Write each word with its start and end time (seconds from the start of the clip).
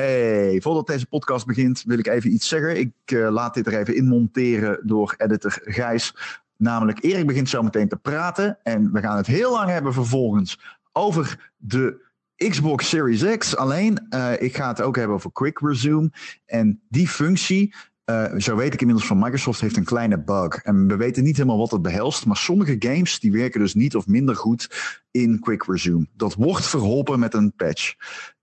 Hey, 0.00 0.60
voordat 0.60 0.86
deze 0.86 1.06
podcast 1.06 1.46
begint 1.46 1.82
wil 1.86 1.98
ik 1.98 2.06
even 2.06 2.32
iets 2.32 2.48
zeggen. 2.48 2.78
Ik 2.78 2.92
uh, 3.12 3.30
laat 3.30 3.54
dit 3.54 3.66
er 3.66 3.78
even 3.78 3.96
in 3.96 4.06
monteren 4.06 4.80
door 4.82 5.14
editor 5.16 5.58
Gijs. 5.64 6.14
Namelijk, 6.56 7.02
Erik 7.02 7.26
begint 7.26 7.48
zo 7.48 7.62
meteen 7.62 7.88
te 7.88 7.96
praten. 7.96 8.58
En 8.62 8.92
we 8.92 9.00
gaan 9.00 9.16
het 9.16 9.26
heel 9.26 9.52
lang 9.52 9.70
hebben 9.70 9.92
vervolgens 9.92 10.60
over 10.92 11.52
de 11.56 12.08
Xbox 12.36 12.88
Series 12.88 13.36
X. 13.36 13.56
Alleen, 13.56 14.06
uh, 14.10 14.32
ik 14.42 14.56
ga 14.56 14.68
het 14.68 14.82
ook 14.82 14.96
hebben 14.96 15.16
over 15.16 15.32
Quick 15.32 15.58
Resume. 15.58 16.10
En 16.46 16.80
die 16.88 17.08
functie, 17.08 17.74
uh, 18.04 18.34
zo 18.36 18.56
weet 18.56 18.74
ik 18.74 18.80
inmiddels 18.80 19.08
van 19.08 19.18
Microsoft, 19.18 19.60
heeft 19.60 19.76
een 19.76 19.84
kleine 19.84 20.18
bug. 20.18 20.56
En 20.56 20.86
we 20.86 20.96
weten 20.96 21.24
niet 21.24 21.36
helemaal 21.36 21.58
wat 21.58 21.70
het 21.70 21.82
behelst. 21.82 22.26
Maar 22.26 22.36
sommige 22.36 22.76
games 22.78 23.20
die 23.20 23.32
werken 23.32 23.60
dus 23.60 23.74
niet 23.74 23.96
of 23.96 24.06
minder 24.06 24.36
goed 24.36 24.70
in 25.10 25.40
Quick 25.40 25.64
Resume. 25.66 26.06
Dat 26.16 26.34
wordt 26.34 26.66
verholpen 26.66 27.18
met 27.18 27.34
een 27.34 27.52
patch. 27.56 27.94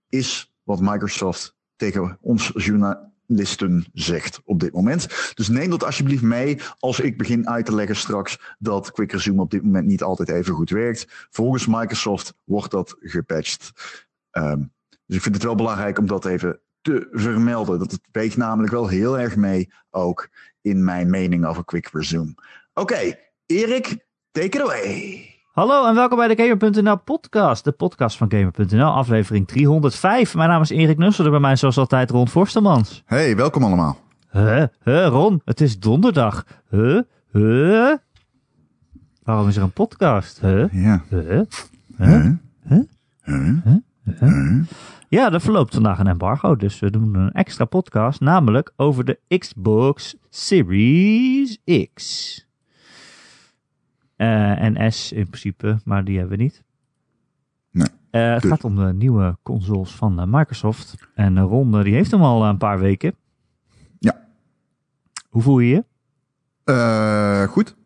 Is 0.08 0.47
wat 0.68 0.80
Microsoft 0.80 1.56
tegen 1.76 2.18
ons 2.20 2.50
journalisten 2.54 3.86
zegt 3.92 4.40
op 4.44 4.60
dit 4.60 4.72
moment. 4.72 5.32
Dus 5.34 5.48
neem 5.48 5.70
dat 5.70 5.84
alsjeblieft 5.84 6.22
mee 6.22 6.58
als 6.78 7.00
ik 7.00 7.18
begin 7.18 7.48
uit 7.48 7.66
te 7.66 7.74
leggen 7.74 7.96
straks 7.96 8.54
dat 8.58 8.92
Quick 8.92 9.12
Resume 9.12 9.40
op 9.40 9.50
dit 9.50 9.62
moment 9.62 9.86
niet 9.86 10.02
altijd 10.02 10.28
even 10.28 10.54
goed 10.54 10.70
werkt. 10.70 11.06
Volgens 11.30 11.66
Microsoft 11.66 12.34
wordt 12.44 12.70
dat 12.70 12.96
gepatcht. 13.00 13.72
Um, 14.32 14.72
dus 15.06 15.16
ik 15.16 15.22
vind 15.22 15.34
het 15.34 15.44
wel 15.44 15.54
belangrijk 15.54 15.98
om 15.98 16.06
dat 16.06 16.24
even 16.24 16.60
te 16.80 17.08
vermelden. 17.10 17.78
Dat 17.78 17.90
het 17.90 18.08
weegt 18.12 18.36
namelijk 18.36 18.72
wel 18.72 18.88
heel 18.88 19.18
erg 19.18 19.36
mee 19.36 19.72
ook 19.90 20.28
in 20.60 20.84
mijn 20.84 21.10
mening 21.10 21.46
over 21.46 21.64
Quick 21.64 21.88
Resume. 21.92 22.34
Oké, 22.74 23.18
Erik, 23.46 24.06
take 24.30 24.58
it 24.58 24.60
away. 24.60 25.37
Hallo 25.58 25.86
en 25.86 25.94
welkom 25.94 26.18
bij 26.18 26.34
de 26.34 26.42
Gamer.nl 26.42 26.98
podcast, 26.98 27.64
de 27.64 27.72
podcast 27.72 28.16
van 28.16 28.30
Gamer.nl, 28.30 28.90
aflevering 28.90 29.46
305. 29.46 30.34
Mijn 30.34 30.48
naam 30.48 30.60
is 30.60 30.70
Erik 30.70 30.98
Nusselder, 30.98 31.32
bij 31.32 31.40
mij 31.40 31.56
zoals 31.56 31.78
altijd 31.78 32.10
Ron 32.10 32.28
Forstemans. 32.28 33.02
Hey, 33.06 33.36
welkom 33.36 33.64
allemaal. 33.64 33.98
Huh, 34.30 34.64
huh, 34.82 35.06
Ron, 35.06 35.40
het 35.44 35.60
is 35.60 35.78
donderdag. 35.78 36.44
Huh, 36.70 37.00
huh. 37.32 37.96
Waarom 39.22 39.48
is 39.48 39.56
er 39.56 39.62
een 39.62 39.72
podcast? 39.72 40.40
Huh? 40.40 40.72
Ja. 40.72 41.02
Huh? 41.08 41.40
Huh? 41.96 42.30
Huh? 42.68 42.84
Huh? 43.24 43.76
Huh? 44.18 44.62
Ja, 45.08 45.32
er 45.32 45.40
verloopt 45.40 45.74
vandaag 45.74 45.98
een 45.98 46.06
embargo, 46.06 46.56
dus 46.56 46.78
we 46.78 46.90
doen 46.90 47.14
een 47.14 47.32
extra 47.32 47.64
podcast, 47.64 48.20
namelijk 48.20 48.72
over 48.76 49.04
de 49.04 49.38
Xbox 49.38 50.16
Series 50.28 51.58
X. 51.94 52.47
Uh, 54.18 54.62
en 54.62 54.92
S 54.92 55.12
in 55.12 55.28
principe, 55.28 55.80
maar 55.84 56.04
die 56.04 56.18
hebben 56.18 56.36
we 56.36 56.42
niet. 56.42 56.62
Nee. 57.70 57.88
Uh, 58.10 58.34
het 58.34 58.46
gaat 58.46 58.64
om 58.64 58.76
de 58.76 58.92
nieuwe 58.92 59.38
consoles 59.42 59.90
van 59.94 60.20
uh, 60.20 60.26
Microsoft. 60.26 60.94
En 61.14 61.40
Ron, 61.40 61.82
die 61.82 61.94
heeft 61.94 62.10
hem 62.10 62.22
al 62.22 62.44
een 62.44 62.58
paar 62.58 62.78
weken. 62.78 63.14
Ja. 63.98 64.28
Hoe 65.28 65.42
voel 65.42 65.58
je 65.58 65.68
je? 65.68 65.84
goed. 67.46 67.76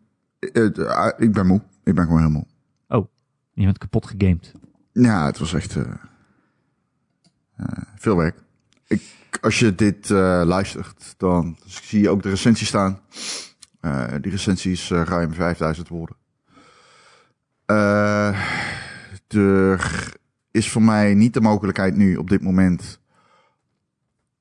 ik 1.17 1.33
ben 1.33 1.47
moe. 1.47 1.61
Ik 1.85 1.95
ben 1.95 2.05
gewoon 2.05 2.21
heel 2.21 2.31
moe. 2.31 2.45
Oh, 2.89 3.07
je 3.53 3.65
bent 3.65 3.79
kapot 3.79 4.07
gegamed. 4.07 4.55
Ja, 4.93 5.27
het 5.27 5.39
was 5.39 5.55
echt 5.55 5.79
veel 7.97 8.17
werk. 8.17 8.43
Ik, 8.87 9.03
als 9.41 9.59
je 9.59 9.75
dit 9.75 10.09
luistert, 10.09 11.15
dan 11.17 11.57
zie 11.65 12.01
je 12.01 12.11
ook 12.11 12.23
de 12.23 12.29
recensie 12.29 12.67
staan. 12.67 13.01
Die 14.21 14.31
recensie 14.31 14.73
is 14.73 14.91
uh, 14.91 15.03
ruim 15.03 15.33
5000 15.33 15.89
woorden. 15.89 16.17
Uh, 17.67 18.39
er 19.29 20.13
is 20.51 20.71
voor 20.71 20.83
mij 20.83 21.15
niet 21.15 21.35
de 21.35 21.41
mogelijkheid 21.41 21.97
nu 21.97 22.17
op 22.17 22.31
dit 22.31 22.43
moment 22.43 23.01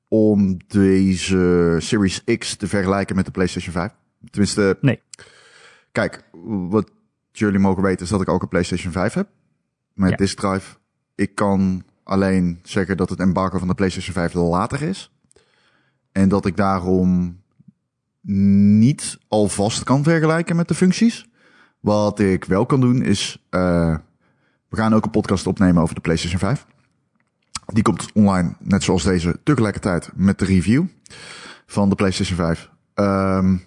om 0.08 0.58
deze 0.67 1.76
Series 1.80 2.23
X 2.37 2.55
te 2.55 2.67
vergelijken 2.67 3.15
met 3.15 3.26
de 3.26 3.32
PlayStation 3.32 3.73
5. 3.73 3.92
Tenminste, 4.30 4.77
nee. 4.82 5.02
Kijk, 5.92 6.23
wat 6.70 6.92
jullie 7.32 7.59
mogen 7.59 7.83
weten 7.83 8.04
is 8.04 8.11
dat 8.11 8.21
ik 8.21 8.30
ook 8.30 8.42
een 8.42 8.48
PlayStation 8.48 8.92
5 8.92 9.14
heb. 9.14 9.27
Met 9.93 10.09
ja. 10.09 10.15
disk 10.15 10.38
drive. 10.38 10.77
Ik 11.15 11.36
kan 11.36 11.83
alleen 12.03 12.59
zeggen 12.64 12.98
dat 12.98 13.09
het 13.09 13.20
embargo 13.20 13.58
van 13.58 13.67
de 13.67 13.73
PlayStation 13.73 14.14
5 14.14 14.33
later 14.33 14.82
is. 14.82 15.11
En 16.11 16.30
dat 16.30 16.45
ik 16.45 16.58
daarom 16.58 17.39
niet 18.21 19.20
alvast 19.27 19.83
kan 19.83 20.03
vergelijken 20.03 20.55
met 20.55 20.67
de 20.67 20.73
functies. 20.73 21.30
Wat 21.81 22.19
ik 22.19 22.45
wel 22.45 22.65
kan 22.65 22.81
doen 22.81 23.02
is, 23.02 23.45
uh, 23.49 23.95
we 24.69 24.77
gaan 24.77 24.93
ook 24.93 25.05
een 25.05 25.11
podcast 25.11 25.47
opnemen 25.47 25.81
over 25.81 25.95
de 25.95 26.02
PlayStation 26.02 26.39
5. 26.39 26.65
Die 27.65 27.83
komt 27.83 28.11
online, 28.14 28.53
net 28.59 28.83
zoals 28.83 29.03
deze, 29.03 29.39
tegelijkertijd 29.43 30.09
met 30.15 30.39
de 30.39 30.45
review 30.45 30.83
van 31.65 31.89
de 31.89 31.95
PlayStation 31.95 32.37
5. 32.37 32.70
Um, 32.95 33.64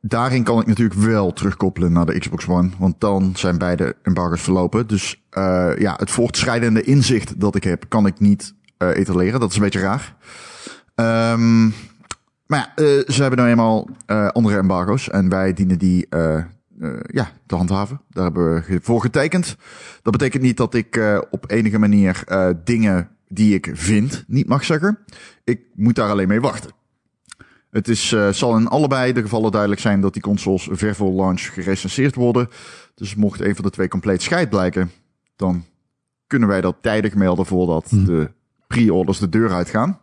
daarin 0.00 0.42
kan 0.42 0.60
ik 0.60 0.66
natuurlijk 0.66 1.00
wel 1.00 1.32
terugkoppelen 1.32 1.92
naar 1.92 2.06
de 2.06 2.18
Xbox 2.18 2.48
One, 2.48 2.70
want 2.78 3.00
dan 3.00 3.32
zijn 3.36 3.58
beide 3.58 3.96
embargo's 4.02 4.42
verlopen. 4.42 4.86
Dus 4.86 5.22
uh, 5.32 5.70
ja, 5.78 5.94
het 5.96 6.10
voortschrijdende 6.10 6.82
inzicht 6.82 7.40
dat 7.40 7.54
ik 7.54 7.64
heb, 7.64 7.84
kan 7.88 8.06
ik 8.06 8.20
niet 8.20 8.54
uh, 8.78 8.96
etaleren. 8.96 9.40
Dat 9.40 9.50
is 9.50 9.56
een 9.56 9.62
beetje 9.62 9.80
raar. 9.80 10.14
Um, 11.32 11.74
maar 12.46 12.72
ja, 12.76 12.84
ze 13.06 13.20
hebben 13.20 13.38
nou 13.38 13.50
eenmaal 13.50 13.88
andere 14.32 14.58
embargo's 14.58 15.10
en 15.10 15.28
wij 15.28 15.52
dienen 15.52 15.78
die 15.78 16.06
ja, 17.02 17.30
te 17.46 17.54
handhaven. 17.54 18.00
Daar 18.10 18.24
hebben 18.24 18.54
we 18.54 18.78
voor 18.82 19.00
getekend. 19.00 19.56
Dat 20.02 20.12
betekent 20.12 20.42
niet 20.42 20.56
dat 20.56 20.74
ik 20.74 21.00
op 21.30 21.50
enige 21.50 21.78
manier 21.78 22.24
dingen 22.64 23.08
die 23.28 23.54
ik 23.54 23.70
vind 23.72 24.24
niet 24.26 24.48
mag 24.48 24.64
zeggen. 24.64 24.98
Ik 25.44 25.60
moet 25.74 25.94
daar 25.94 26.10
alleen 26.10 26.28
mee 26.28 26.40
wachten. 26.40 26.70
Het 27.70 27.88
is, 27.88 28.08
zal 28.30 28.56
in 28.56 28.68
allebei 28.68 29.12
de 29.12 29.22
gevallen 29.22 29.50
duidelijk 29.50 29.80
zijn 29.80 30.00
dat 30.00 30.12
die 30.12 30.22
consoles 30.22 30.68
ver 30.70 30.94
voor 30.94 31.12
launch 31.12 31.40
gerecenseerd 31.40 32.14
worden. 32.14 32.48
Dus 32.94 33.14
mocht 33.14 33.40
een 33.40 33.54
van 33.54 33.64
de 33.64 33.70
twee 33.70 33.88
compleet 33.88 34.22
scheid 34.22 34.50
blijken, 34.50 34.90
dan 35.36 35.64
kunnen 36.26 36.48
wij 36.48 36.60
dat 36.60 36.76
tijdig 36.80 37.14
melden 37.14 37.46
voordat 37.46 37.90
hm. 37.90 38.04
de 38.04 38.30
pre-orders 38.66 39.18
de 39.18 39.28
deur 39.28 39.52
uitgaan. 39.52 39.98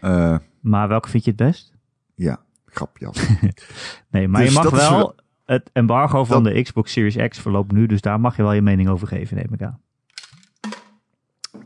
Uh, 0.00 0.38
maar 0.60 0.88
welke 0.88 1.08
vind 1.08 1.24
je 1.24 1.30
het 1.30 1.38
best? 1.38 1.72
Ja, 2.14 2.40
grapje. 2.72 3.10
nee, 4.10 4.28
maar 4.28 4.40
dus 4.40 4.52
je 4.52 4.58
mag 4.58 4.70
wel, 4.70 4.90
wel, 4.90 5.14
Het 5.44 5.70
embargo 5.72 6.24
van 6.24 6.42
dat... 6.44 6.52
de 6.52 6.62
Xbox 6.62 6.92
Series 6.92 7.28
X 7.28 7.38
verloopt 7.38 7.72
nu, 7.72 7.86
dus 7.86 8.00
daar 8.00 8.20
mag 8.20 8.36
je 8.36 8.42
wel 8.42 8.52
je 8.52 8.62
mening 8.62 8.88
over 8.88 9.06
geven, 9.08 9.36
neem 9.36 9.52
ik 9.52 9.62
aan. 9.62 9.80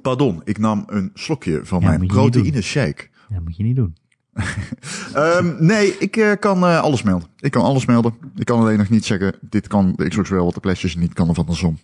Pardon, 0.03 0.41
ik 0.45 0.59
nam 0.59 0.85
een 0.87 1.11
slokje 1.15 1.61
van 1.65 1.81
ja, 1.81 1.87
mijn 1.87 2.07
proteïne 2.07 2.63
shake. 2.63 3.09
Ja, 3.29 3.41
moet 3.41 3.57
je 3.57 3.63
niet 3.63 3.77
doen. 3.77 3.97
um, 5.17 5.57
nee, 5.67 5.99
ik 5.99 6.17
uh, 6.17 6.33
kan 6.41 6.65
uh, 6.65 6.81
alles 6.81 7.03
melden. 7.03 7.29
Ik 7.39 7.51
kan 7.51 7.63
alles 7.63 7.87
melden. 7.87 8.15
Ik 8.35 8.45
kan 8.45 8.61
alleen 8.61 8.79
nog 8.79 8.89
niet 8.89 9.05
zeggen, 9.05 9.35
dit 9.41 9.69
kan 9.69 9.93
de 9.97 10.09
Xbox 10.09 10.29
wel, 10.29 10.45
wat 10.45 10.55
de 10.55 10.61
PlayStation 10.61 11.03
niet 11.03 11.13
kan 11.13 11.29
of 11.29 11.39
andersom. 11.39 11.79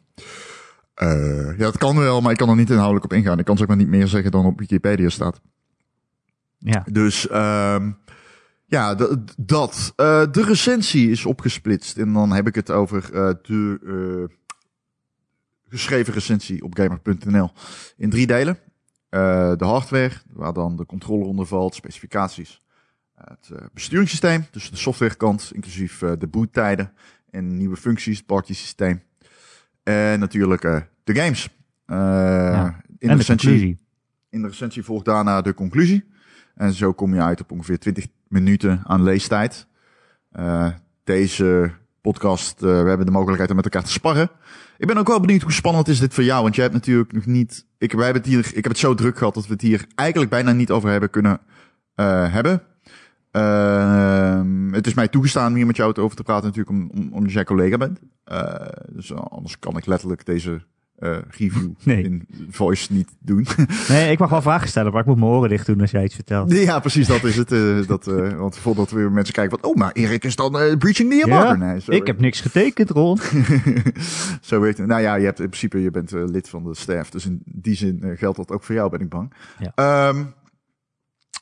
Uh, 1.02 1.58
ja, 1.58 1.66
het 1.66 1.78
kan 1.78 1.96
wel, 1.96 2.20
maar 2.20 2.32
ik 2.32 2.38
kan 2.38 2.48
er 2.48 2.56
niet 2.56 2.70
inhoudelijk 2.70 3.04
op 3.04 3.12
ingaan. 3.12 3.38
Ik 3.38 3.44
kan 3.44 3.56
zeg 3.56 3.66
maar 3.66 3.76
niet 3.76 3.88
meer 3.88 4.06
zeggen 4.06 4.30
dan 4.30 4.44
op 4.44 4.58
Wikipedia 4.58 5.08
staat. 5.08 5.40
Ja. 6.58 6.84
Dus 6.92 7.30
um, 7.32 7.96
ja, 8.70 8.94
dat. 9.36 9.92
Uh, 9.96 10.22
de 10.30 10.44
recensie 10.44 11.10
is 11.10 11.26
opgesplitst. 11.26 11.98
En 11.98 12.12
dan 12.12 12.32
heb 12.32 12.46
ik 12.46 12.54
het 12.54 12.70
over 12.70 13.10
uh, 13.14 13.30
de 13.42 13.78
uh, 13.82 14.36
geschreven 15.68 16.12
recensie 16.12 16.64
op 16.64 16.76
gamer.nl 16.76 17.50
in 17.96 18.10
drie 18.10 18.26
delen. 18.26 18.58
de 19.08 19.64
hardware, 19.64 20.12
waar 20.32 20.52
dan 20.52 20.76
de 20.76 20.86
controller 20.86 21.26
onder 21.26 21.46
valt, 21.46 21.74
specificaties. 21.74 22.60
Het 23.14 23.50
besturingssysteem, 23.72 24.46
dus 24.50 24.70
de 24.70 24.76
softwarekant, 24.76 25.50
inclusief 25.54 25.98
de 25.98 26.26
boottijden 26.26 26.92
en 27.30 27.56
nieuwe 27.56 27.76
functies, 27.76 28.16
het 28.16 28.26
party 28.26 28.54
systeem. 28.54 29.02
En 29.82 30.18
natuurlijk 30.18 30.62
de 31.04 31.14
games. 31.14 31.48
Ja. 31.86 32.82
in, 32.98 33.08
en 33.08 33.08
de 33.08 33.14
recensie, 33.14 33.74
de 33.74 33.78
in 34.30 34.42
de 34.42 34.48
recensie 34.48 34.82
volgt 34.82 35.04
daarna 35.04 35.40
de 35.42 35.54
conclusie. 35.54 36.04
En 36.54 36.72
zo 36.72 36.92
kom 36.92 37.14
je 37.14 37.20
uit 37.20 37.40
op 37.40 37.50
ongeveer 37.50 37.78
20 37.78 38.06
minuten 38.30 38.80
aan 38.84 39.02
leestijd. 39.02 39.66
Uh, 40.32 40.68
deze 41.04 41.70
podcast, 42.00 42.62
uh, 42.62 42.82
we 42.82 42.88
hebben 42.88 43.06
de 43.06 43.12
mogelijkheid 43.12 43.50
om 43.50 43.56
met 43.56 43.64
elkaar 43.64 43.84
te 43.84 43.92
sparren. 43.92 44.30
Ik 44.78 44.86
ben 44.86 44.96
ook 44.96 45.08
wel 45.08 45.20
benieuwd 45.20 45.42
hoe 45.42 45.52
spannend 45.52 45.88
is 45.88 45.98
dit 45.98 46.14
voor 46.14 46.24
jou, 46.24 46.42
want 46.42 46.54
jij 46.54 46.64
hebt 46.64 46.76
natuurlijk 46.76 47.12
nog 47.12 47.26
niet. 47.26 47.66
Ik, 47.78 47.92
wij 47.92 48.04
hebben 48.04 48.22
het 48.22 48.30
hier, 48.30 48.46
ik 48.46 48.54
heb 48.54 48.72
het 48.72 48.78
zo 48.78 48.94
druk 48.94 49.18
gehad 49.18 49.34
dat 49.34 49.46
we 49.46 49.52
het 49.52 49.62
hier 49.62 49.86
eigenlijk 49.94 50.30
bijna 50.30 50.52
niet 50.52 50.70
over 50.70 50.90
hebben 50.90 51.10
kunnen 51.10 51.40
uh, 51.96 52.32
hebben. 52.32 52.62
Uh, 53.32 54.72
het 54.72 54.86
is 54.86 54.94
mij 54.94 55.08
toegestaan 55.08 55.50
om 55.50 55.56
hier 55.56 55.66
met 55.66 55.76
jou 55.76 55.94
over 55.94 56.16
te 56.16 56.22
praten, 56.22 56.46
natuurlijk, 56.46 56.76
om, 56.76 56.90
om, 56.90 57.12
omdat 57.12 57.32
jij 57.32 57.44
collega 57.44 57.76
bent. 57.76 58.00
Dus 58.88 59.14
anders 59.14 59.58
kan 59.58 59.76
ik 59.76 59.86
letterlijk 59.86 60.26
deze 60.26 60.62
eh, 61.00 61.16
review 61.30 61.70
Nee. 61.84 62.02
in 62.02 62.26
voice 62.50 62.92
niet 62.92 63.16
doen. 63.20 63.46
Nee, 63.88 64.10
ik 64.10 64.18
mag 64.18 64.30
wel 64.30 64.42
vragen 64.42 64.68
stellen, 64.68 64.92
maar 64.92 65.00
ik 65.00 65.06
moet 65.06 65.18
mijn 65.18 65.30
oren 65.30 65.48
dicht 65.48 65.66
doen 65.66 65.80
als 65.80 65.90
jij 65.90 66.04
iets 66.04 66.14
vertelt. 66.14 66.52
ja, 66.52 66.78
precies, 66.80 67.06
dat 67.06 67.24
is 67.24 67.36
het. 67.36 67.52
eh, 67.52 67.86
dat, 67.86 68.06
eh, 68.06 68.36
want 68.38 68.56
voordat 68.56 68.90
weer 68.90 69.12
mensen 69.12 69.34
kijken 69.34 69.58
van, 69.60 69.70
oh, 69.70 69.76
maar 69.76 69.92
Erik 69.92 70.24
is 70.24 70.36
dan 70.36 70.52
breaching 70.78 71.10
the 71.10 71.22
embargo. 71.24 71.54
Nee, 71.56 71.80
ik 71.86 72.06
heb 72.06 72.20
niks 72.20 72.40
getekend, 72.40 72.90
Ron. 72.90 73.18
Zo 74.40 74.60
weet 74.60 74.78
het. 74.78 74.86
Nou 74.86 75.00
ja, 75.00 75.14
je 75.14 75.24
hebt 75.24 75.40
in 75.40 75.46
principe, 75.48 75.82
je 75.82 75.90
bent 75.90 76.10
lid 76.10 76.48
van 76.48 76.64
de 76.64 76.74
staff. 76.74 77.10
Dus 77.10 77.26
in 77.26 77.42
die 77.44 77.74
zin 77.74 78.14
geldt 78.16 78.36
dat 78.36 78.50
ook 78.50 78.62
voor 78.64 78.74
jou, 78.74 78.90
ben 78.90 79.00
ik 79.00 79.08
bang. 79.08 79.32
Ja. 79.58 79.72
Ehm, 79.74 80.24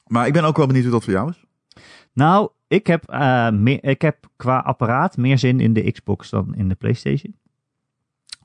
maar 0.07 0.27
ik 0.27 0.33
ben 0.33 0.45
ook 0.45 0.57
wel 0.57 0.67
benieuwd 0.67 0.85
hoe 0.85 0.93
dat 0.93 1.05
voor 1.05 1.13
jou 1.13 1.31
is. 1.31 1.45
Nou, 2.13 2.51
ik 2.69 2.87
heb, 2.87 3.05
meer, 3.53 3.85
ik 3.85 4.03
heb 4.03 4.17
qua 4.37 4.59
apparaat 4.59 5.17
meer 5.17 5.39
zin 5.39 5.61
in 5.61 5.73
de 5.73 5.93
Xbox 5.93 6.31
dan 6.31 6.55
in 6.55 6.69
de 6.69 6.75
PlayStation. 6.75 7.35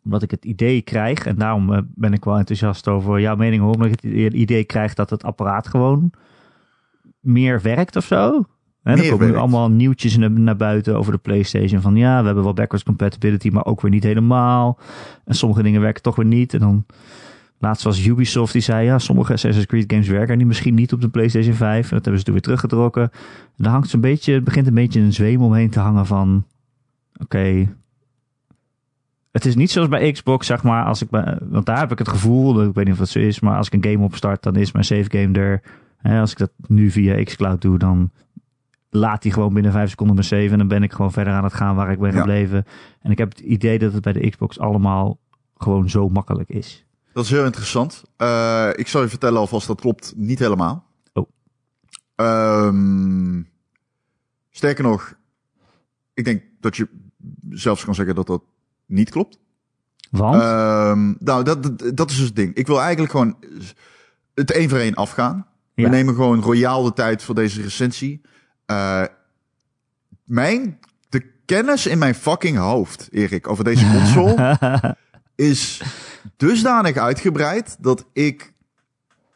Omdat 0.05 0.23
ik 0.23 0.31
het 0.31 0.45
idee 0.45 0.81
krijg, 0.81 1.25
en 1.25 1.35
daarom 1.35 1.73
eh, 1.73 1.81
ben 1.95 2.13
ik 2.13 2.23
wel 2.23 2.37
enthousiast 2.37 2.87
over 2.87 3.19
jouw 3.19 3.35
mening, 3.35 3.61
hoor, 3.61 3.73
omdat 3.73 3.87
ik 3.87 4.01
het 4.01 4.33
idee 4.33 4.63
krijg 4.63 4.93
dat 4.93 5.09
het 5.09 5.23
apparaat 5.23 5.67
gewoon 5.67 6.11
meer 7.19 7.61
werkt 7.61 7.95
of 7.95 8.05
zo. 8.05 8.45
Hè, 8.83 8.95
er 8.95 9.09
komen 9.09 9.27
nu 9.27 9.35
allemaal 9.35 9.69
nieuwtjes 9.69 10.17
naar, 10.17 10.55
buiten 10.55 10.97
over 10.97 11.11
de 11.11 11.17
PlayStation. 11.17 11.81
Van 11.81 11.95
ja, 11.95 12.19
we 12.19 12.25
hebben 12.25 12.43
wel 12.43 12.53
backwards 12.53 12.85
compatibility, 12.85 13.49
maar 13.49 13.65
ook 13.65 13.81
weer 13.81 13.91
niet 13.91 14.03
helemaal. 14.03 14.79
En 15.25 15.35
sommige 15.35 15.63
dingen 15.63 15.81
werken 15.81 16.01
toch 16.01 16.15
weer 16.15 16.25
niet. 16.25 16.53
En 16.53 16.59
dan 16.59 16.85
laatst 17.59 17.83
was 17.83 18.05
Ubisoft 18.05 18.53
die 18.53 18.61
zei 18.61 18.85
ja, 18.85 18.99
sommige 18.99 19.33
Assassin's 19.33 19.65
Creed 19.65 19.91
games 19.91 20.07
werken 20.07 20.37
die 20.37 20.47
misschien 20.47 20.75
niet 20.75 20.93
op 20.93 21.01
de 21.01 21.09
PlayStation 21.09 21.53
5. 21.53 21.83
En 21.83 21.95
dat 21.95 22.05
hebben 22.05 22.17
ze 22.17 22.23
toen 22.23 22.33
weer 22.33 22.43
teruggetrokken. 22.43 23.03
En 23.11 23.63
dan 23.63 23.71
hangt 23.71 23.89
zo'n 23.89 24.01
beetje, 24.01 24.33
het 24.33 24.43
begint 24.43 24.67
een 24.67 24.73
beetje 24.73 24.99
een 24.99 25.13
zweem 25.13 25.41
omheen 25.41 25.69
te 25.69 25.79
hangen 25.79 26.05
van 26.05 26.45
oké. 27.21 27.75
Het 29.33 29.45
is 29.45 29.55
niet 29.55 29.71
zoals 29.71 29.87
bij 29.89 30.11
Xbox, 30.11 30.47
zeg 30.47 30.63
maar, 30.63 30.85
als 30.85 31.01
ik 31.01 31.09
bij, 31.09 31.37
want 31.41 31.65
daar 31.65 31.79
heb 31.79 31.91
ik 31.91 31.97
het 31.97 32.07
gevoel, 32.07 32.63
ik 32.63 32.73
weet 32.73 32.83
niet 32.85 32.93
of 32.93 32.99
dat 32.99 33.09
zo 33.09 33.19
is, 33.19 33.39
maar 33.39 33.57
als 33.57 33.67
ik 33.69 33.73
een 33.73 33.91
game 33.91 34.03
opstart, 34.03 34.43
dan 34.43 34.55
is 34.55 34.71
mijn 34.71 34.85
save 34.85 35.17
game 35.19 35.39
er. 35.39 35.61
Hè, 35.97 36.19
als 36.19 36.31
ik 36.31 36.37
dat 36.37 36.51
nu 36.67 36.91
via 36.91 37.23
xCloud 37.23 37.61
doe, 37.61 37.77
dan 37.77 38.11
laat 38.89 39.23
hij 39.23 39.31
gewoon 39.31 39.53
binnen 39.53 39.71
vijf 39.71 39.89
seconden 39.89 40.15
mijn 40.15 40.27
save 40.27 40.49
en 40.51 40.57
dan 40.57 40.67
ben 40.67 40.83
ik 40.83 40.93
gewoon 40.93 41.11
verder 41.11 41.33
aan 41.33 41.43
het 41.43 41.53
gaan 41.53 41.75
waar 41.75 41.91
ik 41.91 41.99
ben 41.99 42.11
Ja. 42.13 42.17
gebleven. 42.19 42.65
En 43.01 43.11
ik 43.11 43.17
heb 43.17 43.29
het 43.29 43.39
idee 43.39 43.79
dat 43.79 43.93
het 43.93 44.01
bij 44.03 44.13
de 44.13 44.29
Xbox 44.29 44.59
allemaal 44.59 45.19
gewoon 45.57 45.89
zo 45.89 46.09
makkelijk 46.09 46.49
is. 46.49 46.85
Dat 47.13 47.23
is 47.23 47.29
heel 47.31 47.45
interessant. 47.45 48.03
Eh, 48.17 48.69
ik 48.75 48.87
zal 48.87 49.01
je 49.01 49.07
vertellen 49.07 49.39
alvast, 49.39 49.67
dat 49.67 49.81
klopt 49.81 50.13
niet 50.15 50.39
helemaal. 50.39 50.85
Oh. 51.13 51.29
Ehm, 52.15 53.41
sterker 54.51 54.83
nog, 54.83 55.13
ik 56.13 56.25
denk 56.25 56.41
dat 56.59 56.75
je 56.75 56.87
zelfs 57.49 57.85
kan 57.85 57.95
zeggen 57.95 58.15
dat 58.15 58.27
dat 58.27 58.41
niet 58.93 59.09
klopt. 59.09 59.39
Want, 60.11 60.41
Ehm, 60.41 61.13
nou, 61.19 61.43
dat, 61.43 61.63
dat, 61.63 61.97
dat 61.97 62.09
is 62.09 62.17
dus 62.17 62.25
het 62.25 62.35
ding. 62.35 62.55
Ik 62.55 62.67
wil 62.67 62.81
eigenlijk 62.81 63.11
gewoon 63.11 63.37
het 64.33 64.51
één 64.51 64.69
voor 64.69 64.77
één 64.77 64.93
afgaan. 64.93 65.45
Ja. 65.73 65.83
We 65.83 65.89
nemen 65.89 66.13
gewoon 66.15 66.41
royaal 66.41 66.83
de 66.83 66.93
tijd 66.93 67.23
voor 67.23 67.35
deze 67.35 67.61
recensie. 67.61 68.21
Eh, 68.65 69.03
mijn, 70.23 70.79
de 71.09 71.31
kennis 71.45 71.85
in 71.85 71.97
mijn 71.97 72.15
fucking 72.15 72.57
hoofd, 72.57 73.07
Erik, 73.11 73.47
over 73.47 73.63
deze 73.63 73.91
console 73.91 74.57
is 75.35 75.81
dusdanig 76.37 76.97
uitgebreid 76.97 77.77
dat 77.79 78.05
ik. 78.13 78.53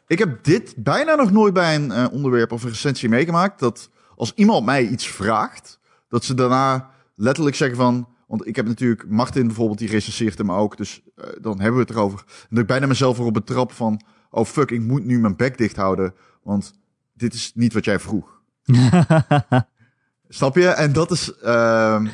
Ik 0.06 0.18
heb 0.18 0.44
dit 0.44 0.74
bijna 0.76 1.14
nog 1.14 1.30
nooit 1.30 1.54
bij 1.54 1.74
een 1.74 1.92
eh, 1.92 2.06
onderwerp 2.12 2.52
of 2.52 2.62
een 2.62 2.68
recensie 2.68 3.08
meegemaakt. 3.08 3.60
Dat 3.60 3.90
als 4.16 4.32
iemand 4.34 4.64
mij 4.64 4.86
iets 4.86 5.08
vraagt, 5.08 5.78
dat 6.08 6.24
ze 6.24 6.34
daarna 6.34 6.90
letterlijk 7.14 7.56
zeggen 7.56 7.76
van. 7.76 8.08
Want 8.28 8.46
ik 8.46 8.56
heb 8.56 8.66
natuurlijk 8.66 9.08
Martin 9.08 9.46
bijvoorbeeld, 9.46 9.78
die 9.78 9.88
recenseert 9.88 10.38
hem 10.38 10.52
ook. 10.52 10.76
Dus 10.76 11.02
eh, 11.16 11.24
dan 11.40 11.60
hebben 11.60 11.80
we 11.80 11.86
het 11.86 11.90
erover. 11.96 12.18
En 12.26 12.46
dat 12.48 12.58
ik 12.58 12.66
bijna 12.66 12.86
mezelf 12.86 13.18
erop 13.18 13.32
betrap 13.32 13.72
van. 13.72 14.00
Oh 14.30 14.44
fuck, 14.44 14.70
ik 14.70 14.80
moet 14.80 15.04
nu 15.04 15.18
mijn 15.20 15.36
bek 15.36 15.58
dicht 15.58 15.76
houden. 15.76 16.14
Want 16.42 16.72
dit 17.14 17.34
is 17.34 17.52
niet 17.54 17.72
wat 17.72 17.84
jij 17.84 17.98
vroeg. 17.98 18.40
Snap 20.28 20.54
je? 20.56 20.68
En 20.68 20.92
dat 20.92 21.10
is. 21.10 21.34
ehm, 21.34 22.06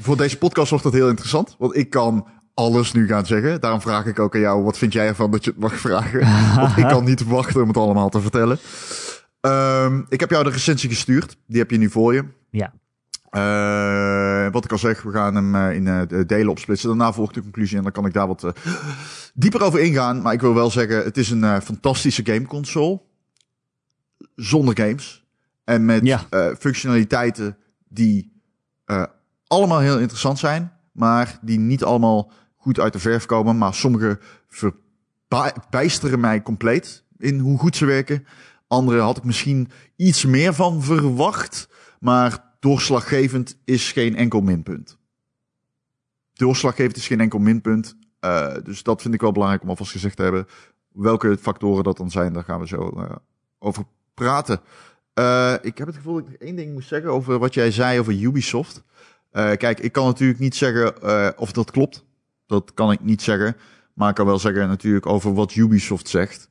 voor 0.00 0.16
deze 0.16 0.38
podcast 0.38 0.70
wordt 0.70 0.84
dat 0.84 0.92
heel 0.92 1.08
interessant. 1.08 1.56
Want 1.58 1.76
ik 1.76 1.90
kan 1.90 2.26
alles 2.54 2.92
nu 2.92 3.06
gaan 3.06 3.26
zeggen. 3.26 3.60
Daarom 3.60 3.80
vraag 3.80 4.06
ik 4.06 4.18
ook 4.18 4.34
aan 4.34 4.40
jou: 4.40 4.62
wat 4.62 4.78
vind 4.78 4.92
jij 4.92 5.06
ervan 5.06 5.30
dat 5.30 5.44
je 5.44 5.50
het 5.50 5.60
mag 5.60 5.74
vragen? 5.74 6.20
Want 6.60 6.76
ik 6.76 6.88
kan 6.88 7.04
niet 7.04 7.24
wachten 7.24 7.62
om 7.62 7.68
het 7.68 7.76
allemaal 7.76 8.08
te 8.08 8.20
vertellen. 8.20 8.58
Ehm, 9.40 10.02
ik 10.08 10.20
heb 10.20 10.30
jou 10.30 10.44
de 10.44 10.50
recensie 10.50 10.88
gestuurd. 10.90 11.36
Die 11.46 11.58
heb 11.58 11.70
je 11.70 11.78
nu 11.78 11.90
voor 11.90 12.14
je. 12.14 12.24
ja. 12.50 12.72
Eh, 13.32 14.52
wat 14.52 14.64
ik 14.64 14.72
al 14.72 14.78
zeg, 14.78 15.02
we 15.02 15.10
gaan 15.12 15.34
hem 15.34 15.54
eh, 15.54 15.74
in 15.74 15.84
de 15.84 16.24
delen 16.26 16.48
opsplitsen. 16.48 16.88
Daarna 16.88 17.12
volgt 17.12 17.34
de 17.34 17.42
conclusie 17.42 17.76
en 17.76 17.82
dan 17.82 17.92
kan 17.92 18.06
ik 18.06 18.12
daar 18.12 18.26
wat 18.26 18.52
dieper 19.34 19.62
over 19.62 19.80
ingaan. 19.80 20.22
Maar 20.22 20.32
ik 20.32 20.40
wil 20.40 20.54
wel 20.54 20.70
zeggen, 20.70 21.04
het 21.04 21.16
is 21.16 21.30
een 21.30 21.62
fantastische 21.62 22.24
gameconsole. 22.24 23.00
Zonder 24.36 24.76
games. 24.76 25.24
En 25.64 25.84
met 25.84 26.06
Ja. 26.06 26.26
functionaliteiten 26.58 27.56
die 27.88 28.32
allemaal 29.46 29.80
heel 29.80 29.98
interessant 29.98 30.38
zijn. 30.38 30.72
Maar 30.92 31.38
die 31.42 31.58
niet 31.58 31.84
allemaal 31.84 32.32
goed 32.56 32.80
uit 32.80 32.92
de 32.92 32.98
verf 32.98 33.26
komen. 33.26 33.58
Maar 33.58 33.74
sommige 33.74 34.18
verbijsteren 35.28 36.20
mij 36.20 36.42
compleet 36.42 37.04
in 37.18 37.38
hoe 37.38 37.58
goed 37.58 37.76
ze 37.76 37.84
werken. 37.84 38.26
Andere 38.68 39.00
had 39.00 39.16
ik 39.16 39.24
misschien 39.24 39.70
iets 39.96 40.24
meer 40.24 40.54
van 40.54 40.82
verwacht. 40.82 41.68
Maar 42.00 42.44
doorslaggevend 42.62 43.56
is 43.64 43.92
geen 43.92 44.16
enkel 44.16 44.40
minpunt. 44.40 44.98
Doorslaggevend 46.32 46.96
is 46.96 47.06
geen 47.06 47.20
enkel 47.20 47.38
minpunt. 47.38 47.96
Eh, 48.20 48.54
dus 48.64 48.82
dat 48.82 49.02
vind 49.02 49.14
ik 49.14 49.20
wel 49.20 49.32
belangrijk 49.32 49.62
om 49.62 49.68
alvast 49.68 49.90
gezegd 49.90 50.16
te 50.16 50.22
hebben. 50.22 50.46
Welke 50.88 51.36
factoren 51.40 51.84
dat 51.84 51.96
dan 51.96 52.10
zijn, 52.10 52.32
daar 52.32 52.44
gaan 52.44 52.60
we 52.60 52.66
zo 52.66 52.88
eh, 52.88 53.16
over 53.58 53.84
praten. 54.14 54.60
Eh, 55.14 55.54
ik 55.62 55.78
heb 55.78 55.86
het 55.86 55.96
gevoel 55.96 56.14
dat 56.14 56.32
ik 56.32 56.40
één 56.40 56.56
ding 56.56 56.72
moet 56.72 56.84
zeggen 56.84 57.10
over 57.10 57.38
wat 57.38 57.54
jij 57.54 57.70
zei 57.70 57.98
over 57.98 58.20
Ubisoft. 58.20 58.82
Kijk, 59.32 59.80
ik 59.80 59.92
kan 59.92 60.06
natuurlijk 60.06 60.38
niet 60.38 60.56
zeggen 60.56 61.38
of 61.38 61.52
dat 61.52 61.70
klopt. 61.70 62.04
Dat 62.46 62.74
kan 62.74 62.92
ik 62.92 63.00
niet 63.00 63.22
zeggen. 63.22 63.56
Maar 63.94 64.08
ik 64.08 64.14
kan 64.14 64.26
wel 64.26 64.38
zeggen 64.38 64.68
natuurlijk 64.68 65.06
over 65.06 65.34
wat 65.34 65.54
Ubisoft 65.54 66.08
zegt. 66.08 66.48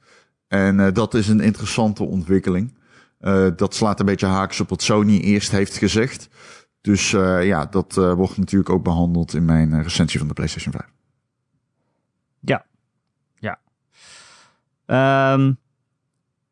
En 0.47 0.93
dat 0.93 1.13
is 1.13 1.27
een 1.27 1.39
interessante 1.39 2.03
ontwikkeling. 2.03 2.73
Eh, 3.21 3.47
dat 3.55 3.75
slaat 3.75 3.99
een 3.99 4.05
beetje 4.05 4.25
haaks 4.25 4.59
op 4.59 4.69
wat 4.69 4.81
Sony 4.81 5.19
eerst 5.19 5.51
heeft 5.51 5.77
gezegd. 5.77 6.29
Dus 6.81 7.13
eh, 7.13 7.45
ja, 7.45 7.65
dat 7.65 7.97
eh, 7.97 8.13
wordt 8.13 8.37
natuurlijk 8.37 8.69
ook 8.69 8.83
behandeld 8.83 9.33
in 9.33 9.45
mijn 9.45 9.83
recensie 9.83 10.19
van 10.19 10.27
de 10.27 10.33
PlayStation 10.33 10.73
5. 10.73 10.85
Ja. 12.39 12.65
Ja. 13.35 13.59
Ehm, 14.85 15.53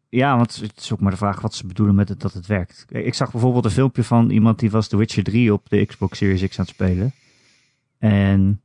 ja, 0.09 0.37
want 0.37 0.55
het 0.55 0.77
is 0.77 0.93
ook 0.93 0.99
maar 0.99 1.11
de 1.11 1.17
vraag 1.17 1.41
wat 1.41 1.53
ze 1.53 1.67
bedoelen 1.67 1.95
met 1.95 2.09
het, 2.09 2.19
dat 2.19 2.33
het 2.33 2.45
werkt. 2.45 2.85
Ik 2.89 3.13
zag 3.13 3.31
bijvoorbeeld 3.31 3.65
een 3.65 3.71
filmpje 3.71 4.03
van 4.03 4.29
iemand 4.29 4.59
die 4.59 4.71
was 4.71 4.87
The 4.87 4.97
Witcher 4.97 5.23
3 5.23 5.53
op 5.53 5.69
de 5.69 5.85
Xbox 5.85 6.17
Series 6.17 6.47
X 6.47 6.59
aan 6.59 6.65
het 6.65 6.73
spelen. 6.73 7.13
En 7.97 8.61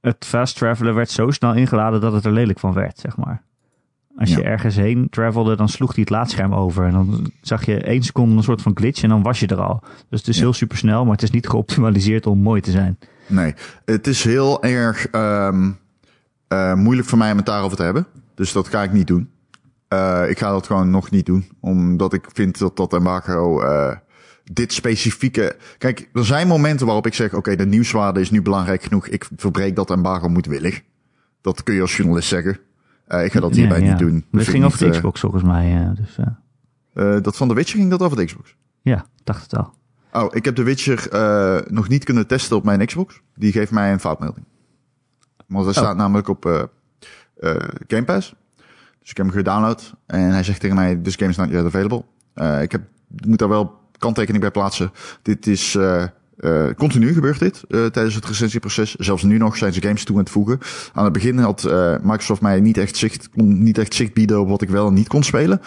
het 0.00 0.24
fast 0.24 0.56
travelen 0.56 0.94
werd 0.94 1.10
zo 1.10 1.30
snel 1.30 1.54
ingeladen 1.54 2.00
dat 2.00 2.12
het 2.12 2.24
er 2.24 2.32
lelijk 2.32 2.58
van 2.58 2.72
werd, 2.72 2.98
zeg 2.98 3.16
maar. 3.16 3.42
Als 4.18 4.34
je 4.34 4.42
ergens 4.42 4.76
heen 4.76 5.06
travelde, 5.10 5.56
dan 5.56 5.68
sloeg 5.68 5.94
hij 5.94 6.00
het 6.00 6.10
laadscherm 6.10 6.54
over. 6.54 6.84
En 6.84 6.92
dan 6.92 7.32
zag 7.40 7.64
je 7.64 7.80
één 7.80 8.02
seconde 8.02 8.36
een 8.36 8.42
soort 8.42 8.62
van 8.62 8.76
glitch 8.76 9.02
en 9.02 9.08
dan 9.08 9.22
was 9.22 9.40
je 9.40 9.46
er 9.46 9.60
al. 9.60 9.82
Dus 10.08 10.18
het 10.18 10.28
is 10.28 10.38
heel 10.38 10.52
super 10.52 10.76
snel, 10.76 11.04
maar 11.04 11.12
het 11.12 11.22
is 11.22 11.30
niet 11.30 11.48
geoptimaliseerd 11.48 12.26
om 12.26 12.38
mooi 12.38 12.60
te 12.60 12.70
zijn. 12.70 12.98
Nee, 13.26 13.54
het 13.84 14.06
is 14.06 14.24
heel 14.24 14.62
erg 14.62 15.08
ehm, 15.08 15.70
eh, 16.48 16.74
moeilijk 16.74 17.08
voor 17.08 17.18
mij 17.18 17.30
om 17.30 17.36
het 17.36 17.46
daarover 17.46 17.76
te 17.76 17.82
hebben. 17.82 18.06
Dus 18.34 18.52
dat 18.52 18.68
ga 18.68 18.82
ik 18.82 18.92
niet 18.92 19.06
doen. 19.06 19.30
Eh, 19.88 20.24
ik 20.28 20.38
ga 20.38 20.50
dat 20.50 20.66
gewoon 20.66 20.90
nog 20.90 21.10
niet 21.10 21.26
doen. 21.26 21.48
Omdat 21.60 22.12
ik 22.12 22.28
vind 22.32 22.58
dat 22.58 22.76
dat 22.76 22.92
embargo 22.92 23.60
eh, 23.60 23.96
dit 24.52 24.72
specifieke... 24.72 25.56
Kijk, 25.78 26.08
er 26.12 26.24
zijn 26.24 26.46
momenten 26.46 26.86
waarop 26.86 27.06
ik 27.06 27.14
zeg... 27.14 27.34
Oké, 27.34 27.56
de 27.56 27.66
nieuwswaarde 27.66 28.20
is 28.20 28.30
nu 28.30 28.42
belangrijk 28.42 28.82
genoeg. 28.82 29.06
Ik 29.06 29.28
verbreek 29.36 29.76
dat 29.76 29.90
embargo 29.90 30.28
moedwillig. 30.28 30.82
Dat 31.40 31.62
kun 31.62 31.74
je 31.74 31.80
als 31.80 31.96
journalist 31.96 32.28
zeggen. 32.28 32.58
Eh, 33.08 33.24
ik 33.24 33.32
ga 33.32 33.40
dat 33.40 33.54
hierbij 33.54 33.80
ja. 33.80 33.88
niet 33.88 33.98
doen. 33.98 34.24
Dat 34.30 34.40
het 34.40 34.50
ging 34.50 34.64
over 34.64 34.78
de 34.78 34.84
eh, 34.84 34.90
Xbox 34.90 35.20
volgens 35.20 35.42
mij. 35.42 35.76
eh, 35.76 35.90
dus, 35.94 37.22
dat 37.22 37.36
van 37.36 37.48
The 37.48 37.54
Witcher 37.54 37.78
ging 37.78 37.90
dat 37.90 38.02
over 38.02 38.16
de 38.16 38.24
Xbox. 38.24 38.56
ja, 38.82 39.06
dacht 39.24 39.42
het 39.42 39.56
al. 39.56 39.72
Oh, 40.12 40.34
ik 40.34 40.44
heb 40.44 40.54
The 40.54 40.62
Witcher 40.62 41.08
nog 41.72 41.88
niet 41.88 42.04
kunnen 42.04 42.26
testen 42.26 42.56
op 42.56 42.64
mijn 42.64 42.86
Xbox. 42.86 43.20
Die 43.34 43.52
geeft 43.52 43.70
mij 43.70 43.92
een 43.92 44.00
foutmelding. 44.00 44.46
Want 45.46 45.64
hij 45.64 45.74
staat 45.74 45.96
namelijk 45.96 46.28
op 46.28 46.70
Game 47.86 48.04
Pass. 48.04 48.34
Dus 49.00 49.10
ik 49.10 49.16
heb 49.16 49.26
hem 49.26 49.34
gedownload. 49.34 49.94
En 50.06 50.30
hij 50.30 50.42
zegt 50.42 50.60
tegen 50.60 50.76
mij, 50.76 50.96
this 50.96 51.16
game 51.16 51.30
is 51.30 51.36
not 51.36 51.50
yet 51.50 51.64
available. 51.64 52.04
Ik, 52.62 52.72
heb, 52.72 52.82
moet 53.26 53.38
daar 53.38 53.48
wel 53.48 53.80
kanttekening 53.98 54.42
bij 54.42 54.50
plaatsen. 54.50 54.92
Dit 55.22 55.46
is... 55.46 55.78
eh, 56.38 56.66
continu 56.76 57.12
gebeurt 57.12 57.38
dit 57.38 57.64
eh, 57.68 57.86
tijdens 57.86 58.14
het 58.14 58.26
recensieproces. 58.26 58.94
Zelfs 58.94 59.22
nu 59.22 59.38
nog 59.38 59.56
zijn 59.56 59.72
ze 59.72 59.82
games 59.82 60.04
toe 60.04 60.16
aan 60.16 60.22
het 60.22 60.30
voegen. 60.30 60.58
Aan 60.92 61.04
het 61.04 61.12
begin 61.12 61.38
had 61.38 61.64
eh, 61.64 61.94
Microsoft 62.02 62.40
mij 62.40 62.60
niet 62.60 62.78
echt, 62.78 62.96
zicht, 62.96 63.28
kon 63.30 63.62
niet 63.62 63.78
echt 63.78 63.94
zicht 63.94 64.12
bieden 64.12 64.40
op 64.40 64.48
wat 64.48 64.62
ik 64.62 64.68
wel 64.68 64.86
en 64.86 64.94
niet 64.94 65.08
kon 65.08 65.22
spelen. 65.22 65.60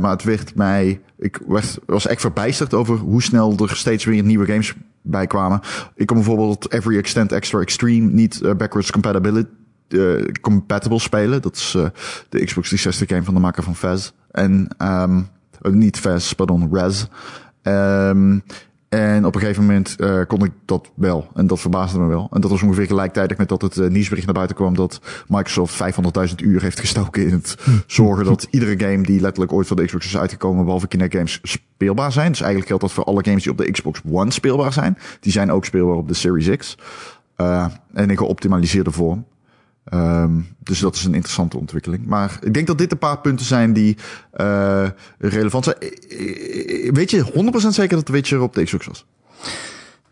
Maar 0.00 0.10
het 0.10 0.24
werd 0.24 0.54
mij. 0.54 1.00
Ik 1.18 1.40
werd, 1.46 1.78
was 1.86 2.06
echt 2.06 2.20
verbijsterd 2.20 2.74
over 2.74 2.96
hoe 2.96 3.22
snel 3.22 3.56
er 3.56 3.76
steeds 3.76 4.04
weer 4.04 4.22
nieuwe 4.22 4.46
games 4.46 4.74
bij 5.02 5.26
kwamen. 5.26 5.60
Ik 5.94 6.06
kon 6.06 6.16
bijvoorbeeld 6.16 6.72
Every 6.72 6.98
Extent 6.98 7.32
Extra 7.32 7.60
Extreme 7.60 8.10
niet 8.12 8.40
backwards 8.56 8.90
compatibility 8.90 9.48
compatible 10.40 10.98
spelen. 10.98 11.42
Dat 11.42 11.56
is 11.56 11.70
de 12.28 12.44
Xbox 12.44 12.68
360 12.68 13.08
game 13.08 13.22
van 13.22 13.34
de 13.34 13.40
maker 13.40 13.62
van 13.62 13.76
Fez. 13.76 14.12
En 14.30 14.68
um, 14.78 15.28
niet 15.60 15.98
Fez, 15.98 16.32
pardon, 16.32 16.68
Rez. 16.72 17.06
Um, 17.62 18.42
en 18.88 19.26
op 19.26 19.34
een 19.34 19.40
gegeven 19.40 19.64
moment 19.64 19.96
uh, 19.98 20.20
kon 20.26 20.44
ik 20.44 20.52
dat 20.64 20.90
wel. 20.94 21.28
En 21.34 21.46
dat 21.46 21.60
verbaasde 21.60 21.98
me 21.98 22.06
wel. 22.06 22.28
En 22.32 22.40
dat 22.40 22.50
was 22.50 22.62
ongeveer 22.62 22.86
gelijktijdig 22.86 23.38
met 23.38 23.48
dat 23.48 23.62
het 23.62 23.76
uh, 23.76 23.88
nieuwsbericht 23.88 24.26
naar 24.26 24.34
buiten 24.34 24.56
kwam 24.56 24.74
dat 24.74 25.00
Microsoft 25.28 25.82
500.000 26.28 26.34
uur 26.36 26.62
heeft 26.62 26.80
gestoken 26.80 27.26
in 27.26 27.32
het 27.32 27.56
zorgen 27.86 28.24
dat 28.24 28.46
iedere 28.50 28.78
game 28.78 29.02
die 29.02 29.20
letterlijk 29.20 29.52
ooit 29.52 29.66
van 29.66 29.76
de 29.76 29.84
Xbox 29.84 30.06
is 30.06 30.16
uitgekomen, 30.16 30.64
behalve 30.64 30.88
Kinect 30.88 31.14
games, 31.14 31.40
speelbaar 31.42 32.12
zijn. 32.12 32.28
Dus 32.28 32.40
eigenlijk 32.40 32.68
geldt 32.68 32.82
dat 32.82 32.92
voor 32.92 33.04
alle 33.04 33.24
games 33.24 33.42
die 33.42 33.52
op 33.52 33.58
de 33.58 33.70
Xbox 33.70 34.00
One 34.10 34.30
speelbaar 34.30 34.72
zijn. 34.72 34.98
Die 35.20 35.32
zijn 35.32 35.52
ook 35.52 35.64
speelbaar 35.64 35.96
op 35.96 36.08
de 36.08 36.14
Series 36.14 36.56
X. 36.56 36.76
Uh, 37.36 37.66
en 37.92 38.10
in 38.10 38.16
geoptimaliseerde 38.16 38.90
vorm. 38.90 39.24
Um, 39.94 40.46
dus 40.58 40.78
dat 40.78 40.94
is 40.94 41.04
een 41.04 41.14
interessante 41.14 41.58
ontwikkeling. 41.58 42.06
Maar 42.06 42.38
ik 42.40 42.54
denk 42.54 42.66
dat 42.66 42.78
dit 42.78 42.92
een 42.92 42.98
paar 42.98 43.20
punten 43.20 43.46
zijn 43.46 43.72
die 43.72 43.96
uh, 44.36 44.86
relevant 45.18 45.64
zijn. 45.64 45.76
Weet 46.94 47.10
je 47.10 47.24
100% 47.64 47.68
zeker 47.68 47.96
dat 47.96 48.08
Witcher 48.08 48.40
op 48.40 48.54
de 48.54 48.64
Xbox 48.64 48.86
was? 48.86 49.06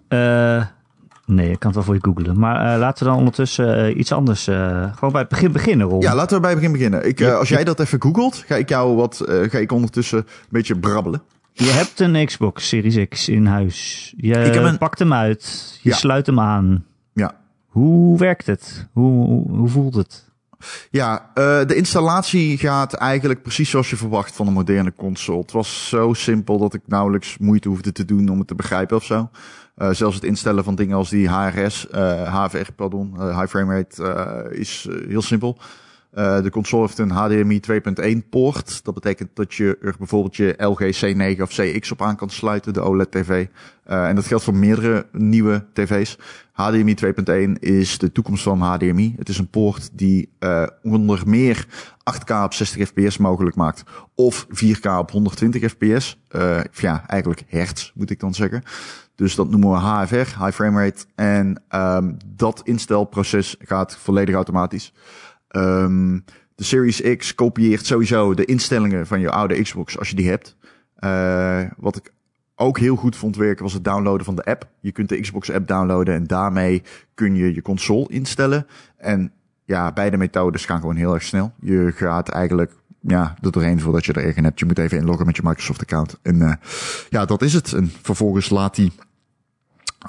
Uh, 0.08 0.64
nee, 1.26 1.50
ik 1.50 1.58
kan 1.58 1.66
het 1.66 1.74
wel 1.74 1.82
voor 1.82 1.94
je 1.94 2.00
googlen. 2.02 2.38
Maar 2.38 2.74
uh, 2.74 2.78
laten 2.78 3.04
we 3.04 3.10
dan 3.10 3.18
ondertussen 3.18 3.98
iets 3.98 4.12
anders... 4.12 4.44
gewoon 4.44 5.12
bij 5.12 5.20
het 5.20 5.28
begin 5.28 5.52
beginnen, 5.52 5.86
Ron. 5.86 6.00
Ja, 6.00 6.14
laten 6.14 6.36
we 6.36 6.40
bij 6.40 6.50
het 6.50 6.58
begin 6.58 6.74
beginnen. 6.74 7.08
Ik, 7.08 7.22
als 7.22 7.48
jij 7.48 7.64
dat 7.64 7.80
even 7.80 8.02
googelt, 8.02 8.44
ga 8.46 8.56
ik 8.56 8.68
jou 8.68 8.96
wat... 8.96 9.24
ga 9.26 9.58
ik 9.58 9.72
ondertussen 9.72 10.18
een 10.18 10.24
beetje 10.48 10.78
brabbelen. 10.78 11.22
Je 11.52 11.70
hebt 11.70 12.00
een 12.00 12.26
Xbox 12.26 12.68
Series 12.68 13.08
X 13.08 13.28
in 13.28 13.46
huis. 13.46 14.12
Je 14.16 14.34
ik 14.34 14.54
een... 14.54 14.78
pakt 14.78 14.98
hem 14.98 15.12
uit. 15.12 15.78
Je 15.82 15.88
ja. 15.88 15.96
sluit 15.96 16.26
hem 16.26 16.40
aan. 16.40 16.84
Hoe 17.74 18.18
werkt 18.18 18.46
het? 18.46 18.88
Hoe, 18.92 19.48
hoe, 19.48 19.68
voelt 19.68 19.94
het? 19.94 20.24
Ja, 20.90 21.30
uh, 21.34 21.34
de 21.66 21.74
installatie 21.74 22.58
gaat 22.58 22.92
eigenlijk 22.92 23.42
precies 23.42 23.70
zoals 23.70 23.90
je 23.90 23.96
verwacht 23.96 24.36
van 24.36 24.46
een 24.46 24.52
moderne 24.52 24.92
console. 24.96 25.38
Het 25.38 25.52
was 25.52 25.88
zo 25.88 26.12
simpel 26.12 26.58
dat 26.58 26.74
ik 26.74 26.80
nauwelijks 26.86 27.38
moeite 27.38 27.68
hoefde 27.68 27.92
te 27.92 28.04
doen 28.04 28.28
om 28.28 28.38
het 28.38 28.46
te 28.46 28.54
begrijpen 28.54 28.96
of 28.96 29.04
zo. 29.04 29.30
Uh, 29.76 29.90
zelfs 29.90 30.14
het 30.14 30.24
instellen 30.24 30.64
van 30.64 30.74
dingen 30.74 30.96
als 30.96 31.10
die 31.10 31.28
HRS, 31.28 31.86
uh, 31.94 32.44
HVR, 32.44 32.72
pardon, 32.76 33.14
high 33.38 33.46
frame 33.46 33.74
rate, 33.74 34.48
is 34.50 34.88
heel 35.08 35.22
simpel. 35.22 35.58
Uh, 36.16 36.42
de 36.42 36.50
console 36.50 36.82
heeft 36.82 36.98
een 36.98 37.10
HDMI 37.10 37.60
2.1 38.22 38.28
poort. 38.30 38.84
Dat 38.84 38.94
betekent 38.94 39.30
dat 39.34 39.54
je 39.54 39.78
er 39.82 39.94
bijvoorbeeld 39.98 40.36
je 40.36 40.54
LG 40.58 40.80
C9 40.80 41.40
of 41.40 41.50
CX 41.50 41.92
op 41.92 42.02
aan 42.02 42.16
kan 42.16 42.30
sluiten, 42.30 42.72
de 42.72 42.80
OLED 42.80 43.10
TV. 43.10 43.46
Uh, 43.86 44.08
en 44.08 44.14
dat 44.14 44.26
geldt 44.26 44.44
voor 44.44 44.54
meerdere 44.54 45.06
nieuwe 45.12 45.64
tv's. 45.72 46.18
HDMI 46.52 46.94
2.1 47.04 47.58
is 47.58 47.98
de 47.98 48.12
toekomst 48.12 48.42
van 48.42 48.60
HDMI. 48.60 49.14
Het 49.18 49.28
is 49.28 49.38
een 49.38 49.48
poort 49.48 49.90
die 49.92 50.28
uh, 50.40 50.66
onder 50.82 51.22
meer 51.26 51.66
8K 52.14 52.44
op 52.44 52.54
60 52.54 52.88
fps 52.88 53.16
mogelijk 53.16 53.56
maakt. 53.56 53.82
Of 54.14 54.46
4K 54.46 54.98
op 54.98 55.10
120 55.10 55.70
fps. 55.70 56.20
ja, 56.72 57.06
eigenlijk 57.06 57.42
hertz 57.46 57.92
moet 57.94 58.10
ik 58.10 58.20
dan 58.20 58.34
zeggen. 58.34 58.62
Dus 59.14 59.34
dat 59.34 59.50
noemen 59.50 59.70
we 59.70 59.76
HFR, 59.76 60.14
High 60.14 60.50
Frame 60.52 60.84
Rate. 60.84 61.04
En 61.14 61.62
um, 61.74 62.16
dat 62.26 62.60
instelproces 62.64 63.56
gaat 63.58 63.96
volledig 63.96 64.34
automatisch. 64.34 64.92
Um, 65.56 66.24
de 66.54 66.64
Series 66.64 67.16
X 67.16 67.34
kopieert 67.34 67.86
sowieso 67.86 68.34
de 68.34 68.44
instellingen 68.44 69.06
van 69.06 69.20
je 69.20 69.30
oude 69.30 69.62
Xbox 69.62 69.98
als 69.98 70.08
je 70.08 70.16
die 70.16 70.28
hebt. 70.28 70.56
Uh, 70.98 71.62
wat 71.76 71.96
ik 71.96 72.12
ook 72.54 72.78
heel 72.78 72.96
goed 72.96 73.16
vond 73.16 73.36
werken 73.36 73.64
was 73.64 73.72
het 73.72 73.84
downloaden 73.84 74.24
van 74.24 74.36
de 74.36 74.44
app. 74.44 74.68
Je 74.80 74.92
kunt 74.92 75.08
de 75.08 75.20
Xbox 75.20 75.50
app 75.50 75.66
downloaden 75.66 76.14
en 76.14 76.26
daarmee 76.26 76.82
kun 77.14 77.34
je 77.34 77.54
je 77.54 77.62
console 77.62 78.06
instellen. 78.08 78.66
En 78.96 79.32
ja, 79.64 79.92
beide 79.92 80.16
methodes 80.16 80.64
gaan 80.64 80.80
gewoon 80.80 80.96
heel 80.96 81.14
erg 81.14 81.22
snel. 81.22 81.52
Je 81.60 81.92
gaat 81.94 82.28
eigenlijk 82.28 82.72
ja, 83.00 83.36
er 83.40 83.52
doorheen 83.52 83.80
voordat 83.80 84.04
je 84.04 84.12
er 84.12 84.22
eigen 84.22 84.44
hebt. 84.44 84.58
Je 84.58 84.66
moet 84.66 84.78
even 84.78 84.98
inloggen 84.98 85.26
met 85.26 85.36
je 85.36 85.42
Microsoft 85.44 85.80
account. 85.80 86.18
En 86.22 86.36
uh, 86.36 86.52
ja, 87.10 87.24
dat 87.24 87.42
is 87.42 87.52
het. 87.52 87.72
En 87.72 87.92
vervolgens 88.02 88.50
laat 88.50 88.76
hij 88.76 88.90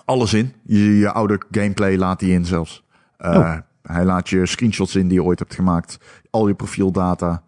alles 0.05 0.33
in. 0.33 0.53
Je, 0.63 1.11
oude 1.11 1.41
gameplay 1.51 1.97
laat 1.97 2.21
hij 2.21 2.29
in 2.29 2.45
zelfs. 2.45 2.83
Uh. 3.19 3.57
Hij 3.86 4.06
laat 4.06 4.30
je 4.30 4.46
screenshots 4.46 4.96
in 4.96 5.08
die 5.08 5.18
je 5.18 5.24
ooit 5.24 5.39
hebt 5.39 5.56
gemaakt. 5.56 5.98
Al 6.30 6.48
je 6.48 6.54
profieldata. 6.54 7.44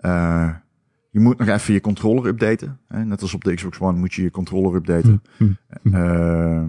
Uh, 0.00 0.50
je 1.10 1.20
moet 1.20 1.38
nog 1.38 1.48
even 1.48 1.74
je 1.74 1.80
controller 1.80 2.26
updaten. 2.26 2.78
Hè? 2.88 3.04
Net 3.04 3.22
als 3.22 3.34
op 3.34 3.44
de 3.44 3.54
Xbox 3.54 3.78
One 3.78 3.98
moet 3.98 4.14
je 4.14 4.22
je 4.22 4.30
controller 4.30 4.74
updaten. 4.74 5.22
Uh, 5.82 6.62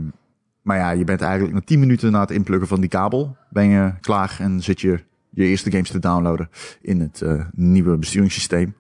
maar 0.62 0.78
ja, 0.78 0.92
je 0.92 1.04
bent 1.04 1.22
eigenlijk 1.22 1.54
na 1.54 1.62
10 1.62 1.80
minuten 1.80 2.12
na 2.12 2.20
het 2.20 2.32
inpluggen 2.32 2.68
van 2.68 2.80
die 2.80 2.90
kabel 2.90 3.38
ben 3.50 3.70
je 3.70 3.94
klaar 4.02 4.38
en 4.40 4.62
zit 4.62 4.82
je 4.82 5.04
je 5.30 5.46
eerste 5.46 5.72
games 5.72 5.92
te 5.92 6.00
downloaden 6.00 6.50
in 6.82 7.00
het 7.00 7.22
uh, 7.24 7.46
nieuwe 7.52 7.98
besturingssysteem. 7.98 8.76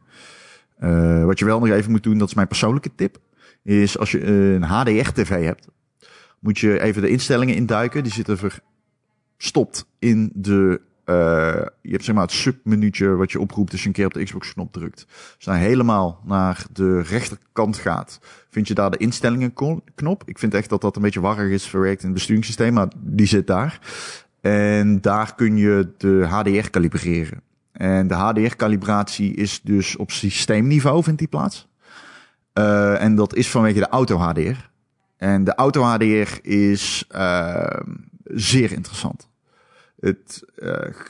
Uh, 0.83 1.25
wat 1.25 1.39
je 1.39 1.45
wel 1.45 1.59
nog 1.59 1.69
even 1.69 1.91
moet 1.91 2.03
doen, 2.03 2.17
dat 2.17 2.27
is 2.27 2.33
mijn 2.33 2.47
persoonlijke 2.47 2.95
tip, 2.95 3.17
is 3.63 3.97
als 3.97 4.11
je 4.11 4.25
een 4.25 4.63
HDR-TV 4.63 5.43
hebt, 5.43 5.67
moet 6.39 6.59
je 6.59 6.81
even 6.81 7.01
de 7.01 7.09
instellingen 7.09 7.55
induiken. 7.55 8.03
Die 8.03 8.11
zitten 8.11 8.37
ver, 8.37 8.59
stopt 9.41 9.85
in 9.99 10.31
de. 10.33 10.81
Uh, 11.05 11.15
je 11.81 11.91
hebt 11.91 12.03
zeg 12.03 12.15
maar 12.15 12.23
het 12.23 12.33
submenuutje 12.33 13.15
wat 13.15 13.31
je 13.31 13.39
oproept 13.39 13.71
als 13.71 13.81
je 13.81 13.87
een 13.87 13.93
keer 13.93 14.05
op 14.05 14.13
de 14.13 14.23
Xbox 14.23 14.53
knop 14.53 14.73
drukt. 14.73 15.05
Als 15.35 15.45
je 15.45 15.51
helemaal 15.51 16.21
naar 16.25 16.65
de 16.71 17.01
rechterkant 17.01 17.77
gaat, 17.77 18.19
vind 18.49 18.67
je 18.67 18.73
daar 18.73 18.91
de 18.91 18.97
instellingen 18.97 19.53
knop. 19.95 20.23
Ik 20.25 20.39
vind 20.39 20.53
echt 20.53 20.69
dat 20.69 20.81
dat 20.81 20.95
een 20.95 21.01
beetje 21.01 21.19
warrig 21.19 21.51
is 21.51 21.65
verwerkt 21.67 22.01
in 22.01 22.07
het 22.07 22.17
besturingssysteem, 22.17 22.73
maar 22.73 22.87
die 22.97 23.25
zit 23.25 23.47
daar. 23.47 23.79
En 24.41 25.01
daar 25.01 25.35
kun 25.35 25.57
je 25.57 25.89
de 25.97 26.25
HDR 26.29 26.69
kalibreren. 26.69 27.41
En 27.71 28.07
de 28.07 28.13
HDR-calibratie 28.13 29.33
is 29.33 29.61
dus 29.63 29.95
op 29.95 30.11
systeemniveau, 30.11 31.03
vindt 31.03 31.19
die 31.19 31.27
plaats. 31.27 31.67
Uh, 32.53 33.01
en 33.01 33.15
dat 33.15 33.35
is 33.35 33.49
vanwege 33.49 33.79
de 33.79 33.87
auto-HDR. 33.87 34.69
En 35.17 35.43
de 35.43 35.55
auto-HDR 35.55 36.39
is 36.41 37.05
uh, 37.15 37.79
zeer 38.23 38.71
interessant. 38.71 39.28
Het, 39.99 40.43
uh, 40.57 40.69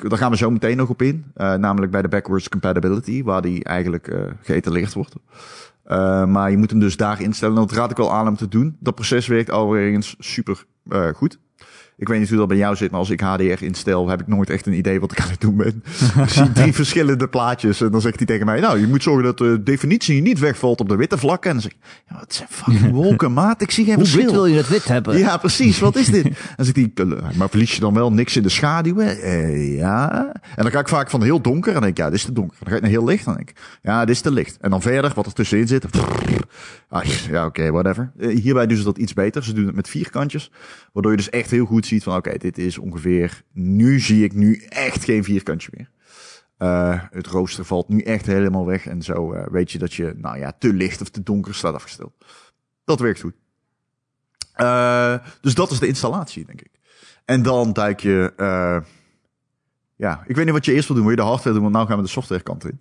daar 0.09 0.17
gaan 0.17 0.31
we 0.31 0.37
zo 0.37 0.51
meteen 0.51 0.77
nog 0.77 0.89
op 0.89 1.01
in. 1.01 1.31
Uh, 1.37 1.53
namelijk 1.53 1.91
bij 1.91 2.01
de 2.01 2.07
backwards 2.07 2.49
compatibility, 2.49 3.23
waar 3.23 3.41
die 3.41 3.63
eigenlijk 3.63 4.07
uh, 4.07 4.21
geëtaleerd 4.41 4.93
wordt. 4.93 5.15
maar 6.29 6.51
je 6.51 6.57
moet 6.57 6.69
hem 6.69 6.79
dus 6.79 6.97
daar 6.97 7.21
instellen. 7.21 7.55
Dat 7.55 7.71
raad 7.71 7.91
ik 7.91 7.99
al 7.99 8.13
aan 8.13 8.27
om 8.27 8.35
te 8.35 8.47
doen. 8.47 8.77
Dat 8.79 8.95
proces 8.95 9.27
werkt 9.27 9.51
overigens 9.51 10.15
super 10.19 10.65
goed. 11.13 11.39
Ik 11.99 12.07
weet 12.07 12.19
niet 12.19 12.29
hoe 12.29 12.37
dat 12.37 12.47
bij 12.47 12.57
jou 12.57 12.75
zit, 12.75 12.91
maar 12.91 12.99
als 12.99 13.09
ik 13.09 13.19
HDR 13.21 13.63
instel, 13.63 14.09
heb 14.09 14.21
ik 14.21 14.27
nooit 14.27 14.49
echt 14.49 14.65
een 14.65 14.73
idee 14.73 14.99
wat 14.99 15.11
ik 15.11 15.21
aan 15.21 15.29
het 15.29 15.41
doen 15.41 15.55
ben. 15.55 15.83
ik 16.23 16.29
zie 16.29 16.51
drie 16.51 16.73
verschillende 16.73 17.27
plaatjes 17.27 17.81
en 17.81 17.91
dan 17.91 18.01
zegt 18.01 18.17
hij 18.17 18.25
tegen 18.25 18.45
mij, 18.45 18.59
nou, 18.59 18.79
je 18.79 18.87
moet 18.87 19.03
zorgen 19.03 19.23
dat 19.23 19.37
de 19.37 19.63
definitie 19.63 20.21
niet 20.21 20.39
wegvalt 20.39 20.79
op 20.79 20.89
de 20.89 20.95
witte 20.95 21.17
vlakken. 21.17 21.49
En 21.49 21.55
dan 21.55 21.63
zeg 21.63 21.71
ik, 21.71 21.77
ja, 22.09 22.19
wat 22.19 22.33
zijn 22.33 22.47
fucking 22.51 22.91
wolken, 23.01 23.33
maat? 23.33 23.61
Ik 23.61 23.71
zie 23.71 23.85
geen 23.85 23.95
hoe 23.95 24.03
verschil. 24.03 24.21
Hoe 24.21 24.31
wit 24.31 24.41
wil 24.41 24.51
je 24.51 24.57
het 24.57 24.69
wit 24.69 24.87
hebben? 24.87 25.17
Ja, 25.17 25.37
precies. 25.37 25.79
Wat 25.79 25.95
is 25.95 26.07
dit? 26.07 26.23
dan 26.55 26.65
zegt 26.65 26.75
hij, 26.75 26.91
maar 27.35 27.49
verlies 27.49 27.73
je 27.73 27.79
dan 27.79 27.93
wel 27.93 28.11
niks 28.11 28.35
in 28.35 28.43
de 28.43 28.49
schaduw? 28.49 28.99
Eh, 28.99 29.77
ja. 29.77 30.31
En 30.55 30.63
dan 30.63 30.71
ga 30.71 30.79
ik 30.79 30.87
vaak 30.87 31.09
van 31.09 31.23
heel 31.23 31.41
donker 31.41 31.75
en 31.75 31.81
denk 31.81 31.91
ik, 31.91 31.97
ja, 31.97 32.05
dit 32.09 32.19
is 32.19 32.25
te 32.25 32.33
donker. 32.33 32.57
Dan 32.59 32.69
ga 32.69 32.75
ik 32.75 32.81
naar 32.81 32.91
heel 32.91 33.05
licht 33.05 33.25
en 33.25 33.33
denk 33.33 33.49
ik, 33.49 33.55
ja, 33.81 34.05
dit 34.05 34.15
is 34.15 34.21
te 34.21 34.31
licht. 34.31 34.57
En 34.61 34.69
dan 34.69 34.81
verder, 34.81 35.11
wat 35.15 35.25
er 35.25 35.33
tussenin 35.33 35.67
zit. 35.67 35.85
Ah, 36.89 37.03
ja, 37.03 37.45
oké, 37.45 37.59
okay, 37.59 37.71
whatever. 37.71 38.11
Eh, 38.19 38.41
hierbij 38.41 38.67
doen 38.67 38.77
ze 38.77 38.83
dat 38.83 38.97
iets 38.97 39.13
beter. 39.13 39.43
Ze 39.43 39.53
doen 39.53 39.65
het 39.65 39.75
met 39.75 39.89
vierkantjes. 39.89 40.51
Waardoor 40.93 41.11
je 41.11 41.17
dus 41.17 41.29
echt 41.29 41.51
heel 41.51 41.65
goed 41.65 41.85
ziet 41.89 42.03
van, 42.03 42.15
oké, 42.15 42.37
dit 42.37 42.57
is 42.57 42.77
ongeveer, 42.77 43.41
nu 43.53 43.99
zie 43.99 44.23
ik 44.23 44.33
nu 44.33 44.55
echt 44.69 45.03
geen 45.03 45.23
vierkantje 45.23 45.69
meer. 45.73 45.89
Uh, 46.59 47.01
het 47.11 47.27
rooster 47.27 47.65
valt 47.65 47.89
nu 47.89 48.01
echt 48.01 48.25
helemaal 48.25 48.65
weg. 48.65 48.87
En 48.87 49.01
zo 49.01 49.33
uh, 49.33 49.45
weet 49.47 49.71
je 49.71 49.77
dat 49.77 49.93
je, 49.93 50.13
nou 50.17 50.37
ja, 50.37 50.53
te 50.59 50.73
licht 50.73 51.01
of 51.01 51.09
te 51.09 51.23
donker 51.23 51.55
staat 51.55 51.73
afgesteld. 51.73 52.13
Dat 52.85 52.99
werkt 52.99 53.19
goed. 53.19 53.33
Uh, 54.57 55.15
dus 55.41 55.53
dat 55.53 55.71
is 55.71 55.79
de 55.79 55.87
installatie, 55.87 56.45
denk 56.45 56.61
ik. 56.61 56.71
En 57.25 57.43
dan 57.43 57.73
duik 57.73 57.99
je, 57.99 58.33
ja, 59.95 60.23
ik 60.27 60.35
weet 60.35 60.45
niet 60.45 60.53
wat 60.53 60.65
je 60.65 60.73
eerst 60.73 60.87
wil 60.87 60.95
doen. 60.95 61.05
Wil 61.05 61.15
je 61.15 61.21
de 61.21 61.27
hardware 61.27 61.53
doen? 61.53 61.61
Want 61.61 61.73
nou 61.73 61.87
gaan 61.87 61.97
we 61.97 62.03
de 62.03 62.09
software 62.09 62.43
kant 62.43 62.65
in. 62.65 62.79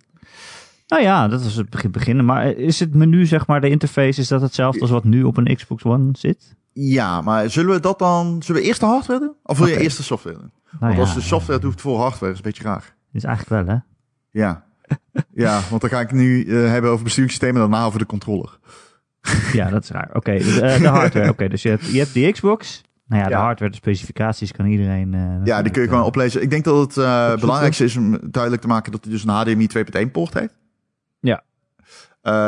Nou 0.87 1.03
ja, 1.03 1.27
dat 1.27 1.41
is 1.41 1.55
het 1.55 1.69
begin 1.69 1.91
beginnen. 1.91 2.25
Maar 2.25 2.47
is 2.47 2.79
het 2.79 2.93
menu, 2.93 3.25
zeg 3.25 3.47
maar, 3.47 3.61
de 3.61 3.69
interface, 3.69 4.21
is 4.21 4.27
dat 4.27 4.41
hetzelfde 4.41 4.81
als 4.81 4.89
wat 4.89 5.03
nu 5.03 5.23
op 5.23 5.37
een 5.37 5.55
Xbox 5.55 5.83
One 5.83 6.09
zit? 6.13 6.55
Ja, 6.81 7.21
maar 7.21 7.49
zullen 7.49 7.75
we 7.75 7.79
dat 7.79 7.99
dan... 7.99 8.41
Zullen 8.43 8.61
we 8.61 8.67
eerst 8.67 8.79
de 8.79 8.85
hardware 8.85 9.19
doen? 9.19 9.33
Of 9.43 9.57
wil 9.57 9.67
je 9.67 9.79
eerst 9.79 9.97
de 9.97 10.03
software 10.03 10.37
doen? 10.37 10.51
Nou 10.79 10.95
want 10.95 10.99
als 10.99 11.13
de 11.13 11.21
software 11.21 11.59
doet 11.59 11.81
voor 11.81 11.99
hardware, 11.99 12.31
is 12.31 12.37
een 12.37 12.43
beetje 12.43 12.63
raar. 12.63 12.95
Is 13.11 13.23
eigenlijk 13.23 13.65
wel, 13.65 13.75
hè? 13.75 13.81
Ja. 14.29 14.63
ja, 15.45 15.61
want 15.69 15.81
dan 15.81 15.89
ga 15.89 15.99
ik 15.99 16.11
nu 16.11 16.45
uh, 16.45 16.67
hebben 16.69 16.91
over 16.91 17.03
besturingssystemen 17.03 17.61
en 17.61 17.69
daarna 17.69 17.85
over 17.85 17.99
de 17.99 18.05
controller. 18.05 18.59
ja, 19.53 19.69
dat 19.69 19.83
is 19.83 19.89
raar. 19.89 20.09
Oké, 20.13 20.31
dus, 20.31 20.55
uh, 20.55 20.81
de 20.81 20.87
hardware. 20.99 21.29
Oké, 21.29 21.47
dus 21.47 21.61
je 21.61 21.69
hebt, 21.69 21.85
je 21.85 21.99
hebt 21.99 22.13
die 22.13 22.31
Xbox. 22.31 22.81
Nou 23.07 23.23
ja, 23.23 23.27
de 23.27 23.35
hardware, 23.35 23.71
de 23.71 23.77
specificaties 23.77 24.51
kan 24.51 24.65
iedereen... 24.65 25.13
Uh, 25.13 25.45
ja, 25.45 25.61
die 25.61 25.71
kun 25.71 25.81
je 25.81 25.87
gewoon 25.87 26.03
oplezen. 26.03 26.41
Ik 26.41 26.49
denk 26.49 26.63
dat 26.63 26.95
het 26.95 27.39
belangrijkste 27.39 27.83
is 27.83 27.97
om 27.97 28.17
duidelijk 28.31 28.61
te 28.61 28.67
maken 28.67 28.91
dat 28.91 29.03
hij 29.03 29.13
dus 29.13 29.23
een 29.23 29.29
HDMI 29.29 29.67
2.1 30.05 30.11
poort 30.11 30.33
heeft. 30.33 30.53
Ja. 31.19 31.43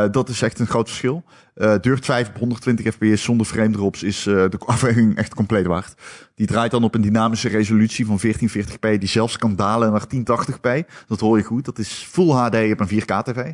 Dat 0.07 0.29
is 0.29 0.41
echt 0.41 0.59
een 0.59 0.67
groot 0.67 0.87
verschil. 0.87 1.23
Uh, 1.61 1.73
Dirt 1.81 2.05
5 2.05 2.27
op 2.27 2.37
120 2.37 2.93
fps 2.93 3.23
zonder 3.23 3.45
frame 3.45 3.71
drops 3.71 4.03
is 4.03 4.27
uh, 4.27 4.35
de 4.49 4.57
afweging 4.65 5.15
echt 5.15 5.35
compleet 5.35 5.65
waard. 5.65 6.01
Die 6.35 6.47
draait 6.47 6.71
dan 6.71 6.83
op 6.83 6.95
een 6.95 7.01
dynamische 7.01 7.47
resolutie 7.49 8.05
van 8.05 8.19
1440p 8.25 8.97
die 8.99 9.07
zelfs 9.07 9.37
kan 9.37 9.55
dalen 9.55 9.91
naar 9.91 10.05
1080p. 10.15 10.87
Dat 11.07 11.19
hoor 11.19 11.37
je 11.37 11.43
goed. 11.43 11.65
Dat 11.65 11.79
is 11.79 11.89
Full 12.09 12.29
HD 12.29 12.55
op 12.71 12.79
een 12.79 13.01
4K 13.01 13.23
tv. 13.23 13.51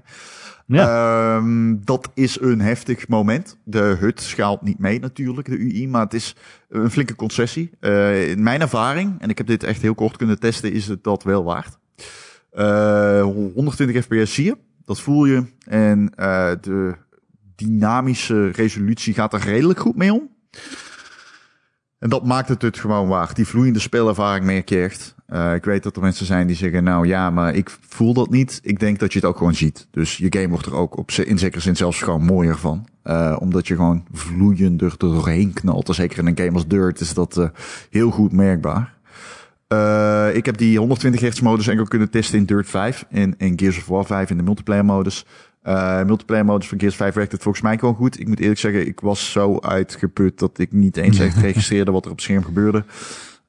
Ja. 0.66 1.38
Uh, 1.38 1.74
dat 1.84 2.12
is 2.14 2.42
een 2.42 2.62
heftig 2.62 3.08
moment. 3.08 3.58
De 3.64 3.98
HUD 4.00 4.22
schaalt 4.22 4.62
niet 4.62 4.80
mee 4.80 5.00
natuurlijk, 5.00 5.48
de 5.48 5.58
UI, 5.58 5.88
maar 5.88 6.04
het 6.04 6.14
is 6.14 6.36
een 6.70 6.92
flinke 6.92 7.16
concessie. 7.16 7.70
Uh, 7.82 8.30
in 8.30 8.44
mijn 8.44 8.62
ervaring, 8.62 9.22
en 9.22 9.30
ik 9.30 9.38
heb 9.38 9.48
dit 9.48 9.64
echt 9.64 9.82
heel 9.82 9.96
kort 9.96 10.18
kunnen 10.18 10.40
testen, 10.40 10.72
is 10.72 10.88
het 10.88 11.04
dat 11.04 11.24
wel 11.24 11.44
waard. 11.44 11.78
Uh, 12.54 13.22
120 13.54 14.04
fps 14.04 14.34
zie 14.34 14.46
je, 14.46 14.58
dat 14.86 15.02
voel 15.02 15.26
je. 15.26 15.44
En 15.66 16.12
de 16.62 17.06
dynamische 17.58 18.48
resolutie 18.48 19.14
gaat 19.14 19.34
er 19.34 19.40
redelijk 19.40 19.80
goed 19.80 19.96
mee 19.96 20.14
om. 20.14 20.30
En 22.00 22.10
dat 22.10 22.26
maakt 22.26 22.50
het 22.50 22.62
het 22.62 22.80
gewoon 22.80 23.08
waard. 23.08 23.36
Die 23.36 23.48
vloeiende 23.48 23.80
spelervaring 23.80 24.46
merk. 24.46 24.70
Uh, 24.70 25.54
ik 25.54 25.66
weet 25.66 25.84
dat 25.84 25.96
er 25.96 26.02
mensen 26.02 26.26
zijn 26.26 26.48
die 26.48 26.56
zeggen, 26.56 26.84
nou 26.84 27.08
ja, 27.08 27.30
maar 27.30 27.56
ik 27.56 27.78
voel 27.88 28.14
dat 28.14 28.30
niet. 28.30 28.60
Ik 28.64 28.80
denk 28.80 29.00
dat 29.00 29.14
je 29.14 29.20
het 29.20 29.28
ook 29.28 29.38
gewoon 29.38 29.56
ziet. 29.56 29.88
Dus 29.92 30.18
je 30.18 30.28
game 30.30 30.48
wordt 30.48 30.66
er 30.66 30.76
ook 30.76 30.98
op, 30.98 31.12
in 31.12 31.38
zekere 31.38 31.62
zin 31.62 31.76
zelfs 31.76 32.02
gewoon 32.02 32.24
mooier 32.24 32.58
van. 32.58 32.88
Uh, 33.04 33.38
omdat 33.40 33.68
je 33.68 33.76
gewoon 33.76 34.06
vloeiender 34.12 34.92
er 34.92 34.98
doorheen 34.98 35.54
knalt. 35.54 35.88
En 35.88 35.96
zeker 35.96 36.18
in 36.18 36.28
een 36.28 36.38
game 36.38 36.54
als 36.54 36.68
Dirt 36.68 37.00
is 37.00 37.14
dat 37.14 37.38
uh, 37.38 37.48
heel 37.90 38.12
goed 38.12 38.32
merkbaar. 38.32 38.96
Ik 40.34 40.46
heb 40.46 40.58
die 40.58 40.78
120 40.78 41.22
Hz 41.22 41.40
modus 41.40 41.68
enkel 41.68 41.86
kunnen 41.86 42.10
testen 42.10 42.38
in 42.38 42.46
Dirt 42.46 42.70
5 42.70 43.06
en 43.10 43.34
in 43.38 43.60
Gears 43.60 43.78
of 43.78 43.86
War 43.86 44.06
5 44.06 44.30
in 44.30 44.38
de 44.38 44.44
multiplayer 44.44 44.86
modus. 44.86 45.26
Uh, 45.68 46.04
multiplayer 46.04 46.46
modus 46.46 46.68
van 46.68 46.80
Gears 46.80 46.96
5 46.96 47.14
werkt 47.14 47.32
het 47.32 47.42
volgens 47.42 47.64
mij 47.64 47.78
gewoon 47.78 47.96
goed. 47.96 48.20
Ik 48.20 48.28
moet 48.28 48.40
eerlijk 48.40 48.60
zeggen, 48.60 48.88
ik 48.88 49.00
was 49.00 49.32
zo 49.32 49.60
uitgeput 49.60 50.40
dat 50.40 50.60
ik 50.60 50.72
niet 50.72 50.98
eens 50.98 51.20
echt 51.20 51.38
registreerde 51.48 51.92
wat 51.92 52.06
er 52.06 52.12
op 52.12 52.16
het 52.16 52.26
scherm 52.26 52.44
gebeurde. 52.44 52.86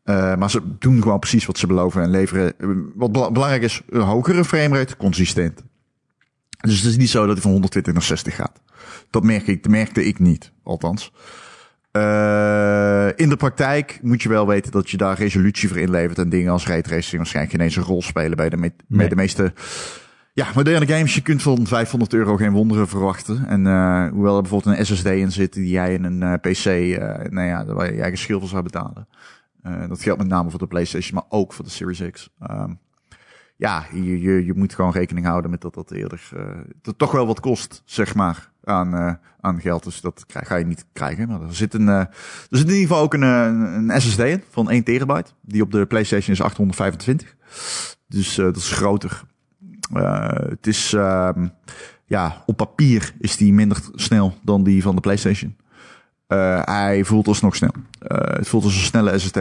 Uh, 0.04 0.36
maar 0.36 0.50
ze 0.50 0.62
doen 0.78 1.02
gewoon 1.02 1.18
precies 1.18 1.46
wat 1.46 1.58
ze 1.58 1.66
beloven 1.66 2.02
en 2.02 2.10
leveren. 2.10 2.54
Wat 2.94 3.12
belangrijk 3.12 3.62
is, 3.62 3.82
een 3.88 4.00
hogere 4.00 4.44
framerate, 4.44 4.96
consistent. 4.96 5.62
Dus 6.60 6.76
het 6.76 6.90
is 6.90 6.96
niet 6.96 7.10
zo 7.10 7.20
dat 7.26 7.32
hij 7.32 7.42
van 7.42 7.50
120 7.50 7.92
naar 7.92 8.02
60 8.02 8.34
gaat. 8.34 8.60
Dat 9.10 9.22
merk 9.22 9.46
ik, 9.46 9.62
dat 9.62 9.72
merkte 9.72 10.04
ik 10.04 10.18
niet, 10.18 10.52
althans. 10.62 11.12
Uh, 11.92 13.08
in 13.16 13.28
de 13.28 13.36
praktijk 13.36 13.98
moet 14.02 14.22
je 14.22 14.28
wel 14.28 14.46
weten 14.46 14.72
dat 14.72 14.90
je 14.90 14.96
daar 14.96 15.18
resolutie 15.18 15.68
voor 15.68 15.78
inlevert 15.78 16.18
en 16.18 16.28
dingen 16.28 16.52
als 16.52 16.66
raytracing 16.66 17.16
waarschijnlijk 17.16 17.54
geen 17.54 17.64
eens 17.64 17.76
een 17.76 17.82
rol 17.82 18.02
spelen 18.02 18.36
bij 18.36 18.48
de, 18.48 18.56
me 18.56 18.72
nee. 18.86 19.08
de 19.08 19.16
meeste 19.16 19.52
ja, 20.38 20.50
moderne 20.54 20.86
games. 20.86 21.14
Je 21.14 21.20
kunt 21.20 21.42
van 21.42 21.66
500 21.66 22.12
euro 22.12 22.36
geen 22.36 22.52
wonderen 22.52 22.88
verwachten. 22.88 23.46
En 23.46 23.64
uh, 23.64 24.08
hoewel 24.10 24.36
er 24.36 24.42
bijvoorbeeld 24.42 24.78
een 24.78 24.86
SSD 24.86 25.06
in 25.06 25.32
zit 25.32 25.52
die 25.52 25.68
jij 25.68 25.94
in 25.94 26.04
een 26.04 26.22
uh, 26.22 26.34
PC, 26.34 26.64
uh, 26.64 27.30
nou 27.30 27.46
ja, 27.46 27.64
waar 27.64 27.94
je 27.94 28.00
eigen 28.00 28.18
schil 28.18 28.40
voor 28.40 28.48
zou 28.48 28.62
betalen. 28.62 29.08
dat 29.88 30.02
geldt 30.02 30.20
met 30.20 30.28
name 30.28 30.50
voor 30.50 30.58
de 30.58 30.66
PlayStation, 30.66 31.14
maar 31.14 31.38
ook 31.38 31.52
voor 31.52 31.64
de 31.64 31.70
Series 31.70 32.10
X. 32.10 32.30
Um, 32.50 32.78
ja, 33.56 33.86
je, 33.92 34.20
je, 34.20 34.44
je 34.44 34.54
moet 34.54 34.74
gewoon 34.74 34.92
rekening 34.92 35.26
houden 35.26 35.50
met 35.50 35.60
dat 35.60 35.74
dat 35.74 35.90
eerder 35.90 36.28
dat 36.82 36.98
toch 36.98 37.12
wel 37.12 37.26
wat 37.26 37.40
kost, 37.40 37.82
zeg 37.84 38.14
maar 38.14 38.50
aan, 38.64 39.18
aan 39.40 39.60
geld. 39.60 39.84
Dus 39.84 40.00
dat 40.00 40.24
ga 40.26 40.56
je 40.56 40.66
niet 40.66 40.86
krijgen. 40.92 41.28
Maar 41.28 41.42
er 41.42 41.54
zit, 41.54 41.74
een, 41.74 41.88
er 41.88 42.08
zit 42.50 42.68
in 42.68 42.74
ieder 42.74 42.88
geval 42.88 43.02
ook 43.02 43.14
een, 43.14 43.22
een, 43.22 44.00
SSD 44.00 44.18
in 44.18 44.42
van 44.50 44.70
1 44.70 44.84
terabyte. 44.84 45.30
Die 45.40 45.62
op 45.62 45.70
de 45.70 45.86
PlayStation 45.86 46.34
is 46.34 46.42
825. 46.42 47.36
Dus 48.06 48.34
dat 48.34 48.56
is 48.56 48.72
groter. 48.72 49.26
Het 49.92 50.66
is, 50.66 50.90
ja, 52.04 52.42
op 52.46 52.56
papier 52.56 53.12
is 53.20 53.36
die 53.36 53.52
minder 53.52 53.78
snel 53.94 54.34
dan 54.42 54.62
die 54.62 54.82
van 54.82 54.94
de 54.94 55.00
PlayStation. 55.00 55.56
hij 56.64 57.04
voelt 57.04 57.28
alsnog 57.28 57.56
snel. 57.56 57.72
het 58.08 58.48
voelt 58.48 58.64
als 58.64 58.74
een 58.74 58.80
snelle 58.80 59.18
SSD. 59.18 59.38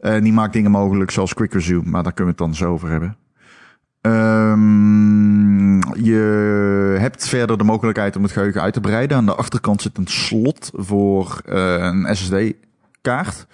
En 0.00 0.22
die 0.22 0.32
maakt 0.32 0.52
dingen 0.52 0.70
mogelijk 0.70 1.10
zoals 1.10 1.34
Quick 1.34 1.52
Resume, 1.52 1.90
maar 1.90 2.02
daar 2.02 2.12
kunnen 2.12 2.34
we 2.34 2.42
het 2.42 2.50
dan 2.50 2.66
zo 2.66 2.72
over 2.72 2.90
hebben. 2.90 3.16
Um, 4.02 5.94
je 6.04 6.96
hebt 6.98 7.28
verder 7.28 7.58
de 7.58 7.64
mogelijkheid 7.64 8.16
om 8.16 8.22
het 8.22 8.32
geheugen 8.32 8.62
uit 8.62 8.72
te 8.72 8.80
breiden. 8.80 9.16
Aan 9.16 9.26
de 9.26 9.34
achterkant 9.34 9.82
zit 9.82 9.98
een 9.98 10.06
slot 10.06 10.70
voor 10.74 11.42
uh, 11.48 11.74
een 11.74 12.16
SSD-kaart. 12.16 13.46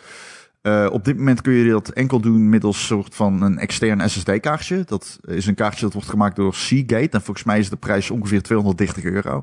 Uh, 0.69 0.87
op 0.91 1.05
dit 1.05 1.17
moment 1.17 1.41
kun 1.41 1.53
je 1.53 1.71
dat 1.71 1.89
enkel 1.89 2.21
doen 2.21 2.49
middels 2.49 2.87
soort 2.87 3.15
van 3.15 3.43
een 3.43 3.59
extern 3.59 4.11
SSD-kaartje. 4.11 4.83
Dat 4.85 5.19
is 5.27 5.47
een 5.47 5.55
kaartje 5.55 5.85
dat 5.85 5.93
wordt 5.93 6.09
gemaakt 6.09 6.37
door 6.37 6.55
Seagate. 6.55 7.11
En 7.11 7.23
volgens 7.23 7.47
mij 7.47 7.59
is 7.59 7.71
de 7.71 7.77
prijs 7.77 8.11
ongeveer 8.11 8.43
230 8.43 9.05
euro. 9.05 9.43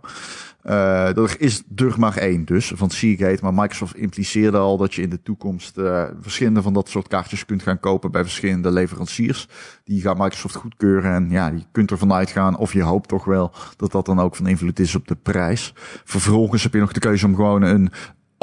Uh, 0.65 1.17
er 1.17 1.35
is 1.39 1.63
er 1.75 1.93
maar 1.97 2.17
één 2.17 2.45
dus 2.45 2.71
van 2.75 2.89
Seagate. 2.89 3.39
Maar 3.41 3.53
Microsoft 3.53 3.95
impliceerde 3.95 4.57
al 4.57 4.77
dat 4.77 4.93
je 4.93 5.01
in 5.01 5.09
de 5.09 5.21
toekomst 5.21 5.77
uh, 5.77 6.03
verschillende 6.21 6.61
van 6.61 6.73
dat 6.73 6.89
soort 6.89 7.07
kaartjes 7.07 7.45
kunt 7.45 7.63
gaan 7.63 7.79
kopen 7.79 8.11
bij 8.11 8.21
verschillende 8.21 8.71
leveranciers. 8.71 9.47
Die 9.83 10.01
gaat 10.01 10.17
Microsoft 10.17 10.55
goedkeuren. 10.55 11.13
En 11.13 11.29
ja, 11.29 11.47
je 11.47 11.63
kunt 11.71 11.91
ervan 11.91 12.13
uitgaan, 12.13 12.57
of 12.57 12.73
je 12.73 12.81
hoopt 12.81 13.07
toch 13.07 13.25
wel, 13.25 13.51
dat 13.77 13.91
dat 13.91 14.05
dan 14.05 14.19
ook 14.19 14.35
van 14.35 14.47
invloed 14.47 14.79
is 14.79 14.95
op 14.95 15.07
de 15.07 15.15
prijs. 15.15 15.73
Vervolgens 16.03 16.63
heb 16.63 16.73
je 16.73 16.79
nog 16.79 16.93
de 16.93 16.99
keuze 16.99 17.25
om 17.25 17.35
gewoon 17.35 17.61
een 17.61 17.91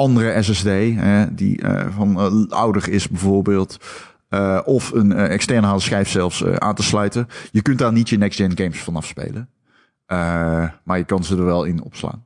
andere 0.03 0.43
SSD, 0.43 0.65
hè, 0.65 1.33
die 1.33 1.61
uh, 1.61 1.87
van 1.95 2.09
uh, 2.19 2.49
ouder 2.49 2.89
is 2.89 3.09
bijvoorbeeld. 3.09 3.77
Uh, 4.29 4.61
of 4.65 4.91
een 4.91 5.11
externe 5.11 5.67
harde 5.67 5.81
schijf 5.81 6.09
zelfs 6.09 6.45
aan 6.45 6.75
te 6.75 6.83
sluiten. 6.83 7.27
Je 7.51 7.61
kunt 7.61 7.77
daar 7.77 7.91
niet 7.91 8.09
je 8.09 8.17
next-gen 8.17 8.57
games 8.57 8.79
vanaf 8.79 9.05
spelen. 9.05 9.49
Uh, 10.07 10.69
maar 10.83 10.97
je 10.97 11.03
kan 11.03 11.23
ze 11.23 11.37
er 11.37 11.45
wel 11.45 11.63
in 11.63 11.83
opslaan. 11.83 12.25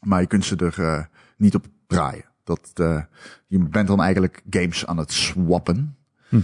Maar 0.00 0.20
je 0.20 0.26
kunt 0.26 0.44
ze 0.44 0.56
er 0.56 1.08
niet 1.36 1.54
op 1.54 1.66
draaien. 1.86 2.24
Dat, 2.44 2.70
je 3.46 3.58
bent 3.58 3.88
dan 3.88 4.02
eigenlijk 4.02 4.42
games 4.50 4.86
aan 4.86 4.96
het 4.96 5.12
swappen. 5.12 5.96
Hm. 6.28 6.40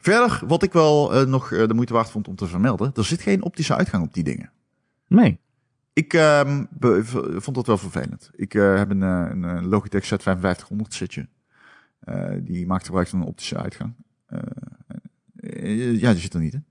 verder, 0.00 0.40
wat 0.46 0.62
ik 0.62 0.72
wel 0.72 1.26
nog 1.26 1.48
de 1.48 1.74
moeite 1.74 1.92
waard 1.92 2.10
vond 2.10 2.28
om 2.28 2.36
te 2.36 2.46
vermelden. 2.46 2.92
Er 2.94 3.04
zit 3.04 3.22
geen 3.22 3.42
optische 3.42 3.76
uitgang 3.76 4.04
op 4.04 4.14
die 4.14 4.24
dingen. 4.24 4.50
Nee. 5.06 5.40
Ik 5.98 6.14
uh, 6.14 6.40
vond 7.36 7.54
dat 7.54 7.66
wel 7.66 7.78
vervelend. 7.78 8.30
Ik 8.34 8.54
uh, 8.54 8.76
heb 8.76 8.90
een, 8.90 9.02
uh, 9.02 9.26
een 9.30 9.66
Logitech 9.66 10.04
Z5500 10.04 10.88
zitje. 10.88 11.28
Uh, 12.04 12.30
die 12.40 12.66
maakt 12.66 12.84
gebruik 12.84 13.08
van 13.08 13.20
een 13.20 13.26
optische 13.26 13.56
uitgang. 13.56 13.92
ja, 16.00 16.12
die 16.12 16.20
zit 16.20 16.34
er 16.34 16.40
niet 16.40 16.54
in. 16.54 16.64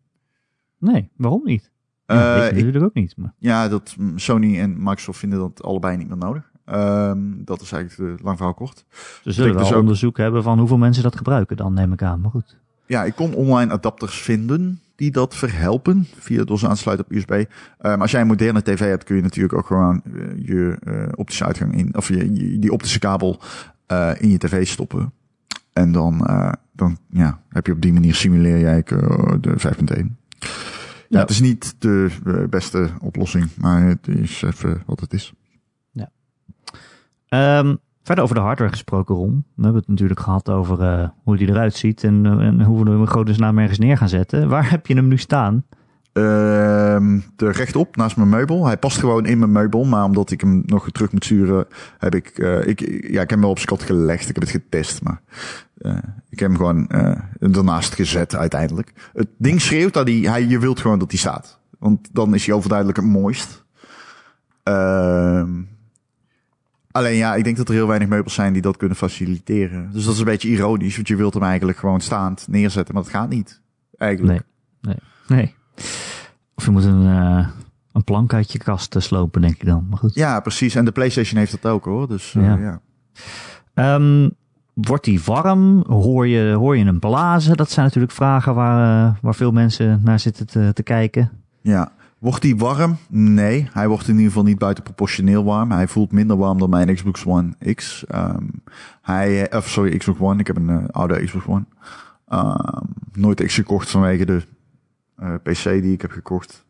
Nee, 0.78 1.10
waarom 1.16 1.42
niet? 1.44 1.72
Ja, 2.06 2.46
ik 2.46 2.56
natuurlijk 2.56 2.84
ook 2.84 2.94
niet. 2.94 3.18
Maar. 3.18 3.34
Ja, 3.38 3.68
dat 3.68 3.96
Sony 4.16 4.60
en 4.60 4.76
Microsoft 4.78 5.20
vinden 5.20 5.40
dat 5.40 5.64
allebei 5.64 5.98
niet 5.98 6.08
meer 6.08 6.18
nodig. 6.18 6.52
Um, 6.66 7.42
dat 7.46 7.62
is 7.62 7.72
eigenlijk 7.72 8.18
de 8.18 8.24
lang 8.24 8.38
verhaal 8.38 8.56
kort. 8.56 8.86
Ze 9.24 9.32
zullen 9.32 9.54
wel 9.54 9.64
dus 9.64 9.74
ook... 9.74 9.80
onderzoek 9.80 10.18
hebben 10.18 10.44
van 10.44 10.60
hoeveel 10.60 10.78
mensen 10.78 11.04
dat 11.04 11.16
gebruiken 11.16 11.58
dan, 11.58 11.74
neem 11.74 11.94
ik 11.94 12.02
aan. 12.02 12.22
Maar 12.22 12.32
goed. 12.32 12.58
Ja, 12.86 13.04
ik 13.04 13.16
kon 13.16 13.34
online 13.34 13.72
adapters 13.72 14.22
vinden 14.22 14.82
die 14.98 15.12
dat 15.12 15.36
verhelpen 15.36 16.08
via 16.20 16.44
door 16.44 16.60
ze 16.60 16.68
aansluiten 16.68 17.06
op 17.06 17.12
USB. 17.12 17.44
Maar 17.82 17.98
als 17.98 18.12
jij 18.12 18.22
een 18.22 18.28
moderne 18.28 18.62
tv 18.62 18.80
hebt, 18.80 19.04
kun 19.04 19.16
je 19.16 19.22
natuurlijk 19.22 19.54
ook 19.54 19.66
gewoon 19.66 20.02
uh, 20.06 20.48
je 20.48 20.78
uh, 20.84 21.08
optische 21.16 21.46
uitgang 21.46 21.78
in, 21.78 21.96
of 21.96 22.08
je, 22.08 22.34
je 22.34 22.60
die 22.60 22.72
optische 22.72 23.00
kabel 23.00 23.42
uh, 23.92 24.12
in 24.18 24.30
je 24.30 24.38
tv 24.38 24.68
stoppen. 24.68 25.14
En 25.74 25.92
dan, 25.92 26.28
dan 26.74 26.98
ja, 27.10 27.42
heb 27.50 27.66
je 27.66 27.72
op 27.72 27.82
die 27.82 27.94
manier 27.94 28.16
simuleer 28.16 28.60
jij 28.60 28.84
de 29.42 29.54
5.1. 29.58 30.06
Ja, 30.38 30.48
ja, 31.10 31.20
het 31.20 31.30
is 31.30 31.42
niet 31.42 31.76
de 31.80 32.48
beste 32.50 32.90
oplossing, 33.00 33.50
maar 33.58 33.88
het 33.88 34.08
is 34.08 34.42
even 34.42 34.84
wat 34.86 35.00
het 35.00 35.14
is. 35.14 35.34
Ja. 35.92 36.10
Um, 37.60 37.80
Verder 38.08 38.24
over 38.24 38.36
de 38.36 38.42
hardware 38.42 38.72
gesproken, 38.72 39.16
Ron. 39.16 39.46
We 39.56 39.64
hebben 39.64 39.80
het 39.80 39.90
natuurlijk 39.90 40.20
gehad 40.20 40.50
over 40.50 40.82
uh, 40.82 41.08
hoe 41.24 41.38
die 41.38 41.50
eruit 41.50 41.76
ziet 41.76 42.04
en, 42.04 42.26
uh, 42.26 42.32
en 42.32 42.62
hoe 42.62 42.84
we 42.84 42.90
hem 42.90 43.08
grote 43.08 43.34
naam 43.38 43.58
ergens 43.58 43.80
neer 43.80 43.98
gaan 43.98 44.10
zetten. 44.10 44.50
Waar 44.50 44.70
heb 44.70 44.88
je 44.88 44.94
hem 44.94 45.08
nu 45.08 45.18
staan? 45.18 45.66
Uh, 46.14 47.18
rechtop, 47.38 47.96
naast 47.96 48.18
mijn 48.18 48.30
meubel. 48.30 48.66
Hij 48.66 48.78
past 48.78 48.98
gewoon 48.98 49.26
in 49.26 49.40
mijn 49.40 49.52
meubel, 49.52 49.84
maar 49.84 50.04
omdat 50.04 50.32
ik 50.32 50.42
hem 50.42 50.64
nog 50.66 50.92
terug 50.92 51.12
moet 51.12 51.24
sturen, 51.24 51.68
heb 51.98 52.16
ik, 52.16 52.38
uh, 52.38 52.68
ik, 52.68 52.80
ja, 53.02 53.22
ik 53.22 53.30
heb 53.30 53.30
hem 53.30 53.42
wel 53.42 53.50
op 53.50 53.60
schat 53.60 53.84
gelegd. 53.84 54.30
Ik 54.30 54.36
heb 54.36 54.44
het 54.44 54.52
getest, 54.52 55.04
maar 55.04 55.22
ik 56.30 56.40
heb 56.40 56.50
hem 56.50 56.58
gewoon 56.58 56.88
ernaast 57.40 57.96
gezet 57.96 58.36
uiteindelijk. 58.36 58.94
Het 59.14 59.30
ding 59.38 59.62
schreeuwt 59.62 59.94
dat 59.94 60.08
hij, 60.08 60.18
hij, 60.18 60.46
je 60.46 60.60
wilt 60.60 60.80
gewoon 60.80 61.00
dat 61.00 61.12
hij 61.12 61.20
staat. 61.20 61.60
Want 61.80 62.10
dan 62.12 62.34
is 62.34 62.46
hij 62.46 62.56
overduidelijk 62.56 62.98
het 62.98 63.08
mooist. 63.08 63.66
Ehm 64.64 65.50
Alleen 66.98 67.16
ja, 67.16 67.36
ik 67.36 67.44
denk 67.44 67.58
dat 67.58 67.68
er 67.68 67.74
heel 67.74 67.88
weinig 67.88 68.08
meubels 68.08 68.34
zijn 68.34 68.54
die 68.54 68.62
dat 68.62 68.78
kunnen 68.78 68.98
faciliteren. 68.98 69.90
Dus 69.92 70.04
dat 70.04 70.14
is 70.14 70.20
een 70.20 70.26
beetje 70.26 70.50
ironisch, 70.50 70.96
want 70.96 71.08
je 71.08 71.16
wilt 71.16 71.34
hem 71.34 71.44
eigenlijk 71.44 71.78
gewoon 71.78 72.02
staand 72.02 72.48
neerzetten, 72.50 72.94
maar 72.94 73.04
dat 73.04 73.12
gaat 73.12 73.30
niet. 73.30 73.62
Eigenlijk. 73.98 74.44
Nee, 74.82 74.96
nee, 75.28 75.38
nee. 75.40 75.56
Of 76.56 76.66
je 76.66 76.72
moet 76.72 76.84
een, 76.84 77.04
uh, 77.04 77.48
een 77.92 78.04
plank 78.04 78.34
uit 78.34 78.52
je 78.52 78.58
kast 78.58 78.96
eh, 78.96 79.02
slopen, 79.02 79.42
denk 79.42 79.58
je 79.58 79.66
dan. 79.66 79.86
Maar 79.90 79.98
goed. 79.98 80.14
Ja, 80.14 80.40
precies. 80.40 80.76
En 80.76 80.86
de 80.86 80.92
PlayStation 80.92 81.40
heeft 81.40 81.62
dat 81.62 81.72
ook 81.72 81.86
hoor. 81.86 82.08
Dus 82.08 82.34
uh, 82.34 82.44
ja. 82.44 82.80
ja. 83.74 83.96
Um, 83.96 84.32
wordt 84.74 85.04
die 85.04 85.22
warm? 85.26 85.84
Hoor 85.88 86.28
je, 86.28 86.52
hoor 86.54 86.78
je 86.78 86.86
hem 86.86 87.00
blazen? 87.00 87.58
Dat 87.58 87.72
zijn 87.72 87.86
natuurlijk 87.86 88.14
vragen 88.14 88.56
waar, 88.56 89.18
waar 89.22 89.36
veel 89.36 89.52
mensen 89.52 90.02
naar 90.04 90.20
zitten 90.20 90.48
te, 90.48 90.72
te 90.74 90.84
kijken. 90.84 91.32
Ja, 91.62 91.92
Wordt 92.18 92.44
hij 92.44 92.56
warm? 92.56 92.98
Nee, 93.10 93.70
hij 93.72 93.88
wordt 93.88 94.08
in 94.08 94.14
ieder 94.14 94.28
geval 94.28 94.44
niet 94.44 94.58
buitenproportioneel 94.58 95.44
warm. 95.44 95.72
Hij 95.72 95.88
voelt 95.88 96.12
minder 96.12 96.38
warm 96.38 96.58
dan 96.58 96.70
mijn 96.70 96.96
Xbox 96.96 97.26
One 97.26 97.74
X. 97.74 98.06
Um, 98.16 98.64
hij, 99.02 99.56
of 99.56 99.70
sorry, 99.70 99.98
Xbox 99.98 100.20
One. 100.20 100.40
Ik 100.40 100.48
heb 100.48 100.56
een 100.56 100.70
uh, 100.70 100.84
oude 100.92 101.24
Xbox 101.26 101.46
One. 101.46 101.66
Um, 102.30 102.96
nooit 103.14 103.46
X 103.46 103.56
gekocht 103.56 103.90
vanwege 103.90 104.26
de 104.26 104.42
uh, 105.20 105.34
PC 105.44 105.64
die 105.64 105.94
ik 105.94 106.02
heb 106.02 106.12
gekocht. 106.12 106.66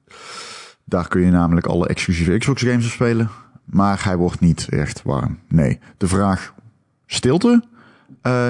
Daar 0.83 1.07
kun 1.07 1.21
je 1.21 1.31
namelijk 1.31 1.65
alle 1.65 1.87
exclusieve 1.87 2.37
Xbox 2.37 2.61
games 2.61 2.85
op 2.85 2.91
spelen. 2.91 3.29
Maar 3.65 4.03
hij 4.03 4.17
wordt 4.17 4.39
niet 4.39 4.67
echt 4.69 5.03
warm. 5.03 5.39
Nee. 5.47 5.79
De 5.97 6.07
vraag 6.07 6.53
stilte. 7.05 7.63
Uh, 8.23 8.47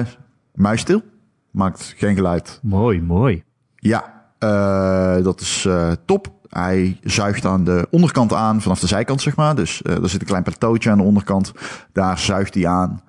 muisstil. 0.54 1.02
Maakt 1.50 1.94
geen 1.96 2.14
geluid. 2.14 2.60
Mooi, 2.62 3.02
mooi. 3.02 3.44
Ja, 3.76 4.24
uh, 4.40 5.24
dat 5.24 5.40
is 5.40 5.64
uh, 5.64 5.92
top. 6.04 6.37
Hij 6.48 6.98
zuigt 7.02 7.44
aan 7.44 7.64
de 7.64 7.86
onderkant 7.90 8.32
aan, 8.32 8.62
vanaf 8.62 8.80
de 8.80 8.86
zijkant 8.86 9.22
zeg 9.22 9.36
maar. 9.36 9.54
Dus 9.54 9.82
uh, 9.82 10.02
er 10.02 10.08
zit 10.08 10.20
een 10.20 10.26
klein 10.26 10.42
plateautje 10.42 10.90
aan 10.90 10.98
de 10.98 11.04
onderkant. 11.04 11.52
Daar 11.92 12.18
zuigt 12.18 12.54
hij 12.54 12.66
aan. 12.66 13.02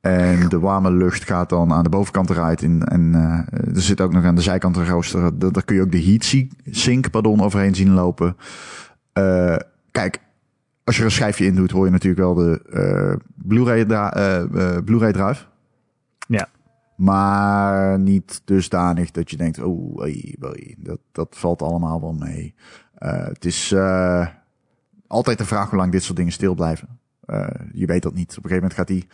En 0.00 0.48
de 0.48 0.58
warme 0.58 0.90
lucht 0.90 1.24
gaat 1.24 1.48
dan 1.48 1.72
aan 1.72 1.82
de 1.82 1.88
bovenkant 1.88 2.30
eruit. 2.30 2.62
In, 2.62 2.84
en 2.84 3.12
uh, 3.14 3.74
er 3.74 3.82
zit 3.82 4.00
ook 4.00 4.12
nog 4.12 4.24
aan 4.24 4.34
de 4.34 4.40
zijkant 4.40 4.76
een 4.76 4.86
rooster. 4.86 5.38
Daar 5.38 5.64
kun 5.64 5.76
je 5.76 5.82
ook 5.82 5.92
de 5.92 6.04
heat 6.04 6.34
sink 6.70 7.10
pardon, 7.10 7.42
overheen 7.42 7.74
zien 7.74 7.92
lopen. 7.92 8.36
Uh, 9.14 9.56
kijk, 9.90 10.20
als 10.84 10.94
je 10.94 11.00
er 11.00 11.08
een 11.08 11.14
schijfje 11.14 11.44
in 11.44 11.54
doet, 11.54 11.70
hoor 11.70 11.84
je 11.84 11.90
natuurlijk 11.90 12.22
wel 12.22 12.34
de 12.34 13.18
Blu-ray 13.34 13.86
uh, 13.88 14.76
Blu 14.84 15.12
drive. 15.12 15.44
Ja. 16.26 16.48
Maar 17.00 17.98
niet 17.98 18.42
dusdanig 18.44 19.10
dat 19.10 19.30
je 19.30 19.36
denkt, 19.36 19.58
oh, 19.58 20.04
dat, 20.78 20.98
dat 21.12 21.36
valt 21.38 21.62
allemaal 21.62 22.00
wel 22.00 22.12
mee. 22.12 22.54
Uh, 22.98 23.24
het 23.24 23.44
is 23.44 23.72
uh, 23.72 24.26
altijd 25.06 25.38
de 25.38 25.44
vraag 25.44 25.70
hoe 25.70 25.78
lang 25.78 25.92
dit 25.92 26.02
soort 26.02 26.16
dingen 26.16 26.32
stil 26.32 26.54
blijven. 26.54 26.98
Uh, 27.26 27.46
je 27.72 27.86
weet 27.86 28.02
dat 28.02 28.14
niet. 28.14 28.30
Op 28.30 28.44
een 28.44 28.50
gegeven 28.50 28.62
moment 28.62 28.74
gaat 28.74 28.88
hij 28.88 29.06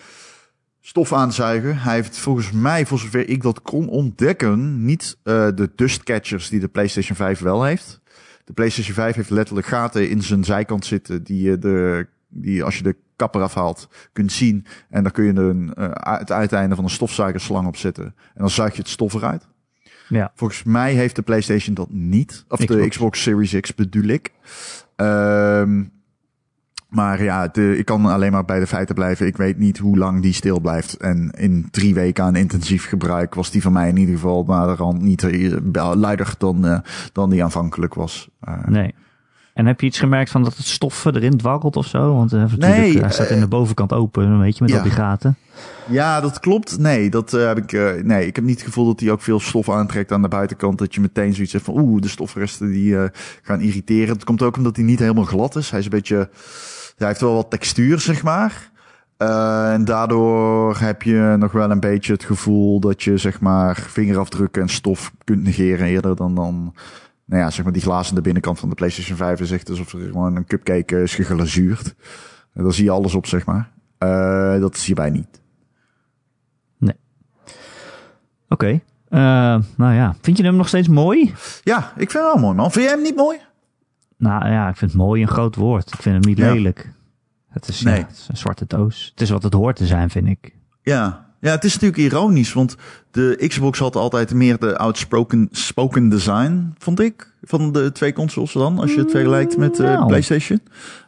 stof 0.81 1.12
aanzuigen. 1.12 1.79
Hij 1.79 1.94
heeft 1.94 2.18
volgens 2.18 2.53
mij, 2.53 2.87
voor 2.87 2.99
zover 2.99 3.29
ik 3.29 3.42
dat 3.42 3.62
kon 3.62 3.88
ontdekken, 3.88 4.85
niet 4.85 5.18
de 5.22 5.70
dustcatchers 5.75 6.49
die 6.49 6.61
de 6.61 6.68
PlayStation 6.68 7.16
5 7.16 7.38
wel 7.40 7.64
heeft. 7.64 8.01
De 8.44 8.53
PlayStation 8.53 8.94
5 8.94 9.14
heeft 9.14 9.31
letterlijk 9.31 9.66
gaten 9.66 10.11
in 10.11 10.22
zijn 10.22 10.44
zijkant 10.44 10.85
zitten 10.85 11.22
die, 11.22 11.59
de, 11.59 12.07
die 12.29 12.64
als 12.64 12.77
je 12.77 12.83
de 12.83 12.96
kapper 13.16 13.42
afhaalt, 13.42 13.88
kunt 14.12 14.33
zien. 14.33 14.66
En 14.88 15.02
dan 15.02 15.12
kun 15.12 15.24
je 15.24 15.33
een, 15.33 15.72
uh, 15.79 15.88
het 15.92 16.33
uiteinde 16.33 16.74
van 16.74 16.85
een 16.85 16.90
stofzuigerslang 16.90 17.66
opzetten. 17.66 18.05
En 18.05 18.14
dan 18.35 18.50
zuig 18.50 18.72
je 18.72 18.79
het 18.79 18.88
stof 18.88 19.14
eruit. 19.14 19.46
Ja. 20.09 20.33
Volgens 20.35 20.62
mij 20.62 20.92
heeft 20.92 21.16
de 21.16 21.22
PlayStation 21.22 21.74
dat 21.74 21.90
niet. 21.90 22.44
Of 22.48 22.59
Xbox. 22.59 22.81
de 22.81 22.88
Xbox 22.88 23.22
Series 23.22 23.61
X 23.61 23.74
bedoel 23.74 24.05
ik. 24.05 24.33
Um, 24.96 25.94
maar 26.88 27.22
ja, 27.22 27.48
de, 27.48 27.79
ik 27.79 27.85
kan 27.85 28.07
alleen 28.07 28.33
maar 28.33 28.44
bij 28.44 28.59
de 28.59 28.66
feiten 28.66 28.94
blijven. 28.94 29.26
Ik 29.26 29.37
weet 29.37 29.59
niet 29.59 29.79
hoe 29.79 29.98
lang 29.98 30.22
die 30.22 30.33
stil 30.33 30.61
blijft. 30.61 30.96
En 30.96 31.31
in 31.31 31.68
drie 31.70 31.94
weken 31.94 32.24
aan 32.24 32.37
intensief 32.37 32.88
gebruik 32.88 33.35
was 33.35 33.50
die 33.50 33.62
van 33.62 33.72
mij 33.72 33.88
in 33.88 33.96
ieder 33.96 34.14
geval 34.14 34.44
naderhand 34.44 35.02
niet 35.02 35.22
luider 35.94 36.35
dan, 36.38 36.66
uh, 36.66 36.79
dan 37.12 37.31
die 37.31 37.44
aanvankelijk 37.44 37.94
was. 37.94 38.29
Uh, 38.48 38.66
nee. 38.66 38.94
En 39.57 39.66
heb 39.66 39.81
je 39.81 39.87
iets 39.87 39.99
gemerkt 39.99 40.31
van 40.31 40.42
dat 40.42 40.57
het 40.57 40.66
stof 40.66 41.05
erin 41.05 41.37
dwarrelt 41.37 41.77
of 41.77 41.87
zo? 41.87 42.14
Want 42.14 42.33
uh, 42.33 42.53
nee, 42.57 42.99
hij 42.99 43.11
staat 43.11 43.31
in 43.31 43.40
de 43.40 43.49
bovenkant 43.49 43.92
open, 43.92 44.38
weet 44.38 44.57
je, 44.57 44.62
met 44.62 44.73
ja. 44.73 44.77
al 44.77 44.83
die 44.83 44.92
gaten. 44.92 45.37
Ja, 45.87 46.21
dat 46.21 46.40
klopt. 46.40 46.79
Nee, 46.79 47.11
dat 47.11 47.33
uh, 47.33 47.47
heb 47.47 47.59
ik. 47.59 47.73
Uh, 47.73 47.90
nee, 48.03 48.27
ik 48.27 48.37
heb 48.37 48.45
niet 48.45 48.55
het 48.55 48.64
gevoel 48.64 48.87
dat 48.87 49.01
hij 49.01 49.11
ook 49.11 49.21
veel 49.21 49.40
stof 49.40 49.71
aantrekt 49.71 50.12
aan 50.12 50.23
de 50.23 50.29
buitenkant. 50.29 50.79
Dat 50.79 50.95
je 50.95 51.01
meteen 51.01 51.35
zoiets 51.35 51.53
hebt 51.53 51.64
van 51.64 51.79
oeh, 51.79 52.01
de 52.01 52.09
stofresten 52.09 52.71
die 52.71 52.92
uh, 52.92 53.05
gaan 53.42 53.61
irriteren. 53.61 54.14
Het 54.14 54.25
komt 54.25 54.42
ook 54.42 54.57
omdat 54.57 54.77
hij 54.77 54.85
niet 54.85 54.99
helemaal 54.99 55.25
glad 55.25 55.57
is. 55.57 55.71
Hij 55.71 55.79
is 55.79 55.85
een 55.85 55.90
beetje. 55.90 56.29
Hij 56.97 57.07
heeft 57.07 57.21
wel 57.21 57.35
wat 57.35 57.51
textuur, 57.51 58.01
zeg 58.01 58.23
maar. 58.23 58.71
Uh, 59.19 59.73
en 59.73 59.85
daardoor 59.85 60.77
heb 60.79 61.03
je 61.03 61.37
nog 61.38 61.53
wel 61.53 61.71
een 61.71 61.81
beetje 61.81 62.12
het 62.12 62.25
gevoel 62.25 62.81
dat 62.81 63.03
je 63.03 63.16
zeg 63.16 63.40
maar 63.40 63.77
vingerafdrukken 63.88 64.62
en 64.62 64.69
stof 64.69 65.12
kunt 65.25 65.42
negeren 65.42 65.87
eerder 65.87 66.16
dan 66.16 66.35
dan 66.35 66.75
nou 67.26 67.42
ja, 67.42 67.50
zeg 67.50 67.64
maar 67.64 67.72
die 67.72 67.82
glazen 67.82 68.08
aan 68.08 68.14
de 68.14 68.22
binnenkant 68.22 68.58
van 68.58 68.68
de 68.68 68.74
PlayStation 68.74 69.16
5 69.16 69.40
is 69.40 69.50
echt 69.50 69.70
alsof 69.70 69.92
er 69.92 70.00
gewoon 70.00 70.36
een 70.36 70.46
cupcake 70.46 71.02
is 71.02 71.14
geglazuurd. 71.14 71.94
En 72.52 72.62
daar 72.62 72.72
zie 72.72 72.84
je 72.84 72.90
alles 72.90 73.14
op, 73.14 73.26
zeg 73.26 73.46
maar. 73.46 73.70
Uh, 73.98 74.60
dat 74.60 74.74
is 74.74 74.86
hierbij 74.86 75.10
niet. 75.10 75.40
Nee. 76.78 76.96
Oké. 78.48 78.64
Okay. 78.64 78.82
Uh, 79.10 79.64
nou 79.76 79.94
ja, 79.94 80.16
vind 80.20 80.36
je 80.36 80.42
hem 80.42 80.56
nog 80.56 80.68
steeds 80.68 80.88
mooi? 80.88 81.34
Ja, 81.62 81.92
ik 81.96 82.10
vind 82.10 82.24
hem 82.24 82.32
wel 82.32 82.42
mooi, 82.42 82.54
man. 82.54 82.70
Vind 82.72 82.84
jij 82.84 82.94
hem 82.94 83.02
niet 83.02 83.16
mooi? 83.16 83.38
Nou 84.16 84.48
ja, 84.48 84.68
ik 84.68 84.76
vind 84.76 84.90
het 84.90 85.00
mooi 85.00 85.22
een 85.22 85.28
groot 85.28 85.56
woord. 85.56 85.92
Ik 85.92 86.02
vind 86.02 86.14
hem 86.14 86.34
niet 86.34 86.38
ja. 86.38 86.52
lelijk. 86.52 86.92
Het 87.48 87.68
is, 87.68 87.80
nee. 87.80 87.98
ja, 87.98 88.06
het 88.06 88.16
is 88.16 88.28
een 88.28 88.36
zwarte 88.36 88.66
doos. 88.66 89.08
Het 89.10 89.20
is 89.20 89.30
wat 89.30 89.42
het 89.42 89.52
hoort 89.52 89.76
te 89.76 89.86
zijn, 89.86 90.10
vind 90.10 90.26
ik. 90.26 90.54
Ja, 90.82 91.25
ja, 91.46 91.52
het 91.52 91.64
is 91.64 91.72
natuurlijk 91.72 92.12
ironisch, 92.12 92.52
want 92.52 92.76
de 93.11 93.44
Xbox 93.48 93.78
had 93.78 93.96
altijd 93.96 94.35
meer 94.35 94.59
de 94.59 94.78
outspoken 94.78 95.48
spoken 95.50 96.09
design, 96.09 96.74
vond 96.78 97.00
ik, 97.00 97.32
van 97.42 97.72
de 97.72 97.92
twee 97.92 98.12
consoles 98.12 98.52
dan, 98.52 98.78
als 98.78 98.94
je 98.94 99.00
het 99.00 99.11
vergelijkt 99.11 99.56
met 99.56 99.78
uh, 99.78 99.87
nou. 99.87 100.06
PlayStation. 100.06 100.61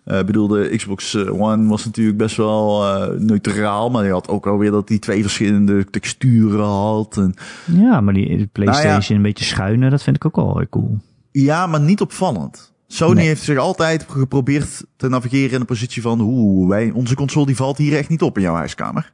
Ik 0.04 0.14
uh, 0.14 0.22
bedoel, 0.22 0.48
de 0.48 0.72
Xbox 0.76 1.16
One 1.16 1.68
was 1.68 1.84
natuurlijk 1.84 2.18
best 2.18 2.36
wel 2.36 2.84
uh, 2.84 3.18
neutraal, 3.18 3.90
maar 3.90 4.02
die 4.02 4.12
had 4.12 4.28
ook 4.28 4.46
alweer 4.46 4.70
dat 4.70 4.88
die 4.88 4.98
twee 4.98 5.22
verschillende 5.22 5.84
texturen 5.84 6.64
had. 6.64 7.16
En... 7.16 7.34
Ja, 7.64 8.00
maar 8.00 8.14
die 8.14 8.48
PlayStation 8.52 8.92
nou 8.92 9.04
ja. 9.08 9.14
een 9.14 9.22
beetje 9.22 9.44
schuiner, 9.44 9.90
dat 9.90 10.02
vind 10.02 10.16
ik 10.16 10.24
ook 10.24 10.36
wel 10.36 10.56
weer 10.56 10.68
cool. 10.68 10.98
Ja, 11.30 11.66
maar 11.66 11.80
niet 11.80 12.00
opvallend. 12.00 12.72
Sony 12.86 13.14
nee. 13.14 13.26
heeft 13.26 13.42
zich 13.42 13.58
altijd 13.58 14.06
geprobeerd 14.08 14.84
te 14.96 15.08
navigeren 15.08 15.52
in 15.52 15.60
de 15.60 15.64
positie 15.64 16.02
van, 16.02 16.20
oeh, 16.20 16.68
wij, 16.68 16.90
onze 16.90 17.14
console 17.14 17.46
die 17.46 17.56
valt 17.56 17.78
hier 17.78 17.96
echt 17.96 18.08
niet 18.08 18.22
op 18.22 18.36
in 18.36 18.42
jouw 18.42 18.54
huiskamer. 18.54 19.12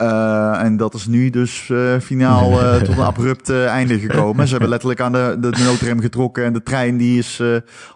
Uh, 0.00 0.62
en 0.62 0.76
dat 0.76 0.94
is 0.94 1.06
nu 1.06 1.30
dus 1.30 1.68
uh, 1.68 1.98
finaal 1.98 2.52
uh, 2.52 2.76
tot 2.82 2.96
een 2.96 3.02
abrupt 3.02 3.50
einde 3.50 3.98
gekomen. 3.98 4.44
Ze 4.44 4.50
hebben 4.50 4.70
letterlijk 4.70 5.00
aan 5.00 5.12
de, 5.12 5.36
de 5.40 5.62
noodrem 5.64 6.00
getrokken 6.00 6.44
en 6.44 6.52
de 6.52 6.62
trein 6.62 6.96
die 6.96 7.18
is, 7.18 7.42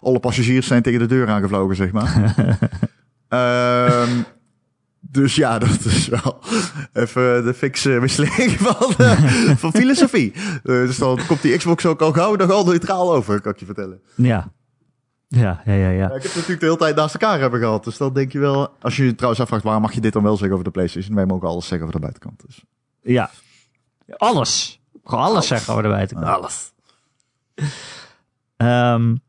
alle 0.01 0.21
passagiers 0.21 0.67
zijn 0.67 0.83
tegen 0.83 0.99
de 0.99 1.07
deur 1.07 1.29
aangevlogen, 1.29 1.77
zeg 1.77 1.93
maar. 1.93 2.35
um, 3.29 4.25
dus 5.19 5.35
ja, 5.35 5.59
dat 5.65 5.85
is 5.85 6.09
wel 6.09 6.39
even 6.93 7.45
de 7.45 7.55
fixe 7.55 8.01
wisseling 8.01 8.51
van, 8.51 8.93
van 9.57 9.73
filosofie. 9.73 10.33
dus 10.63 10.99
dan 10.99 11.19
komt 11.27 11.43
die 11.43 11.57
Xbox 11.57 11.87
ook 11.87 12.01
al 12.01 12.13
gauw 12.13 12.35
nog 12.35 12.51
al 12.51 12.65
neutraal 12.65 13.15
over, 13.15 13.41
kan 13.41 13.53
ik 13.53 13.59
je 13.59 13.65
vertellen. 13.65 14.01
Ja. 14.15 14.53
Ja, 15.35 15.63
ja, 15.65 15.73
ja, 15.73 15.89
ja. 15.89 16.07
ik 16.07 16.13
heb 16.13 16.23
het 16.23 16.35
natuurlijk 16.35 16.61
de 16.61 16.67
hele 16.67 16.79
tijd 16.79 16.97
naast 16.97 17.15
elkaar 17.15 17.41
hebben 17.41 17.61
gehad. 17.61 17.85
Dus 17.85 17.97
dan 17.97 18.13
denk 18.13 18.33
je 18.33 18.39
wel... 18.39 18.75
Als 18.81 18.97
je 18.97 19.05
je 19.05 19.15
trouwens 19.15 19.43
afvraagt, 19.43 19.65
waarom 19.65 19.83
mag 19.83 19.93
je 19.93 20.01
dit 20.01 20.13
dan 20.13 20.23
wel 20.23 20.37
zeggen 20.37 20.53
over 20.53 20.65
de 20.65 20.71
PlayStation? 20.71 21.15
Wij 21.15 21.27
mogen 21.27 21.49
alles 21.49 21.67
zeggen 21.67 21.87
over 21.87 22.01
de 22.01 22.07
buitenkant. 22.07 22.43
Dus. 22.47 22.65
Ja. 23.03 23.31
Alles. 24.17 24.81
Gewoon 25.05 25.25
alles, 25.25 25.35
alles. 25.35 25.47
zeggen 25.47 25.73
over 25.73 25.83
de 25.83 25.89
buitenkant. 25.89 26.29
Alles. 26.29 26.73
Um, 28.57 29.23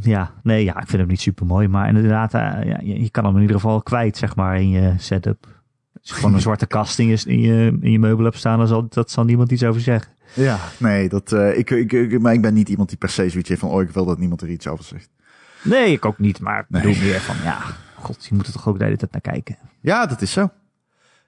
ja, 0.00 0.34
nee, 0.42 0.64
ja, 0.64 0.80
ik 0.80 0.88
vind 0.88 0.98
hem 0.98 1.06
niet 1.06 1.20
super 1.20 1.46
mooi. 1.46 1.68
Maar 1.68 1.88
inderdaad, 1.88 2.34
uh, 2.34 2.40
ja, 2.40 2.80
je, 2.82 3.02
je 3.02 3.10
kan 3.10 3.24
hem 3.24 3.34
in 3.34 3.40
ieder 3.40 3.56
geval 3.56 3.82
kwijt, 3.82 4.16
zeg 4.16 4.36
maar, 4.36 4.60
in 4.60 4.70
je 4.70 4.94
setup. 4.98 5.46
Als 6.00 6.08
je 6.08 6.14
gewoon 6.14 6.34
een 6.34 6.40
zwarte 6.40 6.66
kast 6.76 6.98
in 6.98 7.06
je, 7.06 7.22
in 7.24 7.40
je, 7.40 7.78
in 7.80 7.90
je 7.90 7.98
meubel 7.98 8.24
hebt 8.24 8.36
staan, 8.36 8.58
dan 8.58 8.66
zal, 8.66 8.86
dat 8.88 9.10
zal 9.10 9.24
niemand 9.24 9.50
iets 9.50 9.64
over 9.64 9.80
zeggen. 9.80 10.12
Ja, 10.34 10.58
nee, 10.78 11.08
dat, 11.08 11.32
uh, 11.32 11.58
ik, 11.58 11.70
ik, 11.70 11.92
ik, 11.92 12.20
maar 12.20 12.32
ik 12.32 12.42
ben 12.42 12.54
niet 12.54 12.68
iemand 12.68 12.88
die 12.88 12.98
per 12.98 13.08
se 13.08 13.28
zoiets 13.28 13.48
heeft 13.48 13.60
van, 13.60 13.70
oh, 13.70 13.82
ik 13.82 13.90
wil 13.90 14.04
dat 14.04 14.18
niemand 14.18 14.40
er 14.40 14.50
iets 14.50 14.66
over 14.66 14.84
zegt. 14.84 15.10
Nee, 15.62 15.92
ik 15.92 16.04
ook 16.04 16.18
niet, 16.18 16.40
maar 16.40 16.66
nee. 16.68 16.82
bedoel 16.82 17.02
meer 17.02 17.20
van, 17.20 17.36
ja, 17.42 17.58
god, 17.94 18.26
je 18.28 18.34
moet 18.34 18.46
er 18.46 18.52
toch 18.52 18.68
ook 18.68 18.78
de 18.78 18.84
hele 18.84 18.96
tijd 18.96 19.12
naar 19.12 19.20
kijken. 19.20 19.58
Ja, 19.80 20.06
dat 20.06 20.22
is 20.22 20.32
zo. 20.32 20.50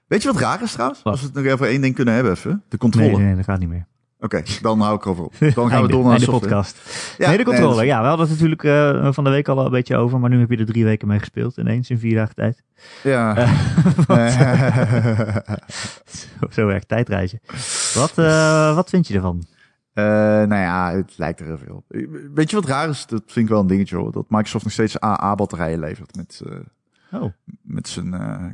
Weet 0.07 0.21
je 0.21 0.31
wat 0.31 0.41
raar 0.41 0.61
is 0.61 0.71
trouwens? 0.71 1.01
Wat? 1.03 1.13
Als 1.13 1.21
we 1.21 1.27
het 1.27 1.35
nog 1.35 1.53
even 1.53 1.67
één 1.67 1.81
ding 1.81 1.95
kunnen 1.95 2.13
hebben, 2.13 2.31
even. 2.31 2.63
De 2.69 2.77
controle. 2.77 3.07
Nee, 3.07 3.17
nee 3.17 3.35
dat 3.35 3.45
gaat 3.45 3.59
niet 3.59 3.69
meer. 3.69 3.85
Oké, 4.19 4.35
okay, 4.35 4.57
dan 4.61 4.79
hou 4.79 4.95
ik 4.95 5.05
erover 5.05 5.23
op. 5.23 5.33
Dan 5.55 5.69
gaan 5.71 5.81
we 5.81 5.87
door 5.87 6.03
naar 6.03 6.19
de 6.19 6.25
podcast. 6.25 6.77
Ja, 7.17 7.27
nee, 7.27 7.37
de 7.37 7.43
controle. 7.43 7.75
Nee, 7.75 7.83
is... 7.83 7.89
Ja, 7.89 8.01
we 8.01 8.07
hadden 8.07 8.27
het 8.27 8.35
natuurlijk 8.35 8.63
uh, 8.63 9.07
van 9.11 9.23
de 9.23 9.29
week 9.29 9.47
al 9.47 9.65
een 9.65 9.71
beetje 9.71 9.95
over, 9.95 10.19
maar 10.19 10.29
nu 10.29 10.39
heb 10.39 10.49
je 10.49 10.57
er 10.57 10.65
drie 10.65 10.83
weken 10.83 11.07
mee 11.07 11.19
gespeeld 11.19 11.57
ineens 11.57 11.89
in 11.89 11.99
vier 11.99 12.15
dagen 12.15 12.35
tijd. 12.35 12.63
Ja. 13.03 13.35
Uh, 14.07 14.27
zo, 16.39 16.47
zo 16.49 16.65
werkt 16.65 16.87
tijdreizen. 16.87 17.39
Wat, 17.93 18.13
uh, 18.15 18.75
wat 18.75 18.89
vind 18.89 19.07
je 19.07 19.13
ervan? 19.13 19.43
Uh, 19.93 20.03
nou 20.03 20.55
ja, 20.55 20.91
het 20.91 21.17
lijkt 21.17 21.39
er 21.39 21.45
heel 21.45 21.57
veel 21.57 21.75
op. 21.75 21.85
Weet 22.33 22.49
je 22.49 22.55
wat 22.55 22.65
raar 22.65 22.89
is? 22.89 23.05
Dat 23.05 23.23
vind 23.25 23.45
ik 23.45 23.51
wel 23.51 23.59
een 23.59 23.67
dingetje 23.67 23.95
hoor. 23.95 24.11
Dat 24.11 24.29
Microsoft 24.29 24.63
nog 24.63 24.73
steeds 24.73 24.99
AA-batterijen 24.99 25.79
levert 25.79 26.15
met, 26.15 26.41
uh, 26.47 27.21
oh. 27.21 27.31
met 27.61 27.87
zijn... 27.87 28.13
Uh, 28.13 28.45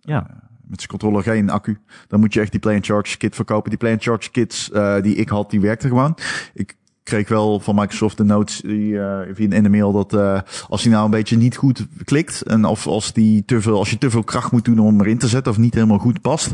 ja 0.00 0.44
met 0.68 0.78
zijn 0.78 0.90
controller 0.90 1.22
geen 1.22 1.50
accu. 1.50 1.78
Dan 2.08 2.20
moet 2.20 2.34
je 2.34 2.40
echt 2.40 2.50
die 2.50 2.60
Play 2.60 2.74
and 2.74 2.86
Charge 2.86 3.16
kit 3.16 3.34
verkopen. 3.34 3.70
Die 3.70 3.78
Play 3.78 3.92
and 3.92 4.02
Charge 4.02 4.30
kits 4.30 4.70
die 5.02 5.14
ik 5.14 5.28
had, 5.28 5.50
die 5.50 5.60
werkte 5.60 5.88
gewoon. 5.88 6.16
Ik 6.54 6.76
kreeg 7.06 7.28
wel 7.28 7.60
van 7.60 7.74
Microsoft 7.74 8.16
de 8.16 8.24
notes 8.24 8.60
die, 8.60 8.92
uh, 8.92 9.38
in 9.38 9.62
de 9.62 9.68
mail 9.68 9.92
dat 9.92 10.14
uh, 10.14 10.40
als 10.68 10.82
hij 10.82 10.92
nou 10.92 11.04
een 11.04 11.10
beetje 11.10 11.36
niet 11.36 11.56
goed 11.56 11.86
klikt 12.04 12.42
en 12.42 12.64
of 12.64 12.86
als 12.86 13.12
die 13.12 13.44
te 13.44 13.60
veel, 13.60 13.78
als 13.78 13.90
je 13.90 13.98
te 13.98 14.10
veel 14.10 14.24
kracht 14.24 14.52
moet 14.52 14.64
doen 14.64 14.78
om 14.78 14.86
hem 14.86 15.00
erin 15.00 15.18
te 15.18 15.28
zetten 15.28 15.52
of 15.52 15.58
niet 15.58 15.74
helemaal 15.74 15.98
goed 15.98 16.20
past, 16.20 16.52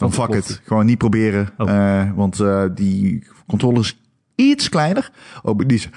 dan 0.00 0.12
fuck 0.12 0.34
het. 0.34 0.60
Gewoon 0.64 0.86
niet 0.86 0.98
proberen. 0.98 1.48
Oh. 1.56 1.68
Uh, 1.68 2.10
want 2.14 2.38
uh, 2.40 2.64
die 2.74 3.26
controller 3.46 3.80
is 3.80 4.00
iets 4.34 4.68
kleiner. 4.68 5.10
Oh, 5.42 5.58
die 5.66 5.76
is 5.78 5.88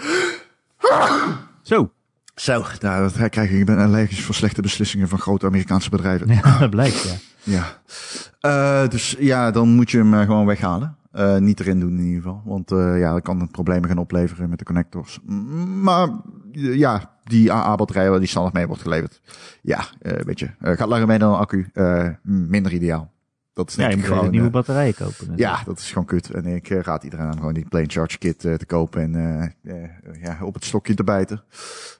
Zo. 1.62 1.92
Zo, 2.36 2.64
daar 2.80 3.02
dat 3.02 3.30
krijg 3.30 3.50
ik. 3.52 3.60
Ik 3.60 3.66
ben 3.66 3.78
allergisch 3.78 4.24
voor 4.24 4.36
slechte 4.36 4.62
beslissingen 4.62 5.08
van 5.10 5.20
grote 5.20 5.46
Amerikaanse 5.46 5.90
bedrijven. 5.90 6.28
Ja, 6.44 6.58
dat 6.60 6.70
blijkt, 6.70 7.02
ja. 7.04 7.16
Ja. 7.44 7.82
Eh, 8.40 8.90
dus 8.90 9.16
ja, 9.20 9.52
dan 9.52 9.70
moet 9.70 9.92
je 9.92 9.98
hem 9.98 10.14
eh, 10.14 10.20
gewoon 10.22 10.46
weghalen. 10.46 10.96
Eh, 11.12 11.38
niet 11.38 11.60
erin 11.60 11.80
doen 11.80 11.98
in 11.98 12.04
ieder 12.06 12.22
geval. 12.22 12.42
Want 12.46 12.72
eh, 12.72 13.00
ja, 13.00 13.14
dat 13.14 13.22
kan 13.22 13.40
het 13.40 13.52
problemen 13.52 13.90
gaan 13.90 13.98
opleveren 13.98 14.50
met 14.50 14.60
de 14.60 14.66
connectors. 14.66 15.20
Maar 15.82 16.10
eh, 16.54 16.76
ja, 16.76 17.12
die 17.24 17.52
AA-batterij 17.52 18.10
waar 18.10 18.20
die 18.20 18.28
standaard 18.28 18.54
mee 18.56 18.68
wordt 18.68 18.82
geleverd. 18.82 19.22
Ja, 19.62 19.86
eh 20.02 20.22
weet 20.24 20.40
je. 20.40 20.50
eh, 20.60 20.78
gaat 20.78 20.88
langer 20.88 21.08
mee 21.08 21.18
dan 21.20 21.34
een 21.34 21.40
accu. 21.40 21.70
eh, 21.74 22.08
minder 22.24 22.74
ideaal. 22.74 23.12
Dat 23.54 23.70
is 23.70 23.76
Ja, 23.76 23.90
je 23.90 23.96
moet 23.96 24.04
gewoon 24.04 24.18
gewoon... 24.18 24.32
nieuwe 24.32 24.48
eh, 24.48 24.54
batterijen 24.54 24.94
kopen. 24.94 25.28
natuurlijk. 25.28 25.40
ja, 25.40 25.64
dat 25.64 25.80
is 25.80 25.88
gewoon 25.88 26.06
kut. 26.06 26.30
En 26.30 26.46
ik 26.46 26.70
eh, 26.70 26.80
raad 26.80 27.04
iedereen 27.04 27.26
aan 27.26 27.38
gewoon 27.38 27.54
die 27.54 27.68
plain 27.68 27.90
charge 27.90 28.18
kit 28.18 28.46
eh, 28.46 28.54
te 28.54 28.66
kopen 28.66 29.02
en 29.02 29.56
ja, 30.22 30.38
op 30.42 30.54
het 30.54 30.66
stokje 30.66 30.94
te 30.94 31.04
bijten. 31.04 31.44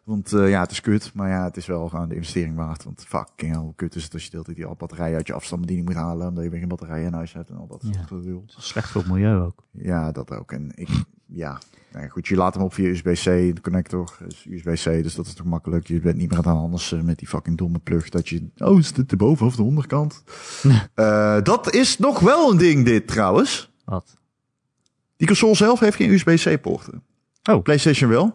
Want 0.04 0.30
ja, 0.30 0.62
het 0.62 0.72
is 0.72 0.82
kut, 0.82 1.12
maar 1.14 1.30
ja, 1.30 1.44
het 1.44 1.58
is 1.58 1.66
wel 1.66 1.90
gewoon 1.90 2.10
de 2.10 2.16
investering 2.16 2.56
waard. 2.56 2.84
Want 2.84 3.06
fucking 3.08 3.56
hoe 3.56 3.76
kut 3.76 3.96
is 3.96 4.04
het 4.04 4.14
als 4.14 4.24
je 4.24 4.30
de 4.30 4.36
hele 4.36 4.46
tijd 4.46 4.58
die 4.58 4.66
al 4.66 4.76
batterijen 4.76 5.18
uit 5.18 5.28
je 5.28 5.34
afstandsbediening 5.34 5.90
moet 5.90 5.98
halen, 5.98 6.28
omdat 6.28 6.44
je 6.44 6.50
weer 6.50 6.60
geen 6.60 6.68
batterij 6.68 7.04
in 7.04 7.14
huis 7.14 7.34
hebt 7.34 7.50
en 7.50 7.56
al 7.56 7.68
dat 7.68 7.82
soort 7.82 8.54
slecht 8.58 8.90
voor 8.90 9.02
het 9.02 9.12
milieu 9.12 9.40
ook. 9.40 9.64
Ja, 9.72 10.12
dat 10.12 10.32
ook. 10.32 10.52
En 10.52 10.72
ik, 10.76 10.90
ja, 11.34 11.60
nou 11.92 12.10
goed, 12.10 12.28
je 12.28 12.36
laat 12.36 12.54
hem 12.54 12.64
op 12.64 12.74
via 12.74 12.88
USB-C, 12.88 13.56
de 13.56 13.62
connector 13.62 14.18
is 14.28 14.46
USB-C, 14.50 15.04
dus 15.04 15.16
dat 15.16 15.26
is 15.26 15.34
toch 15.34 15.46
makkelijk. 15.46 15.88
Je 15.88 16.00
bent 16.00 16.18
niet 16.18 16.30
meer 16.30 16.48
aan 16.48 16.58
anders 16.58 16.92
eh, 16.92 17.02
met 17.02 17.18
die 17.18 17.28
fucking 17.28 17.58
domme 17.58 17.80
plug 17.80 18.10
dat 18.10 18.30
je, 18.30 18.48
oh, 18.58 18.80
is 18.80 18.94
dit 18.94 19.12
erboven 19.12 19.46
of 19.46 19.56
de 19.56 19.64
onderkant? 19.64 20.24
Eh, 20.94 21.42
dat 21.44 21.74
is 21.74 21.98
nog 21.98 22.20
wel 22.20 22.52
een 22.52 22.58
ding 22.58 22.86
dit 22.86 23.08
trouwens. 23.08 23.72
Wat? 23.86 24.18
Die 25.18 25.28
console 25.28 25.56
zelf 25.56 25.80
heeft 25.80 25.96
geen 25.96 26.12
USB-C-poorten. 26.12 27.04
Oh. 27.44 27.62
PlayStation 27.62 28.10
wel. 28.10 28.34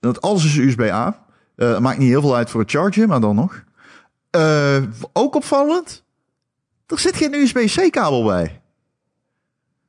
Dat 0.00 0.20
alles 0.20 0.44
is 0.44 0.56
USB-A. 0.56 1.24
Eh 1.56 1.78
maakt 1.78 1.98
niet 1.98 2.08
heel 2.08 2.20
veel 2.20 2.36
uit 2.36 2.50
voor 2.50 2.60
het 2.60 2.70
chargen, 2.70 3.08
maar 3.08 3.20
dan 3.20 3.34
nog. 3.34 3.64
Ook 5.12 5.34
opvallend. 5.34 6.04
Er 6.86 6.98
zit 6.98 7.16
geen 7.16 7.34
USB-C-kabel 7.34 8.24
bij. 8.24 8.62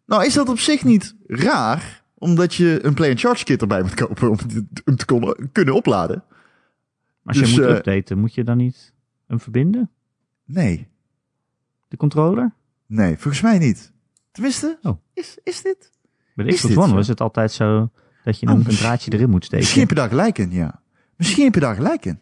Nou, 0.05 0.25
is 0.25 0.33
dat 0.33 0.49
op 0.49 0.59
zich 0.59 0.83
niet 0.83 1.15
raar? 1.27 1.98
Omdat 2.19 2.53
je 2.53 2.79
een 2.85 2.93
play 2.93 3.09
and 3.09 3.19
charge 3.19 3.43
kit 3.43 3.61
erbij 3.61 3.81
moet 3.81 3.93
kopen 3.93 4.29
om 4.29 4.37
hem 4.83 4.95
te 4.95 5.05
kon- 5.05 5.49
kunnen 5.51 5.73
opladen. 5.73 6.23
Als 7.25 7.37
je 7.37 7.43
Dus, 7.43 7.51
moet 7.55 7.65
eh, 7.65 7.75
updaten, 7.75 8.17
moet 8.19 8.33
je 8.33 8.43
dan 8.43 8.57
niet 8.57 8.93
hem 9.27 9.39
verbinden? 9.39 9.89
Nee, 10.45 10.87
De 11.87 11.97
controller? 11.97 12.53
nee, 12.85 13.17
volgens 13.17 13.41
mij 13.43 13.57
niet. 13.57 13.91
Tenminste, 14.31 14.77
Oh. 14.81 14.97
is, 15.13 15.37
is 15.43 15.61
dit? 15.61 15.91
Bij 16.35 16.45
de 16.45 16.51
Is 16.51 16.57
Xbox 16.61 16.75
One 16.77 16.93
was 16.95 17.07
het 17.07 17.21
altijd 17.21 17.51
zo 17.51 17.89
dat 18.23 18.39
je 18.39 18.47
Oh, 18.47 18.53
een 18.53 18.63
draadje 18.63 19.11
erin 19.13 19.29
moet 19.29 19.43
steken. 19.43 19.59
Misschien 19.59 19.81
heb 19.81 19.89
je 19.89 19.95
daar 19.95 20.09
gelijk 20.09 20.37
in, 20.37 20.51
ja. 20.51 20.81
Misschien 21.15 21.43
heb 21.43 21.53
je 21.53 21.59
daar 21.59 21.75
gelijk 21.75 22.05
in. 22.05 22.19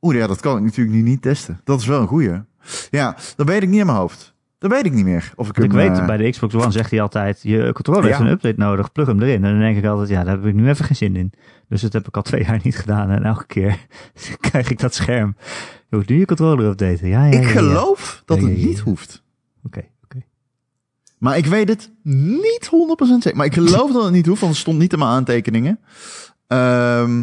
Oeh, 0.00 0.16
ja, 0.16 0.26
dat 0.26 0.40
kan 0.40 0.56
ik 0.56 0.62
natuurlijk 0.62 0.96
nu 0.96 1.02
niet 1.02 1.22
testen. 1.22 1.60
Dat 1.64 1.80
is 1.80 1.86
wel 1.86 2.00
een 2.00 2.06
goeie. 2.06 2.42
Ja, 2.90 3.16
dat 3.36 3.46
weet 3.46 3.62
ik 3.62 3.68
niet 3.68 3.80
in 3.80 3.86
mijn 3.86 3.98
hoofd. 3.98 4.34
Dat 4.60 4.70
weet 4.70 4.86
ik 4.86 4.92
niet 4.92 5.04
meer. 5.04 5.32
Of 5.36 5.48
ik, 5.48 5.72
weet, 5.72 5.98
eh, 5.98 6.06
bij 6.06 6.16
de 6.16 6.30
Xbox 6.30 6.54
One 6.54 6.70
zegt 6.70 6.90
hij 6.90 7.00
altijd, 7.00 7.40
je 7.42 7.70
controller 7.72 8.04
heeft 8.04 8.18
Ja. 8.18 8.24
een 8.24 8.30
update 8.30 8.58
nodig, 8.58 8.92
plug 8.92 9.06
hem 9.06 9.22
erin. 9.22 9.44
En 9.44 9.50
dan 9.50 9.60
denk 9.60 9.76
ik 9.76 9.84
altijd, 9.84 10.08
ja, 10.08 10.24
daar 10.24 10.36
heb 10.36 10.46
ik 10.46 10.54
nu 10.54 10.68
even 10.68 10.84
geen 10.84 10.96
zin 10.96 11.16
in. 11.16 11.32
Dus 11.68 11.80
dat 11.80 11.92
heb 11.92 12.08
ik 12.08 12.16
al 12.16 12.22
twee 12.22 12.42
jaar 12.46 12.60
niet 12.62 12.76
gedaan. 12.76 13.10
En 13.10 13.24
elke 13.24 13.46
keer 13.46 13.86
krijg 14.50 14.70
ik 14.70 14.78
dat 14.78 14.94
scherm. 14.94 15.36
Hoe 15.90 16.04
doe 16.04 16.18
je 16.18 16.24
controller 16.26 16.64
updaten? 16.66 17.08
Ja, 17.08 17.24
ja, 17.26 17.38
Ik 17.38 17.42
ja. 17.44 17.48
geloof 17.48 18.22
dat 18.24 18.40
het 18.40 18.56
niet 18.56 18.78
hoeft. 18.78 19.22
Oké, 19.64 19.84
oké. 20.04 20.22
Maar 21.18 21.36
ik 21.36 21.46
weet 21.46 21.68
het 21.68 21.90
niet 22.02 22.70
100% 22.72 23.22
zeker. 23.22 23.36
Maar 23.36 23.46
ik 23.46 23.54
geloof 23.54 23.92
dat 23.92 24.04
het 24.04 24.12
niet 24.12 24.26
hoeft, 24.26 24.40
want 24.40 24.52
het 24.52 24.60
stond 24.60 24.78
niet 24.78 24.92
in 24.92 24.98
mijn 24.98 25.10
aantekeningen. 25.10 25.80
Ehm, 26.46 27.22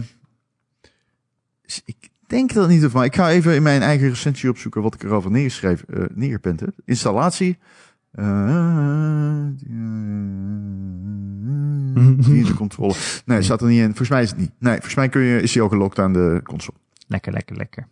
dus 1.62 1.82
ik 1.86 2.10
denk 2.28 2.54
dat 2.54 2.70
niet 2.70 2.82
hoeft. 2.82 2.94
Maar 2.94 3.06
ik 3.06 3.16
ga 3.16 3.30
even 3.30 3.56
in 3.56 3.63
mijn 3.63 3.82
eigen 3.82 4.10
recensie 4.10 4.50
opzoeken 4.50 4.82
wat 4.82 4.94
ik 4.94 5.04
erover 5.04 5.32
neergeschreven, 5.32 5.88
eh 5.88 6.04
neergepend 6.13 6.60
heb. 6.60 6.74
Installatie. 6.86 7.58
Eh, 8.12 9.46
die 12.28 12.44
de 12.44 12.54
controle. 12.56 12.94
Nee, 13.26 13.42
staat 13.42 13.62
er 13.62 13.68
niet 13.68 13.80
in. 13.80 13.86
Volgens 13.86 14.10
mij 14.10 14.22
is 14.22 14.30
het 14.30 14.40
niet. 14.40 14.52
Nee, 14.60 14.74
volgens 14.74 14.96
mij 14.96 15.10
kun 15.10 15.22
je, 15.22 15.42
is 15.42 15.54
hij 15.54 15.63
ook 15.63 15.72
gelokt 15.72 16.00
aan 16.00 16.13
de 16.13 16.42
console. 16.44 16.78
Lekker, 17.08 17.32
lekker, 17.32 17.56
lekker. 17.56 17.88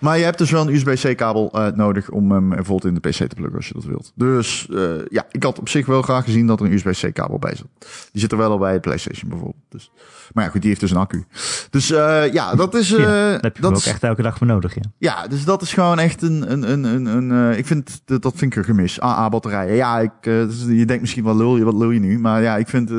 Maar 0.00 0.18
je 0.18 0.24
hebt 0.24 0.38
dus 0.38 0.50
wel 0.50 0.68
een 0.68 0.74
USB-C-kabel 0.74 1.50
eh, 1.52 1.66
nodig 1.72 2.10
om 2.10 2.32
hem 2.32 2.48
bijvoorbeeld 2.48 2.84
in 2.84 2.94
de 2.94 3.08
PC 3.08 3.14
te 3.14 3.34
pluggen 3.34 3.56
als 3.56 3.68
je 3.68 3.74
dat 3.74 3.84
wilt. 3.84 4.12
Dus 4.14 4.68
eh, 4.68 5.06
ja, 5.08 5.26
ik 5.30 5.42
had 5.42 5.58
op 5.58 5.68
zich 5.68 5.86
wel 5.86 6.02
graag 6.02 6.24
gezien 6.24 6.46
dat 6.46 6.60
er 6.60 6.66
een 6.66 6.72
USB-C-kabel 6.72 7.38
bij 7.38 7.54
zat. 7.56 7.66
Die 8.12 8.20
zit 8.20 8.32
er 8.32 8.38
wel 8.38 8.50
al 8.50 8.58
bij 8.58 8.72
de 8.72 8.80
PlayStation 8.80 9.28
bijvoorbeeld. 9.28 9.64
Dus. 9.68 9.90
Maar 10.32 10.44
ja, 10.44 10.50
goed, 10.50 10.60
die 10.60 10.68
heeft 10.68 10.80
dus 10.80 10.90
een 10.90 10.96
accu. 10.96 11.24
Dus 11.70 11.90
eh, 11.90 12.32
ja, 12.32 12.54
dat 12.54 12.74
is. 12.74 12.88
ja, 12.88 12.96
daar 12.96 13.40
heb 13.40 13.56
je 13.56 13.62
dat 13.62 13.70
ook 13.70 13.76
is, 13.76 13.86
echt 13.86 14.02
elke 14.02 14.22
dag 14.22 14.36
voor 14.36 14.46
nodig, 14.46 14.74
ja. 14.74 14.82
Ja, 14.98 15.26
dus 15.26 15.44
dat 15.44 15.62
is 15.62 15.72
gewoon 15.72 15.98
echt 15.98 16.22
een. 16.22 16.52
een, 16.52 16.70
een, 16.70 16.84
een, 16.84 17.30
een 17.30 17.58
ik 17.58 17.66
vind 17.66 18.00
dat, 18.04 18.22
dat 18.22 18.32
vind 18.36 18.52
ik 18.52 18.58
een 18.58 18.64
gemis. 18.64 19.00
AA-batterijen. 19.00 19.74
Ja, 19.74 19.98
ik, 19.98 20.12
je 20.22 20.84
denkt 20.86 21.00
misschien 21.00 21.24
wat 21.24 21.36
lul 21.36 21.56
je, 21.56 21.64
wat 21.64 21.74
lul 21.74 21.90
je 21.90 22.00
nu? 22.00 22.18
Maar 22.18 22.42
ja, 22.42 22.56
ik 22.56 22.68
vind, 22.68 22.90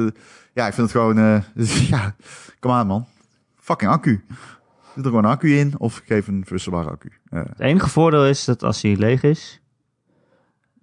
ja, 0.54 0.68
ik 0.68 0.74
vind 0.74 0.92
het 0.92 0.92
gewoon. 0.92 1.16
ja, 1.90 2.16
kom 2.60 2.72
aan 2.72 2.88
man. 2.88 3.08
Fucking 3.60 3.92
accu. 3.92 4.24
Zet 4.96 5.04
er 5.06 5.10
gewoon 5.10 5.24
een 5.24 5.30
accu 5.32 5.58
in 5.58 5.80
of 5.80 6.02
geef 6.06 6.28
een 6.28 6.44
verwisselbare 6.44 6.90
accu. 6.90 7.10
Eh, 7.30 7.40
Het 7.46 7.60
enige 7.60 7.90
voordeel 7.90 8.26
is 8.28 8.46
dat 8.46 8.64
als 8.64 8.82
hij 8.82 8.96
leeg 8.96 9.24
is, 9.24 9.62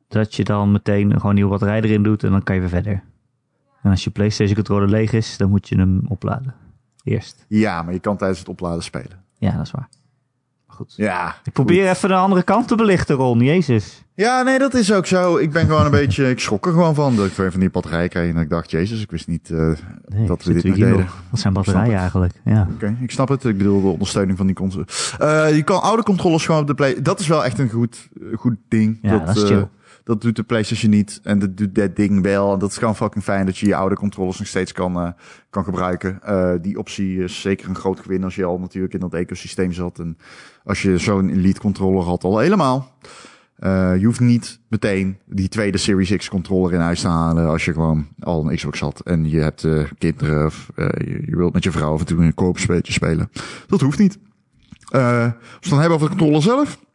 dat 0.09 0.35
je 0.35 0.45
dan 0.45 0.73
meteen 0.73 1.13
gewoon 1.13 1.29
een 1.29 1.35
nieuwe 1.35 1.51
batterij 1.51 1.81
erin 1.81 2.03
doet 2.03 2.25
en 2.25 2.31
dan 2.31 2.43
kan 2.43 2.55
je 2.55 2.61
weer 2.61 2.71
verder. 2.71 3.03
En 3.83 3.91
als 3.91 4.05
je 4.05 4.11
PlayStation 4.11 4.55
controller 4.55 4.89
leeg 4.89 5.13
is, 5.13 5.37
dan 5.37 5.51
moet 5.51 5.69
je 5.69 5.77
hem 5.77 6.01
opladen. 6.09 6.55
Eerst. 7.03 7.45
Ja, 7.49 7.83
maar 7.83 7.93
je 7.93 8.01
kan 8.01 8.17
tijdens 8.17 8.39
het 8.39 8.49
opladen 8.49 8.83
spelen. 8.83 9.25
Ja, 9.39 9.53
dat 9.57 9.67
is 9.67 9.71
waar. 9.71 9.89
Goed. 10.79 10.95
Ja. 10.97 11.35
Ik 11.45 11.53
probeer 11.53 11.89
even 11.89 12.09
de 12.09 12.15
andere 12.15 12.43
kant 12.43 12.69
te 12.69 12.75
belichten, 12.75 13.17
Ron. 13.17 13.41
Jezus. 13.41 14.05
Ja, 14.15 14.43
nee, 14.43 14.59
dat 14.59 14.75
is 14.75 14.93
ook 14.93 15.07
zo. 15.07 15.37
Ik 15.37 15.53
ben 15.53 15.67
gewoon 15.67 15.85
een 15.85 15.91
beetje, 15.91 16.31
ik 16.31 16.41
schrok 16.41 16.67
er 16.67 16.73
gewoon 16.73 16.95
van 16.95 17.17
dat 17.17 17.27
ik 17.27 17.33
van 17.33 17.61
die 17.61 17.71
batterijen 17.71 18.09
kreeg. 18.09 18.35
En 18.35 18.41
ik 18.41 18.51
dacht, 18.51 18.71
jezus, 18.71 19.03
ik 19.03 19.11
wist 19.11 19.27
niet 19.29 19.51
eh, 19.51 19.71
Nee, 20.05 20.27
dat 20.27 20.45
we 20.45 20.53
dit 20.53 20.65
nog 20.65 20.75
deden. 20.75 20.99
nog? 20.99 21.23
Wat 21.31 21.41
zijn 21.41 21.53
batterijen 21.53 21.99
eigenlijk? 21.99 22.33
Ja. 22.45 22.69
Oké, 22.75 22.97
ik 23.01 23.11
snap 23.11 23.29
het. 23.29 23.45
Ik 23.45 23.59
bedoel 23.59 23.83
de 23.83 23.89
ondersteuning 23.89 24.37
van 24.37 24.47
die 24.47 24.55
console. 24.55 24.87
Eh, 25.19 25.57
je 25.57 25.63
kan 25.63 25.83
oude 25.83 26.03
controllers 26.03 26.47
gewoon 26.47 26.61
op 26.61 26.67
de 26.67 26.75
play. 26.75 27.03
Dat 27.03 27.21
is 27.21 27.27
wel 27.27 27.45
echt 27.45 27.59
een 27.59 27.71
goed, 27.71 28.09
eh, 28.21 28.39
goed 28.39 28.57
ding. 28.69 28.99
Ja, 29.03 29.19
dat 29.19 29.37
is 29.37 29.43
eh, 29.43 29.49
chill. 29.49 29.69
Dat 30.09 30.21
doet 30.21 30.37
de 30.37 30.43
PlayStation 30.43 30.91
niet. 30.91 31.21
En 31.23 31.39
dat 31.39 31.57
doet 31.57 31.75
dat 31.75 31.97
ding 31.97 32.23
wel. 32.23 32.53
En 32.53 32.59
dat 32.59 32.71
is 32.71 32.79
gewoon 32.79 32.97
fucking 32.97 33.25
fijn 33.25 33.47
dat 33.47 33.59
je 33.59 33.67
je 33.67 33.75
oude 33.75 33.95
controllers 33.95 34.39
nog 34.39 34.49
steeds 34.49 34.73
kan, 34.73 34.97
eh, 34.97 35.11
kan 35.51 35.65
gebruiken. 35.65 36.23
Eh, 36.23 36.53
die 36.61 36.79
optie 36.79 37.23
is 37.23 37.41
zeker 37.41 37.69
een 37.69 37.77
groot 37.77 38.01
gewin 38.01 38.25
als 38.25 38.35
je 38.35 38.45
al 38.45 38.59
natuurlijk 38.59 38.95
in 38.95 39.01
dat 39.01 39.15
ecosysteem 39.15 39.73
zat. 39.73 39.99
En 39.99 40.19
als 40.65 40.83
je 40.83 40.99
zo'n 40.99 41.29
Elite 41.29 41.61
controller 41.61 42.03
had 42.03 42.25
al 42.25 42.39
helemaal. 42.39 42.95
Eh, 43.57 43.97
je 43.97 44.05
hoeft 44.05 44.21
niet 44.21 44.61
meteen 44.69 45.19
die 45.27 45.49
tweede 45.49 45.79
Series 45.79 46.17
X 46.17 46.29
controller 46.29 46.73
in 46.73 46.81
huis 46.81 47.01
te 47.01 47.09
halen 47.09 47.49
als 47.49 47.65
je 47.65 47.73
gewoon 47.73 48.07
al 48.21 48.51
een 48.51 48.57
Xbox 48.57 48.81
had 48.81 49.01
en 49.01 49.31
je 49.31 49.41
hebt 49.41 49.67
kinderen 49.99 50.47
of 50.47 50.71
je, 50.77 51.23
je 51.27 51.37
wilt 51.37 51.53
met 51.53 51.65
je 51.65 51.71
vrouw 51.71 51.93
af 51.93 52.01
en 52.01 52.07
toe 52.07 52.25
een 52.25 52.35
koopspelletje 52.35 52.93
spelen. 52.93 53.31
Dat 53.67 53.81
hoeft 53.81 53.99
niet. 53.99 54.19
Als 54.91 55.01
we 55.61 55.69
dan 55.69 55.79
hebben 55.79 55.97
over 55.97 56.11
de 56.11 56.17
controller 56.17 56.43
zelf. 56.43 56.87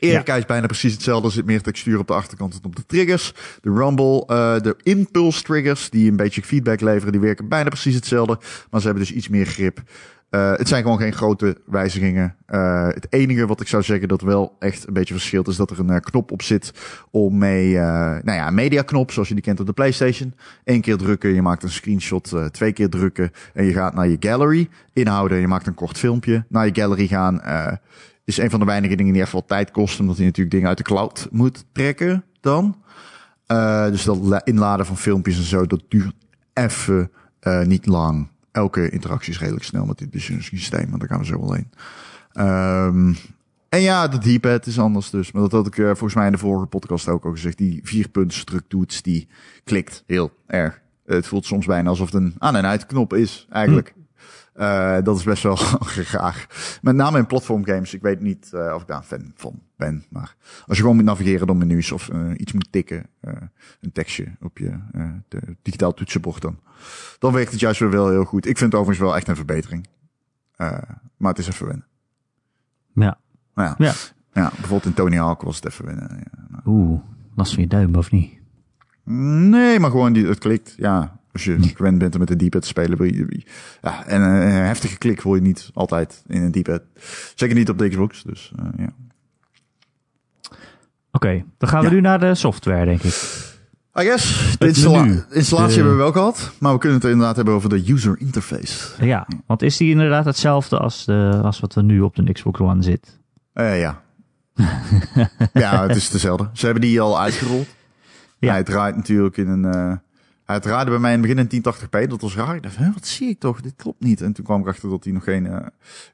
Erika 0.00 0.34
is 0.34 0.46
bijna 0.46 0.66
precies 0.66 0.92
hetzelfde. 0.92 1.26
Er 1.26 1.32
zit 1.32 1.44
meer 1.44 1.62
textuur 1.62 1.98
op 1.98 2.06
de 2.06 2.12
achterkant 2.12 2.52
dan 2.52 2.70
op 2.70 2.76
de 2.76 2.86
triggers. 2.86 3.32
De 3.60 3.72
rumble, 3.72 4.26
eh, 4.26 4.60
de 4.60 4.76
impulse 4.82 5.42
triggers 5.42 5.90
die 5.90 6.10
een 6.10 6.16
beetje 6.16 6.42
feedback 6.42 6.80
leveren, 6.80 7.12
die 7.12 7.20
werken 7.20 7.48
bijna 7.48 7.68
precies 7.68 7.94
hetzelfde. 7.94 8.38
Maar 8.70 8.80
ze 8.80 8.86
hebben 8.86 9.04
dus 9.04 9.14
iets 9.14 9.28
meer 9.28 9.46
grip. 9.46 9.82
Eh, 10.30 10.52
het 10.56 10.68
zijn 10.68 10.82
gewoon 10.82 10.98
geen 10.98 11.12
grote 11.12 11.56
wijzigingen. 11.66 12.36
Eh, 12.46 12.86
het 12.86 13.06
enige 13.10 13.46
wat 13.46 13.60
ik 13.60 13.68
zou 13.68 13.82
zeggen 13.82 14.08
dat 14.08 14.20
wel 14.20 14.56
echt 14.58 14.86
een 14.86 14.92
beetje 14.92 15.14
verschilt 15.14 15.48
is 15.48 15.56
dat 15.56 15.70
er 15.70 15.78
een 15.78 16.00
knop 16.00 16.30
op 16.30 16.42
zit 16.42 16.72
om 17.10 17.38
mee, 17.38 17.74
nou 17.74 18.32
ja, 18.32 18.46
een 18.46 18.54
media 18.54 18.82
knop 18.82 19.10
zoals 19.10 19.28
je 19.28 19.34
die 19.34 19.42
kent 19.42 19.60
op 19.60 19.66
de 19.66 19.72
PlayStation. 19.72 20.34
Eén 20.64 20.80
keer 20.80 20.96
drukken, 20.96 21.34
je 21.34 21.42
maakt 21.42 21.62
een 21.62 21.70
screenshot, 21.70 22.34
twee 22.50 22.72
keer 22.72 22.88
drukken 22.88 23.30
en 23.54 23.64
je 23.64 23.72
gaat 23.72 23.94
naar 23.94 24.08
je 24.08 24.16
gallery. 24.20 24.68
Inhouden, 24.92 25.40
je 25.40 25.48
maakt 25.48 25.66
een 25.66 25.74
kort 25.74 25.98
filmpje. 25.98 26.44
Naar 26.48 26.66
je 26.66 26.74
gallery 26.74 27.06
gaan 27.06 27.40
is 28.30 28.38
een 28.38 28.50
van 28.50 28.60
de 28.60 28.66
weinige 28.66 28.94
dingen 28.96 29.12
die 29.12 29.22
echt 29.22 29.32
wel 29.32 29.44
tijd 29.46 29.70
kost, 29.70 30.00
omdat 30.00 30.16
je 30.16 30.22
natuurlijk 30.24 30.50
dingen 30.50 30.68
uit 30.68 30.78
de 30.78 30.84
cloud 30.84 31.28
moet 31.30 31.64
trekken 31.72 32.24
dan. 32.40 32.82
Eh, 33.46 33.86
dus 33.86 34.04
dat 34.04 34.18
la- 34.18 34.44
inladen 34.44 34.86
van 34.86 34.96
filmpjes 34.96 35.36
en 35.36 35.42
zo, 35.44 35.66
dat 35.66 35.82
duurt 35.88 36.14
even 36.54 37.10
eh, 37.40 37.62
niet 37.64 37.86
lang. 37.86 38.28
Elke 38.52 38.90
interactie 38.90 39.32
is 39.32 39.38
redelijk 39.40 39.64
snel 39.64 39.84
met 39.84 39.98
dit 39.98 40.22
systeem, 40.42 40.88
maar 40.90 40.98
daar 40.98 41.08
gaan 41.08 41.18
we 41.18 41.24
zo 41.24 41.40
wel 41.40 41.52
heen. 41.52 41.68
Ehm, 42.32 43.14
en 43.68 43.80
ja, 43.80 44.08
de 44.08 44.36
D-pad 44.38 44.66
is 44.66 44.78
anders 44.78 45.10
dus. 45.10 45.32
Maar 45.32 45.42
dat 45.42 45.52
had 45.52 45.66
ik 45.66 45.78
eh, 45.78 45.84
volgens 45.84 46.14
mij 46.14 46.26
in 46.26 46.32
de 46.32 46.38
vorige 46.38 46.66
podcast 46.66 47.08
ook 47.08 47.24
al 47.24 47.30
gezegd. 47.30 47.58
Die 47.58 47.80
vierpuntstruk 47.82 48.62
toets, 48.68 49.02
die 49.02 49.28
klikt 49.64 50.02
heel 50.06 50.30
erg. 50.46 50.80
het 51.06 51.26
voelt 51.26 51.44
soms 51.46 51.66
bijna 51.66 51.88
alsof 51.88 52.12
het 52.12 52.22
een 52.22 52.34
aan- 52.38 52.56
en 52.56 52.66
uitknop 52.66 53.14
is, 53.14 53.46
eigenlijk. 53.50 53.94
Uh, 54.60 54.96
dat 55.02 55.16
is 55.16 55.22
best 55.22 55.42
wel 55.42 55.56
graag. 56.12 56.46
Met 56.82 56.94
name 56.94 57.18
in 57.18 57.26
platformgames. 57.26 57.94
Ik 57.94 58.02
weet 58.02 58.20
niet 58.20 58.50
uh, 58.54 58.72
of 58.74 58.80
ik 58.80 58.86
daar 58.86 58.96
een 58.96 59.02
fan 59.02 59.32
van 59.34 59.62
ben. 59.76 60.04
Maar 60.08 60.36
als 60.66 60.76
je 60.76 60.82
gewoon 60.82 60.96
moet 60.96 61.04
navigeren 61.04 61.46
door 61.46 61.56
menus 61.56 61.92
of 61.92 62.08
uh, 62.08 62.30
iets 62.36 62.52
moet 62.52 62.72
tikken. 62.72 63.06
een 63.80 63.92
tekstje 63.92 64.36
op 64.40 64.58
je 64.58 64.78
digitaal 65.62 65.94
toetsenbord 65.94 66.42
dan. 66.42 66.58
Dan 67.18 67.32
werkt 67.32 67.50
het 67.50 67.60
juist 67.60 67.80
weer 67.80 67.90
wel 67.90 68.08
heel 68.10 68.24
goed. 68.24 68.46
Ik 68.46 68.58
vind 68.58 68.72
het 68.72 68.80
overigens 68.80 69.06
wel 69.08 69.16
echt 69.16 69.28
een 69.28 69.36
verbetering. 69.36 69.86
maar 71.16 71.30
het 71.30 71.38
is 71.38 71.48
even 71.48 71.66
wennen. 71.66 71.86
Ja. 72.94 73.18
ja. 73.54 73.74
ja. 73.78 73.92
Ja, 74.32 74.48
bijvoorbeeld 74.50 74.84
in 74.84 74.94
Tony 74.94 75.16
Hawk 75.16 75.42
was 75.42 75.56
het 75.56 75.66
even 75.66 75.84
wennen. 75.84 76.08
Ja, 76.16 76.46
nou. 76.48 76.62
Oeh, 76.66 77.00
last 77.34 77.54
van 77.54 77.62
je 77.62 77.68
duim 77.68 77.94
of 77.94 78.10
niet? 78.10 78.38
Nee, 79.04 79.80
maar 79.80 79.90
gewoon 79.90 80.12
die, 80.12 80.26
het 80.26 80.38
klikt. 80.38 80.74
Ja, 80.76 81.19
als 81.32 81.44
je 81.44 81.58
gewend 81.62 81.98
bent 81.98 82.14
om 82.14 82.20
met 82.20 82.30
een 82.30 82.48
D-pad 82.48 82.62
te 82.62 82.68
spelen, 82.68 83.44
ja, 83.82 84.06
en 84.06 84.22
een, 84.22 84.50
heftige 84.50 84.98
klik 84.98 85.22
wil 85.22 85.34
je 85.34 85.40
niet 85.40 85.70
altijd 85.74 86.22
in 86.26 86.42
een 86.42 86.52
D-pad. 86.52 86.82
Zeker 87.34 87.56
niet 87.56 87.68
op 87.70 87.78
de 87.78 87.88
Xbox, 87.88 88.22
dus 88.22 88.52
uh, 88.60 88.66
ja. 88.76 88.92
Oké, 91.12 91.44
dan 91.58 91.68
gaan 91.68 91.84
we 91.84 91.90
nu 91.90 92.00
naar 92.00 92.20
de 92.20 92.34
software, 92.34 92.84
denk 92.84 93.02
ik. 93.02 93.48
I 93.98 94.02
guess, 94.02 94.56
de 94.58 94.66
installa 94.66 95.24
installatie 95.30 95.74
hebben 95.74 95.96
we 95.96 96.02
wel 96.02 96.12
gehad, 96.12 96.52
maar 96.58 96.72
we 96.72 96.78
kunnen 96.78 96.98
het 96.98 97.10
inderdaad 97.10 97.36
hebben 97.36 97.54
over 97.54 97.68
de 97.68 97.92
user 97.92 98.16
interface. 98.18 99.04
Ja, 99.04 99.26
want 99.46 99.62
is 99.62 99.76
die 99.76 99.90
inderdaad 99.90 100.24
hetzelfde 100.24 100.78
als, 100.78 101.04
de, 101.04 101.40
als 101.42 101.60
wat 101.60 101.74
er 101.74 101.82
nu 101.82 102.00
op 102.00 102.16
de 102.16 102.32
Xbox 102.32 102.60
One 102.60 102.82
zit? 102.82 103.18
Uh, 103.54 103.80
ja. 103.80 104.02
ja, 105.52 105.86
het 105.86 105.96
is 105.96 106.10
dezelfde. 106.10 106.48
Ze 106.52 106.64
hebben 106.64 106.82
die 106.82 107.00
al 107.00 107.20
uitgerold. 107.20 107.66
Ja. 108.38 108.52
Hij 108.52 108.62
draait 108.62 108.96
natuurlijk 108.96 109.36
in 109.36 109.48
een... 109.48 109.76
Uh, 109.76 109.92
hij 110.50 110.60
draaide 110.60 110.90
bij 110.90 110.98
mij 110.98 111.12
in 111.12 111.22
het 111.22 111.34
begin 111.34 111.48
in 111.48 111.62
1080p. 111.62 112.08
Dat 112.08 112.20
was 112.20 112.36
raar. 112.36 112.56
Ik 112.56 112.62
dacht, 112.62 112.76
wat 112.94 113.06
zie 113.06 113.28
ik 113.28 113.38
toch? 113.38 113.60
Dit 113.60 113.74
klopt 113.76 114.00
niet. 114.00 114.20
En 114.20 114.32
toen 114.32 114.44
kwam 114.44 114.60
ik 114.60 114.66
achter 114.66 114.90
dat 114.90 115.04
hij 115.04 115.12
nog 115.12 115.24
geen 115.24 115.44
uh, 115.44 115.56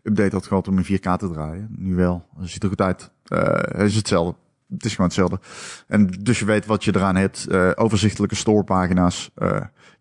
update 0.02 0.34
had 0.34 0.46
gehad 0.46 0.68
om 0.68 0.78
in 0.78 0.98
4K 0.98 1.16
te 1.16 1.30
draaien. 1.32 1.68
Nu 1.70 1.94
wel. 1.94 2.26
Het 2.38 2.50
ziet 2.50 2.62
er 2.62 2.68
goed 2.68 2.80
uit. 2.80 3.10
Uh, 3.28 3.38
het 3.52 3.88
is 3.88 3.96
hetzelfde. 3.96 4.34
Het 4.68 4.84
is 4.84 4.90
gewoon 4.90 5.06
hetzelfde. 5.06 5.40
En 5.86 6.06
dus 6.20 6.38
je 6.38 6.44
weet 6.44 6.66
wat 6.66 6.84
je 6.84 6.96
eraan 6.96 7.16
hebt. 7.16 7.46
Uh, 7.50 7.70
overzichtelijke 7.74 8.34
storepagina's. 8.34 9.30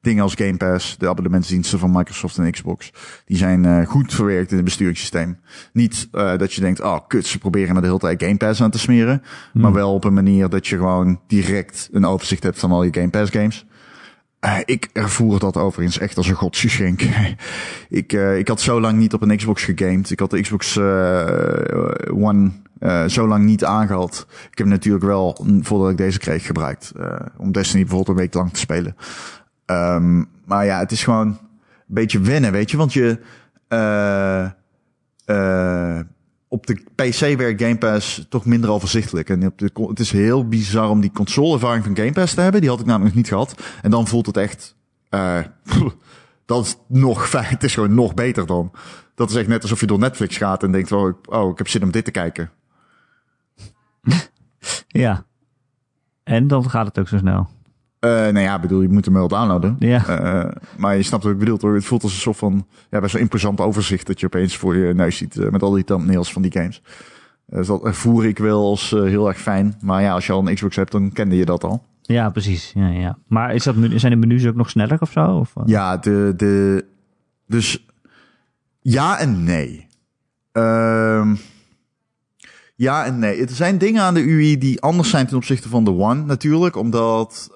Dingen 0.02 0.24
als 0.24 0.34
Game 0.36 0.58
Pass, 0.58 0.98
de 0.98 1.08
abonnementsdiensten 1.08 1.80
van 1.80 1.92
Microsoft 1.92 2.38
en 2.38 2.52
Xbox. 2.52 2.92
Die 3.26 3.38
zijn 3.38 3.86
goed 3.86 4.14
verwerkt 4.14 4.50
in 4.50 4.56
het 4.56 4.66
besturingssysteem. 4.66 5.40
Niet 5.74 6.08
dat 6.12 6.54
je 6.54 6.62
denkt, 6.62 6.82
oh 6.82 7.00
kut, 7.08 7.26
ze 7.26 7.38
proberen 7.38 7.76
er 7.76 7.82
de 7.82 7.88
hele 7.88 8.00
tijd 8.00 8.24
Game 8.24 8.38
Pass 8.38 8.62
aan 8.62 8.72
te 8.72 8.80
smeren. 8.80 9.24
Hmm. 9.52 9.62
Maar 9.62 9.74
wel 9.74 9.94
op 9.94 10.04
een 10.04 10.14
manier 10.14 10.50
dat 10.50 10.68
je 10.68 10.78
gewoon 10.78 11.20
direct 11.28 11.90
een 11.92 12.06
overzicht 12.06 12.44
hebt 12.44 12.60
van 12.60 12.72
al 12.72 12.84
je 12.84 12.94
Game 12.94 13.10
Pass 13.10 13.32
games. 13.32 13.66
Uh, 14.46 14.58
ik 14.66 14.90
ervoer 14.94 15.40
dat 15.40 15.58
overigens 15.58 16.00
echt 16.00 16.18
als 16.18 16.28
een 16.28 16.36
godsgeschenk. 16.36 17.02
ik, 17.90 18.14
uh, 18.14 18.38
ik 18.38 18.48
had 18.48 18.62
zo 18.62 18.82
lang 18.82 18.98
niet 18.98 19.14
op 19.14 19.22
een 19.22 19.38
Xbox 19.38 19.64
gegamed. 19.64 20.12
Ik 20.12 20.20
had 20.20 20.30
de 20.30 20.42
Xbox 20.42 20.76
uh, 20.76 22.24
One 22.24 22.52
zo 23.08 23.28
lang 23.28 23.46
niet 23.46 23.66
aangehad. 23.66 24.28
Ik 24.52 24.58
heb 24.58 24.68
natuurlijk 24.68 25.04
wel, 25.04 25.46
voordat 25.62 25.90
ik 25.90 25.98
deze 25.98 26.20
kreeg, 26.20 26.46
gebruikt. 26.46 26.92
om 27.38 27.52
Destiny 27.52 27.82
bijvoorbeeld 27.82 28.18
een 28.18 28.24
week 28.24 28.34
lang 28.34 28.54
te 28.54 28.60
spelen. 28.60 28.96
Um, 29.66 30.30
maar 30.46 30.66
ja, 30.66 30.80
het 30.80 30.92
is 30.92 31.04
gewoon 31.04 31.28
een 31.28 31.38
beetje 31.88 32.20
wennen, 32.20 32.52
weet 32.52 32.72
je. 32.72 32.78
Want 32.78 32.94
je 32.94 33.20
op 36.56 36.68
de 36.68 36.84
PC 36.96 37.38
werkt 37.38 37.62
Game 37.62 37.78
Pass 37.78 38.26
toch 38.30 38.46
minder 38.46 38.70
overzichtelijk. 38.70 39.30
En 39.30 39.48
op 39.48 39.88
het 39.88 40.00
is 40.00 40.12
heel 40.12 40.48
bizar 40.48 40.90
om 40.90 41.02
die 41.02 41.12
console-ervaring 41.12 41.84
van 41.84 41.96
Game 41.96 42.12
Pass 42.12 42.34
te 42.34 42.42
hebben. 42.42 42.62
Die 42.62 42.70
had 42.70 42.80
ik 42.80 42.86
namelijk 42.86 43.16
niet 43.16 43.28
gehad. 43.28 43.62
En 43.82 43.92
dan 43.92 44.08
voelt 44.08 44.26
het 44.26 44.38
echt... 44.38 44.76
Uh, 45.10 45.40
dat 46.46 46.66
is 46.66 46.76
nog 46.88 47.30
fijn. 47.30 47.46
Het 47.46 47.64
is 47.64 47.74
gewoon 47.74 47.94
nog 47.94 48.14
beter 48.14 48.46
dan. 48.46 48.72
Dat 49.16 49.30
is 49.30 49.36
echt 49.36 49.48
net 49.48 49.62
alsof 49.62 49.80
je 49.80 49.86
door 49.86 50.00
Netflix 50.00 50.38
gaat 50.38 50.64
en 50.64 50.72
denkt... 50.72 50.92
Oh, 50.92 51.14
oh, 51.26 51.52
ik 51.52 51.58
heb 51.58 51.68
zin 51.68 51.84
om 51.84 51.92
dit 51.92 52.06
te 52.06 52.12
kijken. 52.12 52.52
ja. 54.88 55.26
En 56.24 56.48
dan 56.48 56.70
gaat 56.70 56.88
het 56.88 57.00
ook 57.00 57.08
zo 57.08 57.18
snel. 57.18 57.50
Uh, 58.06 58.12
nou 58.12 58.40
ja, 58.40 58.60
bedoel, 58.60 58.82
je 58.82 58.90
moet 58.90 59.06
hem 59.06 59.14
wel 59.14 59.28
downloaden. 59.28 59.76
Ja. 59.80 60.22
Uh, 60.22 60.52
maar 60.78 60.96
je 60.96 61.04
snapt 61.04 61.24
wat 61.24 61.32
ik 61.32 61.40
bedoel 61.40 61.58
hoor. 61.62 61.74
Het 61.74 61.86
voelt 61.86 62.04
als 62.04 62.14
een 62.14 62.20
soort 62.20 62.38
van, 62.38 62.68
ja, 62.90 63.00
best 63.00 63.14
wel 63.14 63.22
imposant 63.22 63.60
overzicht 63.60 64.08
dat 64.08 64.20
je 64.20 64.26
opeens 64.26 64.58
voor 64.58 64.76
je 64.76 64.94
neus 64.94 65.18
ziet 65.18 65.36
uh, 65.36 65.50
met 65.50 65.62
al 65.62 65.72
die 65.72 65.84
thumbnails 65.84 66.34
van 66.34 66.42
die 66.42 66.52
games. 66.52 66.82
dus 67.46 67.68
dat 67.68 67.96
voer 67.96 68.26
ik 68.26 68.38
wel 68.38 68.66
als 68.66 68.90
heel 68.90 69.28
erg 69.28 69.38
fijn. 69.38 69.76
Maar 69.82 70.02
ja, 70.02 70.14
als 70.14 70.26
je 70.26 70.32
al 70.32 70.48
een 70.48 70.56
Xbox 70.56 70.76
hebt, 70.76 70.92
dan 70.92 71.12
kende 71.12 71.36
je 71.36 71.46
dat 71.46 71.64
al. 71.64 71.84
Ja, 72.02 72.30
precies. 72.30 72.72
Ja, 72.76 72.88
ja. 72.88 73.18
Maar 73.28 73.54
is 73.54 73.64
dat, 73.64 73.76
zijn 73.96 74.12
de 74.12 74.28
menus 74.28 74.48
ook 74.48 74.56
nog 74.56 74.70
sneller 74.70 75.02
of 75.02 75.12
zo? 75.12 75.26
Of? 75.26 75.54
Ja, 75.66 75.98
de, 75.98 76.34
de, 76.38 76.86
dus 77.48 77.86
ja 78.82 79.20
en 79.20 79.44
nee. 79.44 79.88
Ehm 80.52 81.36
ja 82.76 83.06
en 83.06 83.20
nee. 83.20 83.42
Er 83.42 83.50
zijn 83.50 83.78
dingen 83.78 84.02
aan 84.02 84.14
de 84.14 84.22
UI 84.22 84.58
die 84.58 84.82
anders 84.82 85.10
zijn 85.10 85.28
ten 85.28 85.38
opzichte 85.38 85.70
van 85.70 85.84
de 85.84 85.92
One 85.92 86.24
natuurlijk. 86.24 86.76
Omdat 86.76 87.50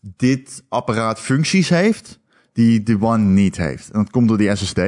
dit 0.00 0.62
apparaat 0.68 1.20
functies 1.20 1.68
heeft 1.68 2.18
die 2.52 2.82
de 2.82 3.00
One 3.00 3.24
niet 3.24 3.56
heeft. 3.56 3.90
En 3.90 4.02
dat 4.02 4.10
komt 4.10 4.28
door 4.28 4.38
die 4.38 4.56
SSD. 4.56 4.78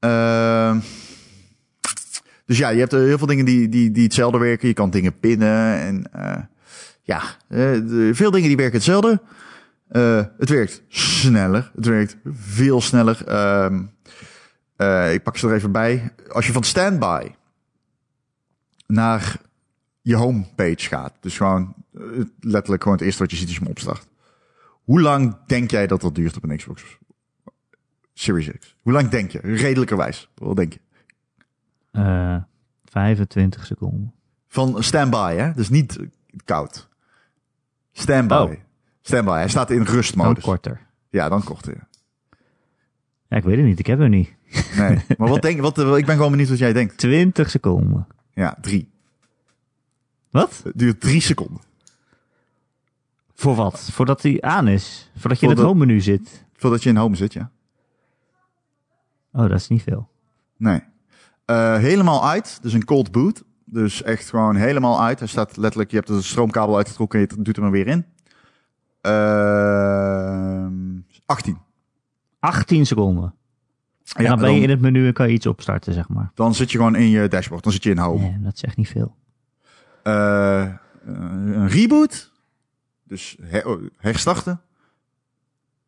Uh, 0.00 0.76
dus 2.44 2.58
ja, 2.58 2.68
je 2.68 2.78
hebt 2.78 2.92
heel 2.92 3.18
veel 3.18 3.26
dingen 3.26 3.44
die, 3.44 3.68
die, 3.68 3.90
die 3.90 4.02
hetzelfde 4.02 4.38
werken. 4.38 4.68
Je 4.68 4.74
kan 4.74 4.90
dingen 4.90 5.18
pinnen 5.18 5.80
en 5.80 6.10
uh, 6.16 6.36
ja, 7.02 7.22
uh, 7.48 8.14
veel 8.14 8.30
dingen 8.30 8.48
die 8.48 8.56
werken 8.56 8.74
hetzelfde. 8.74 9.20
Het 10.38 10.48
werkt 10.48 10.82
sneller. 10.88 11.70
Het 11.74 11.86
werkt 11.86 12.16
veel 12.32 12.80
sneller. 12.80 13.18
Uh, 14.76 15.12
ik 15.12 15.22
pak 15.22 15.36
ze 15.36 15.48
er 15.48 15.54
even 15.54 15.72
bij. 15.72 16.12
Als 16.28 16.46
je 16.46 16.52
van 16.52 16.64
standby 16.64 17.30
naar 18.86 19.36
je 20.06 20.14
homepage 20.14 20.88
gaat. 20.88 21.12
Dus 21.20 21.36
gewoon 21.36 21.74
eh, 21.94 22.02
letterlijk 22.40 22.82
gewoon 22.82 22.96
het 22.96 23.06
eerste 23.06 23.22
wat 23.22 23.30
je 23.30 23.36
ziet 23.36 23.46
als 23.46 23.56
je 23.56 23.60
hem 23.60 23.70
opstart. 23.70 24.06
Hoe 24.84 25.00
lang 25.00 25.36
denk 25.46 25.70
jij 25.70 25.86
dat 25.86 26.00
dat 26.00 26.14
duurt 26.14 26.36
op 26.36 26.42
een 26.42 26.56
Xbox 26.56 26.98
Series 28.14 28.50
X? 28.58 28.76
Hoe 28.82 28.92
lang 28.92 29.08
denk 29.08 29.30
je? 29.30 29.38
Redelijkerwijs. 29.40 30.30
Wat 30.34 30.56
denk 30.56 30.72
je? 30.72 30.80
Uh, 31.92 32.34
eh, 32.34 32.42
25 32.84 33.66
seconden. 33.66 34.14
Van 34.48 34.82
standby, 34.82 35.34
hè? 35.36 35.52
Dus 35.52 35.68
niet 35.68 35.98
koud. 36.44 36.88
Standby. 37.92 38.34
Oh. 38.34 38.52
Standby. 39.00 39.32
Hij 39.32 39.48
staat 39.48 39.70
in 39.70 39.82
rustmodus. 39.82 40.34
Dan 40.34 40.52
korter. 40.52 40.80
Ja, 41.10 41.28
dan 41.28 41.44
korter. 41.44 41.86
Ja. 43.28 43.36
ik 43.36 43.44
weet 43.44 43.56
het 43.56 43.66
niet. 43.66 43.78
Ik 43.78 43.86
heb 43.86 43.98
hem 43.98 44.10
niet. 44.10 44.34
Nee. 44.76 45.04
Maar 45.18 45.28
wat 45.28 45.42
denk 45.42 45.60
wat, 45.60 45.78
Ik 45.78 46.06
ben 46.06 46.16
gewoon 46.16 46.30
benieuwd 46.30 46.48
wat 46.48 46.58
jij 46.58 46.72
denkt. 46.72 46.96
20 46.96 47.50
seconden. 47.50 48.06
Ja, 48.32 48.56
drie. 48.60 48.94
Wat? 50.36 50.60
Het 50.64 50.78
duurt 50.78 51.00
drie 51.00 51.20
seconden. 51.20 51.60
Voor 53.34 53.54
wat? 53.54 53.88
Voordat 53.92 54.22
hij 54.22 54.40
aan 54.40 54.68
is? 54.68 55.10
Voordat 55.16 55.40
je 55.40 55.46
in 55.46 55.52
het 55.52 55.60
home 55.60 55.86
menu 55.86 56.00
zit? 56.00 56.44
Voordat 56.52 56.82
je 56.82 56.88
in 56.88 56.96
home 56.96 57.16
zit, 57.16 57.32
ja. 57.32 57.50
Oh, 59.32 59.48
dat 59.48 59.58
is 59.58 59.68
niet 59.68 59.82
veel. 59.82 60.08
Nee. 60.56 60.80
Uh, 61.46 61.76
helemaal 61.76 62.28
uit. 62.28 62.58
Dus 62.62 62.72
een 62.72 62.84
cold 62.84 63.12
boot. 63.12 63.42
Dus 63.64 64.02
echt 64.02 64.28
gewoon 64.30 64.56
helemaal 64.56 65.02
uit. 65.02 65.18
Hij 65.18 65.28
staat 65.28 65.56
letterlijk, 65.56 65.90
je 65.90 65.96
hebt 65.96 66.08
de 66.08 66.22
stroomkabel 66.22 66.76
uitgetrokken 66.76 67.20
en 67.20 67.26
je 67.36 67.42
doet 67.42 67.56
hem 67.56 67.64
er 67.64 67.70
weer 67.70 67.86
in. 67.86 68.06
Uh, 69.02 70.66
18. 71.26 71.58
18 72.38 72.86
seconden. 72.86 73.34
En 74.14 74.24
dan 74.24 74.38
ben 74.38 74.54
je 74.54 74.60
in 74.60 74.70
het 74.70 74.80
menu 74.80 75.06
en 75.06 75.12
kan 75.12 75.28
je 75.28 75.34
iets 75.34 75.46
opstarten, 75.46 75.92
zeg 75.92 76.08
maar. 76.08 76.30
Dan 76.34 76.54
zit 76.54 76.70
je 76.70 76.78
gewoon 76.78 76.96
in 76.96 77.08
je 77.08 77.28
dashboard. 77.28 77.62
Dan 77.62 77.72
zit 77.72 77.82
je 77.82 77.90
in 77.90 77.98
home. 77.98 78.20
Nee, 78.20 78.40
dat 78.40 78.54
is 78.54 78.62
echt 78.62 78.76
niet 78.76 78.88
veel. 78.88 79.14
Uh, 80.06 80.72
een 81.04 81.68
reboot. 81.68 82.32
Dus 83.04 83.36
her, 83.42 83.66
oh, 83.66 83.82
herstarten. 83.96 84.60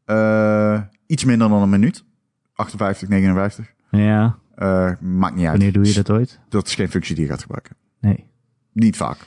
Uh, 0.07 0.81
iets 1.07 1.24
minder 1.24 1.48
dan 1.48 1.62
een 1.62 1.68
minuut. 1.68 2.04
58, 2.54 3.09
59. 3.09 3.72
Ja. 3.90 4.38
Uh, 4.59 4.92
maakt 5.00 5.35
niet 5.35 5.44
uit. 5.44 5.52
Wanneer 5.52 5.72
doe 5.72 5.87
je 5.87 5.94
dat 5.94 6.11
ooit? 6.11 6.40
Dat 6.48 6.66
is 6.66 6.74
geen 6.74 6.90
functie 6.90 7.14
die 7.14 7.24
je 7.24 7.31
gaat 7.31 7.40
gebruiken. 7.40 7.76
Nee. 8.00 8.26
Niet 8.72 8.96
vaak. 8.96 9.18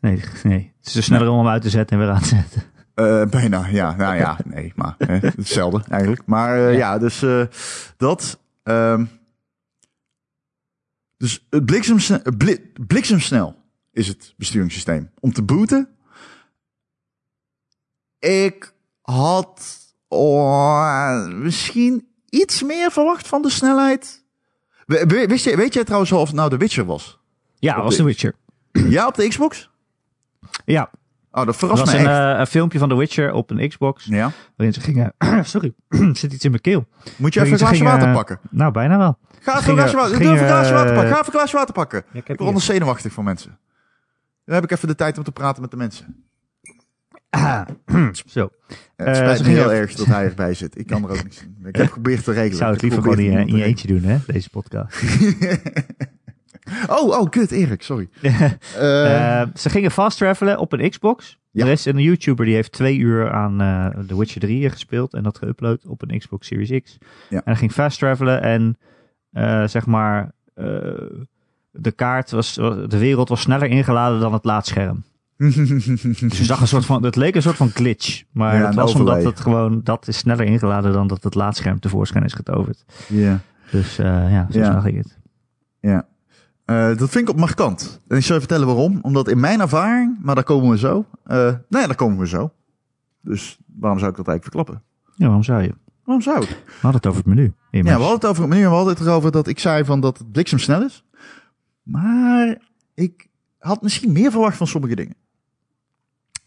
Nee, 0.00 0.20
nee. 0.42 0.72
Het 0.78 0.86
is 0.86 0.92
dus 0.92 1.04
sneller 1.04 1.28
om 1.28 1.38
hem 1.38 1.48
uit 1.48 1.62
te 1.62 1.70
zetten 1.70 1.98
en 1.98 2.04
weer 2.04 2.14
aan 2.14 2.22
te 2.22 2.28
zetten. 2.28 2.62
Uh, 2.94 3.24
bijna, 3.24 3.66
ja. 3.66 3.96
Nou 3.96 4.16
ja, 4.16 4.38
nee, 4.54 4.72
maar 4.76 4.94
hè, 4.98 5.14
hetzelfde 5.14 5.82
eigenlijk. 5.88 6.22
Maar 6.26 6.58
uh, 6.58 6.72
ja. 6.72 6.78
ja. 6.78 6.98
dus 6.98 7.22
uh, 7.22 7.44
dat. 7.96 8.40
Um, 8.62 9.08
dus 11.16 11.46
het 11.50 11.66
bliksemsnel, 11.66 12.20
bliksemsnel 12.86 13.63
is 13.94 14.08
het 14.08 14.34
besturingssysteem. 14.36 15.10
Om 15.20 15.32
te 15.32 15.42
booten. 15.42 15.88
Ik 18.18 18.72
had 19.02 19.76
oh, 20.08 21.26
misschien 21.26 22.08
iets 22.28 22.62
meer 22.62 22.90
verwacht 22.90 23.28
van 23.28 23.42
de 23.42 23.50
snelheid. 23.50 24.22
Wist 24.86 25.44
je, 25.44 25.56
weet 25.56 25.74
jij 25.74 25.84
trouwens 25.84 26.12
of 26.12 26.26
het 26.26 26.36
nou 26.36 26.50
de 26.50 26.56
Witcher 26.56 26.84
was? 26.84 27.18
Ja, 27.58 27.82
was 27.82 27.96
de 27.96 28.02
Witcher. 28.02 28.34
Ja, 28.72 29.06
op 29.06 29.14
de 29.14 29.28
Xbox? 29.28 29.70
Ja. 30.64 30.90
Oh, 31.30 31.44
dat 31.44 31.48
Er 31.48 31.54
verrast 31.54 31.84
me 31.86 31.92
een, 31.98 32.06
echt. 32.06 32.32
eh, 32.34 32.38
een 32.38 32.46
filmpje 32.46 32.78
van 32.78 32.88
The 32.88 32.96
Witcher 32.96 33.32
op 33.32 33.50
een 33.50 33.68
Xbox. 33.68 34.04
ja. 34.04 34.30
Waarin 34.56 34.74
ze 34.74 34.80
gingen... 34.80 35.14
Sorry, 35.44 35.74
zit 36.12 36.32
iets 36.32 36.44
in 36.44 36.50
mijn 36.50 36.62
keel. 36.62 36.86
Moet 37.16 37.34
je 37.34 37.40
even 37.40 37.52
een 37.52 37.58
glaasje 37.58 37.74
gingen- 37.76 37.92
water 37.92 38.12
pakken? 38.12 38.38
Nou, 38.50 38.72
bijna 38.72 38.98
wel. 38.98 39.18
Ga 39.40 39.58
even 39.58 39.70
een 39.70 39.76
glaasje 39.78 39.96
water, 39.96 40.16
gingen, 40.16 40.26
doe 40.26 40.34
even 40.34 40.46
een 40.48 40.52
glaasje 40.54 40.72
water 40.72 40.90
eh, 40.90 40.94
pakken. 40.96 41.12
Ga 41.14 41.20
even 41.20 41.32
een 41.32 41.38
glaasje 41.38 41.56
water 41.56 41.74
pakken. 41.74 41.98
Ja, 41.98 42.10
ik 42.12 42.20
Ik 42.20 42.26
heb 42.26 42.36
word 42.36 42.48
anders 42.48 42.66
zenuwachtig 42.66 43.12
van 43.12 43.24
mensen. 43.24 43.58
Dan 44.44 44.54
heb 44.54 44.64
ik 44.64 44.70
even 44.70 44.88
de 44.88 44.94
tijd 44.94 45.18
om 45.18 45.24
te 45.24 45.32
praten 45.32 45.62
met 45.62 45.70
de 45.70 45.76
mensen. 45.76 46.24
Zo. 48.26 48.48
Ja, 48.68 48.76
Eh, 48.96 49.06
het 49.06 49.16
spijt 49.16 49.38
me 49.38 49.44
gingen- 49.44 49.60
heel 49.60 49.72
erg 49.72 49.94
dat 49.94 50.06
hij 50.06 50.24
erbij 50.24 50.54
zit. 50.54 50.78
Ik 50.78 50.86
kan 50.86 51.04
er 51.04 51.10
ook 51.10 51.22
niet 51.24 51.34
zien. 51.34 51.56
Ik 51.64 51.76
heb 51.76 51.86
geprobeerd 51.86 52.24
te 52.24 52.32
regelen. 52.32 52.56
Zou 52.56 52.72
het 52.72 52.82
liever 52.82 53.02
gewoon 53.02 53.18
in 53.18 53.30
je, 53.30 53.38
in 53.46 53.62
eentje 53.62 53.88
doen, 53.88 54.02
hè? 54.02 54.18
Deze 54.26 54.50
podcast. 54.50 55.02
Oh, 56.88 57.08
oh, 57.20 57.30
kut, 57.30 57.50
Erik, 57.50 57.82
sorry. 57.82 58.08
Eh, 58.22 59.40
Eh, 59.40 59.48
ze 59.54 59.70
gingen 59.70 59.90
fast 59.90 60.18
travelen 60.18 60.58
op 60.58 60.72
een 60.72 60.90
Xbox. 60.90 61.38
Ja. 61.50 61.64
Er 61.66 61.70
is 61.72 61.84
een 61.84 61.98
YouTuber 61.98 62.44
die 62.44 62.54
heeft 62.54 62.72
twee 62.72 62.98
uur 62.98 63.30
aan 63.32 63.60
eh 63.60 63.88
The 64.06 64.18
Witcher 64.18 64.40
3 64.40 64.70
gespeeld 64.70 65.14
en 65.14 65.22
dat 65.22 65.40
geüpload 65.44 65.86
op 65.88 66.02
een 66.02 66.18
Xbox 66.18 66.46
Series 66.46 66.82
X. 66.82 66.98
Ja. 67.28 67.36
En 67.36 67.42
hij 67.44 67.56
ging 67.56 67.72
fast 67.72 67.98
travelen 67.98 68.42
en 68.42 68.78
eh, 69.30 69.66
zeg 69.66 69.86
maar 69.86 70.32
eh, 70.54 70.92
de 71.76 71.92
kaart 71.92 72.30
was, 72.30 72.54
de 72.54 72.98
wereld 72.98 73.28
was 73.28 73.40
sneller 73.40 73.68
ingeladen 73.68 74.20
dan 74.20 74.32
het 74.32 74.44
laadscherm. 74.44 75.04
Dus 76.20 76.38
je 76.38 76.44
zag 76.44 76.60
een 76.60 76.66
soort 76.68 76.84
van, 76.84 77.02
het 77.04 77.16
leek 77.16 77.34
een 77.34 77.42
soort 77.42 77.56
van 77.56 77.68
glitch, 77.70 78.22
maar 78.32 78.56
Ja, 78.56 78.66
het 78.66 78.74
was 78.74 78.94
omdat 78.94 79.24
het 79.24 79.40
gewoon, 79.40 79.80
dat 79.84 80.08
is 80.08 80.16
sneller 80.18 80.46
ingeladen 80.46 80.92
dan 80.92 81.06
dat 81.06 81.22
het 81.24 81.34
laadscherm 81.34 81.80
tevoorschijn 81.80 82.24
is 82.24 82.32
getoverd. 82.32 82.84
Ja, 83.08 83.40
Dus 83.70 83.98
eh, 83.98 84.06
ja, 84.32 84.46
zo 84.50 84.58
Ja. 84.58 84.64
snel 84.70 84.80
ging 84.80 84.96
het. 84.96 85.18
ja. 85.80 86.06
Eh, 86.64 86.96
dat 86.96 87.10
vind 87.10 87.28
ik 87.28 87.34
op 87.34 87.36
markant. 87.40 88.00
En 88.08 88.16
ik 88.16 88.22
zal 88.22 88.34
je 88.34 88.40
vertellen 88.40 88.66
waarom. 88.66 88.98
Omdat 89.02 89.28
in 89.28 89.40
mijn 89.40 89.60
ervaring, 89.60 90.16
maar 90.22 90.34
daar 90.34 90.44
komen 90.44 90.70
we 90.70 90.78
zo. 90.78 91.04
eh 91.24 91.36
nou 91.36 91.56
ja, 91.68 91.86
daar 91.86 91.94
komen 91.94 92.18
we 92.18 92.26
zo. 92.28 92.52
Dus 93.22 93.58
waarom 93.78 93.98
zou 93.98 94.10
ik 94.10 94.16
dat 94.16 94.28
eigenlijk 94.28 94.42
verklappen? 94.42 94.82
Ja, 95.14 95.24
waarom 95.24 95.42
zou 95.42 95.62
je? 95.62 95.74
Waarom 96.04 96.22
zou 96.24 96.42
ik? 96.42 96.48
We 96.48 96.72
hadden 96.72 96.92
het 97.00 97.06
over 97.06 97.18
het 97.24 97.26
menu. 97.34 97.52
Ja, 97.70 97.82
we 97.82 97.90
hadden 97.90 98.08
het 98.14 98.26
over 98.26 98.42
het 98.42 98.50
menu 98.50 98.62
en 98.64 98.68
we 98.70 98.74
hadden 98.76 98.94
het 98.94 99.02
erover 99.06 99.30
dat 99.30 99.46
ik 99.46 99.58
zei 99.58 99.84
van 99.84 100.00
dat 100.00 100.18
het 100.18 100.32
bliksemsnel 100.32 100.82
is. 100.82 101.03
Maar 101.84 102.58
ik 102.94 103.26
had 103.58 103.82
misschien 103.82 104.12
meer 104.12 104.30
verwacht 104.30 104.56
van 104.56 104.66
sommige 104.66 104.94
dingen. 104.94 105.16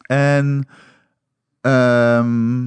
En 0.08 0.68
ehm 1.62 2.66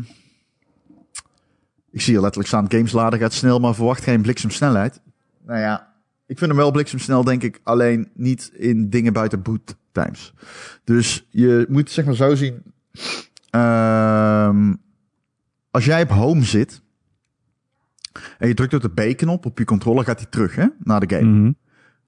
ik 1.90 2.00
zie 2.00 2.12
hier 2.12 2.22
letterlijk 2.22 2.48
staan, 2.48 2.70
games 2.70 2.92
laden 2.92 3.18
gaat 3.18 3.32
snel, 3.32 3.58
maar 3.58 3.74
verwacht 3.74 4.02
geen 4.02 4.22
bliksemsnelheid. 4.22 5.00
Nou 5.46 5.60
ja, 5.60 5.94
ik 6.26 6.38
vind 6.38 6.50
hem 6.50 6.60
wel 6.60 6.70
bliksemsnel, 6.70 7.24
denk 7.24 7.42
ik, 7.42 7.60
alleen 7.62 8.10
niet 8.14 8.50
in 8.54 8.90
dingen 8.90 9.12
buiten 9.12 9.42
boot 9.42 9.76
times. 9.92 10.34
Dus 10.84 11.26
je 11.30 11.66
moet 11.68 11.90
zeg 11.90 12.04
maar 12.04 12.14
zo 12.14 12.34
zien, 12.34 12.62
ehm, 13.50 14.74
als 15.70 15.84
jij 15.84 16.02
op 16.02 16.08
home 16.08 16.42
zit, 16.42 16.82
en 18.38 18.48
je 18.48 18.54
drukt 18.54 18.74
op 18.74 18.82
de 18.82 19.12
B-knop 19.12 19.46
op 19.46 19.58
je 19.58 19.64
controller, 19.64 20.04
gaat 20.04 20.20
hij 20.20 20.30
terug 20.30 20.54
hè, 20.54 20.66
naar 20.78 21.06
de 21.06 21.16
game. 21.16 21.30
Mhm. 21.30 21.52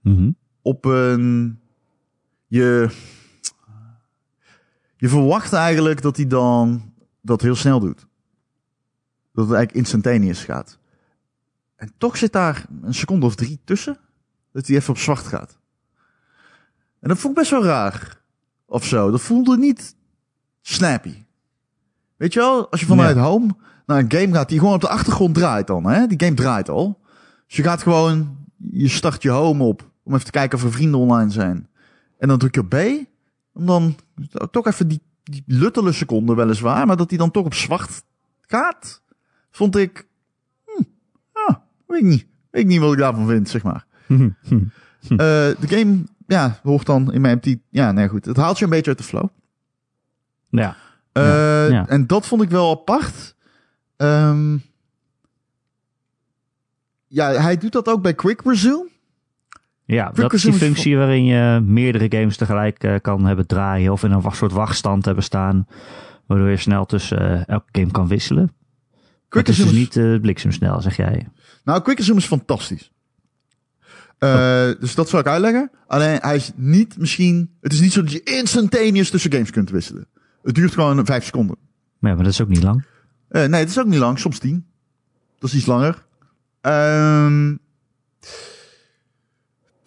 Mhm. 0.00 0.30
Op 0.62 0.84
een. 0.84 1.58
Je. 2.46 2.90
Je 4.96 5.08
verwacht 5.08 5.52
eigenlijk 5.52 6.02
dat 6.02 6.16
hij 6.16 6.26
dan 6.26 6.92
dat 7.20 7.40
heel 7.40 7.54
snel 7.54 7.80
doet. 7.80 8.06
Dat 9.32 9.44
het 9.44 9.54
eigenlijk 9.54 9.74
instantaneous 9.74 10.44
gaat. 10.44 10.78
En 11.76 11.92
toch 11.98 12.16
zit 12.16 12.32
daar 12.32 12.66
een 12.82 12.94
seconde 12.94 13.26
of 13.26 13.34
drie 13.34 13.60
tussen. 13.64 13.98
Dat 14.52 14.66
hij 14.66 14.76
even 14.76 14.90
op 14.90 14.98
zwart 14.98 15.26
gaat. 15.26 15.58
En 17.00 17.08
dat 17.08 17.24
ik 17.24 17.34
best 17.34 17.50
wel 17.50 17.64
raar. 17.64 18.20
Of 18.66 18.84
zo. 18.84 19.10
Dat 19.10 19.20
voelde 19.20 19.58
niet 19.58 19.96
snappy. 20.60 21.24
Weet 22.16 22.32
je 22.32 22.40
wel, 22.40 22.70
als 22.70 22.80
je 22.80 22.86
vanuit 22.86 23.16
home 23.16 23.54
naar 23.86 23.98
een 23.98 24.12
game 24.12 24.32
gaat 24.32 24.48
die 24.48 24.58
gewoon 24.58 24.74
op 24.74 24.80
de 24.80 24.88
achtergrond 24.88 25.34
draait 25.34 25.66
dan. 25.66 25.84
Hè? 25.84 26.06
Die 26.06 26.20
game 26.20 26.34
draait 26.36 26.68
al. 26.68 27.00
Dus 27.46 27.56
je 27.56 27.62
gaat 27.62 27.82
gewoon, 27.82 28.36
je 28.70 28.88
start 28.88 29.22
je 29.22 29.30
home 29.30 29.64
op 29.64 29.90
om 30.02 30.12
even 30.12 30.24
te 30.24 30.30
kijken 30.30 30.58
of 30.58 30.64
er 30.64 30.72
vrienden 30.72 31.00
online 31.00 31.30
zijn. 31.30 31.68
En 32.18 32.28
dan 32.28 32.38
druk 32.38 32.54
je 32.54 32.60
op 32.60 32.68
B. 32.68 32.76
Om 33.52 33.66
dan 33.66 33.96
toch 34.50 34.66
even 34.66 34.88
die, 34.88 35.00
die 35.22 35.42
luttele 35.46 35.92
seconde 35.92 36.34
weliswaar, 36.34 36.86
maar 36.86 36.96
dat 36.96 37.08
die 37.08 37.18
dan 37.18 37.30
toch 37.30 37.44
op 37.44 37.54
zwart 37.54 38.02
gaat. 38.40 39.02
Vond 39.50 39.76
ik, 39.76 40.06
hm, 40.64 40.82
ah, 41.32 41.56
weet 41.86 42.00
ik 42.00 42.06
niet. 42.06 42.26
Weet 42.50 42.62
ik 42.62 42.68
niet 42.68 42.80
wat 42.80 42.92
ik 42.92 42.98
daarvan 42.98 43.26
vind, 43.26 43.48
zeg 43.48 43.62
maar. 43.62 43.86
Eh, 45.08 45.16
de 45.18 45.66
game, 45.66 46.04
ja, 46.26 46.58
hoort 46.62 46.86
dan 46.86 47.12
in 47.12 47.20
mijn 47.20 47.36
MT. 47.42 47.56
Ja, 47.68 47.92
nee, 47.92 48.08
goed. 48.08 48.24
Het 48.24 48.36
haalt 48.36 48.58
je 48.58 48.64
een 48.64 48.70
beetje 48.70 48.88
uit 48.88 48.98
de 48.98 49.04
flow. 49.04 49.28
Ja. 50.48 50.76
Eh, 51.12 51.22
Ja, 51.22 51.64
ja. 51.66 51.88
En 51.88 52.06
dat 52.06 52.26
vond 52.26 52.42
ik 52.42 52.50
wel 52.50 52.70
apart. 52.70 53.34
Ehm, 53.96 54.56
ja, 57.06 57.30
hij 57.30 57.56
doet 57.56 57.72
dat 57.72 57.88
ook 57.88 58.02
bij 58.02 58.14
Quick 58.14 58.40
Resume. 58.44 58.88
Ja, 59.84 60.10
dat 60.10 60.32
is 60.32 60.42
die 60.42 60.52
functie 60.52 60.96
waarin 60.96 61.24
je 61.24 61.60
meerdere 61.60 62.18
games 62.18 62.36
tegelijk 62.36 62.84
eh, 62.84 62.94
kan 63.00 63.24
hebben 63.24 63.46
draaien 63.46 63.92
of 63.92 64.02
in 64.02 64.10
een 64.10 64.32
soort 64.32 64.52
wachtstand 64.52 65.04
hebben 65.04 65.24
staan, 65.24 65.66
waardoor 66.26 66.48
je 66.48 66.56
snel 66.56 66.86
tussen 66.86 67.18
eh, 67.20 67.48
elke 67.54 67.68
game 67.72 67.90
kan 67.90 68.08
wisselen. 68.08 68.52
Quick 69.28 69.48
is 69.48 69.56
dus 69.56 69.72
niet 69.72 69.96
eh, 69.96 70.20
bliksemsnel, 70.20 70.80
zeg 70.80 70.96
jij. 70.96 71.28
Nou, 71.64 71.82
Quick 71.82 71.98
Resume 71.98 72.18
is 72.18 72.24
fantastisch. 72.26 72.92
Eh, 74.18 74.70
Dus 74.80 74.94
dat 74.94 75.08
zal 75.08 75.20
ik 75.20 75.26
uitleggen. 75.26 75.70
Alleen 75.86 76.18
hij 76.20 76.36
is 76.36 76.50
niet 76.54 76.98
misschien. 76.98 77.50
Het 77.60 77.72
is 77.72 77.80
niet 77.80 77.92
zo 77.92 78.02
dat 78.02 78.12
je 78.12 78.22
instantaneous 78.22 79.10
tussen 79.10 79.32
games 79.32 79.50
kunt 79.50 79.70
wisselen. 79.70 80.06
Het 80.42 80.54
duurt 80.54 80.72
gewoon 80.72 81.06
vijf 81.06 81.24
seconden. 81.24 81.56
Ja, 82.00 82.14
maar 82.14 82.16
dat 82.16 82.32
is 82.32 82.40
ook 82.40 82.48
niet 82.48 82.62
lang. 82.62 82.84
Nee, 83.28 83.48
het 83.54 83.68
is 83.68 83.78
ook 83.78 83.86
niet 83.86 83.98
lang, 83.98 84.18
soms 84.18 84.38
tien. 84.38 84.66
Dat 85.38 85.50
is 85.50 85.56
iets 85.56 85.66
langer. 85.66 86.04
Ehm, 86.60 87.54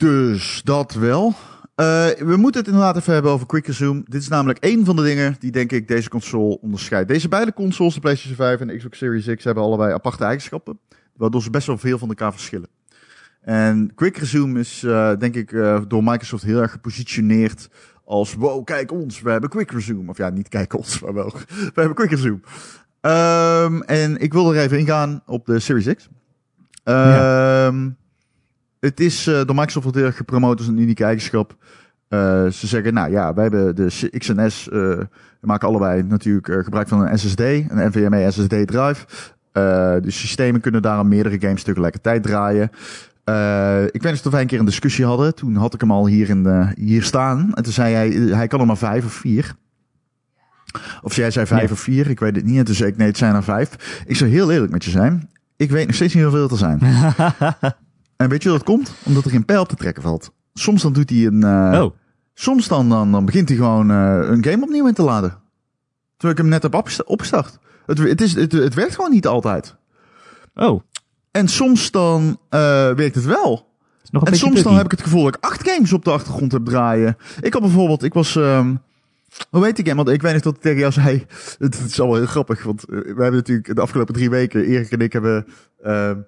dus 0.05 0.61
dat 0.63 0.93
wel. 0.93 1.33
Eh, 1.75 2.07
we 2.17 2.35
moeten 2.37 2.61
het 2.61 2.69
inderdaad 2.69 2.97
even 2.97 3.13
hebben 3.13 3.31
over 3.31 3.47
Quick 3.47 3.67
Resume. 3.67 4.03
Dit 4.05 4.21
is 4.21 4.27
namelijk 4.27 4.59
één 4.59 4.85
van 4.85 4.95
de 4.95 5.01
dingen 5.01 5.35
die 5.39 5.51
denk 5.51 5.71
ik 5.71 5.87
deze 5.87 6.09
console 6.09 6.59
onderscheidt. 6.61 7.07
Deze 7.07 7.27
beide 7.27 7.53
consoles, 7.53 7.93
de 7.93 7.99
PlayStation 7.99 8.35
5 8.35 8.59
en 8.59 8.67
de 8.67 8.77
Xbox 8.77 8.97
Series 8.97 9.35
X, 9.35 9.43
hebben 9.43 9.63
allebei 9.63 9.93
aparte 9.93 10.23
eigenschappen. 10.23 10.79
Waardoor 11.15 11.41
ze 11.41 11.49
best 11.49 11.67
wel 11.67 11.77
veel 11.77 11.97
van 11.97 12.07
elkaar 12.07 12.31
verschillen. 12.31 12.67
En 13.41 13.91
Quick 13.95 14.17
Resume 14.17 14.59
is 14.59 14.83
eh, 14.83 15.11
denk 15.19 15.35
ik 15.35 15.51
eh, 15.51 15.81
door 15.87 16.03
Microsoft 16.03 16.43
heel 16.43 16.61
erg 16.61 16.71
gepositioneerd 16.71 17.69
als 18.03 18.33
wow, 18.33 18.63
kijk 18.63 18.91
ons, 18.91 19.21
we 19.21 19.31
hebben 19.31 19.49
Quick 19.49 19.71
Resume. 19.71 20.09
Of 20.09 20.17
ja, 20.17 20.29
niet 20.29 20.49
kijk 20.49 20.73
ons, 20.73 20.99
maar 21.01 21.13
wel, 21.13 21.33
we 21.47 21.71
hebben 21.73 21.95
Quick 21.95 22.09
Resume. 22.09 22.39
Ehm, 23.01 23.81
en 23.81 24.17
ik 24.17 24.33
wil 24.33 24.53
er 24.53 24.61
even 24.61 24.79
ingaan 24.79 25.21
op 25.25 25.45
de 25.45 25.59
Series 25.59 25.93
X. 25.93 26.09
Ehm, 26.83 27.89
Het 28.85 28.99
is 28.99 29.27
eh, 29.27 29.33
door 29.33 29.55
Microsoft 29.55 29.83
wordt 29.83 29.97
heel 29.97 30.07
erg 30.07 30.17
gepromoot 30.17 30.57
als 30.57 30.67
een 30.67 30.77
unieke 30.77 31.03
eigenschap. 31.03 31.55
Eh, 32.07 32.47
ze 32.47 32.67
zeggen, 32.67 32.93
nou 32.93 33.11
ja, 33.11 33.33
wij 33.33 33.43
hebben 33.43 33.75
de 33.75 34.09
X 34.17 34.29
en 34.29 34.51
S, 34.51 34.69
eh, 34.69 34.77
we 34.77 35.07
maken 35.41 35.67
allebei 35.67 36.03
natuurlijk 36.03 36.63
gebruik 36.63 36.87
van 36.87 37.01
een 37.01 37.19
SSD, 37.19 37.39
een 37.39 37.67
NVMe 37.69 38.31
SSD 38.31 38.67
drive. 38.67 39.05
De 40.01 40.11
systemen 40.11 40.61
kunnen 40.61 40.81
daarom 40.81 41.07
meerdere 41.07 41.39
games 41.39 41.63
tegelijkertijd 41.63 42.23
draaien. 42.23 42.69
Ik 43.91 44.01
weet 44.01 44.11
niet 44.11 44.25
of 44.25 44.31
wij 44.31 44.41
een 44.41 44.47
keer 44.47 44.59
een 44.59 44.65
discussie 44.65 45.05
hadden. 45.05 45.35
Toen 45.35 45.55
had 45.55 45.73
ik 45.73 45.79
hem 45.79 45.91
al 45.91 46.07
hier, 46.07 46.29
in 46.29 46.43
de, 46.43 46.67
hier 46.75 47.03
staan. 47.03 47.53
En 47.53 47.63
toen 47.63 47.73
zei 47.73 47.93
hij, 47.93 48.09
hij 48.09 48.47
kan 48.47 48.59
er 48.59 48.65
maar 48.65 48.77
vijf 48.77 49.05
of 49.05 49.13
vier. 49.13 49.55
Of 51.01 51.15
jij 51.15 51.31
zei 51.31 51.45
vijf 51.45 51.71
of 51.71 51.79
vier, 51.79 52.09
ik 52.09 52.19
weet 52.19 52.35
het 52.35 52.45
niet. 52.45 52.57
En 52.57 52.65
toen 52.65 52.75
zei 52.75 52.89
ik, 52.89 52.97
nee, 52.97 53.07
het 53.07 53.17
zijn 53.17 53.35
er 53.35 53.43
vijf. 53.43 54.03
Ik 54.07 54.15
zou 54.15 54.29
heel 54.29 54.51
eerlijk 54.51 54.71
met 54.71 54.83
je 54.83 54.91
zijn. 54.91 55.29
Ik 55.57 55.71
weet 55.71 55.85
nog 55.85 55.95
steeds 55.95 56.13
niet 56.13 56.23
hoeveel 56.23 56.49
er 56.49 56.57
zijn. 56.57 56.79
en 58.17 58.29
weet 58.29 58.43
je 58.43 58.49
hoe 58.49 58.57
dat 58.57 58.67
komt? 58.67 58.93
Omdat 59.03 59.23
er 59.25 59.31
geen 59.31 59.45
pijl 59.45 59.61
op 59.61 59.67
te 59.69 59.75
trekken 59.75 60.03
valt. 60.03 60.31
Soms 60.53 60.81
dan 60.81 60.93
doet 60.93 61.09
hij 61.09 61.25
een... 61.25 61.43
eh, 61.43 61.81
oh, 61.83 61.91
Soms 62.33 62.67
dan, 62.67 62.89
dan, 62.89 63.11
dan 63.11 63.25
begint 63.25 63.49
hij 63.49 63.57
gewoon 63.57 63.91
eh, 63.91 64.19
een 64.21 64.43
game 64.43 64.63
opnieuw 64.63 64.87
in 64.87 64.93
te 64.93 65.03
laden. 65.03 65.29
Terwijl 66.17 66.31
ik 66.31 66.37
hem 66.37 66.47
net 66.47 66.63
heb 66.63 66.73
opgesta- 66.73 67.03
opgestart. 67.05 67.57
Het, 67.85 67.97
het, 67.97 68.21
is, 68.21 68.33
het, 68.35 68.51
het 68.51 68.73
werkt 68.73 68.95
gewoon 68.95 69.11
niet 69.11 69.27
altijd. 69.27 69.75
oh. 70.55 70.81
En 71.31 71.47
soms 71.47 71.91
dan 71.91 72.39
eh, 72.49 72.59
werkt 72.91 73.15
het 73.15 73.25
wel. 73.25 73.73
Het 74.11 74.29
En 74.29 74.35
soms 74.35 74.61
dan 74.63 74.75
heb 74.75 74.85
ik 74.85 74.91
het 74.91 75.01
gevoel 75.01 75.23
dat 75.23 75.35
ik 75.35 75.43
acht 75.43 75.69
games 75.69 75.93
op 75.93 76.03
de 76.05 76.11
achtergrond 76.11 76.51
heb 76.51 76.65
draaien. 76.65 77.17
Ik 77.41 77.53
had 77.53 77.61
bijvoorbeeld, 77.61 78.03
ik 78.03 78.13
was, 78.13 78.35
ehm 78.35 78.75
hoe 79.49 79.61
weet 79.61 79.79
ik 79.79 79.85
hem? 79.85 79.95
Want 79.95 80.09
ik 80.09 80.21
weet 80.21 80.33
niet 80.33 80.43
dat 80.43 80.55
ik 80.55 80.61
tegen 80.61 80.79
jou 80.79 80.91
zei. 80.91 81.25
Het, 81.59 81.79
is 81.87 81.99
allemaal 81.99 82.17
heel 82.17 82.25
grappig, 82.25 82.63
want 82.63 82.83
we 82.87 83.03
hebben 83.05 83.33
natuurlijk 83.33 83.75
de 83.75 83.81
afgelopen 83.81 84.13
drie 84.13 84.29
weken, 84.29 84.65
Erik 84.65 84.91
en 84.91 84.99
ik 84.99 85.13
hebben, 85.13 85.45
ehm 85.83 86.19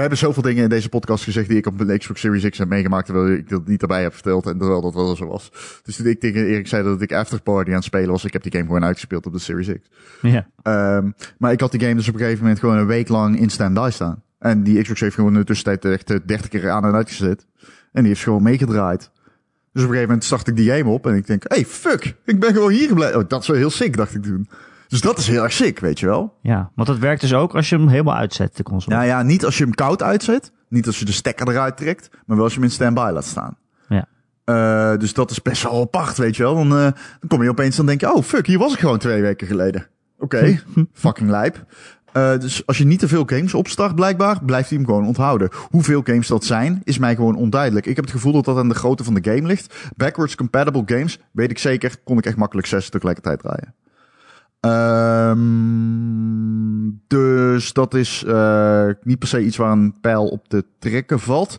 wij 0.00 0.08
hebben 0.08 0.26
zoveel 0.28 0.42
dingen 0.42 0.62
in 0.62 0.68
deze 0.68 0.88
podcast 0.88 1.24
gezegd 1.24 1.48
die 1.48 1.58
ik 1.58 1.66
op 1.66 1.84
mijn 1.84 1.98
Xbox 1.98 2.20
Series 2.20 2.48
X 2.48 2.58
heb 2.58 2.68
meegemaakt, 2.68 3.06
terwijl 3.06 3.28
ik 3.28 3.48
dat 3.48 3.66
niet 3.66 3.82
erbij 3.82 4.02
heb 4.02 4.12
verteld 4.12 4.46
en 4.46 4.58
terwijl 4.58 4.80
dat 4.80 4.94
wel 4.94 5.16
zo 5.16 5.26
was. 5.26 5.50
Dus 5.82 5.96
toen 5.96 6.06
ik 6.06 6.20
tegen 6.20 6.46
Erik 6.46 6.68
zei 6.68 6.84
dat 6.84 7.02
ik 7.02 7.12
Afterparty 7.12 7.68
aan 7.68 7.76
het 7.76 7.84
spelen 7.84 8.10
was, 8.10 8.24
ik 8.24 8.32
heb 8.32 8.42
die 8.42 8.52
game 8.52 8.64
gewoon 8.64 8.84
uitgespeeld 8.84 9.26
op 9.26 9.32
de 9.32 9.38
Series 9.38 9.68
X. 9.68 9.88
Ja. 10.22 10.46
Ehm, 10.62 11.10
maar 11.38 11.52
ik 11.52 11.60
had 11.60 11.70
die 11.70 11.80
game 11.80 11.94
dus 11.94 12.08
op 12.08 12.14
een 12.14 12.20
gegeven 12.20 12.42
moment 12.42 12.60
gewoon 12.60 12.76
een 12.76 12.86
week 12.86 13.08
lang 13.08 13.38
in 13.38 13.50
standby 13.50 13.88
staan. 13.92 14.22
En 14.38 14.62
die 14.62 14.82
Xbox 14.82 15.00
heeft 15.00 15.14
gewoon 15.14 15.32
in 15.32 15.38
de 15.38 15.44
tussentijd 15.44 15.84
echt 15.84 16.10
eh, 16.10 16.18
30 16.24 16.48
keer 16.48 16.70
aan 16.70 16.84
en 16.84 16.94
uitgezet. 16.94 17.46
En 17.92 18.02
die 18.02 18.12
heeft 18.12 18.22
gewoon 18.22 18.42
meegedraaid. 18.42 19.00
Dus 19.00 19.08
op 19.12 19.74
een 19.74 19.82
gegeven 19.82 20.06
moment 20.06 20.24
start 20.24 20.48
ik 20.48 20.56
die 20.56 20.70
game 20.70 20.90
op 20.90 21.06
en 21.06 21.14
ik 21.14 21.26
denk, 21.26 21.42
hey, 21.46 21.64
fuck, 21.64 22.14
ik 22.24 22.40
ben 22.40 22.52
gewoon 22.52 22.70
hier 22.70 22.88
gebleven. 22.88 23.18
Oh, 23.18 23.28
dat 23.28 23.42
is 23.42 23.48
wel 23.48 23.56
heel 23.56 23.70
sick, 23.70 23.96
dacht 23.96 24.14
ik 24.14 24.22
toen. 24.22 24.48
Dus 24.90 25.00
dat 25.00 25.18
is 25.18 25.26
heel 25.26 25.42
erg 25.42 25.52
sick, 25.52 25.78
weet 25.78 26.00
je 26.00 26.06
wel. 26.06 26.34
Ja, 26.42 26.70
want 26.74 26.88
dat 26.88 26.98
werkt 26.98 27.20
dus 27.20 27.34
ook 27.34 27.54
als 27.54 27.68
je 27.68 27.76
hem 27.76 27.88
helemaal 27.88 28.14
uitzet, 28.14 28.56
de 28.56 28.62
console. 28.62 28.96
Nou 28.96 29.06
ja, 29.08 29.22
niet 29.22 29.44
als 29.44 29.58
je 29.58 29.64
hem 29.64 29.74
koud 29.74 30.02
uitzet. 30.02 30.52
Niet 30.68 30.86
als 30.86 30.98
je 30.98 31.04
de 31.04 31.12
stekker 31.12 31.48
eruit 31.48 31.76
trekt. 31.76 32.10
Maar 32.26 32.36
wel 32.36 32.44
als 32.44 32.54
je 32.54 32.60
hem 32.60 32.68
in 32.68 32.74
standby 32.74 33.10
laat 33.12 33.24
staan. 33.24 33.56
Ja. 33.88 34.06
Uh, 34.44 34.98
dus 34.98 35.14
dat 35.14 35.30
is 35.30 35.42
best 35.42 35.62
wel 35.62 35.80
apart, 35.80 36.16
weet 36.16 36.36
je 36.36 36.42
wel. 36.42 36.54
Dan, 36.54 36.66
uh, 36.66 36.82
dan 36.82 37.28
kom 37.28 37.42
je 37.42 37.48
opeens, 37.48 37.76
dan 37.76 37.86
denk 37.86 38.00
je, 38.00 38.14
oh 38.14 38.22
fuck, 38.22 38.46
hier 38.46 38.58
was 38.58 38.72
ik 38.72 38.78
gewoon 38.78 38.98
twee 38.98 39.22
weken 39.22 39.46
geleden. 39.46 39.86
Oké, 40.18 40.36
okay. 40.36 40.60
fucking 40.92 41.30
lijp. 41.30 41.64
Uh, 42.12 42.38
dus 42.38 42.66
als 42.66 42.78
je 42.78 42.84
niet 42.84 42.98
te 42.98 43.08
veel 43.08 43.24
games 43.26 43.54
opstart, 43.54 43.94
blijkbaar, 43.94 44.44
blijft 44.44 44.68
hij 44.68 44.78
hem 44.78 44.86
gewoon 44.86 45.06
onthouden. 45.06 45.48
Hoeveel 45.70 46.00
games 46.04 46.26
dat 46.26 46.44
zijn, 46.44 46.80
is 46.84 46.98
mij 46.98 47.14
gewoon 47.14 47.36
onduidelijk. 47.36 47.86
Ik 47.86 47.96
heb 47.96 48.04
het 48.04 48.14
gevoel 48.14 48.32
dat 48.32 48.44
dat 48.44 48.56
aan 48.56 48.68
de 48.68 48.74
grootte 48.74 49.04
van 49.04 49.14
de 49.14 49.30
game 49.30 49.46
ligt. 49.46 49.74
Backwards 49.96 50.34
compatible 50.34 50.82
games, 50.86 51.18
weet 51.32 51.50
ik 51.50 51.58
zeker, 51.58 51.96
kon 52.04 52.18
ik 52.18 52.26
echt 52.26 52.36
makkelijk 52.36 52.66
zes 52.66 52.88
tegelijkertijd 52.88 53.38
draaien. 53.38 53.74
Um, 54.60 56.10
dus 57.06 57.72
dat 57.72 57.94
is 57.94 58.24
uh, 58.26 58.86
niet 59.02 59.18
per 59.18 59.28
se 59.28 59.44
iets 59.44 59.56
waar 59.56 59.72
een 59.72 60.00
pijl 60.00 60.26
op 60.26 60.48
te 60.48 60.64
trekken 60.78 61.20
valt. 61.20 61.58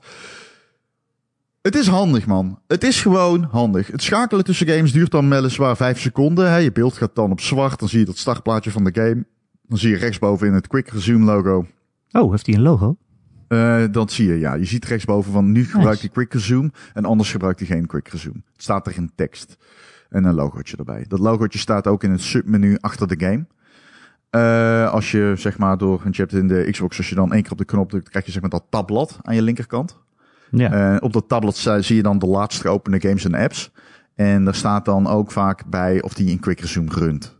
Het 1.61 1.75
is 1.75 1.87
handig, 1.87 2.25
man. 2.25 2.59
Het 2.67 2.83
is 2.83 3.01
gewoon 3.01 3.43
handig. 3.43 3.87
Het 3.87 4.01
schakelen 4.01 4.43
tussen 4.43 4.67
games 4.67 4.91
duurt 4.91 5.11
dan 5.11 5.29
weliswaar 5.29 5.75
5 5.75 5.99
seconden. 5.99 6.51
Hè. 6.51 6.57
Je 6.57 6.71
beeld 6.71 6.93
gaat 6.93 7.15
dan 7.15 7.31
op 7.31 7.41
zwart. 7.41 7.79
Dan 7.79 7.89
zie 7.89 7.99
je 7.99 8.05
dat 8.05 8.17
startplaatje 8.17 8.71
van 8.71 8.83
de 8.83 8.93
game. 8.93 9.25
Dan 9.67 9.77
zie 9.77 9.89
je 9.89 9.97
rechtsboven 9.97 10.47
in 10.47 10.53
het 10.53 10.67
Quick 10.67 10.89
Resume 10.89 11.25
logo. 11.25 11.65
Oh, 12.11 12.31
heeft 12.31 12.45
hij 12.45 12.55
een 12.55 12.61
logo? 12.61 12.97
Uh, 13.47 13.83
dat 13.91 14.11
zie 14.11 14.27
je, 14.27 14.39
ja. 14.39 14.53
Je 14.53 14.65
ziet 14.65 14.85
rechtsboven 14.85 15.31
van 15.31 15.51
nu 15.51 15.65
gebruikt 15.65 15.99
hij 16.01 16.09
Quick 16.09 16.33
Resume. 16.33 16.71
En 16.93 17.05
anders 17.05 17.31
gebruikt 17.31 17.59
hij 17.59 17.67
geen 17.67 17.85
Quick 17.85 18.07
Resume. 18.07 18.41
Het 18.53 18.63
staat 18.63 18.87
er 18.87 18.95
in 18.95 19.11
tekst. 19.15 19.57
En 20.11 20.23
een 20.23 20.33
logootje 20.33 20.77
erbij. 20.77 21.05
Dat 21.07 21.19
logootje 21.19 21.59
staat 21.59 21.87
ook 21.87 22.03
in 22.03 22.11
het 22.11 22.21
submenu 22.21 22.77
achter 22.81 23.07
de 23.07 23.19
game. 23.19 23.45
Uh, 24.31 24.91
als 24.91 25.11
je 25.11 25.33
zeg 25.37 25.57
maar 25.57 25.77
door, 25.77 25.99
want 26.03 26.15
je 26.15 26.21
hebt 26.21 26.33
in 26.33 26.47
de 26.47 26.67
Xbox, 26.71 26.97
als 26.97 27.09
je 27.09 27.15
dan 27.15 27.33
één 27.33 27.41
keer 27.41 27.51
op 27.51 27.57
de 27.57 27.65
knop 27.65 27.89
drukt, 27.89 28.09
krijg 28.09 28.25
je 28.25 28.31
zeg 28.31 28.41
maar 28.41 28.49
dat 28.49 28.65
tabblad 28.69 29.19
aan 29.21 29.35
je 29.35 29.41
linkerkant. 29.41 29.99
Ja. 30.51 30.93
Uh, 30.93 30.97
op 30.99 31.13
dat 31.13 31.27
tabblad 31.27 31.57
zie 31.57 31.95
je 31.95 32.03
dan 32.03 32.19
de 32.19 32.25
laatst 32.25 32.61
geopende 32.61 33.01
games 33.01 33.25
en 33.25 33.33
apps. 33.33 33.71
En 34.15 34.43
daar 34.45 34.55
staat 34.55 34.85
dan 34.85 35.07
ook 35.07 35.31
vaak 35.31 35.65
bij 35.65 36.01
of 36.01 36.13
die 36.13 36.29
in 36.29 36.39
Quick 36.39 36.59
Resume 36.59 36.89
runt. 36.89 37.39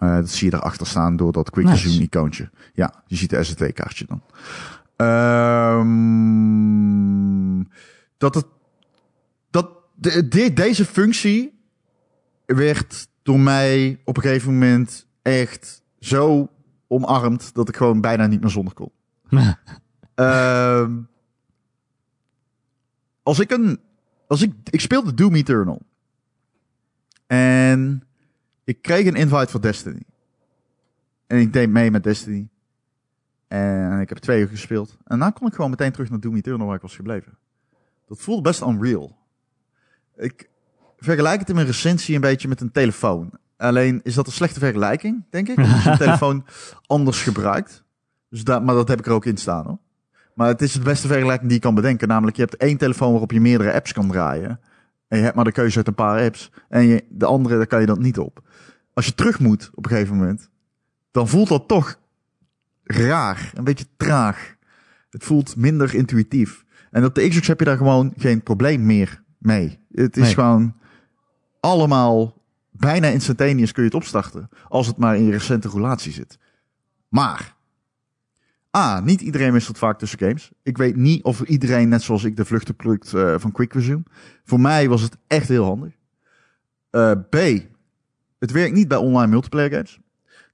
Uh, 0.00 0.14
dat 0.14 0.28
zie 0.28 0.50
je 0.50 0.56
erachter 0.56 0.86
staan 0.86 1.16
door 1.16 1.32
dat 1.32 1.50
Quick 1.50 1.66
nice. 1.66 1.84
Resume 1.84 2.04
icoontje. 2.04 2.50
Ja, 2.72 2.92
je 3.06 3.16
ziet 3.16 3.30
de 3.30 3.44
SSD-kaartje 3.44 4.06
dan. 4.06 4.22
Um, 5.78 7.68
dat 8.16 8.34
het, 8.34 8.46
de, 10.00 10.28
de, 10.28 10.52
deze 10.52 10.84
functie 10.84 11.60
werd 12.46 13.08
door 13.22 13.40
mij 13.40 14.00
op 14.04 14.16
een 14.16 14.22
gegeven 14.22 14.52
moment 14.52 15.06
echt 15.22 15.82
zo 15.98 16.50
omarmd 16.86 17.54
dat 17.54 17.68
ik 17.68 17.76
gewoon 17.76 18.00
bijna 18.00 18.26
niet 18.26 18.40
meer 18.40 18.50
zonder 18.50 18.74
kon. 18.74 18.90
uh, 20.16 20.88
als 23.22 23.38
ik 23.38 23.50
een, 23.50 23.80
als 24.26 24.42
ik, 24.42 24.52
ik 24.70 24.80
speelde 24.80 25.14
Doom 25.14 25.34
Eternal. 25.34 25.82
En 27.26 28.02
ik 28.64 28.82
kreeg 28.82 29.06
een 29.06 29.14
invite 29.14 29.50
voor 29.50 29.60
Destiny. 29.60 30.02
En 31.26 31.38
ik 31.38 31.52
deed 31.52 31.70
mee 31.70 31.90
met 31.90 32.02
Destiny. 32.02 32.48
En 33.48 34.00
ik 34.00 34.08
heb 34.08 34.18
twee 34.18 34.40
uur 34.40 34.48
gespeeld. 34.48 34.90
En 34.90 34.98
daarna 35.04 35.30
kon 35.30 35.46
ik 35.46 35.54
gewoon 35.54 35.70
meteen 35.70 35.92
terug 35.92 36.10
naar 36.10 36.20
Doom 36.20 36.36
Eternal 36.36 36.66
waar 36.66 36.76
ik 36.76 36.82
was 36.82 36.96
gebleven. 36.96 37.38
Dat 38.06 38.18
voelde 38.18 38.42
best 38.42 38.60
unreal. 38.60 39.16
Ik 40.18 40.48
vergelijk 40.98 41.40
het 41.40 41.48
in 41.48 41.54
mijn 41.54 41.66
recensie 41.66 42.14
een 42.14 42.20
beetje 42.20 42.48
met 42.48 42.60
een 42.60 42.72
telefoon. 42.72 43.30
Alleen 43.56 44.00
is 44.02 44.14
dat 44.14 44.26
een 44.26 44.32
slechte 44.32 44.58
vergelijking, 44.58 45.24
denk 45.30 45.48
ik. 45.48 45.58
Als 45.58 45.84
je 45.84 45.90
een 45.90 45.98
telefoon 46.06 46.44
anders 46.86 47.22
gebruikt. 47.22 47.84
Dus 48.30 48.44
dat, 48.44 48.64
maar 48.64 48.74
dat 48.74 48.88
heb 48.88 48.98
ik 48.98 49.06
er 49.06 49.12
ook 49.12 49.24
in 49.24 49.36
staan 49.36 49.66
hoor. 49.66 49.78
Maar 50.34 50.48
het 50.48 50.62
is 50.62 50.72
de 50.72 50.80
beste 50.80 51.06
vergelijking 51.06 51.46
die 51.48 51.56
je 51.56 51.62
kan 51.62 51.74
bedenken. 51.74 52.08
Namelijk, 52.08 52.36
je 52.36 52.42
hebt 52.42 52.56
één 52.56 52.76
telefoon 52.76 53.10
waarop 53.10 53.30
je 53.30 53.40
meerdere 53.40 53.72
apps 53.72 53.92
kan 53.92 54.08
draaien. 54.08 54.60
En 55.08 55.18
je 55.18 55.24
hebt 55.24 55.36
maar 55.36 55.44
de 55.44 55.52
keuze 55.52 55.76
uit 55.76 55.86
een 55.86 55.94
paar 55.94 56.22
apps. 56.22 56.50
En 56.68 56.86
je, 56.86 57.04
de 57.08 57.26
andere, 57.26 57.56
daar 57.56 57.66
kan 57.66 57.80
je 57.80 57.86
dat 57.86 57.98
niet 57.98 58.18
op. 58.18 58.42
Als 58.94 59.06
je 59.06 59.14
terug 59.14 59.38
moet 59.38 59.70
op 59.74 59.84
een 59.84 59.90
gegeven 59.90 60.16
moment, 60.16 60.50
dan 61.10 61.28
voelt 61.28 61.48
dat 61.48 61.68
toch 61.68 61.98
raar. 62.84 63.50
Een 63.54 63.64
beetje 63.64 63.86
traag. 63.96 64.56
Het 65.10 65.24
voelt 65.24 65.56
minder 65.56 65.94
intuïtief. 65.94 66.64
En 66.90 67.04
op 67.04 67.14
de 67.14 67.28
Xbox 67.28 67.46
heb 67.46 67.58
je 67.58 67.64
daar 67.64 67.76
gewoon 67.76 68.12
geen 68.16 68.42
probleem 68.42 68.86
meer 68.86 69.22
mee. 69.38 69.78
Het 69.92 70.16
is 70.16 70.22
nee. 70.22 70.34
gewoon 70.34 70.74
allemaal 71.60 72.42
bijna 72.70 73.06
instantaneous 73.06 73.72
kun 73.72 73.82
je 73.82 73.88
het 73.88 73.98
opstarten. 73.98 74.48
Als 74.68 74.86
het 74.86 74.96
maar 74.96 75.16
in 75.16 75.24
je 75.24 75.30
recente 75.30 75.68
roulatie 75.68 76.12
zit. 76.12 76.38
Maar, 77.08 77.56
A, 78.76 79.00
niet 79.00 79.20
iedereen 79.20 79.52
wisselt 79.52 79.78
vaak 79.78 79.98
tussen 79.98 80.18
games. 80.18 80.50
Ik 80.62 80.76
weet 80.76 80.96
niet 80.96 81.22
of 81.22 81.40
iedereen, 81.40 81.88
net 81.88 82.02
zoals 82.02 82.24
ik, 82.24 82.36
de 82.36 82.44
vluchten 82.44 82.76
plukt 82.76 83.12
uh, 83.12 83.34
van 83.38 83.52
Quick 83.52 83.72
Resume. 83.72 84.02
Voor 84.44 84.60
mij 84.60 84.88
was 84.88 85.02
het 85.02 85.16
echt 85.26 85.48
heel 85.48 85.64
handig. 85.64 85.92
Uh, 86.90 87.12
B, 87.30 87.34
het 88.38 88.50
werkt 88.50 88.74
niet 88.74 88.88
bij 88.88 88.98
online 88.98 89.30
multiplayer 89.30 89.70
games. 89.70 90.00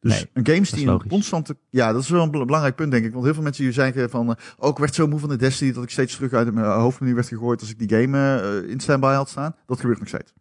Dus 0.05 0.13
nee, 0.13 0.31
een 0.33 0.47
games 0.47 0.71
die 0.71 0.87
een 0.87 1.09
constante... 1.09 1.57
Ja, 1.71 1.93
dat 1.93 2.03
is 2.03 2.09
wel 2.09 2.23
een 2.23 2.31
belangrijk 2.31 2.75
punt, 2.75 2.91
denk 2.91 3.05
ik. 3.05 3.13
Want 3.13 3.25
heel 3.25 3.35
veel 3.35 3.43
mensen 3.43 3.65
hier 3.65 3.73
zeggen 3.73 4.11
van... 4.11 4.29
Uh, 4.29 4.35
oh, 4.59 4.71
ik 4.71 4.79
werd 4.79 4.95
zo 4.95 5.07
moe 5.07 5.19
van 5.19 5.29
de 5.29 5.37
Destiny 5.37 5.73
dat 5.73 5.83
ik 5.83 5.91
steeds 5.91 6.15
terug 6.15 6.33
uit 6.33 6.55
mijn 6.55 6.67
hoofdmenu 6.67 7.15
werd 7.15 7.29
gegooid 7.29 7.61
als 7.61 7.71
ik 7.71 7.79
die 7.79 7.89
game 7.89 8.43
uh, 8.43 8.71
in 8.71 8.81
standby 8.81 9.13
had 9.13 9.29
staan. 9.29 9.55
Dat 9.67 9.81
gebeurt 9.81 9.99
nog 9.99 10.09
steeds. 10.09 10.33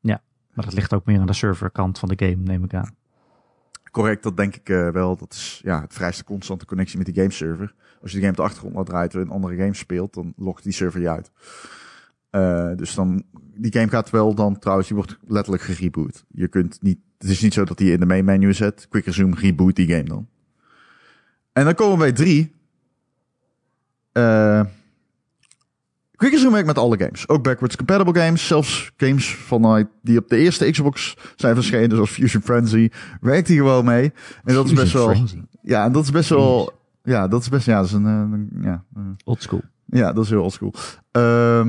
Ja, 0.00 0.22
maar 0.52 0.64
dat 0.64 0.74
ligt 0.74 0.92
ook 0.92 1.04
meer 1.04 1.20
aan 1.20 1.26
de 1.26 1.32
serverkant 1.32 1.98
van 1.98 2.08
de 2.08 2.26
game, 2.26 2.42
neem 2.42 2.64
ik 2.64 2.74
aan. 2.74 2.94
Correct, 3.90 4.22
dat 4.22 4.36
denk 4.36 4.56
ik 4.56 4.68
uh, 4.68 4.88
wel. 4.88 5.16
Dat 5.16 5.32
is 5.32 5.60
ja, 5.64 5.80
het 5.80 5.94
vrijste 5.94 6.24
constante 6.24 6.64
connectie 6.64 6.96
met 6.98 7.06
die 7.06 7.14
game 7.14 7.30
server. 7.30 7.74
Als 8.02 8.10
je 8.10 8.16
de 8.16 8.22
game 8.22 8.30
op 8.30 8.36
de 8.36 8.42
achtergrond 8.42 8.74
laat 8.74 8.86
draaien 8.86 9.08
terwijl 9.08 9.30
een 9.30 9.36
andere 9.36 9.56
game 9.56 9.74
speelt, 9.74 10.14
dan 10.14 10.32
logt 10.36 10.62
die 10.62 10.72
server 10.72 11.00
je 11.00 11.08
uit. 11.08 11.30
Uh, 12.30 12.76
dus 12.76 12.94
dan, 12.94 13.22
die 13.54 13.72
game 13.72 13.88
gaat 13.88 14.10
wel 14.10 14.34
dan 14.34 14.58
trouwens, 14.58 14.88
die 14.88 14.96
wordt 14.96 15.18
letterlijk 15.26 15.62
gereboot. 15.62 16.24
Je 16.28 16.48
kunt 16.48 16.82
niet, 16.82 16.98
het 17.22 17.30
is 17.30 17.40
niet 17.40 17.54
zo 17.54 17.64
dat 17.64 17.78
die 17.78 17.92
in 17.92 18.00
de 18.00 18.06
main 18.06 18.24
menu 18.24 18.54
zet. 18.54 18.86
Quick 18.88 19.04
resume 19.04 19.36
reboot 19.36 19.76
die 19.76 19.88
game 19.88 20.02
dan. 20.02 20.28
En 21.52 21.64
dan 21.64 21.74
komen 21.74 21.92
we 21.92 21.98
bij 21.98 22.12
drie. 22.12 22.54
Uh, 24.12 24.60
Quick 26.16 26.32
resume 26.32 26.52
werkt 26.52 26.66
met 26.66 26.78
alle 26.78 26.98
games. 26.98 27.28
Ook 27.28 27.42
backwards 27.42 27.76
compatible 27.76 28.20
games. 28.20 28.46
Zelfs 28.46 28.92
games 28.96 29.34
vanuit 29.34 29.86
die 30.02 30.18
op 30.18 30.28
de 30.28 30.36
eerste 30.36 30.70
Xbox 30.70 31.16
zijn 31.36 31.54
verschenen, 31.54 31.90
zoals 31.90 32.10
Fusion 32.10 32.42
Frenzy. 32.42 32.88
Werkt 33.20 33.46
die 33.46 33.56
gewoon 33.56 33.84
mee. 33.84 34.12
En 34.44 34.54
dat 34.54 34.66
is 34.66 34.72
best 34.72 34.92
wel. 34.92 35.16
Ja, 35.62 35.84
en 35.84 35.92
dat 35.92 36.04
is 36.04 36.10
best 36.10 36.28
wel. 36.28 36.72
Ja, 37.02 37.28
dat 37.28 37.40
is 37.40 37.48
best. 37.48 37.66
Ja, 37.66 37.76
dat 37.76 37.86
is 37.86 37.92
een. 37.92 38.04
een 38.04 38.50
ja, 38.60 38.84
old 39.24 39.42
school. 39.42 39.62
Ja, 39.86 40.12
dat 40.12 40.24
is 40.24 40.30
heel 40.30 40.42
old 40.42 40.52
school. 40.52 40.74
Uh, 41.12 41.66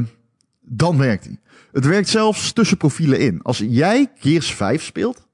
dan 0.62 0.98
werkt 0.98 1.26
hij. 1.26 1.40
Het 1.72 1.86
werkt 1.86 2.10
zelfs 2.10 2.52
tussen 2.52 2.78
profielen 2.78 3.20
in. 3.20 3.42
Als 3.42 3.58
jij 3.58 4.12
Gears 4.16 4.54
5 4.54 4.84
speelt 4.84 5.28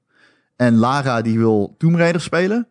en 0.60 0.74
Lara 0.74 1.22
die 1.22 1.38
wil 1.38 1.74
Tomb 1.78 1.96
Raider 1.96 2.20
spelen, 2.20 2.68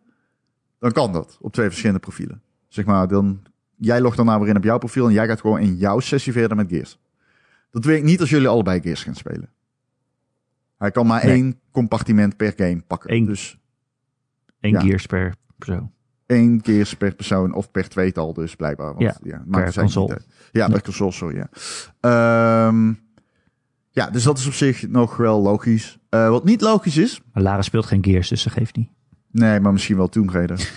dan 0.78 0.92
kan 0.92 1.12
dat 1.12 1.38
op 1.40 1.52
twee 1.52 1.66
verschillende 1.66 2.00
profielen. 2.00 2.42
Zeg 2.68 2.84
maar, 2.84 3.08
dan, 3.08 3.42
jij 3.76 4.00
logt 4.00 4.16
dan 4.16 4.26
nou 4.26 4.40
weer 4.40 4.48
in 4.48 4.56
op 4.56 4.64
jouw 4.64 4.78
profiel 4.78 5.06
en 5.06 5.12
jij 5.12 5.26
gaat 5.26 5.40
gewoon 5.40 5.60
in 5.60 5.76
jouw 5.76 6.00
sessie 6.00 6.32
verder 6.32 6.56
met 6.56 6.68
Gears. 6.68 6.98
Dat 7.70 7.84
werkt 7.84 8.04
niet 8.04 8.20
als 8.20 8.30
jullie 8.30 8.48
allebei 8.48 8.80
Gears 8.80 9.02
gaan 9.02 9.14
spelen. 9.14 9.48
Hij 10.78 10.90
kan 10.90 11.06
maar 11.06 11.24
nee. 11.24 11.34
één 11.34 11.60
compartiment 11.70 12.36
per 12.36 12.52
game 12.56 12.82
pakken. 12.86 13.12
Eén, 13.12 13.26
dus, 13.26 13.58
één 14.60 14.72
ja. 14.72 14.80
Gears 14.80 15.06
per 15.06 15.34
persoon. 15.58 15.92
Eén 16.26 16.60
Gears 16.62 16.94
per 16.94 17.14
persoon 17.14 17.52
of 17.52 17.70
per 17.70 17.88
tweetal 17.88 18.32
dus 18.32 18.56
blijkbaar. 18.56 18.94
Want, 18.94 19.00
ja, 19.00 19.16
ja 19.22 19.44
per 19.50 19.74
console. 19.74 20.20
Ja, 20.52 20.68
per 20.68 20.82
console, 20.82 21.12
sorry. 21.12 21.46
Ja. 22.00 22.66
Um, 22.66 23.00
ja, 23.90 24.10
dus 24.10 24.22
dat 24.22 24.38
is 24.38 24.46
op 24.46 24.52
zich 24.52 24.88
nog 24.88 25.16
wel 25.16 25.40
logisch. 25.42 25.98
Uh, 26.10 26.28
wat 26.28 26.44
niet 26.44 26.60
logisch 26.60 26.96
is... 26.96 27.20
Maar 27.32 27.42
Lara 27.42 27.62
speelt 27.62 27.86
geen 27.86 28.04
Gears, 28.04 28.28
dus 28.28 28.42
ze 28.42 28.50
geeft 28.50 28.76
niet. 28.76 28.88
Nee, 29.30 29.60
maar 29.60 29.72
misschien 29.72 29.96
wel 29.96 30.08
Tomb 30.08 30.30
Raider. 30.30 30.70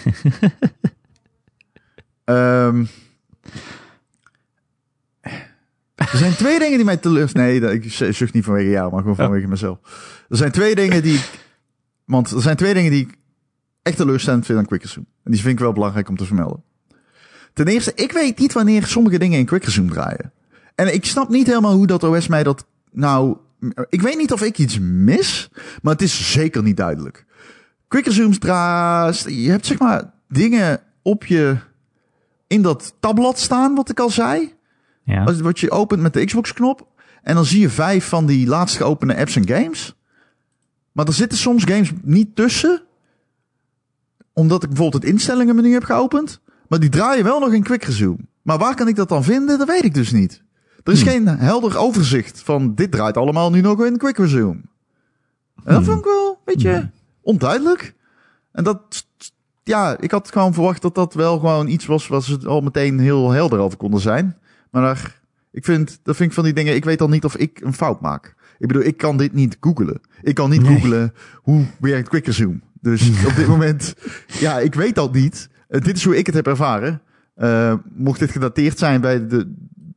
um, 2.26 2.88
er 6.12 6.18
zijn 6.18 6.34
twee 6.34 6.60
dingen 6.60 6.76
die 6.76 6.86
mij 6.86 6.98
teleurstellen. 6.98 7.62
Nee, 7.62 7.74
ik 7.74 7.92
zucht 8.14 8.34
niet 8.34 8.44
vanwege 8.44 8.70
jou, 8.70 8.92
maar 8.92 9.02
gewoon 9.02 9.16
vanwege 9.16 9.44
oh. 9.44 9.50
mezelf. 9.50 9.80
Er 10.30 10.38
zijn 10.38 10.52
twee 10.52 10.76
dingen 10.76 11.02
die. 11.02 11.20
Want 12.06 12.32
er 12.32 12.42
zijn 12.42 12.56
twee 12.56 12.74
dingen 12.74 12.92
die 12.92 13.02
ik 13.02 13.18
echt 13.82 13.98
teleurstellend 13.98 14.46
vind 14.46 14.58
aan 14.58 14.66
Quick 14.66 14.82
Resume. 14.82 15.06
En 15.24 15.32
die 15.32 15.42
vind 15.42 15.54
ik 15.54 15.60
wel 15.60 15.74
belangrijk 15.74 16.10
om 16.10 16.18
te 16.18 16.26
vermelden. 16.26 16.64
Ten 17.54 17.68
eerste, 17.68 17.92
ik 17.96 18.12
weet 18.12 18.40
niet 18.40 18.54
wanneer 18.54 18.86
sommige 18.86 19.18
dingen 19.18 19.40
in 19.40 19.46
Quick 19.46 19.64
Resume 19.64 19.92
draaien. 19.92 20.32
En 20.76 20.94
ik 20.94 21.06
snap 21.06 21.30
niet 21.30 21.48
helemaal 21.48 21.74
hoe 21.76 21.88
dat 21.88 22.04
OS 22.04 22.28
mij 22.28 22.44
dat 22.44 22.66
nou... 22.94 23.38
Ik 23.90 24.02
weet 24.02 24.18
niet 24.18 24.32
of 24.32 24.42
ik 24.42 24.58
iets 24.58 24.80
mis, 24.82 25.50
maar 25.82 25.94
het 25.94 26.02
is 26.02 26.32
zeker 26.32 26.64
niet 26.64 26.78
duidelijk. 26.78 27.26
Quick 27.88 28.06
Resume 28.06 28.38
draait... 28.38 29.26
Je 29.28 29.50
hebt 29.50 29.66
zeg 29.66 29.80
maar 29.80 30.14
dingen 30.28 30.82
op 31.02 31.26
je... 31.26 31.58
In 32.48 32.62
dat 32.62 32.96
tabblad 33.00 33.40
staan, 33.40 33.76
wat 33.76 33.90
ik 33.90 34.00
al 34.00 34.10
zei. 34.10 34.54
Ja. 35.04 35.24
Wat 35.24 35.60
je 35.60 35.72
opent 35.72 36.02
met 36.02 36.14
de 36.14 36.26
Xbox-knop. 36.26 36.88
En 37.24 37.36
dan 37.36 37.46
zie 37.46 37.60
je 37.60 37.70
vijf 37.70 38.08
van 38.08 38.26
die 38.26 38.48
laatst 38.48 38.78
geopende 38.78 39.16
apps 39.16 39.36
en 39.36 39.48
games. 39.48 39.96
Maar 40.92 41.06
er 41.06 41.14
zitten 41.14 41.38
soms 41.38 41.64
games 41.64 41.92
niet 42.02 42.36
tussen. 42.36 42.82
Omdat 44.34 44.64
ik 44.64 44.70
bijvoorbeeld 44.70 45.04
het 45.04 45.12
instellingenmenu 45.12 45.74
heb 45.74 45.84
geopend. 45.84 46.42
Maar 46.68 46.80
die 46.80 46.90
draaien 46.90 47.24
wel 47.24 47.40
nog 47.40 47.54
in 47.54 47.64
quick 47.64 47.84
resume. 47.84 48.18
Maar 48.42 48.58
waar 48.58 48.76
kan 48.76 48.88
ik 48.88 48.96
dat 48.96 49.10
dan 49.10 49.24
vinden? 49.24 49.58
Dat 49.58 49.68
weet 49.68 49.84
ik 49.84 49.94
dus 49.94 50.12
niet. 50.12 50.43
Er 50.84 50.92
is 50.94 51.02
Hmm. 51.02 51.10
geen 51.12 51.28
helder 51.28 51.78
overzicht 51.78 52.42
van 52.42 52.76
dit 52.76 52.92
draait 52.92 53.18
allemaal 53.18 53.52
nu 53.52 53.62
nog 53.62 53.86
in 53.86 53.98
quick 53.98 54.18
resume. 54.18 54.50
En 54.52 54.64
dat 55.64 55.76
Hmm. 55.76 55.84
vond 55.86 55.98
ik 55.98 56.04
wel 56.06 56.30
een 56.30 56.54
beetje 56.54 56.90
onduidelijk. 57.22 57.94
En 58.52 58.64
dat, 58.64 59.06
ja, 59.64 59.98
ik 60.00 60.12
had 60.12 60.32
gewoon 60.32 60.54
verwacht 60.54 60.82
dat 60.82 60.96
dat 60.96 61.14
wel 61.14 61.40
gewoon 61.40 61.68
iets 61.68 61.86
was 61.86 62.08
waar 62.08 62.22
ze 62.22 62.40
al 62.46 62.62
meteen 62.62 63.00
heel 63.00 63.32
helder 63.32 63.60
over 63.60 63.78
konden 63.78 64.00
zijn. 64.00 64.38
Maar 64.72 64.82
daar, 64.82 65.22
ik 65.52 65.66
vind, 65.66 66.00
dat 66.04 66.16
vind 66.16 66.30
ik 66.30 66.36
van 66.36 66.44
die 66.44 66.54
dingen, 66.54 66.76
ik 66.76 66.86
weet 66.86 67.02
al 67.02 67.10
niet 67.10 67.26
of 67.26 67.36
ik 67.36 67.60
een 67.62 67.74
fout 67.74 68.02
maak. 68.02 68.36
Ik 68.60 68.68
bedoel, 68.68 68.84
ik 68.84 68.98
kan 68.98 69.18
dit 69.18 69.34
niet 69.34 69.58
googlen. 69.60 70.02
Ik 70.22 70.36
kan 70.36 70.50
niet 70.50 70.62
Nee. 70.62 70.74
googlen 70.76 71.14
hoe 71.42 71.66
werkt 71.80 72.10
quick 72.10 72.26
resume. 72.26 72.60
Dus 72.82 73.10
op 73.30 73.36
dit 73.36 73.48
moment, 73.48 73.96
ja, 74.28 74.60
ik 74.60 74.74
weet 74.76 74.96
dat 74.96 75.14
niet. 75.14 75.50
Eh, 75.68 75.82
dit 75.82 75.96
is 75.98 76.04
hoe 76.04 76.18
ik 76.18 76.26
het 76.26 76.36
heb 76.36 76.48
ervaren. 76.48 77.02
Eh, 77.36 77.74
mocht 77.94 78.20
dit 78.20 78.32
gedateerd 78.32 78.78
zijn 78.78 79.02
bij 79.02 79.28
de, 79.28 79.54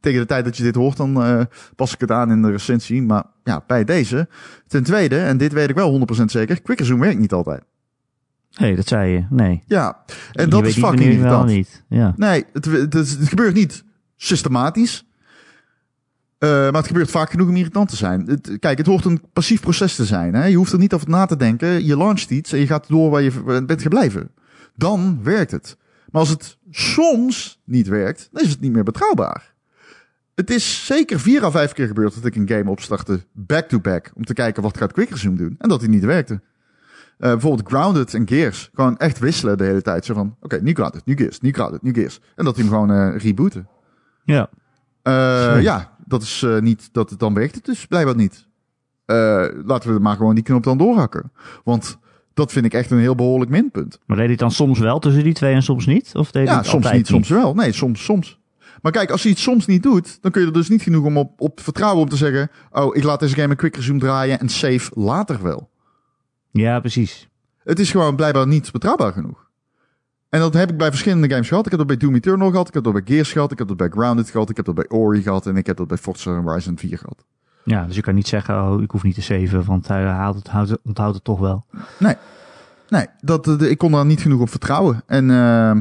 tegen 0.07 0.20
de 0.20 0.26
tijd 0.26 0.44
dat 0.44 0.57
je 0.57 0.62
dit 0.62 0.74
hoort, 0.74 0.96
dan 0.96 1.22
eh, 1.22 1.40
pas 1.76 1.94
ik 1.94 2.00
het 2.00 2.11
aan 2.11 2.30
in 2.30 2.42
de 2.42 2.50
recensie. 2.50 3.02
Maar 3.02 3.24
ja, 3.44 3.64
bij 3.66 3.84
deze. 3.84 4.28
Ten 4.66 4.82
tweede, 4.82 5.18
en 5.18 5.36
dit 5.36 5.52
weet 5.52 5.68
ik 5.68 5.74
wel 5.74 6.07
100% 6.20 6.24
zeker, 6.24 6.62
quick 6.62 6.78
resume 6.78 7.00
werkt 7.00 7.18
niet 7.18 7.32
altijd. 7.32 7.62
Nee, 8.50 8.76
dat 8.76 8.88
zei 8.88 9.12
je. 9.12 9.24
Nee. 9.30 9.62
Ja, 9.66 10.02
en 10.32 10.44
Je 10.44 10.50
dat 10.50 10.66
is 10.66 10.76
niet 10.76 10.84
fucking 10.84 11.04
wel 11.04 11.12
irritant. 11.12 11.48
niet. 11.48 11.84
Ja. 11.88 12.14
Nee, 12.16 12.44
het, 12.52 12.64
het, 12.64 12.92
het 12.92 13.28
gebeurt 13.28 13.54
niet 13.54 13.84
systematisch. 14.16 15.07
Eh, 16.38 16.48
maar 16.50 16.72
het 16.72 16.86
gebeurt 16.86 17.11
vaak 17.11 17.30
genoeg 17.30 17.48
om 17.48 17.57
irritant 17.57 17.88
te 17.88 17.96
zijn. 17.96 18.26
Het, 18.26 18.57
kijk, 18.61 18.78
het 18.78 18.86
hoort 18.86 19.04
een 19.04 19.22
passief 19.32 19.61
proces 19.61 19.94
te 19.94 20.04
zijn. 20.04 20.34
Hè? 20.34 20.44
Je 20.44 20.57
hoeft 20.57 20.72
er 20.72 20.78
niet 20.78 20.92
over 20.94 21.09
na 21.09 21.26
te 21.26 21.36
denken. 21.36 21.84
Je 21.84 21.96
launcht 21.96 22.30
iets 22.30 22.52
en 22.52 22.59
je 22.59 22.66
gaat 22.66 22.88
door 22.88 23.11
waar 23.11 23.22
je 23.22 23.62
bent 23.66 23.82
gebleven. 23.82 24.30
Dan 24.74 25.18
werkt 25.22 25.50
het. 25.50 25.76
Maar 26.11 26.20
als 26.20 26.30
het 26.30 26.59
soms 26.70 27.61
niet 27.64 27.88
werkt, 27.88 28.28
dan 28.32 28.42
is 28.42 28.50
het 28.50 28.61
niet 28.61 28.72
meer 28.72 28.84
betrouwbaar. 28.84 29.54
Het 30.37 30.51
is 30.51 30.87
zeker 30.87 31.20
vier 31.20 31.45
à 31.45 31.51
vijf 31.51 31.72
keer 31.72 31.87
gebeurd 31.87 32.14
dat 32.14 32.24
ik 32.24 32.37
een 32.37 32.49
game 32.49 32.70
opstartte 32.70 33.20
back-to-back. 33.32 34.11
om 34.14 34.24
te 34.24 34.34
kijken 34.34 34.62
wat 34.62 34.76
gaat 34.76 34.93
Quick 34.93 35.11
Resume 35.11 35.37
doen. 35.37 35.55
En 35.59 35.68
dat 35.68 35.80
die 35.80 35.89
niet 35.89 36.05
werkte. 36.05 36.41
Eh, 37.18 37.30
bijvoorbeeld 37.30 37.68
Grounded 37.68 38.14
en 38.14 38.28
Gears. 38.28 38.70
Gewoon 38.74 38.97
echt 38.97 39.18
wisselen 39.18 39.59
de 39.59 39.64
hele 39.64 39.82
tijd. 39.82 40.05
Zo 40.05 40.14
van, 40.14 40.37
oké, 40.41 40.61
nu 40.62 40.72
Grounded, 40.72 41.05
nu 41.05 41.16
Gears, 41.16 41.41
nu 41.41 41.53
Grounded, 41.53 41.82
nu 41.82 41.93
Gears. 41.93 42.20
En 42.34 42.45
dat 42.45 42.57
hij 42.57 42.64
hem 42.64 42.72
gewoon 42.74 42.93
eh, 42.93 43.20
rebooten. 43.20 43.68
Ja. 44.24 44.51
Eh, 45.03 45.62
ja, 45.62 45.97
dat 46.07 46.22
is 46.22 46.47
niet, 46.61 46.89
dat 46.93 47.11
het 47.11 47.18
dan 47.18 47.34
werkt 47.34 47.55
het 47.55 47.64
dus 47.64 47.87
blijkbaar 47.87 48.16
niet. 48.16 48.47
Laten 49.64 49.95
we 49.95 50.01
maar 50.01 50.16
gewoon 50.16 50.34
die 50.34 50.45
knop 50.45 50.62
dan 50.62 50.78
doorhakken. 50.78 51.32
Want 51.64 51.99
dat 52.34 52.53
vind 52.53 52.64
ik 52.64 52.74
echt 52.74 52.91
een 52.91 52.99
heel 52.99 53.14
behoorlijk 53.14 53.51
minpunt. 53.51 53.99
Maar 54.07 54.16
deed 54.16 54.26
hij 54.26 54.37
dan 54.37 54.51
soms 54.51 54.78
wel 54.78 54.99
tussen 54.99 55.24
die 55.24 55.34
twee 55.34 55.55
en 55.55 55.62
soms 55.62 55.87
niet? 55.87 56.11
Of 56.14 56.30
deed 56.30 56.47
Ja, 56.47 56.62
soms 56.62 56.74
altijd 56.74 56.95
niet, 56.95 57.07
soms 57.07 57.28
wel. 57.28 57.55
Nee, 57.55 57.72
soms, 57.72 58.05
soms. 58.05 58.41
Maar 58.83 58.93
kijk, 58.93 59.11
als 59.11 59.22
hij 59.22 59.31
het 59.31 59.41
soms 59.41 59.66
niet 59.66 59.83
doet, 59.83 60.18
dan 60.22 60.31
kun 60.31 60.41
je 60.41 60.47
er 60.47 60.53
dus 60.53 60.68
niet 60.68 60.83
genoeg 60.83 61.05
om 61.05 61.18
op, 61.18 61.41
op 61.41 61.61
vertrouwen 61.61 62.03
om 62.03 62.09
te 62.09 62.16
zeggen, 62.16 62.51
oh, 62.70 62.97
ik 62.97 63.03
laat 63.03 63.20
deze 63.20 63.35
game 63.35 63.51
een 63.51 63.57
quick 63.57 63.77
resume 63.77 63.99
draaien 63.99 64.41
en 64.41 64.49
save 64.49 64.91
later 64.95 65.43
wel. 65.43 65.70
Ja, 66.51 66.81
precies. 66.81 67.29
Het 67.64 67.79
is 67.79 67.91
gewoon 67.91 68.16
blijkbaar 68.16 68.47
niet 68.47 68.72
betrouwbaar 68.72 69.12
genoeg. 69.12 69.47
En 70.29 70.41
dat 70.41 70.55
heb 70.55 70.70
ik 70.70 70.77
bij 70.77 70.91
verschillende 70.91 71.29
games 71.29 71.49
gehad. 71.49 71.64
Ik 71.64 71.70
heb 71.70 71.79
dat 71.79 71.89
bij 71.89 71.97
Doom 71.97 72.14
Eternal 72.14 72.51
gehad, 72.51 72.68
ik 72.68 72.74
heb 72.74 72.85
dat 72.85 72.93
bij 72.93 73.03
Gears 73.05 73.33
gehad, 73.33 73.53
ik 73.53 73.59
heb 73.59 73.68
dat 73.68 73.77
bij 73.77 73.89
Grounded 73.89 74.31
gehad, 74.31 74.51
ik 74.51 74.57
heb 74.57 74.64
dat 74.64 74.74
bij 74.74 74.89
Ori 74.89 75.22
gehad 75.22 75.47
en 75.47 75.57
ik 75.57 75.66
heb 75.66 75.77
dat 75.77 75.89
bij 75.89 75.97
Forza 75.97 76.41
Horizon 76.41 76.79
4 76.79 76.99
gehad. 76.99 77.24
Ja, 77.64 77.87
dus 77.87 77.97
je 77.97 78.03
kan 78.03 78.14
niet 78.14 78.29
zeggen, 78.29 78.62
oh, 78.62 78.83
ik 78.83 78.91
hoef 78.91 79.03
niet 79.03 79.14
te 79.14 79.22
saven, 79.22 79.64
want 79.64 79.89
hij 79.89 80.05
haalt 80.05 80.37
het, 80.37 80.49
houdt 80.49 80.70
het, 80.70 80.81
onthoudt 80.85 81.14
het 81.14 81.24
toch 81.24 81.39
wel. 81.39 81.64
Nee, 82.89 83.07
dat, 83.20 83.49
eh, 83.49 83.70
ik 83.70 83.79
kon 83.79 83.93
daar 83.93 84.07
niet 84.07 84.20
genoeg 84.20 84.41
op 84.41 84.51
vertrouwen. 84.51 85.03
En 85.07 85.31
eh, 85.31 85.77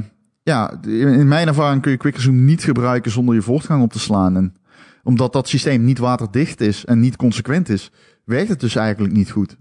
ja, 0.46 0.82
in 0.82 1.28
mijn 1.28 1.48
ervaring 1.48 1.82
kun 1.82 1.91
je 1.91 1.98
Quick 1.98 2.16
Resume 2.16 2.41
niet 2.41 2.64
gebruiken 2.64 3.12
zonder 3.12 3.36
je 3.36 3.41
voortgang 3.41 3.84
op 3.84 3.91
te 3.91 4.00
slaan. 4.00 4.36
En 4.36 4.56
omdat 5.04 5.34
dat 5.34 5.48
systeem 5.48 5.84
niet 5.84 5.98
waterdicht 5.98 6.62
is 6.62 6.86
en 6.86 7.00
niet 7.00 7.16
consequent 7.16 7.70
is, 7.70 7.91
werkt 8.24 8.50
het 8.50 8.60
dus 8.60 8.76
eigenlijk 8.76 9.14
niet 9.14 9.32
goed. 9.32 9.58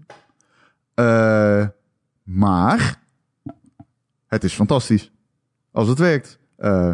Eh, 0.93 1.67
maar 2.23 3.01
het 4.27 4.43
is 4.43 4.53
fantastisch. 4.53 5.11
Als 5.71 5.87
het 5.87 5.99
werkt. 5.99 6.39
Eh, 6.55 6.93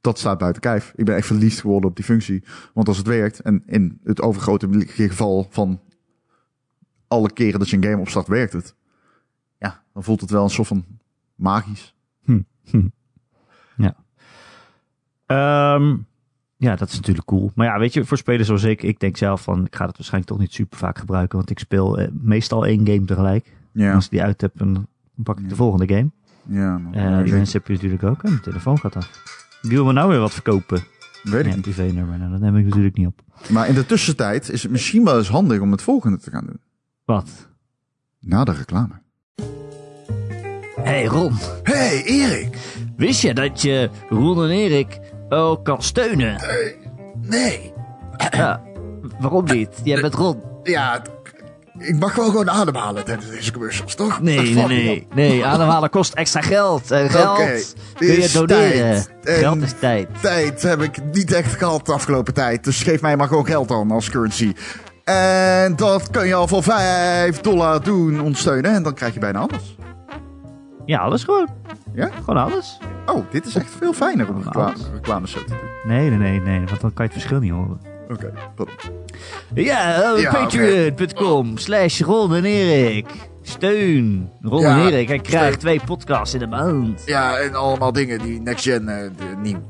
dat 0.00 0.18
staat 0.18 0.38
buiten 0.38 0.62
kijf. 0.62 0.92
Ik 0.96 1.04
ben 1.04 1.16
echt 1.16 1.26
verliefd 1.26 1.60
geworden 1.60 1.90
op 1.90 1.96
die 1.96 2.04
functie. 2.04 2.44
Want 2.74 2.88
als 2.88 2.96
het 2.96 3.06
werkt, 3.06 3.40
en 3.40 3.62
in 3.66 4.00
het 4.04 4.22
overgrote 4.22 4.68
geval 4.86 5.46
van 5.50 5.80
alle 7.08 7.32
keren 7.32 7.58
dat 7.58 7.70
je 7.70 7.76
een 7.76 7.84
game 7.84 8.00
opstart, 8.00 8.28
werkt 8.28 8.52
het 8.52 8.74
ja, 9.58 9.82
dan 9.92 10.04
voelt 10.04 10.20
het 10.20 10.30
wel 10.30 10.44
een 10.44 10.50
soort 10.50 10.68
van 10.68 10.84
magisch. 11.34 11.94
Ehm, 15.36 15.96
ja, 16.56 16.76
dat 16.76 16.88
is 16.88 16.94
natuurlijk 16.96 17.26
cool. 17.26 17.52
Maar 17.54 17.66
ja, 17.66 17.78
weet 17.78 17.92
je, 17.92 18.04
voor 18.04 18.16
spelers 18.16 18.46
zoals 18.46 18.62
ik, 18.62 18.82
ik 18.82 19.00
denk 19.00 19.16
zelf 19.16 19.42
van, 19.42 19.66
ik 19.66 19.74
ga 19.76 19.86
het 19.86 19.96
waarschijnlijk 19.96 20.32
toch 20.32 20.40
niet 20.40 20.52
super 20.54 20.78
vaak 20.78 20.98
gebruiken, 20.98 21.36
want 21.38 21.50
ik 21.50 21.58
speel 21.58 21.98
eh, 21.98 22.08
meestal 22.12 22.66
één 22.66 22.86
game 22.86 23.04
tegelijk. 23.04 23.52
Ja, 23.72 23.94
als 23.94 24.04
ik 24.04 24.10
die 24.10 24.22
uit 24.22 24.40
heb, 24.40 24.52
dan 24.54 24.86
pak 25.14 25.38
ik 25.38 25.48
de 25.48 25.54
volgende 25.56 25.94
game. 25.94 26.10
ja. 26.46 26.78
man. 26.78 26.94
Eh, 26.94 27.22
die 27.24 27.32
mensen 27.32 27.58
heb 27.58 27.66
je 27.66 27.72
natuurlijk 27.72 28.02
ook. 28.02 28.22
En 28.22 28.30
mijn 28.30 28.42
telefoon 28.42 28.78
gaat 28.78 28.96
af. 28.96 29.10
Wie 29.62 29.70
wil 29.70 29.84
me 29.84 29.92
nou 29.92 30.08
weer 30.08 30.18
wat 30.18 30.32
verkopen? 30.32 30.82
Weet 31.22 31.40
ik 31.40 31.46
een 31.46 31.52
niet. 31.52 31.60
privé-nummer. 31.60 32.18
Nou, 32.18 32.30
dat 32.30 32.40
neem 32.40 32.56
ik 32.56 32.64
natuurlijk 32.64 32.96
niet 32.96 33.06
op. 33.06 33.22
Maar 33.48 33.68
in 33.68 33.74
de 33.74 33.86
tussentijd 33.86 34.48
is 34.50 34.62
het 34.62 34.72
misschien 34.72 35.04
wel 35.04 35.18
eens 35.18 35.28
handig 35.28 35.60
om 35.60 35.70
het 35.70 35.82
volgende 35.82 36.18
te 36.18 36.30
gaan 36.30 36.46
doen. 36.46 36.60
Wat? 37.04 37.48
Na 38.20 38.44
de 38.44 38.52
reclame. 38.52 39.00
Hey 40.82 41.04
Ron, 41.04 41.32
Hey 41.62 42.02
Erik! 42.04 42.56
wist 42.96 43.22
je 43.22 43.34
dat 43.34 43.62
je 43.62 43.90
Ron 44.08 44.42
en 44.44 44.50
Erik 44.50 45.00
ook 45.32 45.64
kan 45.64 45.82
steunen? 45.82 46.40
Nee. 47.20 47.72
Ja, 48.30 48.60
waarom 49.20 49.44
niet? 49.44 49.68
Jij 49.84 50.00
bent 50.00 50.14
Ron. 50.14 50.42
Ja, 50.62 51.02
ik 51.78 51.98
mag 51.98 52.14
wel 52.14 52.24
gewoon 52.24 52.50
ademhalen 52.50 53.04
tijdens 53.04 53.30
deze 53.30 53.52
commercials, 53.52 53.94
toch? 53.94 54.20
Nee, 54.20 54.54
nee, 54.54 55.06
nee. 55.14 55.44
ademhalen 55.44 55.90
kost 55.90 56.14
extra 56.14 56.40
geld. 56.40 56.90
En 56.90 57.10
geld 57.10 57.38
Oké, 57.38 57.60
kun 57.94 58.06
je 58.06 58.30
doneren. 58.32 59.06
tijd. 59.20 59.38
Geld 59.38 59.62
is 59.62 59.72
tijd. 59.80 60.08
Tijd 60.20 60.62
heb 60.62 60.82
ik 60.82 60.98
niet 61.12 61.32
echt 61.32 61.54
gehad 61.54 61.86
de 61.86 61.92
afgelopen 61.92 62.34
tijd. 62.34 62.64
Dus 62.64 62.82
geef 62.82 63.00
mij 63.00 63.16
maar 63.16 63.28
gewoon 63.28 63.46
geld 63.46 63.68
dan 63.68 63.90
als 63.90 64.10
currency. 64.10 64.52
En 65.04 65.76
dat 65.76 66.10
kun 66.10 66.26
je 66.26 66.34
al 66.34 66.48
voor 66.48 66.62
5 66.62 67.40
dollar 67.40 67.82
doen 67.82 68.20
ondersteunen. 68.20 68.74
En 68.74 68.82
dan 68.82 68.94
krijg 68.94 69.14
je 69.14 69.20
bijna 69.20 69.38
alles. 69.38 69.76
Ja, 70.86 70.98
alles 70.98 71.24
gewoon. 71.24 71.48
Ja? 71.94 72.06
Gewoon 72.24 72.36
alles. 72.36 72.78
Oh, 73.06 73.24
dit 73.30 73.46
is 73.46 73.54
echt 73.54 73.70
veel 73.70 73.92
fijner 73.92 74.28
om 74.28 74.42
reclame, 74.42 74.66
Alles. 74.72 74.86
reclame 74.94 75.28
zo 75.28 75.38
te 75.38 75.48
doen. 75.48 75.94
Nee, 75.96 76.08
nee, 76.10 76.18
nee, 76.18 76.40
nee. 76.40 76.66
Want 76.66 76.80
dan 76.80 76.92
kan 76.92 77.04
je 77.06 77.12
het 77.12 77.12
verschil 77.12 77.38
niet 77.38 77.50
horen. 77.52 77.80
Oké. 78.08 78.32
Ja, 79.54 80.14
Ja, 80.16 80.30
patreon.com 80.32 81.56
slash 81.58 82.00
Ron 82.00 82.34
en 82.34 82.44
Erik. 82.44 83.06
Steun 83.42 84.30
Ron 84.42 84.60
Ja, 84.60 84.80
en 84.80 84.86
Erik. 84.92 85.08
Hij 85.08 85.18
krijgt 85.18 85.60
twee 85.60 85.80
podcasts 85.86 86.34
in 86.34 86.40
de 86.40 86.46
maand. 86.46 87.02
Ja, 87.06 87.36
en 87.36 87.54
allemaal 87.54 87.92
dingen 87.92 88.18
die 88.18 88.40
next 88.40 88.64
gen, 88.64 88.88
eh, 88.88 89.10
nieuw. 89.42 89.60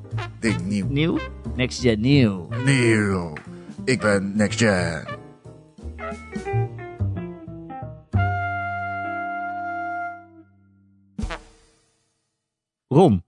Ding, 0.41 0.61
nieuw. 0.67 0.87
Nieuw? 0.89 1.19
Next 1.57 1.81
Gen 1.81 2.01
Nieuw. 2.01 2.49
Nieuw. 2.65 3.33
Ik 3.85 4.01
ben 4.01 4.33
next 4.37 4.59
gen. 4.59 5.05
Ron, 12.93 13.23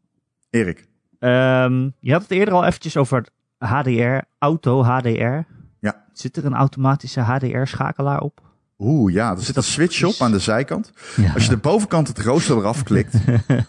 Erik. 0.50 0.86
ehm, 1.18 1.88
je 2.00 2.12
had 2.12 2.22
het 2.22 2.30
eerder 2.30 2.54
al 2.54 2.64
eventjes 2.64 2.96
over 2.96 3.26
HDR, 3.58 4.18
auto 4.38 4.82
HDR. 4.82 5.38
Ja. 5.80 6.04
Zit 6.12 6.36
er 6.36 6.44
een 6.44 6.54
automatische 6.54 7.20
HDR-schakelaar 7.20 8.20
op? 8.20 8.40
Oeh, 8.78 9.12
ja, 9.12 9.30
er 9.30 9.42
zit 9.42 9.56
een 9.56 9.62
switch 9.62 10.02
op 10.04 10.14
aan 10.18 10.30
de 10.32 10.38
zijkant. 10.38 10.92
Ja. 11.16 11.32
Als 11.32 11.42
je 11.44 11.48
de 11.50 11.56
bovenkant 11.56 12.08
het 12.08 12.18
rooster 12.18 12.56
eraf 12.56 12.82
klikt, 12.82 13.12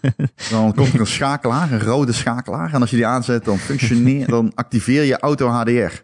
dan 0.51 0.73
komt 0.73 0.93
er 0.93 0.99
een 0.99 1.07
schakelaar, 1.07 1.71
een 1.71 1.81
rode 1.81 2.11
schakelaar. 2.11 2.73
En 2.73 2.81
als 2.81 2.89
je 2.89 2.95
die 2.95 3.05
aanzet, 3.07 3.45
dan 3.45 3.57
functioneert, 3.57 4.29
dan 4.37 4.51
activeer 4.55 5.03
je 5.03 5.19
auto 5.19 5.47
HDR. 5.47 6.01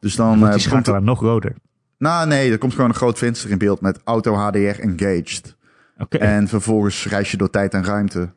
Dus 0.00 0.16
dan 0.16 0.38
Wordt 0.38 0.40
eh, 0.40 0.40
die 0.40 0.50
komt 0.50 0.60
schakelaar 0.62 1.00
er, 1.00 1.02
nog 1.06 1.20
roder. 1.20 1.54
nou 1.98 2.26
nee, 2.26 2.50
er 2.50 2.58
komt 2.58 2.72
gewoon 2.74 2.88
een 2.90 2.96
groot 2.96 3.18
venster 3.18 3.50
in 3.50 3.58
beeld 3.58 3.80
met 3.80 4.00
auto 4.04 4.34
HDR 4.34 4.80
engaged. 4.80 5.56
Oké, 5.98 6.18
En 6.18 6.48
vervolgens 6.48 7.06
reis 7.06 7.30
je 7.30 7.36
door 7.36 7.50
tijd 7.50 7.74
en 7.74 7.84
ruimte. 7.84 8.32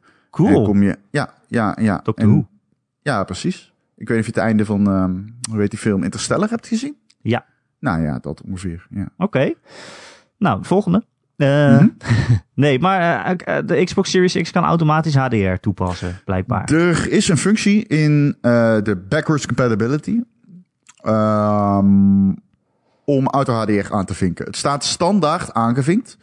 En 0.46 0.54
cool. 0.54 0.64
kom 0.66 0.84
je, 0.84 0.98
ja, 1.10 1.34
ja, 1.48 1.78
ja. 1.82 2.00
Doctor 2.04 2.26
En- 2.26 2.32
Who. 2.32 2.48
Ja, 3.02 3.24
precies. 3.24 3.74
Ik 3.96 4.08
weet 4.08 4.18
niet 4.18 4.28
of 4.28 4.34
je 4.34 4.40
het 4.40 4.50
einde 4.50 4.66
van, 4.66 4.88
ehm, 4.88 5.16
hoe 5.52 5.60
heet 5.60 5.70
die 5.70 5.80
film, 5.80 6.04
Interstellar 6.04 6.50
hebt 6.50 6.68
gezien? 6.68 6.96
Ja. 7.22 7.46
Nou 7.80 8.02
ja, 8.02 8.20
dat 8.20 8.42
ongeveer, 8.42 8.88
ja. 8.90 9.10
Oké. 9.18 9.54
Nou, 10.38 10.66
volgende. 10.66 11.04
Eh, 11.36 11.48
Mhm. 11.80 11.88
nee, 12.54 12.80
maar 12.80 13.36
eh, 13.36 13.58
de 13.66 13.84
Xbox 13.84 14.10
Series 14.12 14.34
X 14.42 14.52
kan 14.52 14.64
automatisch 14.64 15.16
HDR 15.16 15.54
toepassen, 15.60 16.20
blijkbaar. 16.26 16.72
Er 16.72 17.12
is 17.12 17.28
een 17.28 17.38
functie 17.38 17.86
in 17.88 18.38
eh, 18.42 18.78
de 18.84 18.96
backwards 19.10 19.46
compatibility. 19.46 20.22
Ehm, 21.02 22.30
om 23.06 23.28
Auto 23.28 23.54
HDR 23.54 23.94
aan 23.94 24.06
te 24.06 24.14
vinken. 24.14 24.46
Het 24.46 24.56
staat 24.56 24.84
standaard 24.84 25.54
aangevinkt. 25.54 26.18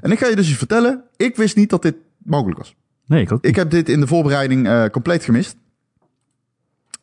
En 0.00 0.10
ik 0.10 0.18
ga 0.18 0.26
je 0.26 0.36
dus 0.36 0.48
iets 0.48 0.58
vertellen. 0.58 1.02
Ik 1.16 1.36
wist 1.36 1.56
niet 1.56 1.70
dat 1.70 1.82
dit 1.82 1.96
mogelijk 2.18 2.58
was. 2.58 2.76
Nee, 3.10 3.22
ik 3.22 3.32
ook. 3.32 3.44
Ik 3.44 3.56
heb 3.56 3.70
dit 3.70 3.88
in 3.88 4.00
de 4.00 4.06
voorbereiding 4.06 4.66
uh, 4.66 4.84
compleet 4.84 5.24
gemist. 5.24 5.56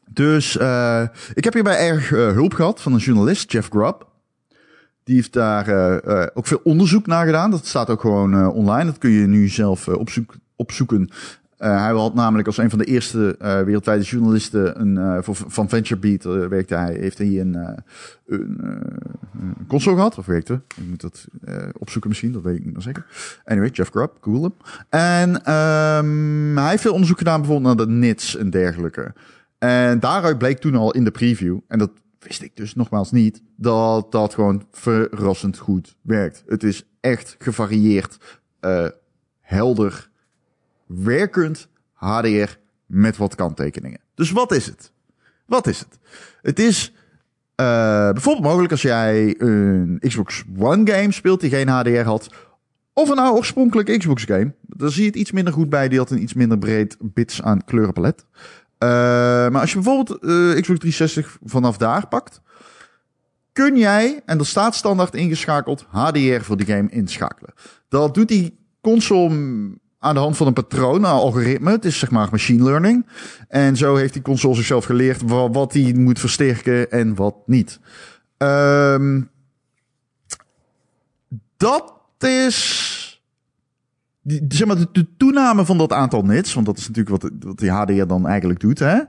Dus 0.10 0.56
uh, 0.56 1.04
ik 1.34 1.44
heb 1.44 1.54
hierbij 1.54 1.88
erg 1.88 2.12
uh, 2.12 2.32
hulp 2.32 2.54
gehad 2.54 2.82
van 2.82 2.94
een 2.94 3.00
journalist, 3.00 3.52
Jeff 3.52 3.70
Grubb. 3.70 4.08
Die 5.04 5.16
heeft 5.16 5.34
daar 5.34 5.68
ook 6.34 6.48
veel 6.48 6.60
onderzoek 6.64 7.08
naar 7.08 7.26
gedaan. 7.26 7.52
Dat 7.52 7.66
staat 7.66 7.90
ook 7.90 8.02
gewoon 8.02 8.52
online. 8.52 8.86
Dat 8.86 8.98
kun 8.98 9.10
je 9.10 9.28
nu 9.28 9.48
zelf 9.48 9.88
opzoek, 9.88 10.36
opzoeken. 10.56 11.10
Hij 11.58 11.92
had 11.92 12.14
namelijk 12.14 12.48
als 12.48 12.58
een 12.58 12.70
van 12.70 12.80
de 12.80 12.86
eerste 12.86 13.36
wereldwijde 13.40 14.04
journalisten 14.04 14.82
een, 14.82 15.24
voor, 15.24 15.36
van 15.36 15.70
VentureBeat 15.70 16.24
werkte 16.50 16.76
hij. 16.76 16.94
Heeft 16.94 17.18
hij 17.18 17.40
een, 17.40 17.56
een, 18.26 18.58
een 19.40 19.68
console 19.68 19.96
gehad? 19.96 20.18
Of 20.18 20.26
werkte? 20.26 20.54
Ik 20.54 20.88
moet 20.90 21.02
dat 21.02 21.28
opzoeken 21.78 22.10
misschien. 22.10 22.32
Dat 22.32 22.42
weet 22.42 22.58
ik 22.58 22.66
niet 22.66 22.76
zeker. 22.78 23.06
Anyway, 23.46 23.70
Jeff 23.70 23.90
Grubb, 23.90 24.18
google 24.22 24.42
hem. 24.42 24.54
En 24.90 25.54
um, 25.54 26.58
hij 26.58 26.70
heeft 26.70 26.82
veel 26.82 26.94
onderzoek 26.94 27.18
gedaan 27.18 27.42
bijvoorbeeld 27.42 27.78
naar 27.78 27.86
de 27.86 27.92
nits 27.92 28.36
en 28.36 28.50
dergelijke. 28.50 29.14
En 29.58 30.00
daaruit 30.00 30.38
bleek 30.38 30.58
toen 30.58 30.76
al 30.76 30.94
in 30.94 31.04
de 31.04 31.12
preview, 31.12 31.58
en 31.68 31.80
dat 31.80 31.92
wist 32.20 32.42
ik 32.42 32.56
dus 32.56 32.76
nogmaals 32.76 33.12
niet, 33.12 33.42
dat 33.56 34.12
dat 34.12 34.34
gewoon 34.34 34.66
verrassend 34.72 35.58
goed 35.58 35.96
werkt. 36.02 36.44
Het 36.48 36.64
is 36.64 36.88
echt 37.00 37.36
gevarieerd, 37.40 38.40
uh, 38.62 38.88
helder, 39.40 40.10
werkend 40.88 41.68
HDR 41.94 42.50
met 42.86 43.18
wat 43.18 43.36
kanttekeningen. 43.36 44.00
Dus 44.16 44.32
wat 44.32 44.52
is 44.52 44.66
het? 44.66 44.92
Wat 45.46 45.68
is 45.68 45.80
het? 45.80 46.00
Het 46.42 46.60
is 46.60 46.94
uh, 47.62 48.12
bijvoorbeeld 48.12 48.46
mogelijk 48.46 48.72
als 48.72 48.82
jij 48.82 49.36
een 49.38 49.98
Xbox 50.00 50.44
One 50.58 50.92
game 50.92 51.12
speelt 51.12 51.42
die 51.42 51.50
geen 51.50 51.68
HDR 51.68 52.06
had, 52.06 52.30
of 52.94 53.10
een 53.10 53.20
oorspronkelijke 53.20 53.98
Xbox 53.98 54.24
game. 54.24 54.54
Dan 54.62 54.90
zie 54.90 55.02
je 55.02 55.08
het 55.08 55.18
iets 55.18 55.32
minder 55.32 55.54
goed 55.54 55.70
bij. 55.70 55.88
Die 55.88 55.98
had 55.98 56.12
een 56.12 56.22
iets 56.22 56.34
minder 56.34 56.58
breed 56.58 56.98
bits 57.00 57.42
aan 57.42 57.64
kleurenpalet. 57.64 58.26
Uh, 58.80 58.90
maar 59.50 59.62
als 59.62 59.74
je 59.74 59.80
bijvoorbeeld 59.80 60.24
uh, 60.24 60.62
Xbox 60.62 60.80
360 60.80 61.38
vanaf 61.44 61.78
daar 61.78 62.08
pakt, 62.08 62.42
kun 63.52 63.78
jij, 63.78 64.22
en 64.26 64.38
dat 64.38 64.48
staat 64.48 64.76
standaard 64.76 65.16
ingeschakeld, 65.16 65.86
HDR 65.90 66.42
voor 66.42 66.58
die 66.58 66.66
game 66.66 66.90
inschakelen. 66.90 67.54
Dat 67.90 68.14
doet 68.14 68.28
die 68.28 68.58
console 68.82 69.30
aan 70.08 70.14
de 70.14 70.20
hand 70.20 70.38
van 70.38 70.48
een 70.48 70.54
patroon, 70.54 71.06
algoritme. 71.06 71.72
Het 71.72 71.86
is 71.86 72.00
zeg 72.00 72.12
maar 72.12 72.28
machine 72.32 72.64
learning. 72.64 73.06
En 73.48 73.78
zo 73.78 73.96
heeft 73.96 74.14
die 74.14 74.22
console 74.22 74.56
zichzelf 74.56 74.86
geleerd 74.86 75.22
wat 75.28 75.74
hij 75.74 75.94
moet 75.94 76.20
versterken 76.20 76.92
en 76.92 77.16
wat 77.16 77.36
niet. 77.46 77.80
Um, 78.38 79.30
dat 81.58 81.94
is 82.20 83.22
die, 84.22 84.46
zeg 84.48 84.68
maar, 84.68 84.78
de, 84.92 85.08
toename 85.18 85.66
van 85.66 85.78
dat 85.78 85.94
aantal 85.94 86.22
nits, 86.22 86.54
want 86.54 86.66
dat 86.66 86.78
is 86.78 86.88
natuurlijk 86.88 87.22
wat, 87.22 87.32
wat 87.40 87.58
die 87.58 87.72
HDR 87.72 88.06
dan 88.06 88.28
eigenlijk 88.28 88.60
doet, 88.60 88.80
hè, 88.80 89.00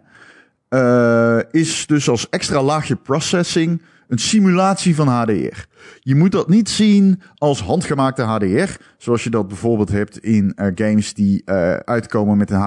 uh, 0.71 1.43
is 1.51 1.87
dus 1.87 2.09
als 2.09 2.29
extra 2.29 2.63
laagje 2.63 2.97
processing 2.97 3.83
een 4.09 4.19
simulatie 4.19 4.95
van 4.95 5.09
HDR. 5.09 5.65
Je 6.01 6.15
moet 6.15 6.33
dat 6.33 6.49
niet 6.49 6.69
zien 6.69 7.21
als 7.35 7.63
handgemaakte 7.63 8.23
HDR, 8.23 8.77
zoals 8.97 9.25
je 9.25 9.31
dat 9.31 9.49
bijvoorbeeld 9.49 9.91
hebt 9.91 10.19
in 10.19 10.53
uh, 10.57 10.67
games 10.75 11.15
die 11.15 11.43
uh, 11.45 11.77
uitkomen 11.77 12.37
met 12.37 12.51
een 12.51 12.61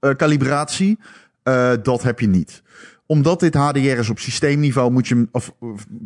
HDR-calibratie. 0.00 0.98
dat 1.82 2.02
heb 2.02 2.20
je 2.20 2.28
niet 2.28 2.62
omdat 3.08 3.40
dit 3.40 3.54
HDR 3.54 3.78
is 3.78 4.10
op 4.10 4.18
systeemniveau, 4.18 4.90
moet 4.90 5.08
je 5.08 5.14
hem, 5.14 5.28
of, 5.32 5.54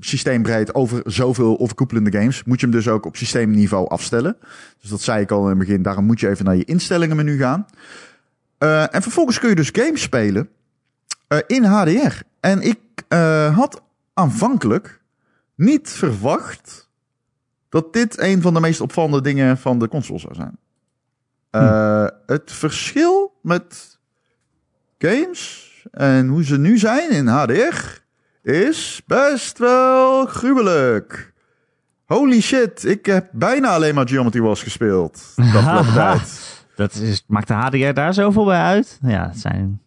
systeembreed 0.00 0.74
over 0.74 1.02
zoveel 1.04 1.58
overkoepelende 1.58 2.12
games, 2.12 2.44
moet 2.44 2.60
je 2.60 2.66
hem 2.66 2.74
dus 2.74 2.88
ook 2.88 3.06
op 3.06 3.16
systeemniveau 3.16 3.88
afstellen. 3.88 4.36
Dus 4.80 4.90
dat 4.90 5.00
zei 5.00 5.22
ik 5.22 5.30
al 5.30 5.42
in 5.42 5.48
het 5.48 5.58
begin, 5.58 5.82
daarom 5.82 6.04
moet 6.04 6.20
je 6.20 6.28
even 6.28 6.44
naar 6.44 6.56
je 6.56 6.64
instellingen 6.64 7.16
menu 7.16 7.38
gaan. 7.38 7.66
En 8.90 9.02
vervolgens 9.02 9.38
kun 9.38 9.48
je 9.48 9.54
dus 9.54 9.70
games 9.72 10.02
spelen 10.02 10.48
in 11.46 11.64
HDR. 11.64 12.20
En 12.40 12.60
ik 12.60 12.78
had 13.54 13.82
aanvankelijk 14.14 15.02
niet 15.54 15.90
verwacht 15.90 16.90
dat 17.68 17.92
dit 17.92 18.20
een 18.20 18.42
van 18.42 18.54
de 18.54 18.60
meest 18.60 18.80
opvallende 18.80 19.20
dingen 19.20 19.58
van 19.58 19.78
de 19.78 19.88
console 19.88 20.18
zou 20.18 20.34
zijn. 20.34 20.58
Hm. 21.50 22.08
Het 22.26 22.52
verschil 22.52 23.38
met 23.42 23.98
games 24.98 25.70
en 25.90 26.28
hoe 26.28 26.44
ze 26.44 26.58
nu 26.58 26.78
zijn 26.78 27.10
in 27.10 27.26
HDR 27.26 28.00
is 28.42 29.02
best 29.06 29.58
wel 29.58 30.26
gruwelijk. 30.26 31.32
Holy 32.04 32.40
shit, 32.40 32.84
ik 32.84 33.06
heb 33.06 33.28
bijna 33.32 33.68
alleen 33.68 33.94
maar 33.94 34.08
Geometry 34.08 34.40
Wars 34.40 34.62
gespeeld. 34.62 35.32
Dat 36.76 36.94
is, 37.02 37.24
maakt 37.26 37.48
de 37.48 37.54
HDR 37.54 37.92
daar 37.92 38.14
zoveel 38.14 38.44
bij 38.44 38.60
uit? 38.60 38.98
Ja, 39.02 39.28
het 39.28 39.38
zijn, 39.38 39.82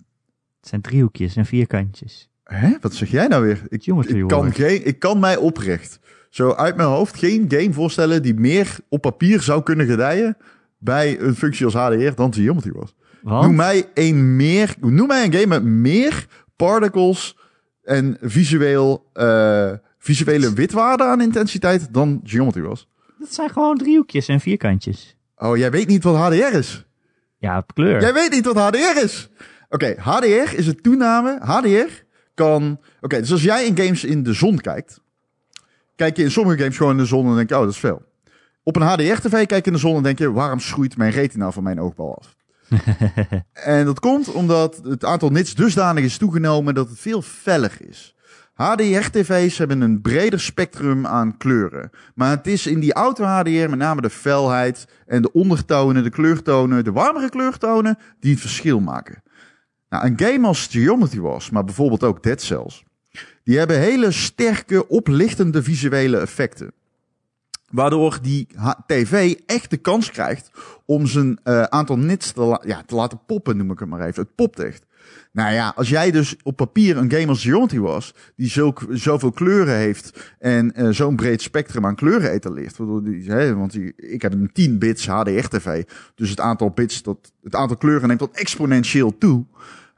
het 0.60 0.70
zijn 0.70 0.82
driehoekjes 0.82 1.36
en 1.36 1.46
vierkantjes. 1.46 2.30
Hè? 2.46 2.78
Wat 2.82 2.94
zeg 2.94 3.10
jij 3.10 3.28
nou 3.28 3.44
weer? 3.46 3.62
Ik, 3.70 3.86
ik, 3.86 4.28
kan 4.28 4.54
geen, 4.54 4.86
ik 4.86 5.00
kan 5.00 5.20
mij 5.20 5.38
oprecht 5.38 6.00
zo 6.36 6.52
uit 6.54 6.76
mijn 6.76 6.88
hoofd 6.88 7.18
geen 7.18 7.46
game 7.48 7.74
voorstellen 7.74 8.22
die 8.22 8.34
meer 8.34 8.78
op 8.90 9.02
papier 9.02 9.42
zou 9.42 9.64
kunnen 9.64 9.86
gedijen 9.86 10.38
bij 10.78 11.20
een 11.20 11.36
functie 11.36 11.66
als 11.66 11.74
HDR 11.74 12.16
dan 12.16 12.34
Geometry 12.34 12.72
Wars. 12.72 12.96
Noem 13.22 13.56
mij 13.56 13.86
een 13.94 14.36
meer, 14.36 14.76
noem 14.80 15.08
mij 15.08 15.26
een 15.26 15.34
game 15.34 15.48
met 15.48 15.64
meer 15.64 16.28
particles 16.56 17.38
en 17.84 18.18
visueel, 18.22 19.10
uh, 19.14 19.72
visuele 19.98 20.54
witwaarde 20.54 21.04
aan 21.04 21.22
intensiteit 21.22 21.94
dan 21.94 22.22
Geometry 22.24 22.62
was. 22.62 22.88
Dat 23.20 23.34
zijn 23.34 23.50
gewoon 23.50 23.78
driehoekjes 23.78 24.28
en 24.28 24.40
vierkantjes. 24.40 25.18
Oh, 25.38 25.58
jij 25.58 25.72
weet 25.72 25.88
niet 25.88 26.04
wat 26.04 26.16
HDR 26.16 26.58
is? 26.58 26.86
Ja, 27.38 27.58
op 27.58 27.74
kleur. 27.74 28.02
Jij 28.02 28.14
weet 28.14 28.32
niet 28.32 28.46
wat 28.46 28.58
HDR 28.58 29.04
is? 29.04 29.30
Oké, 29.70 29.96
okay, 29.96 29.96
HDR 30.00 30.58
is 30.58 30.68
het 30.68 30.84
toename. 30.84 31.40
HDR 31.42 32.05
kan... 32.36 32.72
Oké, 32.72 33.06
okay, 33.06 33.20
dus 33.20 33.32
als 33.32 33.44
jij 33.44 33.66
in 33.66 33.78
games 33.78 34.04
in 34.04 34.24
de 34.24 34.34
zon 34.34 34.58
kijkt... 34.58 35.04
Kijk 35.96 36.18
je 36.18 36.24
in 36.24 36.32
sommige 36.32 36.58
games 36.58 36.78
gewoon 36.78 36.92
in 36.92 36.98
de 36.98 37.06
zon 37.06 37.30
en 37.30 37.36
denk 37.36 37.50
je, 37.50 37.56
oh, 37.56 37.62
dat 37.62 37.72
is 37.72 37.78
veel. 37.78 38.02
Op 38.64 38.76
een 38.76 38.82
HDR-tv 38.82 39.46
kijk 39.46 39.66
je 39.66 39.72
in 39.72 39.74
de 39.74 39.80
zon 39.80 39.96
en 39.96 40.04
denk 40.04 40.18
je, 40.18 40.32
waarom 40.32 40.60
schroeit 40.60 40.98
mijn 40.98 41.12
retina 41.12 41.52
van 41.52 41.64
mijn 41.64 41.80
oogbal 41.80 42.18
af? 42.18 42.36
en 43.54 43.86
dat 43.86 44.00
komt 44.00 44.32
omdat 44.32 44.80
het 44.84 45.06
aantal 45.06 45.30
nits 45.30 45.56
dusdanig 45.56 46.04
is 46.04 46.18
toegenomen 46.18 46.74
dat 46.74 46.90
het 46.90 47.00
veel 47.00 47.22
feller 47.22 47.78
is. 47.80 48.16
HDR-tv's 48.54 49.58
hebben 49.58 49.82
een 49.82 50.02
breder 50.02 50.40
spectrum 50.40 51.08
aan 51.08 51.38
kleuren. 51.38 51.90
Maar 52.14 52.30
het 52.30 52.48
is 52.48 52.68
in 52.68 52.80
die 52.80 52.94
auto-HDR 52.94 53.70
met 53.70 53.76
name 53.76 54.02
de 54.02 54.10
felheid 54.10 54.88
en 55.06 55.22
de 55.22 55.32
ondertonen, 55.32 56.04
de 56.04 56.10
kleurtonen, 56.10 56.84
de 56.84 56.92
warmere 56.92 57.30
kleurtonen 57.30 57.98
die 58.20 58.32
het 58.32 58.42
verschil 58.42 58.80
maken. 58.80 59.24
Nou, 59.90 60.06
een 60.06 60.20
game 60.20 60.48
als 60.48 60.68
Geometry 60.68 61.20
Wars, 61.20 61.50
maar 61.50 61.64
bijvoorbeeld 61.64 62.04
ook 62.04 62.24
Dead 62.24 62.42
Cells, 62.42 62.84
die 63.44 63.58
hebben 63.58 63.80
hele 63.80 64.12
sterke, 64.12 64.88
oplichtende 64.88 65.64
visuele 65.64 66.18
effecten. 66.18 66.74
Waardoor 67.76 68.20
die 68.22 68.48
tv 68.86 69.36
echt 69.46 69.70
de 69.70 69.78
kans 69.78 70.12
krijgt 70.12 70.52
om 70.86 71.08
zijn 71.08 71.40
uh, 71.44 71.62
aantal 71.64 71.98
nits 71.98 72.32
te, 72.32 72.60
ja, 72.66 72.84
te 72.86 72.96
laten 72.96 73.20
poppen, 73.26 73.58
noem 73.58 73.72
ik 73.72 73.80
het 73.80 73.90
maar 73.90 74.06
even. 74.06 74.24
Het 74.24 74.36
popt 74.36 74.60
echt. 74.60 74.86
Nou 75.32 75.54
ja, 75.54 75.74
als 75.76 75.90
jij 75.90 76.12
dus 76.12 76.36
op 76.44 76.56
papier 76.56 76.98
een 76.98 77.12
game 77.12 77.28
als 77.28 77.74
was, 77.74 78.14
die 78.36 78.50
zulk, 78.50 78.86
zoveel 78.90 79.32
kleuren 79.32 79.76
heeft 79.76 80.34
en 80.40 80.74
uh, 80.76 80.90
zo'n 80.90 81.16
breed 81.16 81.42
spectrum 81.42 81.86
aan 81.86 81.96
kleuren 81.96 82.32
etaleert. 82.32 82.78
Die, 83.04 83.32
hè, 83.32 83.56
want 83.56 83.72
die, 83.72 83.94
ik 83.96 84.22
heb 84.22 84.34
een 84.34 84.50
10 84.54 84.80
bits 84.80 85.08
HDR-tv, 85.08 85.84
dus 86.16 86.30
het 86.30 86.40
aantal 86.40 86.70
bits, 86.70 87.04
dat, 87.04 87.34
het 87.44 87.56
aantal 87.56 87.78
kleuren 87.78 88.08
neemt 88.08 88.20
tot 88.20 88.38
exponentieel 88.38 89.18
toe. 89.18 89.46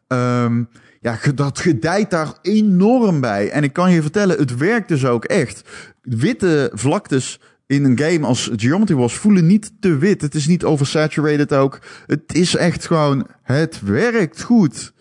Um, 0.07 0.69
ja, 1.01 1.17
dat 1.35 1.59
gedijt 1.59 2.09
daar 2.09 2.33
enorm 2.41 3.21
bij. 3.21 3.49
En 3.49 3.63
ik 3.63 3.73
kan 3.73 3.91
je 3.91 4.01
vertellen, 4.01 4.37
het 4.37 4.57
werkt 4.57 4.87
dus 4.87 5.05
ook 5.05 5.25
echt. 5.25 5.69
Witte 6.01 6.71
vlaktes 6.73 7.39
in 7.67 7.83
een 7.83 7.99
game 7.99 8.25
als 8.25 8.49
Geometry 8.55 8.95
Wars 8.95 9.13
voelen 9.13 9.47
niet 9.47 9.71
te 9.79 9.97
wit. 9.97 10.21
Het 10.21 10.35
is 10.35 10.47
niet 10.47 10.63
oversaturated 10.63 11.53
ook. 11.53 11.79
Het 12.05 12.33
is 12.33 12.55
echt 12.55 12.85
gewoon, 12.85 13.27
het 13.43 13.81
werkt 13.81 14.41
goed. 14.41 14.93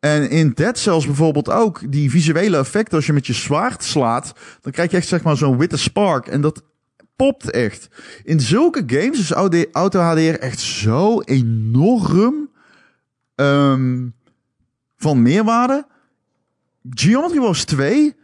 En 0.00 0.30
in 0.30 0.52
Dead 0.54 0.78
Cells 0.78 1.06
bijvoorbeeld 1.06 1.50
ook, 1.50 1.92
die 1.92 2.10
visuele 2.10 2.56
effecten 2.56 2.96
als 2.96 3.06
je 3.06 3.12
met 3.12 3.26
je 3.26 3.32
zwaard 3.32 3.84
slaat, 3.84 4.32
dan 4.60 4.72
krijg 4.72 4.90
je 4.90 4.96
echt 4.96 5.08
zeg 5.08 5.22
maar 5.22 5.36
zo'n 5.36 5.58
witte 5.58 5.76
spark. 5.76 6.26
En 6.26 6.40
dat 6.40 6.62
popt 7.16 7.50
echt. 7.50 7.88
In 8.24 8.40
zulke 8.40 8.82
games 8.86 9.18
is 9.18 9.30
Auto 9.72 10.00
HDR 10.00 10.38
echt 10.38 10.60
zo 10.60 11.20
enorm 11.20 12.50
um, 13.34 14.14
van 14.96 15.22
meerwaarde. 15.22 15.86
Geometry 16.90 17.38
Wars 17.38 17.64
2 17.64 18.14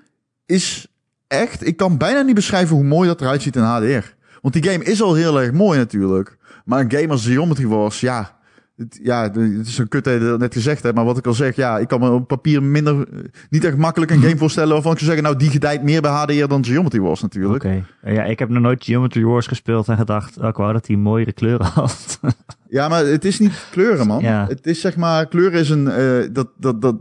is 0.47 0.88
echt, 1.29 1.67
ik 1.67 1.77
kan 1.77 1.97
bijna 1.97 2.21
niet 2.21 2.35
beschrijven 2.35 2.77
hoe 2.77 2.85
mooi 2.85 3.09
dat 3.09 3.21
eruit 3.21 3.43
ziet 3.43 3.57
in 3.57 3.63
HDR. 3.63 4.15
Want 4.43 4.55
die 4.55 4.71
game 4.71 4.85
is 4.85 5.03
al 5.03 5.15
heel 5.15 5.41
erg 5.41 5.53
mooi 5.53 5.79
natuurlijk. 5.79 6.37
Maar 6.65 6.81
een 6.81 6.91
game 6.93 7.09
als 7.09 7.27
Geometry 7.27 7.67
Wars, 7.67 8.01
ja, 8.01 8.39
het, 8.77 8.99
ja, 9.03 9.23
het 9.23 9.67
is 9.67 9.79
een 9.79 9.89
kut 9.89 10.05
dat 10.05 10.39
net 10.39 10.55
gezegd 10.55 10.83
hebt, 10.83 10.95
maar 10.95 11.05
wat 11.05 11.19
ik 11.19 11.27
al 11.27 11.35
zeg, 11.35 11.57
ja, 11.57 11.79
ik 11.79 11.89
kan 11.89 12.01
me 12.01 12.11
op 12.11 12.29
papier 12.29 12.63
minder, 12.63 12.95
eh, 12.95 13.19
niet 13.51 13.65
echt 13.65 13.77
makkelijk 13.77 14.11
een 14.11 14.23
game 14.27 14.37
voorstellen 14.37 14.73
waarvan 14.73 14.93
ik 14.93 14.99
zou 14.99 15.11
zeggen, 15.11 15.29
nou, 15.29 15.39
die 15.39 15.51
gedijt 15.51 15.83
meer 15.83 16.01
bij 16.01 16.11
HDR 16.11 16.47
dan 16.47 16.65
Geometry 16.65 17.01
Wars 17.01 17.23
natuurlijk. 17.23 17.65
Oké. 17.65 17.85
Ja, 18.03 18.25
ik 18.25 18.39
heb 18.39 18.49
nog 18.49 18.63
nooit 18.63 18.85
Geometry 18.85 19.23
Wars 19.23 19.47
gespeeld 19.47 19.89
en 19.89 19.97
gedacht, 19.97 20.39
oh, 20.39 20.49
ik 20.49 20.57
wou 20.57 20.73
dat 20.73 20.87
hij 20.87 20.97
mooiere 20.97 21.33
kleuren 21.33 21.67
had. 21.67 22.21
Ja, 22.69 22.89
maar 22.89 23.07
het 23.07 23.25
is 23.25 23.39
niet 23.39 23.67
kleuren, 23.71 24.07
man. 24.07 24.23
Ja. 24.23 24.47
Het 24.49 24.67
is 24.67 24.81
zeg 24.81 24.97
maar, 24.97 25.27
kleuren 25.27 25.61
is 25.61 25.71
een, 25.71 25.89
eh, 25.89 26.29
dat, 26.33 26.49
dat, 26.57 26.83
dat, 26.83 26.97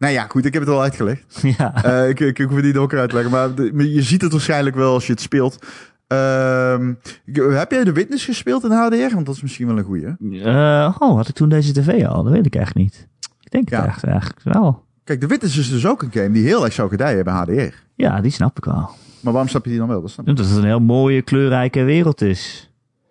nou 0.00 0.12
ja, 0.12 0.26
goed, 0.28 0.44
ik 0.44 0.52
heb 0.52 0.62
het 0.62 0.70
al 0.72 0.82
uitgelegd. 0.82 1.40
ja. 1.58 1.84
Eh, 1.84 2.08
ik, 2.08 2.20
ik, 2.20 2.38
ik 2.38 2.46
hoef 2.46 2.56
het 2.56 2.64
niet 2.64 2.76
ook 2.76 2.94
uit 2.94 3.08
te 3.08 3.14
leggen, 3.14 3.32
maar 3.32 3.54
de- 3.54 3.70
maar 3.74 3.84
je 3.84 4.02
ziet 4.02 4.22
het 4.22 4.32
waarschijnlijk 4.32 4.76
wel 4.76 4.92
als 4.92 5.06
je 5.06 5.12
het 5.12 5.20
speelt. 5.20 5.58
Ehm, 6.06 6.92
heb 7.34 7.70
jij 7.70 7.84
de 7.84 7.92
Witness 7.92 8.24
gespeeld 8.24 8.64
in 8.64 8.70
HDR? 8.70 9.14
Want 9.14 9.26
dat 9.26 9.34
is 9.34 9.42
misschien 9.42 9.66
wel 9.66 9.78
een 9.78 9.84
goeie. 9.84 10.06
Eh, 10.44 10.96
oh, 10.98 11.16
had 11.16 11.28
ik 11.28 11.34
toen 11.34 11.48
deze 11.48 11.72
tv 11.72 12.06
al? 12.06 12.22
Dat 12.22 12.32
weet 12.32 12.46
ik 12.46 12.54
echt 12.54 12.74
niet. 12.74 13.08
Ik 13.40 13.50
denk 13.50 13.68
Ja. 13.70 13.80
het 13.80 13.88
echt, 13.88 14.04
eigenlijk 14.04 14.40
wel. 14.42 14.84
Kijk, 15.04 15.20
de 15.20 15.26
Witness 15.26 15.56
is 15.58 15.70
dus 15.70 15.86
ook 15.86 16.02
een 16.02 16.12
game 16.12 16.30
die 16.30 16.44
heel 16.44 16.64
erg 16.64 16.72
zou 16.72 16.88
gedijen 16.88 17.24
bij 17.24 17.32
HDR. 17.34 17.74
Ja, 17.94 18.20
die 18.20 18.30
snap 18.30 18.56
ik 18.56 18.64
wel. 18.64 18.90
Maar 19.20 19.32
waarom 19.32 19.48
snap 19.50 19.64
je 19.64 19.70
die 19.70 19.78
dan 19.78 19.88
wel? 19.88 20.00
Dat 20.00 20.10
snap 20.10 20.24
ik. 20.24 20.30
Omdat 20.30 20.48
het 20.48 20.56
een 20.58 20.64
heel 20.64 20.80
mooie, 20.80 21.22
kleurrijke 21.22 21.82
wereld 21.82 22.20
is. 22.20 22.70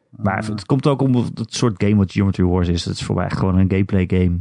Maar 0.09 0.45
het 0.45 0.65
komt 0.65 0.87
ook 0.87 1.01
om 1.01 1.15
het 1.15 1.53
soort 1.53 1.83
game 1.83 1.95
wat 1.95 2.11
Geometry 2.11 2.43
Wars 2.43 2.67
is. 2.67 2.85
Het 2.85 2.93
is 2.95 3.03
voor 3.03 3.15
mij 3.15 3.25
echt 3.25 3.37
gewoon 3.37 3.57
een 3.57 3.69
gameplay 3.69 4.05
game. 4.07 4.39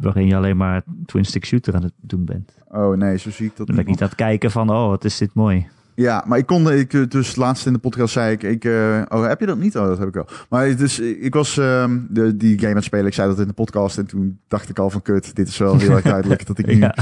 Waarin 0.00 0.26
je 0.26 0.36
alleen 0.36 0.56
maar 0.56 0.82
twin 1.06 1.24
stick 1.24 1.44
shooter 1.44 1.74
aan 1.74 1.82
het 1.82 1.92
doen 2.00 2.24
bent. 2.24 2.52
Oh 2.68 2.96
nee, 2.96 3.18
zo 3.18 3.30
zie 3.30 3.46
ik 3.46 3.56
dat 3.56 3.66
Dan 3.66 3.76
ben 3.76 3.84
ik 3.84 3.90
niet 3.90 4.02
aan 4.02 4.08
het 4.08 4.16
kijken 4.16 4.50
van, 4.50 4.70
oh, 4.70 4.88
wat 4.88 5.04
is 5.04 5.18
dit 5.18 5.34
mooi. 5.34 5.66
Ja, 5.94 6.24
maar 6.26 6.38
ik 6.38 6.46
kon, 6.46 6.72
ik, 6.72 6.92
eh, 6.92 7.02
dus 7.08 7.36
laatst 7.36 7.66
in 7.66 7.72
de 7.72 7.78
podcast 7.78 8.12
zei 8.12 8.32
ik, 8.32 8.42
ik 8.42 8.64
eh, 8.64 9.02
oh, 9.08 9.26
heb 9.26 9.40
je 9.40 9.46
dat 9.46 9.58
niet? 9.58 9.76
Oh, 9.76 9.86
dat 9.86 9.98
heb 9.98 10.08
ik 10.08 10.14
wel. 10.14 10.26
Maar 10.48 10.76
dus, 10.76 10.98
ik 10.98 11.34
was 11.34 11.58
ehm, 11.58 11.98
de, 12.08 12.36
die 12.36 12.58
game 12.58 12.70
aan 12.70 12.76
het 12.76 12.84
spelen, 12.84 13.06
ik 13.06 13.14
zei 13.14 13.28
dat 13.28 13.40
in 13.40 13.46
de 13.46 13.52
podcast 13.52 13.98
en 13.98 14.06
toen 14.06 14.38
dacht 14.48 14.68
ik 14.68 14.78
al 14.78 14.90
van, 14.90 15.02
kut, 15.02 15.36
dit 15.36 15.48
is 15.48 15.58
wel 15.58 15.78
heel 15.78 15.90
erg 15.90 16.04
duidelijk 16.14 16.46
dat 16.46 16.58
ik 16.58 16.70
Ja. 16.70 16.94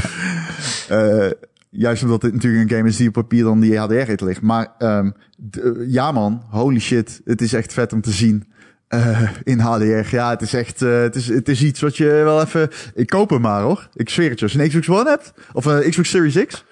eh, 0.88 1.30
juist 1.70 2.02
omdat 2.02 2.20
dit 2.20 2.32
natuurlijk 2.32 2.70
een 2.70 2.76
game 2.76 2.88
is 2.88 2.96
die 2.96 3.08
op 3.08 3.12
papier 3.12 3.44
dan 3.44 3.60
die 3.60 3.78
HDR 3.78 3.94
heet 3.94 4.20
ligt. 4.20 4.40
Maar 4.40 4.68
ehm, 4.78 5.10
eh, 5.50 5.70
ja 5.86 6.12
man, 6.12 6.42
holy 6.50 6.78
shit, 6.78 7.20
het 7.24 7.40
is 7.40 7.52
echt 7.52 7.72
vet 7.72 7.92
om 7.92 8.00
te 8.00 8.12
zien. 8.12 8.44
Eh, 8.88 9.28
in 9.42 9.58
HDR. 9.58 10.14
Ja, 10.14 10.30
het 10.30 10.42
is 10.42 10.54
echt, 10.54 10.82
eh, 10.82 11.00
het, 11.00 11.14
is, 11.14 11.28
het 11.28 11.48
is 11.48 11.62
iets 11.62 11.80
wat 11.80 11.96
je 11.96 12.06
wel 12.06 12.40
even, 12.40 12.70
ik 12.94 13.06
koop 13.06 13.30
hem 13.30 13.40
maar 13.40 13.62
hoor. 13.62 13.88
Ik 13.94 14.08
zweer 14.08 14.30
het 14.30 14.38
je, 14.38 14.44
als 14.44 14.54
je 14.54 14.62
een 14.62 14.68
Xbox 14.68 14.88
One 14.88 15.08
hebt, 15.08 15.32
of 15.52 15.64
een 15.64 15.90
Xbox 15.90 16.10
Series 16.10 16.46
X, 16.46 16.64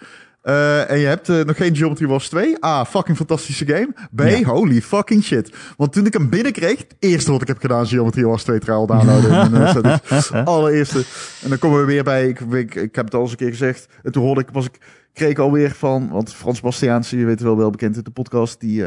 eh, 0.43 0.91
en 0.91 0.99
je 0.99 1.07
hebt 1.07 1.29
nog 1.29 1.57
geen 1.57 1.77
Geometry 1.77 2.07
Wars 2.07 2.29
2. 2.29 2.65
A, 2.65 2.85
fucking 2.85 3.17
fantastische 3.17 3.67
game. 3.67 3.89
B, 4.15 4.21
Ja. 4.21 4.43
holy 4.43 4.83
fucking 4.83 5.25
shit. 5.25 5.57
Want 5.77 5.93
toen 5.93 6.07
ik 6.07 6.13
hem 6.13 6.29
binnenkreeg, 6.29 6.79
het 6.79 6.97
eerste 6.99 7.31
wat 7.31 7.43
ik 7.43 7.47
heb 7.49 7.59
gedaan 7.59 7.83
is 7.83 7.89
Geometry 7.89 8.25
Wars 8.25 8.43
2 8.43 8.59
trial 8.59 8.87
downloaden. 8.87 9.55
en, 10.33 10.45
allereerste. 10.45 11.05
En 11.43 11.49
dan 11.49 11.59
komen 11.59 11.81
we 11.81 11.85
weer 11.85 12.05
bij, 12.05 12.29
ik, 12.29 12.41
ik, 12.41 12.75
ik 12.75 12.95
heb 12.95 13.05
het 13.05 13.15
al 13.15 13.21
eens 13.23 13.31
een 13.31 13.37
keer 13.37 13.51
gezegd. 13.51 13.89
En 14.03 14.13
toen 14.13 14.23
hoorde 14.23 14.41
ik, 14.41 14.49
was 14.53 14.65
ik, 14.65 14.79
kreeg 15.13 15.31
ik 15.31 15.39
alweer 15.39 15.71
van, 15.71 16.09
want 16.09 16.35
Frans 16.35 16.61
Bastiaans, 16.61 17.11
je 17.11 17.25
weet 17.25 17.41
wel 17.41 17.57
wel 17.57 17.71
bekend 17.71 17.97
in 17.97 18.03
de 18.03 18.11
podcast, 18.11 18.61
die... 18.61 18.85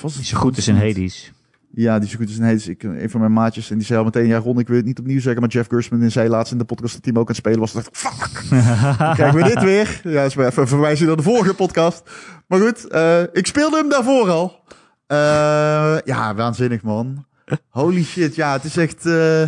was 0.00 0.14
Die 0.16 0.24
zo 0.24 0.38
goed 0.38 0.56
is 0.56 0.68
in 0.68 0.76
Hades. 0.76 1.32
Ja, 1.74 1.98
die 1.98 2.08
zo 2.08 2.16
goed 2.16 2.28
is 2.28 2.36
in 2.36 2.42
Hades. 2.42 2.68
Ik, 2.68 2.82
een 2.82 3.10
van 3.10 3.20
mijn 3.20 3.32
maatjes. 3.32 3.70
En 3.70 3.76
die 3.76 3.86
zei 3.86 3.98
al 3.98 4.04
meteen, 4.04 4.26
ja 4.26 4.38
Ron, 4.38 4.58
ik 4.58 4.68
wil 4.68 4.76
het 4.76 4.86
niet 4.86 4.98
opnieuw 4.98 5.20
zeggen. 5.20 5.40
Maar 5.40 5.50
Jeff 5.50 5.68
Gersman 5.68 6.10
zei 6.10 6.28
laatst 6.28 6.52
in 6.52 6.58
de 6.58 6.64
podcast 6.64 6.94
dat 6.94 7.04
hij 7.04 7.14
ook 7.14 7.20
aan 7.20 7.26
het 7.26 7.36
spelen 7.36 7.58
was. 7.58 7.72
Dacht 7.72 7.86
ik, 7.86 7.96
fuck, 7.96 8.48
dan 8.98 9.14
krijgen 9.14 9.34
we 9.34 9.44
dit 9.44 9.62
weer. 9.62 10.00
Ja, 10.04 10.12
dat 10.12 10.26
is 10.26 10.34
maar 10.34 10.46
even 10.46 10.62
een 10.62 10.68
verwijzing 10.68 11.08
naar 11.08 11.16
de 11.16 11.22
vorige 11.22 11.54
podcast. 11.54 12.10
Maar 12.46 12.60
goed, 12.60 12.88
eh, 12.88 13.22
ik 13.32 13.46
speelde 13.46 13.76
hem 13.76 13.88
daarvoor 13.88 14.30
al. 14.30 14.60
Eh, 15.06 15.98
ja, 16.04 16.34
waanzinnig 16.34 16.82
man. 16.82 17.26
Holy 17.68 18.04
shit, 18.04 18.34
ja, 18.34 18.52
het 18.52 18.64
is 18.64 18.76
echt... 18.76 19.06
eh, 19.06 19.42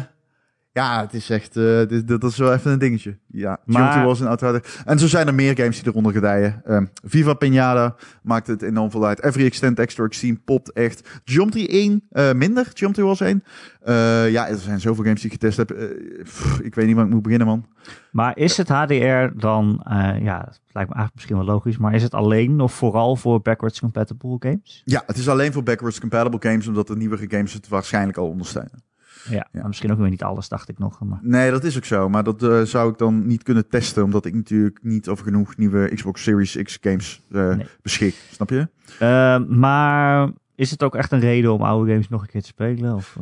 ja, 0.75 1.01
het 1.01 1.15
is 1.15 1.31
echt... 1.31 1.57
eh, 1.57 1.87
dit, 1.87 2.09
dat 2.09 2.23
is 2.25 2.37
wel 2.37 2.53
even 2.53 2.73
een 2.73 2.79
dingetje. 2.79 3.19
Ja, 3.27 3.59
Maar- 3.65 4.05
was 4.05 4.21
een 4.21 4.27
auto. 4.27 4.59
En 4.85 4.99
zo 4.99 5.07
zijn 5.07 5.27
er 5.27 5.35
meer 5.35 5.57
games 5.57 5.79
die 5.83 5.89
eronder 5.91 6.13
gedijen. 6.13 6.63
Ehm, 6.65 6.87
Viva 7.05 7.35
Pinata 7.35 7.97
maakt 8.23 8.47
het 8.47 8.63
enorm 8.63 8.91
veel 8.91 9.07
uit. 9.07 9.23
Every 9.23 9.45
Extend 9.47 9.79
Extra 9.79 10.05
Extreme 10.05 10.39
popt 10.45 10.73
echt. 10.73 11.21
Geometry 11.25 11.67
1 11.71 12.03
eh, 12.11 12.33
minder. 12.33 12.71
Geometry 12.75 13.03
was 13.03 13.21
1. 13.21 13.45
Eh, 13.81 14.31
ja, 14.31 14.49
er 14.49 14.57
zijn 14.57 14.81
zoveel 14.81 15.05
games 15.05 15.21
die 15.21 15.31
ik 15.31 15.41
getest 15.41 15.57
heb. 15.57 15.71
Eh, 15.71 16.23
pff, 16.23 16.61
ik 16.61 16.75
weet 16.75 16.87
niet 16.87 16.97
waar 16.97 17.05
ik 17.05 17.11
moet 17.11 17.23
beginnen, 17.23 17.47
man. 17.47 17.67
Maar 18.11 18.37
is 18.37 18.57
het 18.57 18.69
HDR 18.69 19.39
dan, 19.39 19.83
eh, 19.89 20.23
ja, 20.23 20.39
het 20.39 20.61
lijkt 20.73 20.91
me 20.91 20.95
eigenlijk 20.97 21.15
misschien 21.15 21.37
wel 21.37 21.45
logisch, 21.47 21.77
maar 21.77 21.95
is 21.95 22.03
het 22.03 22.15
alleen 22.15 22.61
of 22.61 22.73
vooral 22.73 23.17
voor 23.17 23.41
backwards 23.41 23.81
compatible 23.81 24.37
games? 24.39 24.83
Ja, 24.85 25.03
het 25.07 25.17
is 25.17 25.29
alleen 25.29 25.53
voor 25.53 25.63
backwards 25.63 26.01
compatible 26.01 26.51
games, 26.51 26.67
omdat 26.67 26.87
de 26.87 26.97
nieuwere 26.97 27.27
games 27.29 27.53
het 27.53 27.69
waarschijnlijk 27.69 28.19
al 28.19 28.29
ondersteunen. 28.29 28.83
Ja, 29.31 29.49
maar 29.53 29.67
misschien 29.67 29.93
ook 29.93 29.99
weer 29.99 30.11
niet 30.11 30.23
alles, 30.23 30.49
dacht 30.49 30.69
ik 30.69 30.79
nog. 30.79 31.01
Maar... 31.05 31.19
Nee, 31.23 31.51
dat 31.51 31.65
is 31.65 31.77
ook 31.77 31.85
zo. 31.85 32.09
Maar 32.09 32.25
dat 32.25 32.43
eh, 32.43 32.61
zou 32.63 32.91
ik 32.93 32.99
dan 32.99 33.27
niet 33.27 33.43
kunnen 33.43 33.69
testen, 33.69 34.05
omdat 34.05 34.25
ik 34.25 34.35
natuurlijk 34.35 34.79
niet 34.83 35.09
over 35.09 35.25
genoeg 35.25 35.57
nieuwe 35.57 35.91
Xbox 35.95 36.23
Series 36.23 36.57
X 36.63 36.79
games 36.81 37.23
eh, 37.31 37.55
Nee. 37.55 37.67
beschik. 37.83 38.15
Snap 38.31 38.51
je? 38.51 38.69
Eh, 38.99 39.39
maar 39.49 40.31
is 40.55 40.71
het 40.71 40.83
ook 40.83 40.95
echt 40.95 41.13
een 41.13 41.21
reden 41.21 41.53
om 41.53 41.63
oude 41.63 41.91
games 41.91 42.09
nog 42.09 42.21
een 42.23 42.29
keer 42.29 42.41
te 42.43 42.47
spelen? 42.47 42.95
Of, 42.95 43.17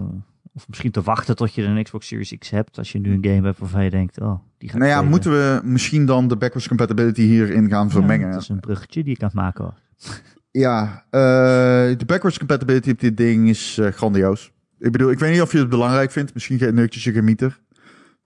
of 0.53 0.69
misschien 0.69 0.91
te 0.91 1.03
wachten 1.03 1.37
tot 1.37 1.55
je 1.55 1.63
een 1.63 1.83
Xbox 1.83 2.07
Series 2.07 2.35
X 2.39 2.51
hebt, 2.51 2.79
als 2.79 2.93
je 2.93 2.99
nu 2.99 3.13
een 3.13 3.25
game 3.25 3.47
hebt 3.47 3.59
waarvan 3.59 3.85
je 3.85 3.91
denkt, 3.91 4.21
oh, 4.21 4.39
die 4.59 4.69
ga 4.69 4.75
ik 4.75 4.81
Nou 4.81 4.85
ja, 4.85 4.91
spelen. 4.97 5.11
moeten 5.11 5.31
we 5.31 5.61
misschien 5.65 6.07
dan 6.07 6.29
de 6.29 6.37
backwards 6.37 6.69
compatibility 6.69 7.23
hierin 7.23 7.69
gaan 7.69 7.91
vermengen? 7.91 8.27
Ja, 8.27 8.33
dat 8.33 8.43
is 8.43 8.49
een 8.49 8.61
bruggetje 8.61 9.05
die 9.05 9.15
ik 9.15 9.21
aan 9.23 9.27
het 9.29 9.37
maken 9.37 9.65
was. 9.65 10.21
Ja, 10.51 11.05
de 11.11 12.05
backwards 12.07 12.39
compatibility 12.39 12.91
op 12.91 13.01
dit 13.01 13.17
ding 13.17 13.49
is 13.49 13.81
grandioos. 13.83 14.53
Ik 14.83 14.93
bedoel, 14.93 15.11
ik 15.11 15.18
weet 15.18 15.33
niet 15.33 15.43
of 15.43 15.53
je 15.53 15.59
het 15.59 15.68
belangrijk 15.68 16.11
vindt. 16.11 16.35
Misschien 16.35 16.74
neukt 16.74 16.95
je 16.95 17.11
je 17.11 17.16
gemieter. 17.16 17.61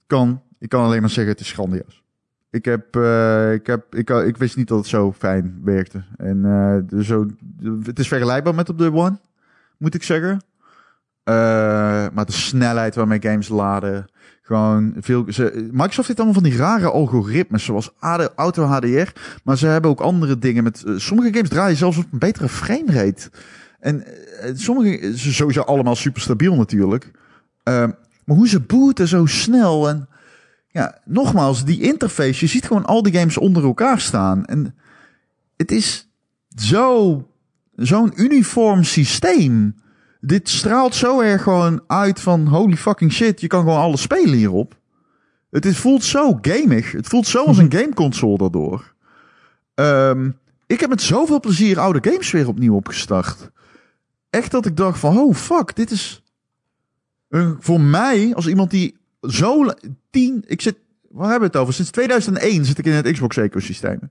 Kan. 0.07 0.42
Ik 0.59 0.68
kan 0.68 0.84
alleen 0.84 1.00
maar 1.00 1.11
zeggen, 1.11 1.32
het 1.32 1.40
is 1.42 1.52
grandioos. 1.52 2.02
Ik 2.50 2.64
heb, 2.64 2.96
eh, 2.96 3.52
ik 3.52 3.66
heb, 3.66 3.94
ik, 3.94 4.11
ik 4.11 4.36
wist 4.36 4.57
niet 4.57 4.68
dat 4.68 4.78
het 4.78 4.86
zo 4.86 5.12
fijn 5.12 5.61
werkte. 5.64 6.04
En 6.16 6.44
eh, 6.44 6.76
de- 6.88 7.04
zo, 7.04 7.26
het 7.82 7.98
is 7.98 8.09
vergelijkbaar 8.09 8.54
met 8.54 8.68
op 8.68 8.78
de 8.78 8.92
One, 8.92 9.18
moet 9.78 9.94
ik 9.94 10.02
zeggen. 10.02 10.40
Eh, 11.22 11.34
maar 12.12 12.26
de 12.26 12.32
snelheid 12.32 12.94
waarmee 12.94 13.22
games 13.22 13.48
laden, 13.48 14.07
gewoon 14.42 14.94
veel. 15.00 15.24
Ze, 15.28 15.68
Microsoft 15.72 16.07
heeft 16.07 16.20
allemaal 16.20 16.40
van 16.40 16.50
die 16.50 16.57
rare 16.59 16.90
algoritmes, 16.90 17.64
zoals 17.64 17.92
auto 18.36 18.64
HDR. 18.64 19.11
Maar 19.44 19.59
ze 19.59 19.66
hebben 19.66 19.90
ook 19.90 20.00
andere 20.00 20.38
dingen. 20.38 20.64
Met 20.64 20.82
eh, 20.86 20.94
sommige 20.96 21.32
games 21.32 21.48
draaien 21.48 21.76
zelfs 21.76 21.98
op 21.98 22.04
een 22.12 22.18
betere 22.18 22.48
framerate. 22.48 23.30
En 23.87 24.05
eh, 24.41 24.51
sommige 24.55 25.16
ze 25.18 25.32
sowieso 25.32 25.61
allemaal 25.61 25.97
super 25.97 26.22
stabiel 26.22 26.55
natuurlijk. 26.55 27.11
Eh, 27.62 27.74
maar 28.24 28.37
hoe 28.37 28.49
ze 28.49 28.61
booten 28.61 29.09
zo 29.09 29.26
snel 29.26 29.89
en 29.89 30.09
ja, 30.68 30.99
nogmaals 31.05 31.64
die 31.64 31.80
interface. 31.80 32.45
Je 32.45 32.51
ziet 32.51 32.66
gewoon 32.66 32.84
al 32.84 33.03
die 33.03 33.12
games 33.12 33.39
onder 33.39 33.64
elkaar 33.64 34.01
staan 34.01 34.45
en 34.45 34.74
het 35.57 35.70
is 35.70 36.09
zo 36.57 37.26
zo'n 37.76 38.12
uniform 38.14 38.84
systeem. 38.84 39.74
Dit 40.20 40.49
straalt 40.49 40.95
zo 40.95 41.20
erg 41.20 41.43
gewoon 41.43 41.82
uit 41.87 42.20
van 42.20 42.47
holy 42.47 42.76
fucking 42.76 43.12
shit. 43.12 43.41
Je 43.41 43.47
kan 43.47 43.61
gewoon 43.61 43.78
alles 43.78 44.01
spelen 44.03 44.37
hierop. 44.37 44.78
Het 45.51 45.66
is, 45.66 45.78
voelt 45.78 46.05
zo 46.05 46.39
gamig. 46.41 46.93
Het 46.93 47.07
voelt 47.07 47.26
zo 47.26 47.45
als 47.45 47.59
een 47.59 47.72
gameconsole 47.72 48.39
daardoor. 48.39 48.95
Ehm, 49.74 50.30
ik 50.66 50.80
heb 50.80 50.91
met 50.91 51.03
zoveel 51.03 51.41
plezier 51.41 51.78
oude 51.78 52.11
games 52.11 52.30
weer 52.30 52.49
opnieuw 52.49 52.74
opgestart. 52.74 53.51
Echt 54.37 54.51
dat 54.51 54.66
ik 54.66 54.76
dacht 54.76 54.99
van, 54.99 55.18
oh 55.18 55.34
fuck, 55.34 55.76
dit 55.76 55.91
is 55.91 56.22
een, 57.28 57.57
voor 57.61 57.80
mij 57.80 58.34
als 58.34 58.47
iemand 58.47 58.70
die 58.70 58.97
zo 59.20 59.70
tien, 60.11 60.45
ik 60.47 60.61
zit, 60.61 60.76
waar 61.11 61.30
hebben 61.30 61.49
we 61.49 61.55
het 61.55 61.62
over? 61.62 61.74
Sinds 61.74 61.91
2001 61.91 62.64
zit 62.64 62.78
ik 62.78 62.84
in 62.84 62.93
het 62.93 63.12
Xbox 63.12 63.37
ecosysteem. 63.37 64.11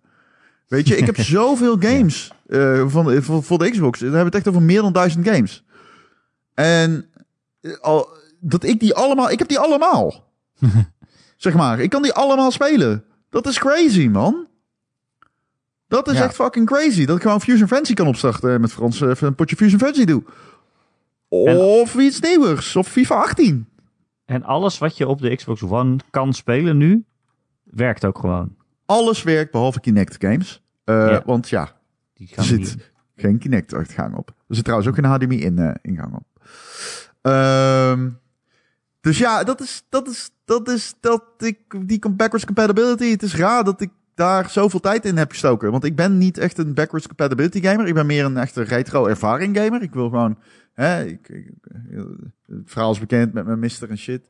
Weet 0.67 0.87
je, 0.87 0.97
ik 0.97 1.05
heb 1.05 1.19
zoveel 1.37 1.77
games 1.79 2.31
eh, 2.47 2.87
van, 2.87 3.23
voor, 3.23 3.43
voor 3.43 3.57
de 3.57 3.69
Xbox. 3.69 3.99
Dan 3.99 4.07
hebben 4.07 4.31
we 4.31 4.37
het 4.37 4.45
echt 4.45 4.47
over 4.47 4.61
meer 4.61 4.81
dan 4.81 4.93
duizend 4.93 5.27
games. 5.27 5.63
En 6.53 7.09
eh, 7.61 7.77
al, 7.77 8.09
dat 8.39 8.63
ik 8.63 8.79
die 8.79 8.93
allemaal, 8.93 9.31
ik 9.31 9.39
heb 9.39 9.47
die 9.47 9.59
allemaal. 9.59 10.31
zeg 11.37 11.53
maar, 11.53 11.79
ik 11.79 11.89
kan 11.89 12.01
die 12.01 12.13
allemaal 12.13 12.51
spelen. 12.51 13.03
Dat 13.29 13.47
is 13.47 13.59
crazy, 13.59 14.07
man. 14.07 14.47
Dat 15.95 16.07
is 16.13 16.17
Ja. 16.17 16.23
echt 16.23 16.35
fucking 16.35 16.65
crazy. 16.65 17.05
Dat 17.05 17.15
ik 17.15 17.21
gewoon 17.21 17.41
Fusion 17.41 17.67
Frenzy 17.67 17.93
kan 17.93 18.07
opstarten 18.07 18.51
en 18.53 18.61
met 18.61 18.71
Frans 18.73 19.01
eh, 19.01 19.09
even 19.09 19.27
een 19.27 19.35
potje 19.35 19.55
Fusion 19.55 19.79
Frenzy 19.79 20.05
doe. 20.05 20.23
Of 21.29 21.95
iets 21.95 22.19
nieuwers. 22.19 22.75
Of 22.75 22.87
FIFA 22.87 23.15
18. 23.15 23.67
En 24.25 24.43
alles 24.43 24.77
wat 24.77 24.97
je 24.97 25.07
op 25.07 25.21
de 25.21 25.35
Xbox 25.35 25.61
One 25.63 25.95
kan 26.09 26.33
spelen 26.33 26.77
nu, 26.77 27.03
werkt 27.63 28.05
ook 28.05 28.17
gewoon. 28.19 28.55
Alles 28.85 29.23
werkt 29.23 29.51
behalve 29.51 29.79
Kinect 29.79 30.15
games. 30.19 30.61
Eh, 30.83 30.95
Ja. 30.95 31.21
Want 31.25 31.49
ja, 31.49 31.71
Die 32.13 32.31
er 32.35 32.43
zit 32.43 32.57
niet- 32.59 32.91
geen 33.15 33.37
Kinect-uitgang 33.37 34.15
op. 34.15 34.29
Er 34.47 34.55
zit 34.55 34.63
trouwens 34.63 34.89
ook 34.89 34.97
een 34.97 35.03
HDMI-ingang 35.05 36.13
op. 36.15 36.25
Ehm, 37.21 38.09
dus 39.01 39.17
ja, 39.17 39.43
dat 39.43 39.61
is, 39.61 39.83
dat 39.89 40.07
is, 40.07 40.29
dat 40.45 40.69
is, 40.69 40.95
dat 40.99 41.23
ik, 41.37 41.57
die 41.87 42.09
backwards 42.09 42.45
compatibility, 42.45 43.09
het 43.11 43.23
is 43.23 43.35
raar 43.35 43.63
dat 43.63 43.81
ik 43.81 43.89
daar 44.15 44.49
zoveel 44.49 44.79
tijd 44.79 45.05
in 45.05 45.17
heb 45.17 45.29
gestoken. 45.31 45.71
Want 45.71 45.83
ik 45.83 45.95
ben 45.95 46.17
niet 46.17 46.37
echt 46.37 46.57
een 46.57 46.73
backwards 46.73 47.07
compatibility 47.07 47.61
gamer. 47.61 47.87
Ik 47.87 47.93
ben 47.93 48.05
meer 48.05 48.25
een 48.25 48.37
echte 48.37 48.61
retro 48.61 49.05
ervaring 49.05 49.57
gamer. 49.57 49.81
Ik 49.81 49.93
wil 49.93 50.09
gewoon 50.09 50.37
Hè, 50.73 51.03
ik, 51.05 51.29
ik- 51.29 51.51
het 52.45 52.61
verhaal 52.65 52.91
is 52.91 52.99
bekend 52.99 53.33
met 53.33 53.45
mijn 53.45 53.59
mister 53.59 53.89
en 53.89 53.97
shit. 53.97 54.29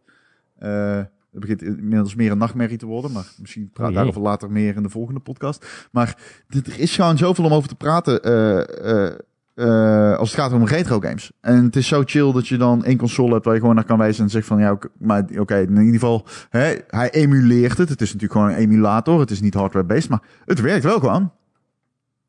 Eh, 0.58 0.96
het 1.32 1.40
begint 1.40 1.62
inmiddels 1.62 2.16
meer 2.16 2.32
een 2.32 2.38
nachtmerrie 2.38 2.78
te 2.78 2.86
worden. 2.86 3.12
Maar 3.12 3.26
misschien 3.40 3.70
praat 3.74 3.90
Oh 3.90 3.96
daarover 3.96 4.22
later 4.22 4.52
meer 4.52 4.76
in 4.76 4.84
de 4.84 4.90
volgende 4.90 5.20
podcast. 5.20 5.88
Maar 5.92 6.18
dit, 6.48 6.68
er 6.68 6.80
is 6.80 6.96
gewoon 6.96 7.18
zoveel 7.18 7.46
om 7.46 7.54
over 7.54 7.70
te 7.70 7.76
praten. 7.76 8.22
eh, 8.24 9.08
eh, 9.56 10.16
als 10.18 10.32
het 10.32 10.40
gaat 10.40 10.52
om 10.54 10.66
retro 10.66 11.00
games. 11.00 11.32
En 11.42 11.64
het 11.64 11.76
is 11.76 11.88
zo 11.88 12.02
chill 12.06 12.32
dat 12.32 12.48
je 12.48 12.58
dan 12.58 12.84
één 12.84 12.98
console 12.98 13.34
hebt 13.34 13.46
waar 13.46 13.54
je 13.54 13.60
gewoon 13.60 13.76
naar 13.76 13.84
kan 13.84 13.98
wijzen 13.98 14.24
en 14.24 14.30
zegt 14.30 14.48
van 14.48 14.60
ja, 14.60 14.72
oké, 14.72 14.88
maar 15.00 15.26
oké, 15.38 15.56
in 15.60 15.70
ieder 15.70 15.94
geval, 15.94 16.26
hè, 16.50 16.76
hij 16.88 17.12
emuleert 17.12 17.78
het. 17.78 17.90
Het 17.90 18.02
is 18.02 18.14
natuurlijk 18.14 18.40
gewoon 18.40 18.50
een 18.50 18.56
emulator. 18.72 19.20
Het 19.20 19.32
is 19.32 19.42
niet 19.42 19.54
hardware-based, 19.54 20.10
maar 20.10 20.22
het 20.46 20.62
werkt 20.62 20.84
wel 20.84 21.00
gewoon. 21.00 21.32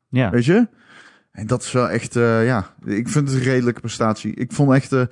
Ja. 0.09 0.29
Weet 0.29 0.45
je? 0.45 0.67
En 1.31 1.47
dat 1.47 1.63
is 1.63 1.71
wel 1.71 1.89
echt, 1.89 2.15
eh, 2.15 2.45
ja, 2.45 2.73
ik 2.85 3.07
vind 3.09 3.27
het 3.29 3.37
een 3.37 3.43
redelijke 3.43 3.79
prestatie. 3.79 4.33
Ik 4.35 4.51
vond 4.51 4.71
echt, 4.73 4.89
de- 4.89 5.09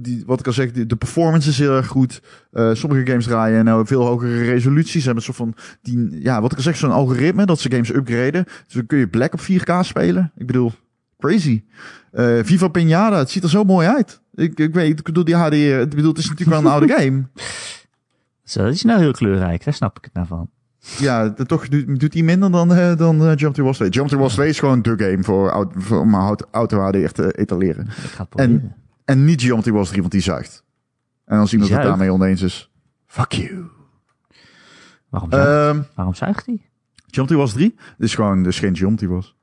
die, 0.00 0.22
wat 0.26 0.40
ik 0.40 0.46
al 0.46 0.52
zeg, 0.52 0.70
de, 0.70 0.86
de 0.86 0.96
performance 0.96 1.48
is 1.48 1.58
heel 1.58 1.76
erg 1.76 1.86
goed. 1.86 2.22
Eh, 2.52 2.70
sommige 2.74 3.06
games 3.06 3.24
draaien 3.24 3.64
nou 3.64 3.86
veel 3.86 4.04
hogere 4.06 4.42
resoluties. 4.44 4.98
Ze 5.00 5.04
hebben 5.06 5.24
soort 5.24 5.36
van, 5.36 5.54
die, 5.82 6.22
ja, 6.22 6.40
wat 6.40 6.50
ik 6.52 6.56
al 6.56 6.62
zeg, 6.62 6.76
zo'n 6.76 6.90
algoritme 6.90 7.46
dat 7.46 7.58
ze 7.60 7.70
games 7.70 7.94
upgraden. 7.94 8.44
Dus 8.44 8.74
dan 8.74 8.86
kun 8.86 8.98
je 8.98 9.08
Black 9.08 9.32
op 9.32 9.40
4K 9.40 9.80
spelen. 9.80 10.32
Ik 10.36 10.46
bedoel, 10.46 10.72
crazy. 11.24 11.64
Eh, 12.10 12.38
Viva 12.42 12.68
Pinata, 12.68 13.18
het 13.18 13.30
ziet 13.30 13.42
er 13.42 13.48
zo 13.48 13.64
mooi 13.64 13.88
uit. 13.88 14.20
Ik, 14.34 14.58
ik 14.58 14.74
weet, 14.74 14.98
ik 14.98 15.04
bedoel, 15.04 15.24
die 15.24 15.34
HD, 15.34 15.52
ik 15.52 15.88
bedoel, 15.90 16.08
het 16.08 16.18
is 16.18 16.28
natuurlijk 16.28 16.60
wel 16.60 16.66
een 16.66 16.78
oude 16.78 16.94
game. 16.96 17.24
Zo, 18.44 18.64
dat 18.64 18.72
is 18.72 18.82
nou 18.82 19.00
heel 19.00 19.12
kleurrijk, 19.12 19.64
daar 19.64 19.74
snap 19.74 19.96
ik 19.98 20.04
het 20.04 20.14
nou 20.14 20.26
van. 20.26 20.50
Ja, 20.98 21.28
dat 21.28 21.48
toch 21.48 21.68
doet, 21.68 22.00
doet 22.00 22.14
hij 22.14 22.22
minder 22.22 22.50
dan, 22.50 22.74
eh, 22.74 22.96
dan 22.96 23.26
eh, 23.26 23.36
Jump 23.36 23.54
to 23.54 23.62
Wars 23.64 23.76
2. 23.76 23.88
Jump 23.88 24.08
to 24.08 24.18
Wars 24.18 24.34
2 24.34 24.48
is 24.48 24.58
gewoon 24.58 24.82
de 24.82 24.94
game 24.96 25.22
voor, 25.22 25.48
auto, 25.48 25.80
voor 25.80 26.00
om 26.00 26.14
auto, 26.14 26.80
HDR 26.80 27.06
te 27.06 27.32
etaleren. 27.38 27.86
Het 27.88 28.28
proberen. 28.28 28.74
En 29.04 29.24
niet 29.24 29.42
Jump 29.42 29.62
to 29.62 29.72
Wars 29.72 29.88
3, 29.88 30.00
want 30.00 30.12
die 30.12 30.22
zuigt. 30.22 30.64
En 31.24 31.38
als 31.38 31.52
iemand 31.52 31.70
het 31.70 31.80
Zuigt? 31.80 31.98
daarmee 31.98 32.16
oneens 32.16 32.42
is, 32.42 32.70
fuck 33.06 33.32
you. 33.32 33.64
Waarom, 35.08 35.30
zuigt, 35.30 35.48
Ehm 35.48 35.82
waarom 35.94 36.14
zuigt 36.14 36.46
hij? 36.46 36.60
Jump 37.06 37.28
to 37.28 37.36
Wars 37.36 37.52
3 37.52 37.74
dit 37.98 38.08
is 38.08 38.14
gewoon 38.14 38.42
dus 38.42 38.58
geen 38.58 38.72
Jump 38.72 38.98
to 38.98 39.06
Wars. 39.06 39.34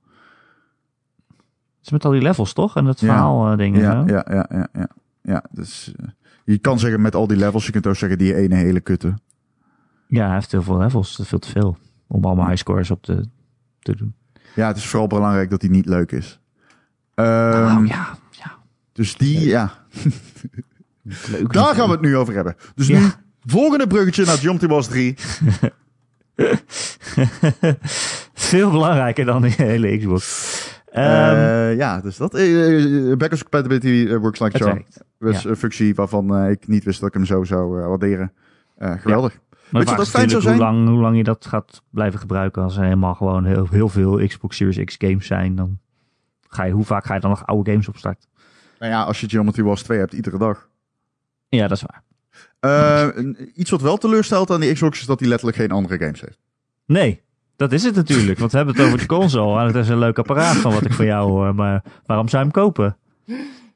Het 1.81 1.89
is 1.89 1.91
met 1.91 2.05
al 2.05 2.11
die 2.11 2.21
levels, 2.21 2.53
toch? 2.53 2.75
En 2.75 2.85
dat 2.85 2.99
verhaal 2.99 3.51
eh, 3.51 3.57
dingen. 3.57 3.81
Ja, 3.81 4.03
ja, 4.07 4.25
ja, 4.29 4.45
ja, 4.49 4.67
ja. 4.73 4.87
Ja, 5.23 5.43
dus 5.51 5.93
eh, 5.99 6.07
je 6.43 6.57
kan 6.57 6.79
zeggen 6.79 7.01
met 7.01 7.15
al 7.15 7.27
die 7.27 7.37
levels, 7.37 7.65
je 7.65 7.71
kunt 7.71 7.87
ook 7.87 7.95
zeggen 7.95 8.17
die 8.17 8.35
ene 8.35 8.55
hele 8.55 8.79
kutte. 8.79 9.13
ja, 10.07 10.25
hij 10.25 10.33
heeft 10.33 10.51
heel 10.51 10.63
veel 10.63 10.77
levels. 10.77 11.09
Dat 11.11 11.19
is 11.19 11.27
veel 11.27 11.39
te 11.39 11.49
veel. 11.49 11.77
Om 12.07 12.25
allemaal 12.25 12.45
high 12.47 12.57
scores 12.59 12.91
op 12.91 13.03
te, 13.03 13.25
te 13.79 13.95
doen. 13.95 14.13
Ja, 14.55 14.67
het 14.67 14.77
is 14.77 14.85
vooral 14.87 15.07
belangrijk 15.07 15.49
dat 15.49 15.61
die 15.61 15.69
niet 15.69 15.85
leuk 15.85 16.11
is. 16.11 16.39
Ehm, 17.15 17.77
oh 17.77 17.85
ja, 17.87 18.17
ja. 18.31 18.51
Dus 18.93 19.15
die, 19.17 19.39
ja, 19.47 19.71
Leuk. 21.03 21.53
daar 21.53 21.75
gaan 21.75 21.85
we 21.87 21.91
het 21.91 22.01
nu 22.01 22.17
over 22.17 22.33
hebben. 22.33 22.55
Dus 22.75 22.87
Ja. 22.87 22.99
nu, 22.99 23.05
volgende 23.45 23.87
bruggetje 23.87 24.25
naar 24.25 24.37
Jump 24.39 24.61
Wars 24.61 24.87
3. 24.87 25.15
Veel 28.33 28.71
belangrijker 28.71 29.25
dan 29.25 29.41
die 29.41 29.53
hele 29.57 29.97
Xbox. 29.97 30.80
Ehm, 30.91 31.35
Eh, 31.35 31.75
ja, 31.75 32.01
dus 32.01 32.17
dat. 32.17 32.33
eh, 32.35 33.11
eh, 33.11 33.17
backwards 33.17 33.41
compatibility 33.41 34.15
works 34.15 34.39
like 34.39 34.57
charm. 34.63 34.85
Ja. 35.19 35.39
een 35.43 35.55
functie 35.55 35.95
waarvan 35.95 36.45
ik 36.47 36.67
niet 36.67 36.83
wist 36.83 36.99
dat 36.99 37.07
ik 37.09 37.13
hem 37.15 37.25
zo 37.25 37.43
zou 37.43 37.87
waarderen. 37.87 38.33
Geweldig. 38.79 39.39
Maar 39.69 39.85
Weet 39.85 39.89
je 39.89 39.95
fijn 39.95 40.29
zou 40.29 40.41
natuurlijk 40.43 40.45
hoe 40.45 40.55
lang, 40.57 40.87
hoe 40.89 40.99
lang 41.01 41.17
je 41.17 41.23
dat 41.23 41.45
gaat 41.45 41.81
blijven 41.89 42.19
gebruiken. 42.19 42.63
Als 42.63 42.77
er 42.77 42.83
helemaal 42.83 43.13
gewoon 43.15 43.45
heel, 43.45 43.67
heel 43.69 43.89
veel 43.89 44.27
Xbox 44.27 44.57
Series 44.57 44.83
X 44.85 44.95
games 44.97 45.25
zijn, 45.27 45.55
dan 45.55 45.79
ga 46.47 46.63
je, 46.63 46.71
hoe 46.73 46.83
vaak 46.85 47.05
ga 47.05 47.13
je 47.13 47.19
dan 47.19 47.29
nog 47.29 47.45
oude 47.45 47.71
games 47.71 47.87
opstarten? 47.87 48.29
Nou 48.79 48.91
ja, 48.91 49.03
als 49.03 49.21
je 49.21 49.29
Geometry 49.29 49.63
Wars 49.63 49.83
2 49.83 49.99
hebt, 49.99 50.13
iedere 50.13 50.37
dag. 50.37 50.69
Ja, 51.49 51.67
dat 51.67 51.77
is 51.77 51.83
waar. 51.83 52.03
Een- 53.15 53.51
iets 53.55 53.69
wat 53.69 53.81
wel 53.81 53.97
teleurstelt 53.97 54.51
aan 54.51 54.59
die 54.59 54.73
Xbox 54.73 54.99
is 54.99 55.05
dat 55.05 55.19
hij 55.19 55.29
letterlijk 55.29 55.57
geen 55.57 55.71
andere 55.71 55.97
games 55.97 56.21
heeft. 56.21 56.39
Nee, 56.85 57.21
dat 57.61 57.71
is 57.71 57.83
het 57.83 57.95
natuurlijk. 57.95 58.39
Want 58.39 58.51
we 58.51 58.57
hebben 58.57 58.75
het 58.75 58.85
over 58.85 58.97
de 58.97 59.05
console. 59.05 59.59
En 59.59 59.65
het 59.65 59.75
is 59.75 59.89
een 59.89 59.97
leuk 59.97 60.17
apparaat 60.17 60.55
van 60.55 60.73
wat 60.73 60.85
ik 60.85 60.93
van 60.93 61.05
jou 61.05 61.29
hoor. 61.29 61.55
Maar 61.55 61.83
waarom 62.05 62.27
zou 62.27 62.43
je 62.45 62.49
hem 62.51 62.63
kopen? 62.63 62.97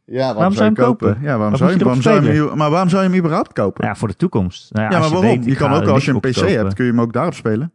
Ja, 0.06 0.34
Waarom 0.34 0.54
zou 0.54 0.66
je 0.70 0.72
hem 0.76 0.86
kopen? 0.86 1.18
Ja, 1.22 1.38
waarom 1.38 1.56
zou 1.58 1.72
je, 1.72 1.78
je 1.78 1.84
waarom 1.84 2.02
zou 2.02 2.24
je 2.26 2.32
hem, 2.32 2.58
maar 2.58 2.70
waarom 2.70 2.90
zou 2.90 3.04
je 3.04 3.10
hem 3.10 3.18
überhaupt 3.18 3.54
kopen? 3.54 3.86
Ja, 3.88 3.96
voor 3.96 4.08
de 4.08 4.16
toekomst. 4.16 4.74
Nou 4.74 4.92
Ja, 4.92 5.00
maar 5.00 5.10
waarom? 5.10 5.22
weet, 5.22 5.46
je 5.46 5.56
kan 5.56 5.74
ook 5.74 5.88
als 5.88 6.06
je 6.06 6.12
een 6.12 6.20
PC 6.20 6.36
hebt, 6.36 6.74
kun 6.74 6.86
je 6.86 6.92
hem 6.92 7.02
ook 7.02 7.14
daarop 7.14 7.34
spelen. 7.34 7.72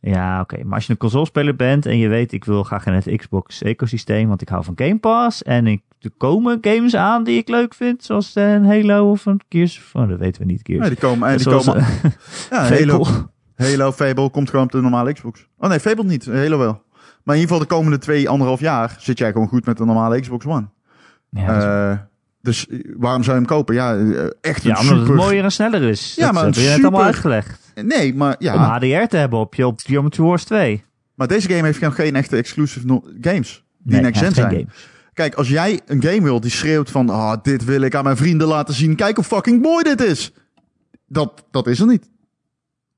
Ja, 0.00 0.40
oké. 0.40 0.64
Maar 0.64 0.74
als 0.74 0.86
je 0.86 0.92
een 0.92 0.98
consolespeler 0.98 1.56
bent 1.56 1.86
en 1.86 1.98
je 1.98 2.08
weet, 2.08 2.32
ik 2.32 2.44
wil 2.44 2.62
graag 2.62 2.86
in 2.86 2.92
het 2.92 3.16
Xbox 3.16 3.62
ecosysteem, 3.62 4.28
want 4.28 4.42
ik 4.42 4.48
hou 4.48 4.64
van 4.64 4.72
Game 4.76 4.98
Pass. 4.98 5.42
En 5.42 5.66
ik, 5.66 5.82
er 6.00 6.10
komen 6.16 6.58
games 6.60 6.94
aan 6.96 7.24
die 7.24 7.36
ik 7.38 7.48
leuk 7.48 7.74
vind, 7.74 8.04
zoals 8.04 8.34
een 8.34 8.64
Halo 8.66 9.10
of 9.10 9.26
een 9.26 9.40
Gears. 9.48 9.76
of- 9.78 10.02
Oh, 10.02 10.08
dat 10.08 10.18
weten 10.18 10.40
we 10.42 10.46
niet, 10.46 10.60
Gears. 10.62 10.82
Ja, 10.82 10.88
die 10.88 10.98
komen, 10.98 11.28
en 11.28 11.36
die 11.36 11.42
Zoals, 11.48 11.64
komen 11.66 11.80
eh, 12.02 12.10
ja. 12.50 12.58
Halo, 12.76 13.04
Halo, 13.62 13.92
Fable 13.92 14.30
komt 14.30 14.50
gewoon 14.50 14.64
op 14.64 14.72
de 14.72 14.80
normale 14.80 15.12
Xbox. 15.12 15.46
Oh 15.58 15.68
nee, 15.68 15.80
Fable 15.80 16.04
niet. 16.04 16.26
Halo 16.26 16.58
wel. 16.58 16.82
Maar 17.24 17.34
in 17.34 17.40
ieder 17.40 17.54
geval 17.56 17.58
de 17.58 17.74
komende 17.74 17.98
twee, 17.98 18.28
anderhalf 18.28 18.60
jaar 18.60 18.96
zit 18.98 19.18
jij 19.18 19.32
gewoon 19.32 19.48
goed 19.48 19.66
met 19.66 19.76
de 19.76 19.84
normale 19.84 20.20
Xbox 20.20 20.46
One. 20.46 20.68
Ja, 21.30 21.90
Eh, 21.90 21.98
dus 22.42 22.66
eh, 22.68 22.78
waarom 22.96 23.22
zou 23.22 23.36
je 23.36 23.42
hem 23.42 23.50
kopen? 23.56 23.74
Ja, 23.74 23.96
eh, 23.96 24.24
echt 24.40 24.64
een 24.64 24.70
ja, 24.70 24.80
omdat 24.80 24.96
super... 24.96 25.12
het 25.12 25.14
mooier 25.22 25.44
en 25.44 25.52
sneller 25.52 25.82
is. 25.82 26.14
Ja, 26.16 26.24
dat 26.24 26.34
maar 26.34 26.44
heb 26.44 26.54
je 26.54 26.60
net 26.60 26.70
allemaal 26.70 26.90
super- 26.90 27.06
uitgelegd. 27.06 27.72
Nee, 27.74 28.14
maar 28.14 28.36
ja. 28.38 28.54
Om 28.54 28.60
HDR 28.60 29.06
te 29.08 29.16
hebben 29.16 29.38
op 29.38 29.54
je 29.54 29.66
op 29.66 29.80
Geometry 29.86 30.22
Wars 30.24 30.44
2. 30.44 30.84
Maar 31.14 31.26
deze 31.28 31.48
game 31.48 31.62
heeft 31.62 31.80
nog 31.80 31.94
geen 31.94 32.16
echte 32.16 32.36
exclusive 32.36 32.86
no- 32.86 33.02
games. 33.20 33.64
Die 33.78 33.92
Nee, 33.92 34.00
next 34.02 34.20
hij 34.20 34.28
gen 34.30 34.36
heeft 34.42 34.50
zijn. 34.54 34.66
games. 34.66 34.88
Kijk, 35.14 35.34
als 35.34 35.48
jij 35.48 35.80
een 35.86 36.02
game 36.02 36.22
wil 36.22 36.40
die 36.40 36.50
schreeuwt 36.50 36.90
van... 36.90 37.10
Ah, 37.10 37.36
dit 37.42 37.64
wil 37.64 37.80
ik 37.80 37.94
aan 37.94 38.04
mijn 38.04 38.16
vrienden 38.16 38.46
laten 38.48 38.74
zien. 38.74 38.96
Kijk 38.96 39.16
hoe 39.16 39.24
fucking 39.24 39.62
mooi 39.62 39.82
dit 39.84 40.00
is. 40.02 40.32
Dat, 41.06 41.44
dat 41.50 41.66
is 41.66 41.80
er 41.80 41.86
niet. 41.86 42.10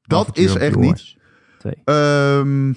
Dat 0.06 0.36
is 0.38 0.54
echt 0.54 0.76
niet. 0.76 0.86
Wars 0.90 1.18
2. 1.58 1.74
Ehm, 1.84 2.72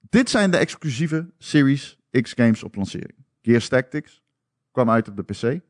dit 0.00 0.30
zijn 0.30 0.50
de 0.50 0.56
exclusieve 0.56 1.30
Series 1.38 1.98
X 2.20 2.32
games 2.32 2.62
op 2.62 2.74
lancering. 2.74 3.14
Gears 3.42 3.68
Tactics 3.68 4.22
kwam 4.72 4.90
uit 4.90 5.08
op 5.08 5.16
de 5.16 5.22
PC. 5.22 5.60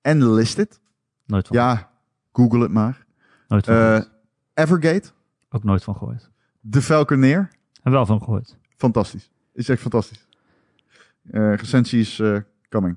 En 0.00 0.32
Listed. 0.34 0.80
Nooit 1.26 1.46
van, 1.46 1.56
Ja, 1.56 1.90
google 2.32 2.60
het 2.62 2.72
maar. 2.72 3.04
nooit 3.48 3.64
van 3.64 3.74
Eh. 3.74 4.00
Evergate. 4.54 5.10
Ook 5.50 5.64
nooit 5.64 5.84
van 5.84 5.96
gehoord. 5.96 6.30
The 6.70 6.82
Falconeer. 6.82 7.48
En 7.82 7.92
wel 7.92 8.06
van 8.06 8.18
gehoord. 8.22 8.56
Fantastisch. 8.76 9.30
Is 9.52 9.68
echt 9.68 9.80
fantastisch. 9.80 10.26
Eh 11.30 11.54
recensie 11.54 12.00
is 12.00 12.18
eh, 12.20 12.36
coming. 12.68 12.96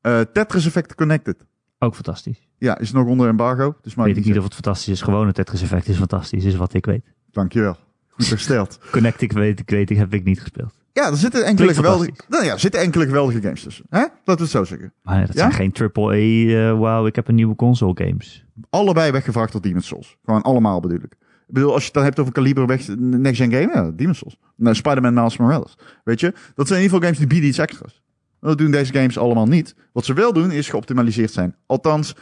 Eh, 0.00 0.20
Tetris 0.20 0.66
Effect 0.66 0.94
Connected. 0.94 1.46
Ook 1.82 1.94
fantastisch. 1.94 2.48
Ja, 2.58 2.78
is 2.78 2.92
nog 2.92 3.06
onder 3.06 3.28
embargo. 3.28 3.74
Dus 3.82 3.94
maar 3.94 4.06
weet 4.06 4.16
ik 4.16 4.24
niet 4.24 4.38
of 4.38 4.44
het 4.44 4.52
fantastisch 4.54 4.88
is. 4.92 5.02
Gewoon 5.02 5.26
het 5.26 5.34
Tetris 5.34 5.62
effect 5.62 5.88
is 5.88 5.96
fantastisch, 5.96 6.44
is 6.44 6.54
wat 6.56 6.74
ik 6.74 6.86
weet. 6.86 7.04
Dankjewel. 7.30 7.76
Goed 8.08 8.28
hersteld. 8.28 8.78
Connect, 8.92 9.20
ik 9.20 9.32
weet, 9.32 9.60
ik 9.60 9.70
weet, 9.70 9.90
ik 9.90 9.96
heb 9.96 10.14
ik 10.14 10.24
niet 10.24 10.40
gespeeld. 10.40 10.74
Ja, 10.92 11.10
er 11.10 11.16
zitten 11.16 11.44
enkele 11.44 11.74
geweldige, 11.74 12.10
nou 12.28 12.44
ja, 12.44 12.52
er 12.52 12.60
zitten 12.60 12.80
enkele 12.80 13.04
geweldige 13.06 13.40
games 13.40 13.62
tussen. 13.62 13.84
Hè? 13.88 13.98
Laten 13.98 14.20
we 14.24 14.32
het 14.42 14.50
zo 14.50 14.64
zeggen. 14.64 14.92
Maar 15.02 15.26
dat 15.26 15.34
Ja? 15.34 15.40
zijn 15.40 15.52
geen 15.52 15.72
triple 15.72 16.12
A, 16.14 16.74
wauw, 16.76 17.06
ik 17.06 17.14
heb 17.16 17.28
een 17.28 17.34
nieuwe 17.34 17.54
console 17.56 17.92
games. 17.94 18.44
Allebei 18.70 19.10
weggevraagd 19.10 19.52
tot 19.52 19.62
Demon's 19.62 19.86
Souls. 19.86 20.16
Gewoon 20.24 20.42
allemaal 20.42 20.80
bedoel 20.80 20.96
ik. 20.98 21.12
Ik 21.12 21.58
bedoel, 21.58 21.70
als 21.72 21.78
je 21.80 21.84
het 21.84 21.94
dan 21.94 22.04
hebt 22.04 22.18
over 22.18 22.32
kaliber 22.32 22.66
weg, 22.66 22.88
next 22.98 23.40
gen 23.40 23.52
game, 23.52 23.70
ja, 23.74 23.90
Demon's 23.94 24.18
Souls. 24.18 24.36
Nou, 24.56 24.74
Spider-Man 24.74 25.14
Miles 25.14 25.36
Morales. 25.36 25.78
Weet 26.04 26.20
je, 26.20 26.32
dat 26.54 26.66
zijn 26.68 26.78
in 26.78 26.84
ieder 26.84 26.98
geval 26.98 27.00
games 27.00 27.18
die 27.18 27.26
bieden 27.26 27.48
iets 27.48 27.58
extra's. 27.58 28.02
Dat 28.48 28.58
doen 28.58 28.70
deze 28.70 28.92
games 28.92 29.18
allemaal 29.18 29.46
niet. 29.46 29.74
Wat 29.92 30.04
ze 30.04 30.12
wel 30.14 30.32
doen, 30.32 30.50
is 30.50 30.68
geoptimaliseerd 30.68 31.30
zijn. 31.32 31.56
Althans, 31.66 32.16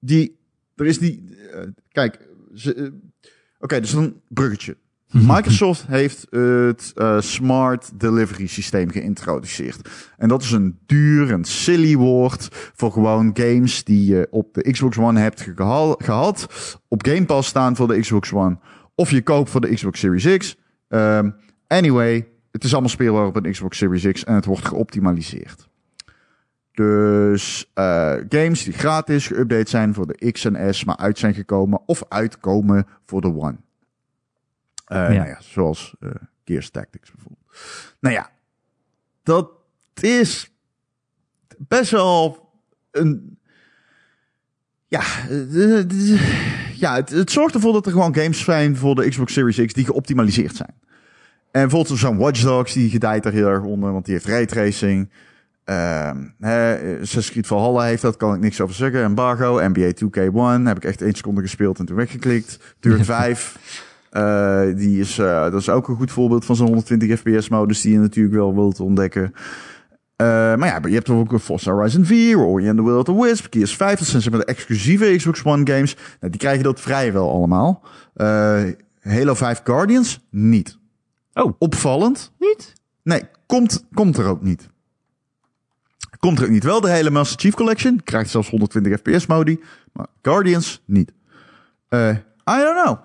die, 0.00 0.38
er 0.76 0.86
is 0.86 0.98
die, 0.98 1.36
eh, 1.52 1.60
kijk, 1.92 2.18
ze, 2.54 2.74
eh, 2.74 2.86
oké, 3.58 3.80
dus 3.80 3.92
een 3.92 4.20
bruggetje. 4.28 4.76
Microsoft 5.12 5.86
heeft 5.86 6.26
het 6.30 6.92
eh, 6.94 7.20
Smart 7.20 8.00
Delivery 8.00 8.46
systeem 8.46 8.90
geïntroduceerd. 8.90 9.88
En 10.16 10.28
dat 10.28 10.42
is 10.42 10.50
een 10.50 10.78
duur 10.86 11.32
en 11.32 11.44
silly 11.44 11.96
woord 11.96 12.48
voor 12.74 12.92
gewoon 12.92 13.30
games 13.34 13.84
die 13.84 14.04
je 14.06 14.26
op 14.30 14.54
de 14.54 14.70
Xbox 14.70 14.98
One 14.98 15.20
hebt 15.20 15.40
geha- 15.40 15.94
gehad. 15.98 16.46
Op 16.88 17.06
Game 17.06 17.24
Pass 17.24 17.48
staan 17.48 17.76
voor 17.76 17.88
de 17.88 18.00
Xbox 18.00 18.32
One. 18.32 18.58
Of 18.94 19.10
je 19.10 19.22
koopt 19.22 19.50
voor 19.50 19.60
de 19.60 19.74
Xbox 19.74 20.00
Series 20.00 20.36
X. 20.36 20.56
Ehm, 20.88 21.30
anyway, 21.66 22.28
het 22.50 22.64
is 22.64 22.72
allemaal 22.72 22.90
speelbaar 22.90 23.26
op 23.26 23.36
een 23.36 23.50
Xbox 23.52 23.78
Series 23.78 24.12
X 24.12 24.24
en 24.24 24.34
het 24.34 24.44
wordt 24.44 24.64
geoptimaliseerd. 24.64 25.68
Dus 26.72 27.70
eh, 27.74 28.16
games 28.28 28.64
die 28.64 28.72
gratis 28.72 29.32
geüpdate 29.32 29.68
zijn 29.68 29.94
voor 29.94 30.06
de 30.06 30.30
X 30.32 30.44
en 30.44 30.74
S, 30.74 30.84
maar 30.84 30.96
uit 30.96 31.18
zijn 31.18 31.34
gekomen 31.34 31.80
of 31.86 32.02
uitkomen 32.08 32.86
voor 33.06 33.20
de 33.20 33.34
One. 33.34 33.56
Eh, 34.84 34.98
Ja. 34.98 35.08
Nou 35.08 35.28
ja, 35.28 35.40
zoals 35.40 35.94
eh 36.00 36.10
Gears 36.44 36.70
Tactics 36.70 37.10
bijvoorbeeld. 37.10 37.46
Nou 38.00 38.14
ja, 38.14 38.30
dat 39.22 39.50
is 40.00 40.50
best 41.58 41.90
wel 41.90 42.48
een. 42.90 43.38
Ja, 44.86 45.02
ja 46.74 46.94
het, 46.94 47.10
het 47.10 47.30
zorgt 47.30 47.54
ervoor 47.54 47.72
dat 47.72 47.86
er 47.86 47.92
gewoon 47.92 48.14
games 48.14 48.44
zijn 48.44 48.76
voor 48.76 48.94
de 48.94 49.08
Xbox 49.08 49.32
Series 49.32 49.66
X 49.66 49.72
die 49.72 49.84
geoptimaliseerd 49.84 50.56
zijn. 50.56 50.74
En 51.52 51.60
bijvoorbeeld 51.68 51.98
zo'n 51.98 52.16
Watch 52.16 52.42
Dogs, 52.42 52.72
die 52.72 52.90
gedijt 52.90 53.24
er 53.24 53.32
heel 53.32 53.48
erg 53.48 53.62
onder, 53.62 53.92
want 53.92 54.04
die 54.04 54.14
heeft 54.14 54.26
raytracing. 54.26 55.08
Uh, 55.70 56.10
Assassin's 56.40 57.30
Creed 57.30 57.46
Valhalla 57.46 57.82
heeft 57.82 58.02
dat, 58.02 58.16
kan 58.16 58.34
ik 58.34 58.40
niks 58.40 58.60
over 58.60 58.74
zeggen. 58.74 59.02
Embargo, 59.02 59.68
NBA 59.68 59.92
2K1, 59.94 60.66
heb 60.66 60.76
ik 60.76 60.84
echt 60.84 61.02
één 61.02 61.14
seconde 61.14 61.40
gespeeld 61.40 61.78
en 61.78 61.84
toen 61.84 61.96
weggeklikt. 61.96 62.58
Dirt 62.80 63.04
5, 63.04 63.56
uh, 64.12 64.60
die 64.76 65.00
is, 65.00 65.18
uh, 65.18 65.42
dat 65.42 65.60
is 65.60 65.68
ook 65.68 65.88
een 65.88 65.96
goed 65.96 66.10
voorbeeld 66.10 66.44
van 66.44 66.56
zo'n 66.56 66.66
120 66.66 67.18
fps 67.18 67.48
modus 67.48 67.80
die 67.80 67.92
je 67.92 67.98
natuurlijk 67.98 68.34
wel 68.34 68.54
wilt 68.54 68.80
ontdekken. 68.80 69.22
Uh, 69.22 70.26
maar 70.26 70.66
ja, 70.66 70.80
je 70.82 70.94
hebt 70.94 71.08
ook 71.08 71.40
Forza 71.40 71.72
Horizon 71.72 72.04
4, 72.04 72.38
Ori 72.38 72.68
and 72.68 72.76
the 72.76 72.84
Will 72.84 72.96
of 72.96 73.04
the 73.04 73.22
Wisp, 73.22 73.46
Gears 73.50 73.76
5. 73.76 73.98
Dat 73.98 74.08
zijn 74.08 74.22
zeg 74.22 74.32
maar 74.32 74.40
de 74.40 74.46
exclusieve 74.46 75.16
Xbox 75.16 75.44
One 75.44 75.72
games. 75.72 75.96
Nou, 76.20 76.32
die 76.32 76.40
krijgen 76.40 76.64
dat 76.64 76.80
vrijwel 76.80 77.30
allemaal. 77.30 77.82
Halo 79.00 79.34
5 79.34 79.60
Guardians, 79.64 80.26
niet. 80.30 80.79
Oh. 81.34 81.54
Opvallend. 81.58 82.32
Niet? 82.38 82.72
Nee, 83.02 83.22
komt, 83.46 83.84
komt 83.94 84.16
er 84.16 84.26
ook 84.26 84.42
niet. 84.42 84.68
Komt 86.18 86.38
er 86.38 86.44
ook 86.44 86.50
niet. 86.50 86.64
Wel 86.64 86.80
de 86.80 86.90
hele 86.90 87.10
Master 87.10 87.40
Chief 87.40 87.54
Collection. 87.54 88.00
Krijgt 88.04 88.30
zelfs 88.30 88.50
120 88.50 88.98
fps 88.98 89.26
modi. 89.26 89.60
Maar 89.92 90.06
Guardians 90.22 90.82
niet. 90.84 91.12
Uh, 91.88 92.08
I 92.50 92.56
don't 92.56 92.84
know. 92.84 92.98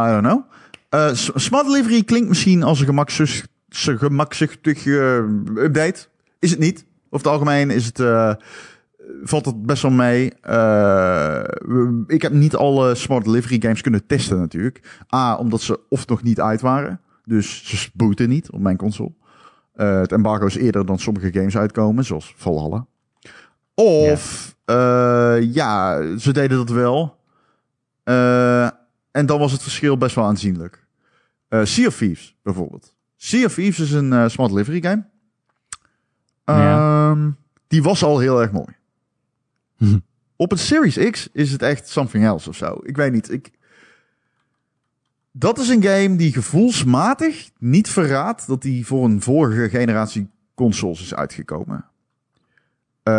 I 0.00 0.12
don't 0.12 0.22
know. 0.22 0.44
Uh, 0.90 1.14
Smart 1.34 1.66
Delivery 1.66 2.02
klinkt 2.02 2.28
misschien 2.28 2.62
als 2.62 2.80
een 2.80 2.86
gemakzuchtig, 2.86 3.48
gemakzuchtig 3.98 4.84
uh, 4.84 5.16
update. 5.56 6.06
Is 6.38 6.50
het 6.50 6.58
niet. 6.58 6.84
Over 7.10 7.26
het 7.26 7.26
algemeen 7.26 7.70
is 7.70 7.86
het, 7.86 7.98
uh, 7.98 8.34
valt 9.22 9.44
het 9.44 9.66
best 9.66 9.82
wel 9.82 9.90
mee. 9.90 10.24
Ik 12.06 12.22
heb 12.22 12.32
niet 12.32 12.56
alle 12.56 12.94
Smart 12.94 13.24
Delivery 13.24 13.60
games 13.60 13.80
kunnen 13.80 14.06
testen 14.06 14.38
natuurlijk. 14.38 15.06
A, 15.14 15.36
omdat 15.36 15.60
ze 15.60 15.80
of 15.88 16.06
nog 16.06 16.22
niet 16.22 16.40
uit 16.40 16.60
waren. 16.60 17.00
Dus 17.28 17.64
ze 17.64 17.90
booten 17.94 18.28
niet 18.28 18.50
op 18.50 18.60
mijn 18.60 18.76
console. 18.76 19.12
Uh, 19.74 20.00
het 20.00 20.12
embargo 20.12 20.46
is 20.46 20.56
eerder 20.56 20.86
dan 20.86 20.98
sommige 20.98 21.32
games 21.32 21.56
uitkomen, 21.56 22.04
zoals 22.04 22.34
Valhalla. 22.36 22.86
Of, 23.74 24.56
ja, 24.64 25.36
uh, 25.36 25.54
ja 25.54 26.00
ze 26.18 26.32
deden 26.32 26.56
dat 26.56 26.68
wel. 26.68 27.20
Uh, 28.04 28.64
en 29.10 29.26
dan 29.26 29.38
was 29.38 29.52
het 29.52 29.62
verschil 29.62 29.96
best 29.96 30.14
wel 30.14 30.24
aanzienlijk. 30.24 30.86
sea 31.48 31.86
of 31.86 31.96
Thieves, 31.96 32.36
bijvoorbeeld. 32.42 32.94
Sea 33.16 33.44
of 33.44 33.54
Thieves 33.54 33.78
is 33.78 33.92
een 33.92 34.30
smart 34.30 34.50
delivery 34.50 34.82
game. 34.82 35.04
Ja. 36.44 37.10
Um, 37.10 37.36
die 37.68 37.82
was 37.82 38.02
al 38.02 38.18
heel 38.18 38.40
erg 38.40 38.52
mooi. 38.52 38.76
Op 40.36 40.52
een 40.52 40.58
Series 40.58 41.10
X 41.10 41.28
is 41.32 41.52
het 41.52 41.62
echt 41.62 41.88
something 41.88 42.24
else 42.24 42.48
of 42.48 42.56
zo. 42.56 42.80
Ik 42.82 42.96
weet 42.96 43.12
niet. 43.12 43.32
Ik, 43.32 43.50
dat 45.38 45.58
is 45.58 45.68
een 45.68 45.82
game 45.82 46.16
die 46.16 46.32
gevoelsmatig 46.32 47.50
niet 47.58 47.88
verraadt 47.88 48.46
dat 48.46 48.62
die 48.62 48.86
voor 48.86 49.04
een 49.04 49.22
vorige 49.22 49.68
generatie 49.68 50.30
consoles 50.54 51.00
is 51.00 51.14
uitgekomen. 51.14 51.84
Uh, 53.08 53.14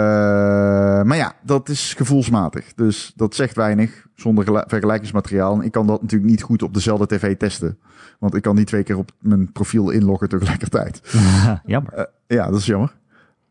maar 1.03 1.15
ja, 1.15 1.33
dat 1.43 1.69
is 1.69 1.93
gevoelsmatig. 1.93 2.73
Dus 2.73 3.13
dat 3.15 3.35
zegt 3.35 3.55
weinig 3.55 4.07
zonder 4.15 4.63
vergelijkingsmateriaal. 4.67 5.53
En 5.53 5.61
ik 5.61 5.71
kan 5.71 5.87
dat 5.87 6.01
natuurlijk 6.01 6.31
niet 6.31 6.41
goed 6.41 6.61
op 6.61 6.73
dezelfde 6.73 7.05
tv 7.05 7.37
testen. 7.37 7.79
Want 8.19 8.35
ik 8.35 8.41
kan 8.41 8.55
niet 8.55 8.67
twee 8.67 8.83
keer 8.83 8.97
op 8.97 9.11
mijn 9.19 9.51
profiel 9.51 9.89
inloggen 9.89 10.29
tegelijkertijd. 10.29 11.01
jammer. 11.65 11.97
Uh, 11.97 12.03
ja, 12.27 12.49
dat 12.49 12.59
is 12.59 12.65
jammer. 12.65 12.95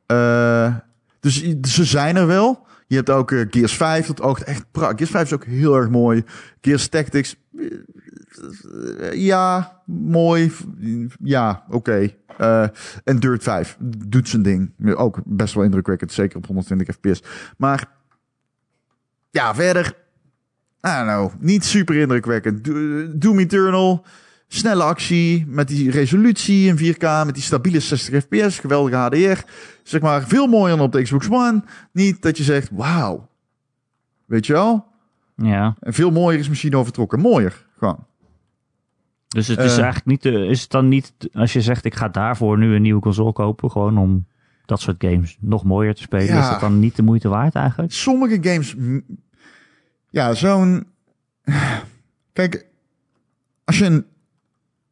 Uh, 0.07 0.75
dus 1.21 1.61
ze 1.63 1.85
zijn 1.85 2.17
er 2.17 2.27
wel. 2.27 2.67
Je 2.87 2.97
hebt 2.97 3.11
ook 3.11 3.35
Gears 3.51 3.77
5, 3.77 4.07
dat 4.07 4.21
oogt 4.21 4.43
echt 4.43 4.65
prachtig. 4.71 4.97
Gears 4.97 5.11
5 5.11 5.25
is 5.25 5.33
ook 5.33 5.45
heel 5.45 5.77
erg 5.77 5.89
mooi. 5.89 6.25
Gears 6.61 6.89
Tactics, 6.89 7.37
ja, 9.13 9.81
mooi. 9.87 10.53
Ja, 11.23 11.65
oké. 11.69 12.15
Uh, 12.41 12.67
en 13.05 13.21
Dirt 13.21 13.43
5 13.43 13.77
doet 14.07 14.29
zijn 14.29 14.43
ding. 14.43 14.73
Ook 14.95 15.21
best 15.25 15.55
wel 15.55 15.65
indrukwekkend, 15.65 16.13
zeker 16.13 16.37
op 16.37 16.47
120 16.47 16.95
fps. 16.95 17.23
Maar 17.57 17.89
ja, 19.31 19.55
verder, 19.55 19.97
I 20.87 21.29
niet 21.39 21.65
super 21.65 21.97
indrukwekkend. 21.97 22.65
Doom 23.21 23.39
Eternal, 23.39 24.05
snelle 24.49 24.83
actie 24.83 25.47
met 25.47 25.69
die 25.69 25.91
resolutie 25.91 26.67
in 26.67 26.95
4K, 26.95 27.27
met 27.27 27.35
die 27.35 27.43
stabiele 27.43 27.81
60 27.81 28.23
fps, 28.23 28.59
geweldige 28.59 28.97
HDR. 28.97 29.45
Zeg 29.83 30.01
maar, 30.01 30.27
veel 30.27 30.47
mooier 30.47 30.77
dan 30.77 30.87
op 30.87 30.93
de 30.93 31.03
Xbox 31.03 31.29
One. 31.31 31.63
Niet 31.93 32.23
dat 32.23 32.37
je 32.37 32.43
zegt, 32.43 32.69
wauw. 32.73 33.29
Weet 34.27 34.47
je 34.47 34.53
wel? 34.53 34.87
Ja. 35.37 35.77
En 35.81 35.93
veel 35.93 36.11
mooier 36.11 36.39
is 36.41 36.49
misschien 36.49 36.75
overtrokken. 36.77 37.21
Mooier, 37.21 37.67
gewoon. 37.79 38.07
Dus 39.29 39.47
het 39.49 39.59
is 39.59 39.77
uh, 39.77 39.83
eigenlijk 39.83 40.07
niet, 40.07 40.25
uh, 40.25 40.51
is 40.51 40.63
het 40.63 40.71
dan 40.71 40.89
niet, 40.89 41.13
als 41.33 41.53
je 41.53 41.61
zegt 41.61 41.85
ik 41.85 41.95
ga 41.95 42.09
daarvoor 42.09 42.59
nu 42.59 42.75
een 42.75 42.83
nieuwe 42.83 43.01
console 43.01 43.33
kopen, 43.33 43.71
gewoon 43.71 43.99
om 43.99 44.27
dat 44.67 44.81
soort 44.81 45.05
games 45.05 45.37
nog 45.41 45.65
mooier 45.65 45.95
te 45.95 46.03
spelen, 46.03 46.27
Ja. 46.27 46.43
is 46.43 46.49
dat 46.51 46.61
dan 46.61 46.79
niet 46.79 46.97
de 46.97 47.03
moeite 47.03 47.29
waard 47.29 47.55
eigenlijk? 47.55 47.93
Sommige 47.93 48.39
games, 48.41 48.75
ja, 50.11 50.35
zo'n. 50.35 50.87
Kijk, 52.33 52.67
als 53.65 53.79
je 53.79 53.85
een 53.85 54.07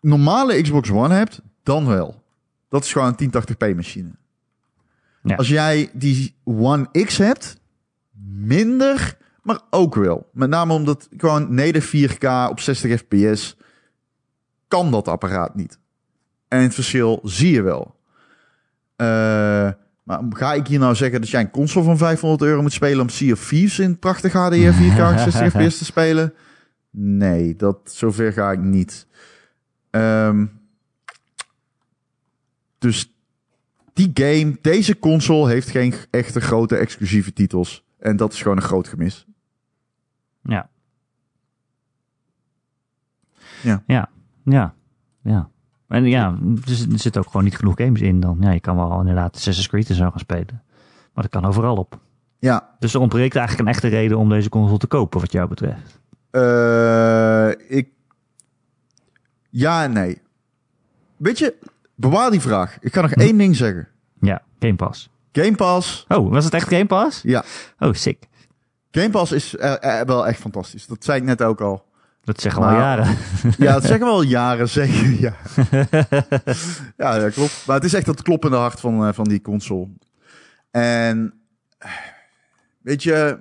normale 0.00 0.62
Xbox 0.62 0.90
One 0.90 1.14
hebt, 1.14 1.40
dan 1.62 1.86
wel. 1.86 2.22
Dat 2.68 2.84
is 2.84 2.92
gewoon 2.92 3.14
een 3.16 3.30
1080p 3.32 3.76
machine. 3.76 4.10
Ja. 5.22 5.34
Als 5.34 5.48
jij 5.48 5.90
die 5.92 6.34
One 6.44 6.88
X 7.04 7.18
hebt, 7.18 7.60
minder, 8.26 9.16
maar 9.44 9.60
ook 9.70 9.94
wel. 9.94 10.30
Met 10.32 10.48
name 10.48 10.72
omdat 10.72 11.08
gewoon 11.16 11.54
native 11.54 12.08
4K 12.08 12.50
op 12.50 12.60
60 12.60 13.00
fps 13.00 13.56
kan 14.68 14.90
dat 14.90 15.08
apparaat 15.08 15.54
niet. 15.54 15.78
En 16.48 16.60
het 16.60 16.74
verschil 16.74 17.20
zie 17.22 17.52
je 17.52 17.62
wel. 17.62 17.96
Uh, 18.96 19.06
maar 20.02 20.22
ga 20.28 20.52
ik 20.52 20.66
hier 20.66 20.78
nou 20.78 20.94
zeggen 20.94 21.20
dat 21.20 21.30
jij 21.30 21.40
een 21.40 21.50
console 21.50 21.84
van 21.84 21.98
500 21.98 22.42
euro 22.42 22.62
moet 22.62 22.72
spelen 22.72 23.00
om 23.00 23.08
Sea 23.08 23.32
of 23.32 23.48
Thieves 23.48 23.78
in 23.78 23.98
prachtig 23.98 24.32
HDR 24.32 24.54
4K 24.54 25.18
60 25.18 25.50
fps 25.50 25.78
te 25.78 25.84
spelen? 25.84 26.34
Nee, 26.90 27.56
dat 27.56 27.78
zover 27.84 28.32
ga 28.32 28.52
ik 28.52 28.58
niet. 28.58 29.06
Um, 29.90 30.60
dus 32.78 33.14
die 33.92 34.10
game, 34.14 34.58
deze 34.60 34.98
console 34.98 35.48
heeft 35.48 35.70
geen 35.70 35.94
echte 36.10 36.40
grote 36.40 36.76
exclusieve 36.76 37.32
titels. 37.32 37.84
En 37.98 38.16
dat 38.16 38.32
is 38.32 38.42
gewoon 38.42 38.56
een 38.56 38.62
groot 38.62 38.88
gemis. 38.88 39.26
Ja. 40.44 40.68
Ja. 43.62 43.82
Ja. 43.86 44.10
Ja. 44.44 44.74
Ja. 45.22 45.48
En 45.88 46.04
ja, 46.04 46.36
dus 46.40 46.86
er 46.86 46.98
zitten 46.98 47.22
ook 47.22 47.26
gewoon 47.26 47.44
niet 47.44 47.56
genoeg 47.56 47.76
games 47.76 48.00
in 48.00 48.20
dan. 48.20 48.36
Ja, 48.40 48.50
je 48.50 48.60
kan 48.60 48.76
wel 48.76 49.00
inderdaad 49.00 49.36
Assassin's 49.36 49.68
Creed 49.68 49.88
en 49.88 49.94
zo 49.94 50.10
gaan 50.10 50.18
spelen. 50.18 50.62
Maar 51.12 51.24
dat 51.24 51.28
kan 51.28 51.44
overal 51.44 51.76
op. 51.76 52.00
Ja. 52.38 52.74
Dus 52.78 52.94
er 52.94 53.00
ontbreekt 53.00 53.36
eigenlijk 53.36 53.68
een 53.68 53.74
echte 53.74 53.88
reden 53.88 54.18
om 54.18 54.28
deze 54.28 54.48
console 54.48 54.78
te 54.78 54.86
kopen, 54.86 55.20
wat 55.20 55.32
jou 55.32 55.48
betreft. 55.48 56.00
Uh, 56.32 57.48
ik... 57.68 57.88
Ja 59.50 59.82
en 59.82 59.92
nee. 59.92 60.22
Weet 61.16 61.38
je, 61.38 61.54
bewaar 61.94 62.30
die 62.30 62.40
vraag. 62.40 62.78
Ik 62.80 62.94
ga 62.94 63.00
nog 63.00 63.10
hm. 63.10 63.20
één 63.20 63.38
ding 63.38 63.56
zeggen. 63.56 63.88
Ja, 64.20 64.42
Game 64.58 64.76
Pass. 64.76 65.10
Game 65.32 65.54
Pass. 65.54 66.04
Oh, 66.08 66.30
was 66.30 66.44
het 66.44 66.54
echt 66.54 66.68
Game 66.68 66.86
Pass? 66.86 67.22
Ja. 67.22 67.44
Oh, 67.78 67.92
sick. 67.92 68.28
Game 68.94 69.10
Pass 69.10 69.32
is 69.32 69.54
uh, 69.54 69.74
uh, 69.80 70.00
wel 70.00 70.26
echt 70.26 70.40
fantastisch. 70.40 70.86
Dat 70.86 71.04
zei 71.04 71.18
ik 71.18 71.24
net 71.24 71.42
ook 71.42 71.60
al. 71.60 71.84
Dat 72.20 72.40
zeggen 72.40 72.62
we 72.62 72.68
al 72.68 72.74
jaren. 72.74 73.06
Ja, 73.58 73.72
dat 73.72 73.82
zeggen 73.84 74.06
we 74.06 74.12
al 74.12 74.22
jaren, 74.22 74.68
zeker. 74.68 75.20
Ja. 75.20 75.34
ja, 77.04 77.18
dat 77.18 77.32
klopt. 77.32 77.62
Maar 77.66 77.76
het 77.76 77.84
is 77.84 77.94
echt 77.94 78.06
het 78.06 78.22
kloppende 78.22 78.56
hart 78.56 78.80
van, 78.80 79.06
uh, 79.06 79.12
van 79.12 79.24
die 79.24 79.40
console. 79.40 79.88
En 80.70 81.34
weet 82.80 83.02
je, 83.02 83.38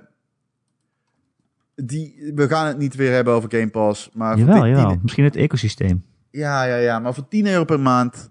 die, 1.74 2.32
we 2.34 2.48
gaan 2.48 2.66
het 2.66 2.78
niet 2.78 2.94
weer 2.94 3.12
hebben 3.12 3.34
over 3.34 3.50
Game 3.50 3.70
Pass. 3.70 4.10
Maar 4.12 4.38
jawel, 4.38 4.62
dit, 4.62 4.76
jawel. 4.76 4.98
Misschien 5.02 5.24
het 5.24 5.36
ecosysteem. 5.36 6.04
Ja, 6.30 6.64
ja, 6.64 6.76
ja. 6.76 6.98
Maar 6.98 7.14
voor 7.14 7.28
10 7.28 7.46
euro 7.46 7.64
per 7.64 7.80
maand 7.80 8.30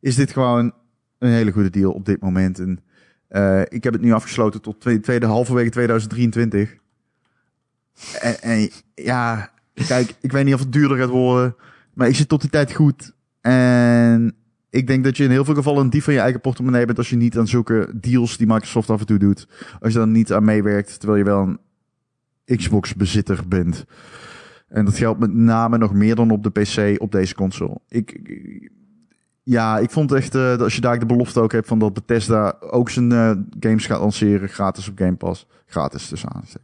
is 0.00 0.14
dit 0.14 0.32
gewoon 0.32 0.72
een 1.18 1.30
hele 1.30 1.52
goede 1.52 1.70
deal 1.70 1.92
op 1.92 2.04
dit 2.04 2.20
moment. 2.20 2.58
En 2.58 2.80
uh, 3.30 3.60
ik 3.60 3.84
heb 3.84 3.92
het 3.92 4.02
nu 4.02 4.12
afgesloten 4.12 4.60
tot 4.60 4.80
tweede, 4.80 5.00
tweede 5.00 5.26
halverwege 5.26 5.70
2023. 5.70 6.76
En, 8.20 8.40
en 8.40 8.70
ja, 8.94 9.50
kijk, 9.74 10.14
ik 10.20 10.32
weet 10.32 10.44
niet 10.44 10.54
of 10.54 10.60
het 10.60 10.72
duurder 10.72 10.98
gaat 10.98 11.08
worden. 11.08 11.56
Maar 11.94 12.08
ik 12.08 12.14
zit 12.14 12.28
tot 12.28 12.40
die 12.40 12.50
tijd 12.50 12.72
goed. 12.72 13.12
En 13.40 14.34
ik 14.70 14.86
denk 14.86 15.04
dat 15.04 15.16
je 15.16 15.24
in 15.24 15.30
heel 15.30 15.44
veel 15.44 15.54
gevallen 15.54 15.84
een 15.84 15.90
dief 15.90 16.04
van 16.04 16.12
je 16.12 16.20
eigen 16.20 16.40
portemonnee 16.40 16.86
bent 16.86 16.98
als 16.98 17.10
je 17.10 17.16
niet 17.16 17.38
aan 17.38 17.48
zulke 17.48 17.90
deals 17.94 18.36
die 18.36 18.46
Microsoft 18.46 18.90
af 18.90 19.00
en 19.00 19.06
toe 19.06 19.18
doet. 19.18 19.48
Als 19.80 19.92
je 19.92 19.98
dan 19.98 20.12
niet 20.12 20.32
aan 20.32 20.44
meewerkt, 20.44 20.98
terwijl 20.98 21.18
je 21.18 21.24
wel 21.24 21.58
een 22.46 22.56
Xbox 22.56 22.94
bezitter 22.94 23.48
bent. 23.48 23.84
En 24.68 24.84
dat 24.84 24.96
geldt 24.96 25.20
met 25.20 25.34
name 25.34 25.78
nog 25.78 25.92
meer 25.92 26.14
dan 26.14 26.30
op 26.30 26.42
de 26.42 26.50
PC 26.50 27.02
op 27.02 27.12
deze 27.12 27.34
console. 27.34 27.78
Ik 27.88 28.20
ja, 29.44 29.78
ik 29.78 29.90
vond 29.90 30.12
echt 30.12 30.34
uh, 30.34 30.42
dat 30.42 30.60
als 30.60 30.74
je 30.74 30.80
daar 30.80 30.98
de 30.98 31.06
belofte 31.06 31.40
ook 31.40 31.52
hebt 31.52 31.66
van 31.66 31.78
dat 31.78 31.94
Bethesda 31.94 32.56
ook 32.60 32.90
zijn 32.90 33.10
uh, 33.10 33.32
games 33.60 33.86
gaat 33.86 34.00
lanceren 34.00 34.48
gratis 34.48 34.88
op 34.88 34.98
Game 34.98 35.14
Pass. 35.14 35.46
Gratis 35.66 36.08
tussen 36.08 36.32
aanstek. 36.32 36.62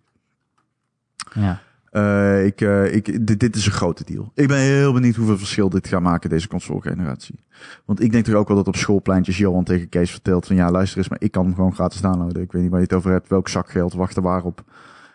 Ja. 1.34 1.60
Uh, 1.92 2.44
ik, 2.44 2.60
uh, 2.60 2.94
ik, 2.94 3.26
dit, 3.26 3.40
dit, 3.40 3.56
is 3.56 3.66
een 3.66 3.72
grote 3.72 4.04
deal. 4.04 4.32
Ik 4.34 4.48
ben 4.48 4.58
heel 4.58 4.92
benieuwd 4.92 5.16
hoeveel 5.16 5.38
verschil 5.38 5.68
dit 5.68 5.88
gaat 5.88 6.00
maken, 6.00 6.30
deze 6.30 6.48
console-generatie. 6.48 7.44
Want 7.84 8.00
ik 8.02 8.12
denk 8.12 8.24
toch 8.24 8.34
ook 8.34 8.48
wel 8.48 8.56
dat 8.56 8.68
op 8.68 8.76
schoolpleintjes 8.76 9.38
Johan 9.38 9.64
tegen 9.64 9.88
Kees 9.88 10.10
vertelt 10.10 10.46
van 10.46 10.56
ja, 10.56 10.70
luister 10.70 10.98
eens, 10.98 11.08
maar 11.08 11.20
ik 11.20 11.30
kan 11.30 11.44
hem 11.44 11.54
gewoon 11.54 11.74
gratis 11.74 12.00
downloaden. 12.00 12.42
Ik 12.42 12.52
weet 12.52 12.62
niet 12.62 12.70
waar 12.70 12.80
je 12.80 12.86
het 12.86 12.94
over 12.94 13.10
hebt, 13.10 13.28
welk 13.28 13.48
zakgeld, 13.48 13.92
wachten 13.92 14.22
waarop. 14.22 14.64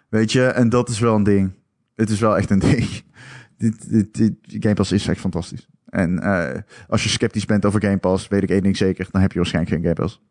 Weet 0.10 0.32
je, 0.32 0.46
en 0.46 0.70
dat 0.70 0.90
is 0.90 1.00
wel 1.00 1.16
een 1.16 1.24
ding. 1.24 1.52
Het 1.96 2.10
is 2.10 2.20
wel 2.20 2.38
echt 2.38 2.50
een 2.50 2.60
ding. 2.70 3.04
dit, 3.58 3.90
dit, 3.90 4.14
dit, 4.14 4.34
Game 4.44 4.74
Pass 4.76 4.92
is 4.92 5.08
echt 5.08 5.20
fantastisch. 5.20 5.68
En 5.90 6.20
uh, 6.24 6.48
als 6.88 7.04
je 7.04 7.10
sceptisch 7.10 7.46
bent 7.46 7.66
over 7.66 7.82
Game 7.82 7.98
Pass, 7.98 8.28
weet 8.28 8.44
ik 8.44 8.50
één 8.50 8.64
ding 8.64 8.78
zeker, 8.78 9.08
dan 9.12 9.22
heb 9.22 9.32
je 9.32 9.38
waarschijnlijk 9.38 9.76
geen 9.76 9.84
Game 9.84 9.96
Pass. 9.96 10.22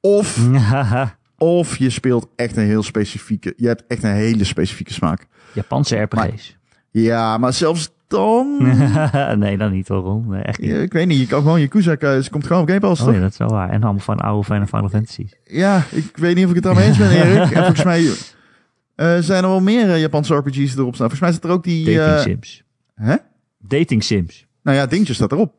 Of, 0.00 0.48
of 1.38 1.76
je 1.76 1.90
speelt 1.90 2.28
echt 2.36 2.56
een 2.56 2.64
heel 2.64 2.82
specifieke, 2.82 3.54
je 3.56 3.66
hebt 3.66 3.84
echt 3.88 4.02
een 4.02 4.10
hele 4.10 4.44
specifieke 4.44 4.92
smaak. 4.92 5.26
Japanse 5.52 5.96
RPG's. 5.96 6.56
ja, 6.90 7.38
maar 7.38 7.52
zelfs 7.52 7.90
dan... 8.06 8.56
nee, 9.38 9.56
dan 9.56 9.72
niet 9.72 9.88
hoor. 9.88 10.22
Nee, 10.26 10.42
echt 10.42 10.60
niet. 10.60 10.70
Ja, 10.70 10.76
ik 10.76 10.92
weet 10.92 11.06
niet, 11.06 11.18
je 11.18 11.26
kan 11.26 11.42
gewoon 11.42 11.60
Yakuza, 11.60 12.20
ze 12.20 12.30
komt 12.30 12.46
gewoon 12.46 12.62
op 12.62 12.68
Game 12.68 12.80
Pass. 12.80 13.02
Oh 13.02 13.14
ja, 13.14 13.20
dat 13.20 13.30
is 13.30 13.38
wel 13.38 13.48
waar. 13.48 13.70
En 13.70 13.82
allemaal 13.82 14.02
van 14.02 14.18
oude 14.18 14.44
Final 14.44 14.88
Fantasy. 14.88 15.26
Ja, 15.44 15.84
ik 15.90 16.16
weet 16.16 16.34
niet 16.34 16.44
of 16.44 16.50
ik 16.50 16.56
het 16.56 16.64
daarmee 16.64 16.86
eens 16.86 16.98
ben, 16.98 17.10
Erik. 17.10 17.50
en 17.56 17.64
volgens 17.64 17.84
mij 17.84 18.02
uh, 18.02 18.14
zijn 18.96 19.42
er 19.42 19.48
wel 19.48 19.60
meer 19.60 19.86
uh, 19.86 20.00
Japanse 20.00 20.34
RPG's 20.34 20.76
erop 20.76 20.94
staan. 20.94 21.10
Volgens 21.10 21.20
mij 21.20 21.32
zit 21.32 21.44
er 21.44 21.50
ook 21.50 21.64
die... 21.64 21.94
Dating 21.94 22.20
Sims. 22.20 22.62
Hè? 22.94 23.16
Dating 23.58 24.04
Sims. 24.04 24.46
Nou 24.62 24.76
ja, 24.76 24.86
Dingetje 24.86 25.14
staat 25.14 25.32
erop. 25.32 25.54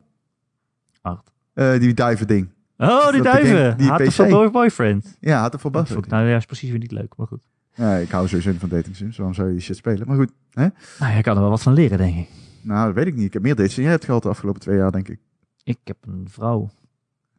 Wacht. 1.02 1.32
die 1.80 1.94
duiven 1.94 2.26
ding. 2.26 2.48
Oh, 2.76 3.10
die 3.12 3.22
duiven. 3.22 3.76
Die 3.78 3.88
Had 3.88 4.14
voor 4.14 4.50
boyfriend. 4.50 5.16
Ja, 5.20 5.40
had 5.40 5.60
voor 5.60 5.70
boyfriend. 5.70 6.06
Nou 6.06 6.26
ja, 6.26 6.36
is 6.36 6.46
precies 6.46 6.70
weer 6.70 6.78
niet 6.78 6.92
leuk, 6.92 7.16
maar 7.16 7.26
goed. 7.26 7.46
Ja, 7.74 7.94
ik 7.94 8.10
hou 8.10 8.28
sowieso 8.28 8.50
niet 8.50 8.60
van 8.60 8.68
dating 8.68 8.96
sims. 8.96 9.16
Waarom 9.16 9.34
zou 9.34 9.48
je 9.48 9.54
die 9.54 9.62
shit 9.62 9.76
spelen? 9.76 10.06
Maar 10.06 10.16
goed. 10.16 10.32
Hè? 10.50 10.66
Nou, 10.98 11.12
jij 11.12 11.22
kan 11.22 11.34
er 11.34 11.40
wel 11.40 11.50
wat 11.50 11.62
van 11.62 11.72
leren, 11.72 11.98
denk 11.98 12.16
ik. 12.16 12.28
Nou, 12.60 12.86
dat 12.86 12.94
weet 12.94 13.06
ik 13.06 13.14
niet. 13.14 13.24
Ik 13.26 13.32
heb 13.32 13.42
meer 13.42 13.54
dates 13.54 13.74
dan 13.74 13.84
jij 13.84 13.92
hebt 13.92 14.04
gehad 14.04 14.22
de 14.22 14.28
afgelopen 14.28 14.60
twee 14.60 14.76
jaar, 14.76 14.92
denk 14.92 15.08
ik. 15.08 15.18
Ik 15.64 15.78
heb 15.84 15.96
een 16.00 16.26
vrouw. 16.30 16.70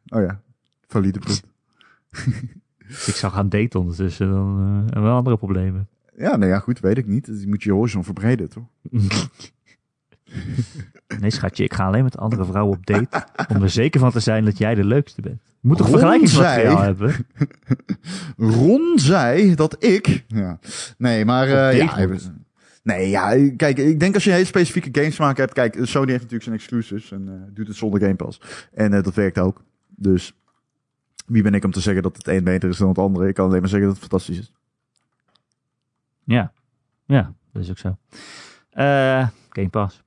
Oh 0.08 0.22
ja, 0.22 0.40
valide 0.86 1.18
punt. 1.18 1.42
ik 3.06 3.14
zou 3.14 3.32
gaan 3.32 3.48
daten 3.48 3.80
ondertussen, 3.80 4.30
dan 4.30 4.84
uh, 4.94 5.02
wel 5.02 5.16
andere 5.16 5.36
problemen. 5.36 5.88
Ja, 6.16 6.36
nou 6.36 6.50
ja, 6.50 6.58
goed, 6.58 6.80
weet 6.80 6.98
ik 6.98 7.06
niet. 7.06 7.26
Je 7.26 7.48
moet 7.48 7.62
je 7.62 7.72
horizon 7.72 8.04
verbreden, 8.04 8.48
toch? 8.48 8.64
nee, 11.20 11.30
schatje, 11.30 11.64
ik 11.64 11.74
ga 11.74 11.86
alleen 11.86 12.04
met 12.04 12.18
andere 12.18 12.44
vrouwen 12.44 12.76
op 12.76 12.86
date. 12.86 13.26
om 13.54 13.62
er 13.62 13.70
zeker 13.70 14.00
van 14.00 14.10
te 14.10 14.20
zijn 14.20 14.44
dat 14.44 14.58
jij 14.58 14.74
de 14.74 14.84
leukste 14.84 15.20
bent. 15.20 15.40
Je 15.44 15.68
moet 15.68 15.76
toch 15.76 15.88
vergelijkingsmateriaal 15.88 16.82
hebben? 16.82 17.14
Ron 18.58 18.92
zei 18.98 19.54
dat 19.54 19.84
ik... 19.84 20.24
Ja. 20.28 20.58
Nee, 20.98 21.24
maar... 21.24 21.48
Uh, 21.48 21.76
ja, 21.76 22.08
nee, 22.82 23.08
ja, 23.08 23.50
kijk, 23.56 23.78
ik 23.78 24.00
denk 24.00 24.14
als 24.14 24.24
je 24.24 24.30
een 24.30 24.36
hele 24.36 24.48
specifieke 24.48 25.00
gamesmaak 25.00 25.36
hebt... 25.36 25.52
Kijk, 25.52 25.78
Sony 25.82 26.10
heeft 26.10 26.22
natuurlijk 26.22 26.42
zijn 26.42 26.54
exclusives 26.54 27.12
en 27.12 27.26
uh, 27.28 27.54
doet 27.54 27.68
het 27.68 27.76
zonder 27.76 28.00
Game 28.00 28.14
Pass. 28.14 28.40
En 28.74 28.92
uh, 28.92 29.02
dat 29.02 29.14
werkt 29.14 29.38
ook. 29.38 29.64
Dus 29.88 30.34
wie 31.26 31.42
ben 31.42 31.54
ik 31.54 31.64
om 31.64 31.72
te 31.72 31.80
zeggen 31.80 32.02
dat 32.02 32.16
het 32.16 32.28
een 32.28 32.44
beter 32.44 32.68
is 32.68 32.76
dan 32.76 32.88
het 32.88 32.98
andere? 32.98 33.28
Ik 33.28 33.34
kan 33.34 33.46
alleen 33.46 33.60
maar 33.60 33.68
zeggen 33.68 33.88
dat 33.88 33.98
het 33.98 34.08
fantastisch 34.08 34.38
is. 34.38 34.52
Ja, 36.24 36.52
ja, 37.06 37.32
dat 37.52 37.62
is 37.62 37.70
ook 37.70 37.78
zo. 37.78 37.96
Game 39.50 39.68
Pass. 39.70 40.04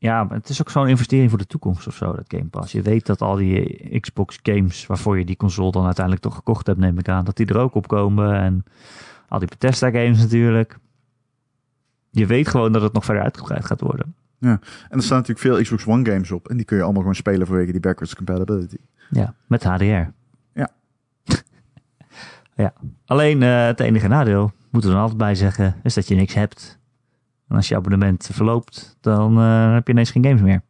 Ja, 0.00 0.24
maar 0.24 0.36
het 0.36 0.48
is 0.48 0.60
ook 0.60 0.70
zo'n 0.70 0.88
investering 0.88 1.30
voor 1.30 1.38
de 1.38 1.46
toekomst 1.46 1.86
of 1.86 1.94
zo, 1.94 2.12
dat 2.12 2.24
Game 2.28 2.44
Pass. 2.44 2.72
Je 2.72 2.82
weet 2.82 3.06
dat 3.06 3.20
al 3.20 3.36
die 3.36 4.00
Xbox 4.00 4.38
games 4.42 4.86
waarvoor 4.86 5.18
je 5.18 5.24
die 5.24 5.36
console 5.36 5.70
dan 5.70 5.84
uiteindelijk 5.84 6.24
toch 6.24 6.34
gekocht 6.34 6.66
hebt, 6.66 6.78
neem 6.78 6.98
ik 6.98 7.08
aan, 7.08 7.24
dat 7.24 7.36
die 7.36 7.46
er 7.46 7.58
ook 7.58 7.74
op 7.74 7.88
komen. 7.88 8.34
En 8.34 8.64
al 9.28 9.38
die 9.38 9.48
Bethesda 9.48 9.90
games 9.90 10.18
natuurlijk. 10.18 10.78
Je 12.10 12.26
weet 12.26 12.48
gewoon 12.48 12.72
dat 12.72 12.82
het 12.82 12.92
nog 12.92 13.04
verder 13.04 13.22
uitgebreid 13.22 13.64
gaat 13.64 13.80
worden. 13.80 14.14
Ja, 14.38 14.60
en 14.88 14.96
er 14.96 15.02
staan 15.02 15.18
natuurlijk 15.18 15.46
veel 15.46 15.62
Xbox 15.62 15.86
One 15.86 16.10
games 16.10 16.30
op. 16.30 16.48
En 16.48 16.56
die 16.56 16.66
kun 16.66 16.76
je 16.76 16.82
allemaal 16.82 17.00
gewoon 17.00 17.16
spelen 17.16 17.46
vanwege 17.46 17.72
die 17.72 17.80
backwards 17.80 18.14
compatibility. 18.14 18.76
Ja, 19.10 19.34
met 19.46 19.64
HDR. 19.64 19.84
Ja. 20.52 20.70
ja. 22.54 22.72
Alleen 23.06 23.40
uh, 23.40 23.66
het 23.66 23.80
enige 23.80 24.08
nadeel, 24.08 24.52
moeten 24.70 24.90
we 24.90 24.96
er 24.96 25.02
altijd 25.02 25.18
bij 25.18 25.34
zeggen, 25.34 25.74
is 25.82 25.94
dat 25.94 26.08
je 26.08 26.14
niks 26.14 26.34
hebt 26.34 26.77
en 27.48 27.56
als 27.56 27.68
je 27.68 27.76
abonnement 27.76 28.28
verloopt, 28.32 28.96
dan 29.00 29.38
uh, 29.38 29.72
heb 29.72 29.86
je 29.86 29.92
ineens 29.92 30.10
geen 30.10 30.24
games 30.24 30.40
meer. 30.40 30.62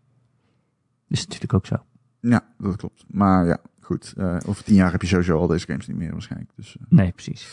Dat 1.08 1.18
is 1.18 1.24
natuurlijk 1.24 1.54
ook 1.54 1.66
zo. 1.66 1.76
Ja, 2.20 2.44
dat 2.58 2.76
klopt. 2.76 3.04
Maar 3.06 3.46
ja, 3.46 3.58
goed. 3.80 4.14
Uh, 4.18 4.36
over 4.46 4.64
tien 4.64 4.74
jaar 4.74 4.92
heb 4.92 5.02
je 5.02 5.08
sowieso 5.08 5.38
al 5.38 5.46
deze 5.46 5.66
games 5.66 5.86
niet 5.86 5.96
meer 5.96 6.12
waarschijnlijk. 6.12 6.50
Dus, 6.56 6.76
uh, 6.80 6.86
nee, 6.88 7.12
precies. 7.12 7.48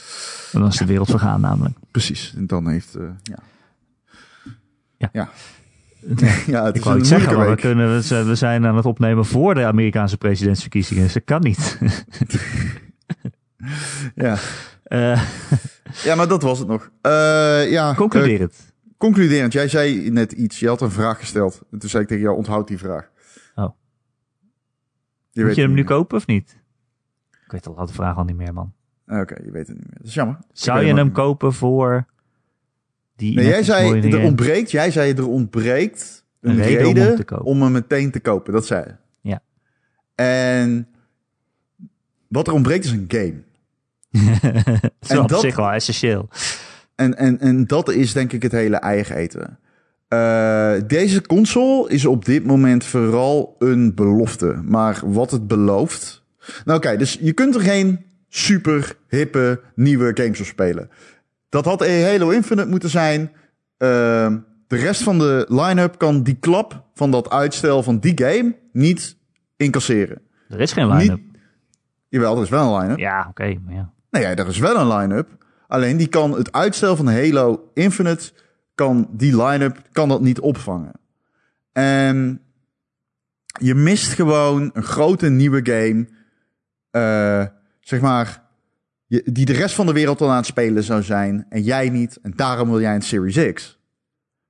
En 0.54 0.60
dan 0.60 0.70
is 0.70 0.78
de 0.78 0.86
wereld 0.86 1.10
vergaan 1.10 1.42
namelijk. 1.42 1.78
Precies. 1.92 2.34
En 2.38 2.48
dan 2.48 2.68
heeft, 2.68 2.98
ja. 3.24 3.40
Ja. 4.98 5.10
Ja. 5.12 5.30
ja, 6.48 6.66
het 6.66 6.76
ik 6.76 6.84
wou 6.84 7.06
zeggen, 7.06 7.38
maar 7.38 7.50
we, 7.50 7.56
kunnen, 7.56 8.02
we 8.26 8.36
zijn 8.36 8.66
aan 8.66 8.76
het 8.76 8.86
opnemen 8.86 9.26
voor 9.26 9.54
de 9.54 9.66
Amerikaanse 9.66 10.18
presidentsverkiezingen. 10.18 11.04
Dus 11.04 11.14
dat 11.14 11.24
kan 11.24 11.42
niet. 11.42 11.80
ja. 14.16 14.38
ja, 16.08 16.16
maar 16.16 16.28
dat 16.28 16.42
was 16.42 16.60
het 16.60 16.68
nog. 16.68 16.92
ja, 17.70 17.94
Concludeer 17.96 18.40
het 18.40 18.74
concluderend, 18.98 19.54
jij 19.54 19.68
zei 19.68 20.10
net 20.10 20.32
iets. 20.32 20.60
Je 20.60 20.68
had 20.68 20.82
een 20.82 20.92
vraag 20.92 21.20
gesteld. 21.20 21.62
En 21.72 21.80
toen 21.80 21.90
zei 21.90 22.04
ik 22.04 22.10
tegen 22.10 22.24
jou, 22.24 22.38
onthoud 22.38 22.68
die 22.68 22.78
vraag. 22.78 23.10
Oh. 23.56 23.70
Je 25.32 25.44
Moet 25.44 25.56
je 25.56 25.62
hem 25.62 25.74
nu 25.74 25.84
kopen 25.84 26.18
of 26.18 26.28
niet? 26.28 26.58
Ik 27.46 27.52
weet 27.52 27.68
al 27.68 27.86
de 27.86 27.94
vraag 27.94 28.18
al 28.18 28.24
niet 28.24 28.36
meer, 28.36 28.54
man. 28.54 28.74
Oké, 29.08 29.36
je 29.44 29.52
weet 29.52 29.68
het 29.68 29.78
niet 29.78 29.88
meer. 29.88 29.98
Dat 29.98 30.08
is 30.08 30.14
jammer. 30.14 30.38
Zou 30.52 30.84
je 30.84 30.94
hem 30.94 31.12
kopen 31.12 31.54
voor 31.54 32.06
die... 33.16 33.36
Nee, 33.36 33.46
jij 33.46 33.64
zei, 33.64 34.12
er 34.12 34.24
ontbreekt, 34.24 34.72
jij 34.72 34.92
zei, 34.92 35.14
er 35.14 35.28
ontbreekt 35.28 36.26
een, 36.42 36.62
reden, 36.62 37.26
om, 37.30 37.38
om, 37.46 37.62
hem 37.62 37.72
meteen 37.72 38.12
te 38.12 38.20
kopen. 38.20 38.54
Dat 38.54 38.66
zei 38.66 38.86
je. 38.86 38.96
Ja. 39.30 39.42
En 40.16 40.88
wat 42.28 42.48
er 42.48 42.54
ontbreekt 42.54 42.86
is 42.86 42.92
een 42.92 43.06
game. 43.08 43.44
dat 45.00 45.12
is 45.12 45.18
op 45.18 45.32
zich 45.32 45.56
wel 45.56 45.72
essentieel. 45.72 46.30
En, 46.96 47.18
en, 47.18 47.40
en 47.40 47.66
dat 47.66 47.90
is 47.90 48.14
denk 48.14 48.32
ik 48.34 48.42
het 48.42 48.52
hele 48.52 48.76
eigen 48.76 49.16
eten. 49.16 49.60
Uh, 50.10 50.74
deze 50.88 51.22
console 51.22 51.90
is 51.90 52.06
op 52.06 52.26
dit 52.26 52.46
moment 52.46 52.86
vooral 52.86 53.56
een 53.60 53.96
belofte. 53.96 54.62
Maar 54.64 55.02
wat 55.04 55.32
het 55.32 55.48
belooft. 55.48 56.24
Nou, 56.66 56.78
oké, 56.78 56.98
dus 56.98 57.18
je 57.22 57.34
kunt 57.34 57.56
er 57.56 57.62
geen 57.62 58.06
super 58.30 58.96
hippe 59.08 59.62
nieuwe 59.76 60.12
games 60.14 60.40
op 60.40 60.46
spelen. 60.46 60.90
Dat 61.50 61.66
had 61.66 61.88
Halo 61.88 62.30
Infinite 62.30 62.70
moeten 62.70 62.90
zijn. 62.90 63.22
Uh, 63.78 64.34
de 64.68 64.76
rest 64.76 65.04
van 65.04 65.18
de 65.18 65.46
line-up 65.50 65.98
kan 65.98 66.24
die 66.24 66.38
klap 66.40 66.84
van 66.94 67.12
dat 67.12 67.30
uitstel 67.30 67.84
van 67.84 68.00
die 68.00 68.22
game 68.24 68.56
niet 68.72 69.18
incasseren. 69.58 70.22
Er 70.50 70.60
is 70.60 70.74
geen 70.74 70.88
line-up. 70.88 71.20
Jawel, 72.10 72.36
er 72.36 72.44
is 72.44 72.50
wel 72.50 72.74
een 72.74 72.82
line-up. 72.82 72.98
Ja, 72.98 73.28
oké, 73.30 73.56
maar 73.66 73.74
ja. 73.74 73.92
Nee, 74.10 74.22
ja, 74.22 74.36
er 74.36 74.48
is 74.48 74.60
wel 74.60 74.80
een 74.80 74.98
line-up. 74.98 75.45
Alleen 75.68 75.98
die 75.98 76.08
kan 76.08 76.32
het 76.32 76.52
uitstel 76.52 76.96
van 76.96 77.08
Halo 77.08 77.72
Infinite, 77.74 78.32
kan 78.76 79.08
die 79.12 79.44
line-up 79.44 79.82
kan 79.92 80.10
dat 80.10 80.22
niet 80.22 80.40
opvangen. 80.40 81.00
En 81.72 82.42
je 83.60 83.76
mist 83.76 84.14
gewoon 84.14 84.70
een 84.74 84.84
grote 84.84 85.30
nieuwe 85.30 85.60
game, 85.64 86.08
uh, 86.92 87.46
zeg 87.80 88.02
maar, 88.02 88.44
die 89.08 89.46
de 89.46 89.54
rest 89.54 89.76
van 89.76 89.86
de 89.86 89.94
wereld 89.94 90.22
al 90.22 90.30
aan 90.30 90.36
het 90.36 90.46
spelen 90.46 90.84
zou 90.84 91.04
zijn 91.04 91.46
en 91.50 91.62
jij 91.62 91.90
niet. 91.90 92.20
En 92.22 92.34
daarom 92.36 92.70
wil 92.70 92.82
jij 92.82 92.96
een 92.96 93.02
Series 93.02 93.54
X. 93.54 93.80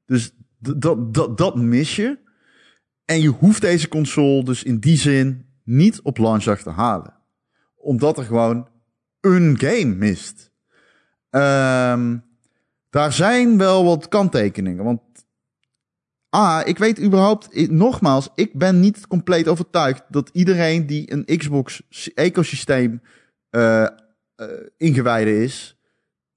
Dus 0.06 0.32
dat, 0.58 1.14
dat, 1.14 1.38
dat 1.38 1.56
mis 1.56 1.96
je. 1.96 2.20
En 3.06 3.22
je 3.22 3.28
hoeft 3.30 3.62
deze 3.62 3.88
console 3.88 4.44
dus 4.44 4.64
in 4.64 4.80
die 4.80 4.98
zin 4.98 5.46
niet 5.64 6.02
op 6.02 6.18
launchdag 6.18 6.62
te 6.62 6.70
halen. 6.70 7.14
Omdat 7.76 8.18
er 8.18 8.24
gewoon 8.24 8.68
een 9.22 9.60
game 9.60 9.96
mist. 9.96 10.52
Um, 11.36 12.24
daar 12.90 13.14
zijn 13.14 13.58
wel 13.58 13.86
wat 13.86 14.08
kanttekeningen. 14.08 14.84
Want 14.84 15.02
A, 16.36 16.66
ik 16.66 16.78
weet 16.78 17.02
überhaupt, 17.02 17.70
nogmaals, 17.70 18.30
ik 18.36 18.54
ben 18.54 18.80
niet 18.80 19.08
compleet 19.08 19.48
overtuigd 19.48 20.04
dat 20.10 20.30
iedereen 20.34 20.86
die 20.86 21.12
een 21.12 21.38
Xbox-ecosysteem 21.38 23.02
uh, 23.52 23.82
uh, 23.82 24.48
ingewijde 24.78 25.44
is, 25.44 25.78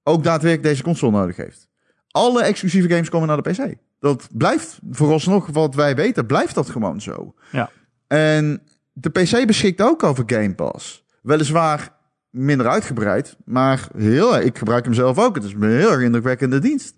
ook 0.03 0.23
daadwerkelijk 0.23 0.69
deze 0.69 0.83
console 0.83 1.11
nodig 1.11 1.35
heeft. 1.35 1.67
Alle 2.11 2.43
exclusieve 2.43 2.89
games 2.89 3.09
komen 3.09 3.27
naar 3.27 3.41
de 3.41 3.49
PC. 3.49 3.75
Dat 3.99 4.27
blijft, 4.31 4.79
vooralsnog 4.91 5.47
wat 5.47 5.75
wij 5.75 5.95
weten, 5.95 6.25
blijft 6.25 6.55
dat 6.55 6.69
gewoon 6.69 7.01
zo. 7.01 7.33
Ja. 7.51 7.69
En 8.07 8.61
de 8.93 9.09
PC 9.09 9.45
beschikt 9.45 9.81
ook 9.81 10.03
over 10.03 10.23
Game 10.27 10.55
Pass. 10.55 11.05
Weliswaar 11.21 11.97
minder 12.29 12.67
uitgebreid. 12.67 13.37
Maar 13.45 13.87
heel, 13.97 14.39
ik 14.39 14.57
gebruik 14.57 14.83
hem 14.83 14.93
zelf 14.93 15.19
ook. 15.19 15.35
Het 15.35 15.43
is 15.43 15.53
een 15.53 15.63
heel 15.63 15.91
erg 15.91 16.01
indrukwekkende 16.01 16.59
dienst. 16.59 16.97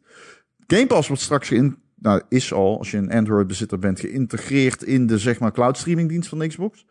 Game 0.67 0.87
Pass 0.87 1.07
wordt 1.07 1.23
straks 1.23 1.51
in, 1.51 1.77
nou, 1.95 2.21
is 2.29 2.53
al, 2.53 2.77
als 2.77 2.91
je 2.91 2.97
een 2.97 3.11
Android-bezitter 3.11 3.79
bent, 3.79 3.99
geïntegreerd 3.99 4.83
in 4.83 5.07
de 5.07 5.17
zeg 5.17 5.39
maar 5.39 5.51
cloud 5.51 5.77
streaming 5.77 6.09
dienst 6.09 6.29
van 6.29 6.47
Xbox. 6.47 6.85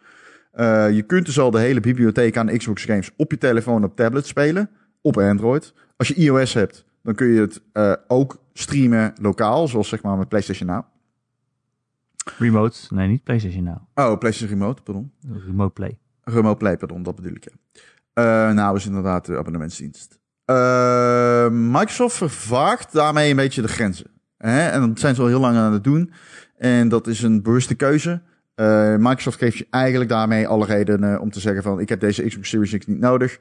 Uh, 0.55 0.91
je 0.91 1.03
kunt 1.03 1.27
dus 1.27 1.39
al 1.39 1.51
de 1.51 1.61
hele 1.61 1.81
bibliotheek 1.81 2.37
aan 2.37 2.57
Xbox 2.57 2.85
games 2.85 3.11
op 3.17 3.31
je 3.31 3.39
telefoon 3.39 3.85
op 3.85 3.97
tablet 3.97 4.27
spelen. 4.27 4.71
Op 5.03 5.19
Android. 5.19 5.75
Als 5.97 6.09
je 6.09 6.15
iOS 6.15 6.55
hebt, 6.55 6.85
dan 7.03 7.15
kun 7.15 7.27
je 7.27 7.41
het 7.41 7.63
uh, 7.73 7.93
ook 8.07 8.43
streamen 8.53 9.13
lokaal, 9.21 9.69
zoals 9.69 9.89
zeg 9.89 10.03
maar 10.03 10.17
met 10.17 10.29
PlayStation 10.29 10.69
Now. 10.69 10.85
Remote, 12.39 12.79
nee, 12.95 13.09
niet 13.09 13.25
PlayStation 13.25 13.63
Now. 13.63 13.77
Oh, 13.95 14.19
PlayStation 14.19 14.59
Remote, 14.59 14.83
pardon. 14.83 15.13
Remote 15.47 15.73
Play. 15.73 15.99
Remote 16.23 16.57
Play, 16.57 16.77
pardon, 16.77 17.03
dat 17.03 17.15
bedoel 17.15 17.33
ik. 17.33 17.45
Ja. 17.45 17.81
Uh, 18.15 18.51
nou, 18.53 18.77
is 18.77 18.87
inderdaad 18.87 19.27
de 19.27 19.39
abonnementsdienst. 19.39 20.19
Uh, 20.51 21.49
Microsoft 21.51 22.17
vervaagt 22.17 22.93
daarmee 22.93 23.31
een 23.31 23.37
beetje 23.37 23.63
de 23.63 23.69
grenzen. 23.69 24.11
Hè? 24.37 24.69
En 24.69 24.89
dat 24.89 24.99
zijn 24.99 25.15
ze 25.15 25.21
al 25.21 25.27
heel 25.27 25.41
lang 25.41 25.57
aan 25.57 25.73
het 25.73 25.85
doen. 25.85 26.13
En 26.57 26.89
dat 26.89 27.07
is 27.07 27.23
een 27.23 27.43
bewuste 27.43 27.75
keuze. 27.75 28.23
Uh, 28.61 28.97
Microsoft 28.97 29.39
geeft 29.39 29.57
je 29.57 29.67
eigenlijk 29.71 30.11
daarmee 30.11 30.49
alle 30.49 30.67
redenen 30.67 31.21
om 31.21 31.31
te 31.31 31.41
zeggen 31.41 31.63
van... 31.63 31.81
ik 31.81 31.89
heb 31.89 32.01
deze 32.01 32.27
Xbox 32.27 32.49
Series 32.49 32.79
X 32.79 32.87
niet 32.87 32.99
nodig. 32.99 33.39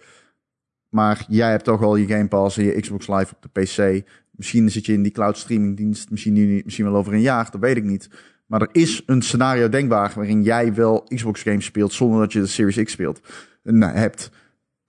Maar 0.90 1.26
jij 1.28 1.50
hebt 1.50 1.64
toch 1.64 1.82
al 1.82 1.96
je 1.96 2.08
Game 2.08 2.28
Pass 2.28 2.58
en 2.58 2.64
je 2.64 2.80
Xbox 2.80 3.08
Live 3.08 3.34
op 3.36 3.42
de 3.42 3.62
PC. 3.62 4.06
Misschien 4.32 4.72
zit 4.72 4.86
je 4.86 4.94
in 4.94 5.04
die 5.04 5.12
cloud 5.12 5.38
streaming 5.38 5.78
dienst. 5.78 6.10
Misschien, 6.12 6.34
nu, 6.34 6.62
misschien 6.64 6.86
wel 6.86 6.96
over 6.96 7.14
een 7.14 7.22
jaar, 7.22 7.52
dat 7.52 7.62
weet 7.62 7.78
ik 7.78 7.84
niet. 7.84 8.10
Maar 8.46 8.62
er 8.62 8.70
is 8.72 9.04
een 9.06 9.22
scenario 9.22 9.70
denkbaar 9.70 10.12
waarin 10.16 10.44
jij 10.44 10.74
wel 10.74 11.04
Xbox 11.04 11.42
games 11.42 11.66
speelt... 11.66 11.94
zonder 11.94 12.20
dat 12.20 12.34
je 12.34 12.40
de 12.40 12.48
Series 12.48 12.84
X 12.84 12.92
speelt. 12.92 13.20
Nou, 13.64 13.94
hebt, 13.94 14.32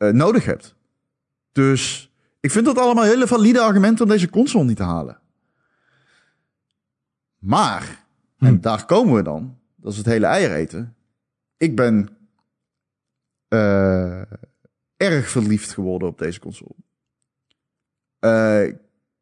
uh, 0.02 0.10
nodig 0.10 0.44
hebt. 0.44 0.74
Dus 1.52 2.12
ik 2.40 2.50
vind 2.50 2.64
dat 2.64 2.78
allemaal 2.78 3.04
hele 3.04 3.26
valide 3.26 3.60
argumenten 3.60 4.04
om 4.04 4.10
deze 4.10 4.30
console 4.30 4.64
niet 4.64 4.76
te 4.76 4.82
halen. 4.82 5.20
Maar, 7.38 8.04
hm. 8.36 8.44
en 8.44 8.60
daar 8.60 8.86
komen 8.86 9.14
we 9.14 9.22
dan, 9.22 9.58
dat 9.76 9.92
is 9.92 9.98
het 9.98 10.06
hele 10.06 10.26
eier 10.26 10.52
eten. 10.52 10.96
Ik 11.56 11.76
ben 11.76 12.08
uh, 13.48 14.22
erg 14.96 15.28
verliefd 15.28 15.72
geworden 15.72 16.08
op 16.08 16.18
deze 16.18 16.40
console. 16.40 16.74
Uh, 18.20 18.78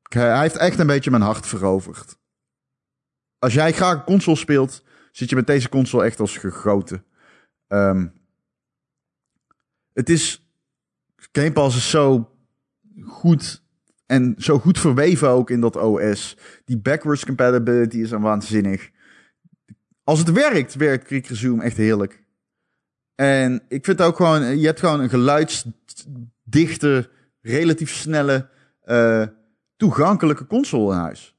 hij 0.09 0.41
heeft 0.41 0.57
echt 0.57 0.79
een 0.79 0.87
beetje 0.87 1.11
mijn 1.11 1.23
hart 1.23 1.47
veroverd. 1.47 2.19
Als 3.39 3.55
jij 3.55 3.73
graag 3.73 3.95
een 3.95 4.05
console 4.05 4.37
speelt, 4.37 4.85
zit 5.13 5.29
je 5.29 5.37
met 5.37 5.47
deze 5.47 5.69
console 5.69 6.05
echt 6.05 6.21
als 6.21 6.37
gegoten. 6.37 7.05
Um, 7.69 8.13
het 9.93 10.09
is. 10.09 10.48
Game 11.33 11.53
Pass 11.53 11.77
is 11.77 11.91
zo 11.91 12.31
goed 13.07 13.63
en 14.07 14.35
zo 14.39 14.59
goed 14.59 14.79
verweven 14.79 15.29
ook 15.29 15.51
in 15.51 15.61
dat 15.61 15.77
OS. 15.77 16.37
Die 16.65 16.79
backwards 16.79 17.25
compatibility 17.25 17.99
is 17.99 18.09
dan 18.09 18.23
waanzinnig. 18.23 18.91
Als 20.05 20.19
het 20.19 20.33
werkt, 20.33 20.75
werkt 20.75 21.05
Quick 21.05 21.27
Resume 21.27 21.63
echt 21.63 21.77
heerlijk. 21.77 22.25
En 23.15 23.63
ik 23.69 23.85
vind 23.85 24.01
ook 24.01 24.17
gewoon, 24.17 24.59
je 24.59 24.67
hebt 24.67 24.81
gewoon 24.81 25.01
een 25.01 25.09
geluidsdichte, 25.09 27.11
relatief 27.41 27.95
snelle, 27.95 28.49
uh, 28.85 29.27
toegankelijke 29.77 30.47
console 30.47 30.95
in 30.95 31.01
huis. 31.01 31.37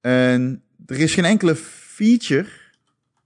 En 0.00 0.62
er 0.86 0.98
is 0.98 1.14
geen 1.14 1.24
enkele 1.24 1.56
feature 1.56 2.48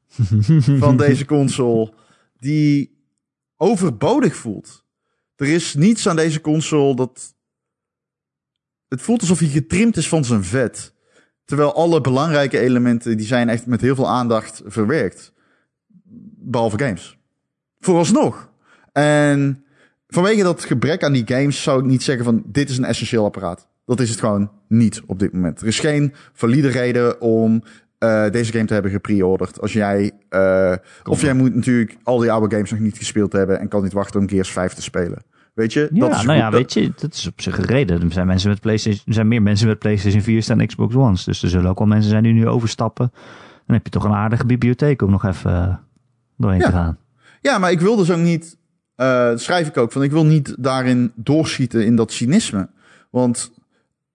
van 0.84 0.96
deze 0.96 1.24
console 1.24 1.92
die 2.38 2.98
overbodig 3.56 4.36
voelt. 4.36 4.81
Er 5.42 5.48
is 5.48 5.74
niets 5.74 6.08
aan 6.08 6.16
deze 6.16 6.40
console 6.40 6.96
dat 6.96 7.34
het 8.88 9.02
voelt 9.02 9.20
alsof 9.20 9.38
hij 9.38 9.48
getrimd 9.48 9.96
is 9.96 10.08
van 10.08 10.24
zijn 10.24 10.44
vet. 10.44 10.94
Terwijl 11.44 11.74
alle 11.74 12.00
belangrijke 12.00 12.58
elementen, 12.58 13.16
die 13.16 13.26
zijn 13.26 13.48
echt 13.48 13.66
met 13.66 13.80
heel 13.80 13.94
veel 13.94 14.08
aandacht 14.08 14.62
verwerkt. 14.64 15.32
Behalve 16.38 16.78
games. 16.78 17.18
Vooralsnog. 17.80 18.50
En 18.92 19.64
vanwege 20.08 20.42
dat 20.42 20.64
gebrek 20.64 21.04
aan 21.04 21.12
die 21.12 21.26
games 21.26 21.62
zou 21.62 21.78
ik 21.80 21.86
niet 21.86 22.02
zeggen 22.02 22.24
van 22.24 22.42
dit 22.46 22.70
is 22.70 22.78
een 22.78 22.84
essentieel 22.84 23.24
apparaat. 23.24 23.68
Dat 23.84 24.00
is 24.00 24.10
het 24.10 24.20
gewoon 24.20 24.50
niet 24.68 25.02
op 25.06 25.18
dit 25.18 25.32
moment. 25.32 25.60
Er 25.60 25.66
is 25.66 25.80
geen 25.80 26.14
valide 26.32 26.68
reden 26.68 27.20
om 27.20 27.62
uh, 27.98 28.30
deze 28.30 28.52
game 28.52 28.64
te 28.64 28.72
hebben 28.72 28.92
gepreorderd. 28.92 29.60
Als 29.60 29.72
jij, 29.72 30.12
uh, 30.30 30.74
of 31.04 31.20
jij 31.20 31.34
moet 31.34 31.54
natuurlijk 31.54 31.96
al 32.02 32.18
die 32.18 32.32
oude 32.32 32.54
games 32.54 32.70
nog 32.70 32.80
niet 32.80 32.98
gespeeld 32.98 33.32
hebben 33.32 33.58
en 33.58 33.68
kan 33.68 33.82
niet 33.82 33.92
wachten 33.92 34.20
om 34.20 34.28
Gears 34.28 34.50
5 34.50 34.72
te 34.72 34.82
spelen. 34.82 35.31
Weet 35.52 35.72
je? 35.72 35.88
Ja, 35.92 36.08
dat 36.08 36.18
is 36.18 36.22
nou 36.22 36.38
ja, 36.38 36.50
weet 36.50 36.72
je, 36.72 36.92
dat 36.96 37.14
is 37.14 37.26
op 37.26 37.40
zich 37.40 37.58
een 37.58 37.64
reden. 37.64 38.02
Er 38.02 38.12
zijn, 38.12 38.26
mensen 38.26 38.50
met 38.50 38.60
PlayStation, 38.60 39.02
er 39.06 39.14
zijn 39.14 39.28
meer 39.28 39.42
mensen 39.42 39.68
met 39.68 39.78
PlayStation 39.78 40.22
4 40.22 40.46
dan 40.46 40.66
Xbox 40.66 40.94
One's. 40.94 41.24
Dus 41.24 41.42
er 41.42 41.48
zullen 41.48 41.70
ook 41.70 41.78
wel 41.78 41.86
mensen 41.86 42.10
zijn 42.10 42.22
die 42.22 42.32
nu 42.32 42.48
overstappen. 42.48 43.10
Dan 43.66 43.76
heb 43.76 43.84
je 43.84 43.90
toch 43.90 44.04
een 44.04 44.12
aardige 44.12 44.46
bibliotheek 44.46 45.02
om 45.02 45.10
nog 45.10 45.24
even 45.24 45.50
uh, 45.50 45.74
doorheen 46.36 46.60
ja. 46.60 46.66
te 46.66 46.72
gaan. 46.72 46.98
Ja, 47.40 47.58
maar 47.58 47.70
ik 47.70 47.80
wil 47.80 47.96
dus 47.96 48.10
ook 48.10 48.18
niet, 48.18 48.56
uh, 48.96 49.30
schrijf 49.34 49.68
ik 49.68 49.76
ook 49.76 49.92
van, 49.92 50.02
ik 50.02 50.10
wil 50.10 50.24
niet 50.24 50.54
daarin 50.58 51.12
doorschieten 51.14 51.84
in 51.86 51.96
dat 51.96 52.12
cynisme. 52.12 52.68
Want 53.10 53.52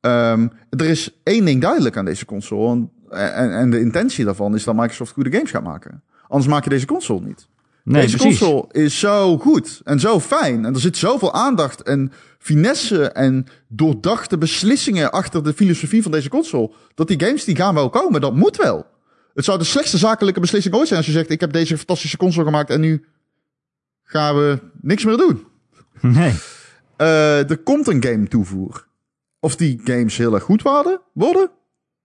um, 0.01 0.51
er 0.69 0.85
is 0.85 1.19
één 1.23 1.45
ding 1.45 1.61
duidelijk 1.61 1.97
aan 1.97 2.05
deze 2.05 2.25
console. 2.25 2.87
En, 3.09 3.33
en, 3.33 3.51
en 3.51 3.69
de 3.69 3.79
intentie 3.79 4.25
daarvan 4.25 4.55
is 4.55 4.63
dat 4.63 4.75
Microsoft 4.75 5.11
goede 5.11 5.31
games 5.31 5.51
gaat 5.51 5.63
maken. 5.63 6.03
Anders 6.27 6.51
maak 6.51 6.63
je 6.63 6.69
deze 6.69 6.85
console 6.85 7.25
niet. 7.25 7.47
Nee, 7.87 8.01
Deze 8.01 8.17
precies. 8.17 8.39
console 8.39 8.65
is 8.85 8.99
zo 8.99 9.37
goed 9.37 9.81
en 9.83 9.99
zo 9.99 10.19
fijn. 10.19 10.65
En 10.65 10.73
er 10.73 10.79
zit 10.79 10.97
zoveel 10.97 11.33
aandacht 11.33 11.81
en 11.81 12.11
finesse 12.39 13.07
en 13.09 13.45
doordachte 13.67 14.37
beslissingen 14.37 15.11
achter 15.11 15.43
de 15.43 15.53
filosofie 15.53 16.01
van 16.01 16.11
deze 16.11 16.29
console. 16.29 16.71
Dat 16.95 17.07
die 17.07 17.19
games 17.23 17.43
die 17.43 17.55
gaan 17.55 17.73
wel 17.73 17.89
komen, 17.89 18.21
dat 18.21 18.35
moet 18.35 18.55
wel. 18.57 18.85
Het 19.33 19.45
zou 19.45 19.57
de 19.57 19.63
slechtste 19.63 19.97
zakelijke 19.97 20.39
beslissing 20.39 20.75
ooit 20.75 20.87
zijn 20.87 20.97
als 20.99 21.07
je 21.07 21.13
zegt: 21.13 21.29
Ik 21.29 21.39
heb 21.39 21.51
deze 21.53 21.77
fantastische 21.77 22.17
console 22.17 22.45
gemaakt 22.45 22.69
en 22.69 22.79
nu 22.79 23.05
gaan 24.03 24.35
we 24.35 24.59
niks 24.81 25.05
meer 25.05 25.17
doen. 25.17 25.45
Nee. 26.01 26.33
Uh, 26.97 27.49
er 27.49 27.57
komt 27.57 27.87
een 27.87 28.03
game 28.03 28.27
toevoer. 28.27 28.87
Of 29.39 29.55
die 29.55 29.81
games 29.83 30.17
heel 30.17 30.33
erg 30.33 30.43
goed 30.43 30.61
worden, 30.61 31.01
worden 31.13 31.49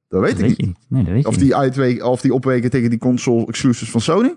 dat 0.08 0.20
weet 0.20 0.30
Dat 0.30 0.40
ik 0.40 0.46
weet 0.46 0.58
niet. 0.58 0.66
niet. 0.66 0.76
Nee, 0.88 1.04
dat 1.04 1.12
weet 1.12 1.26
Of 1.26 1.30
niet. 1.32 1.40
die, 1.40 1.56
uitweken, 1.56 2.06
of 2.06 2.20
die 2.20 2.34
opweken 2.34 2.70
tegen 2.70 2.90
die 2.90 2.98
console 2.98 3.46
exclusives 3.46 3.90
van 3.90 4.00
Sony. 4.00 4.34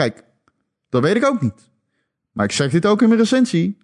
Kijk, 0.00 0.24
dat 0.88 1.02
weet 1.02 1.16
ik 1.16 1.24
ook 1.24 1.40
niet. 1.40 1.70
Maar 2.32 2.44
ik 2.44 2.52
zeg 2.52 2.70
dit 2.70 2.86
ook 2.86 3.02
in 3.02 3.08
mijn 3.08 3.20
recensie. 3.20 3.78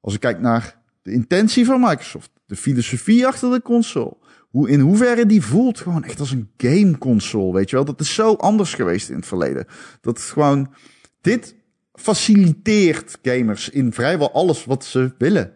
Als 0.00 0.14
ik 0.14 0.20
kijk 0.20 0.40
naar 0.40 0.82
de 1.02 1.12
intentie 1.12 1.64
van 1.64 1.80
Microsoft, 1.80 2.30
de 2.46 2.56
filosofie 2.56 3.26
achter 3.26 3.50
de 3.50 3.62
console, 3.62 4.16
hoe, 4.48 4.70
in 4.70 4.80
hoeverre 4.80 5.26
die 5.26 5.42
voelt 5.42 5.78
gewoon 5.78 6.04
echt 6.04 6.20
als 6.20 6.30
een 6.30 6.50
game 6.56 6.98
console, 6.98 7.52
weet 7.52 7.70
je 7.70 7.76
wel. 7.76 7.84
Dat 7.84 8.00
is 8.00 8.14
zo 8.14 8.34
anders 8.34 8.74
geweest 8.74 9.08
in 9.08 9.16
het 9.16 9.26
verleden. 9.26 9.66
Dat 10.00 10.16
het 10.16 10.26
gewoon, 10.26 10.74
dit 11.20 11.54
faciliteert 11.92 13.18
gamers 13.22 13.68
in 13.68 13.92
vrijwel 13.92 14.32
alles 14.32 14.64
wat 14.64 14.84
ze 14.84 15.14
willen. 15.18 15.52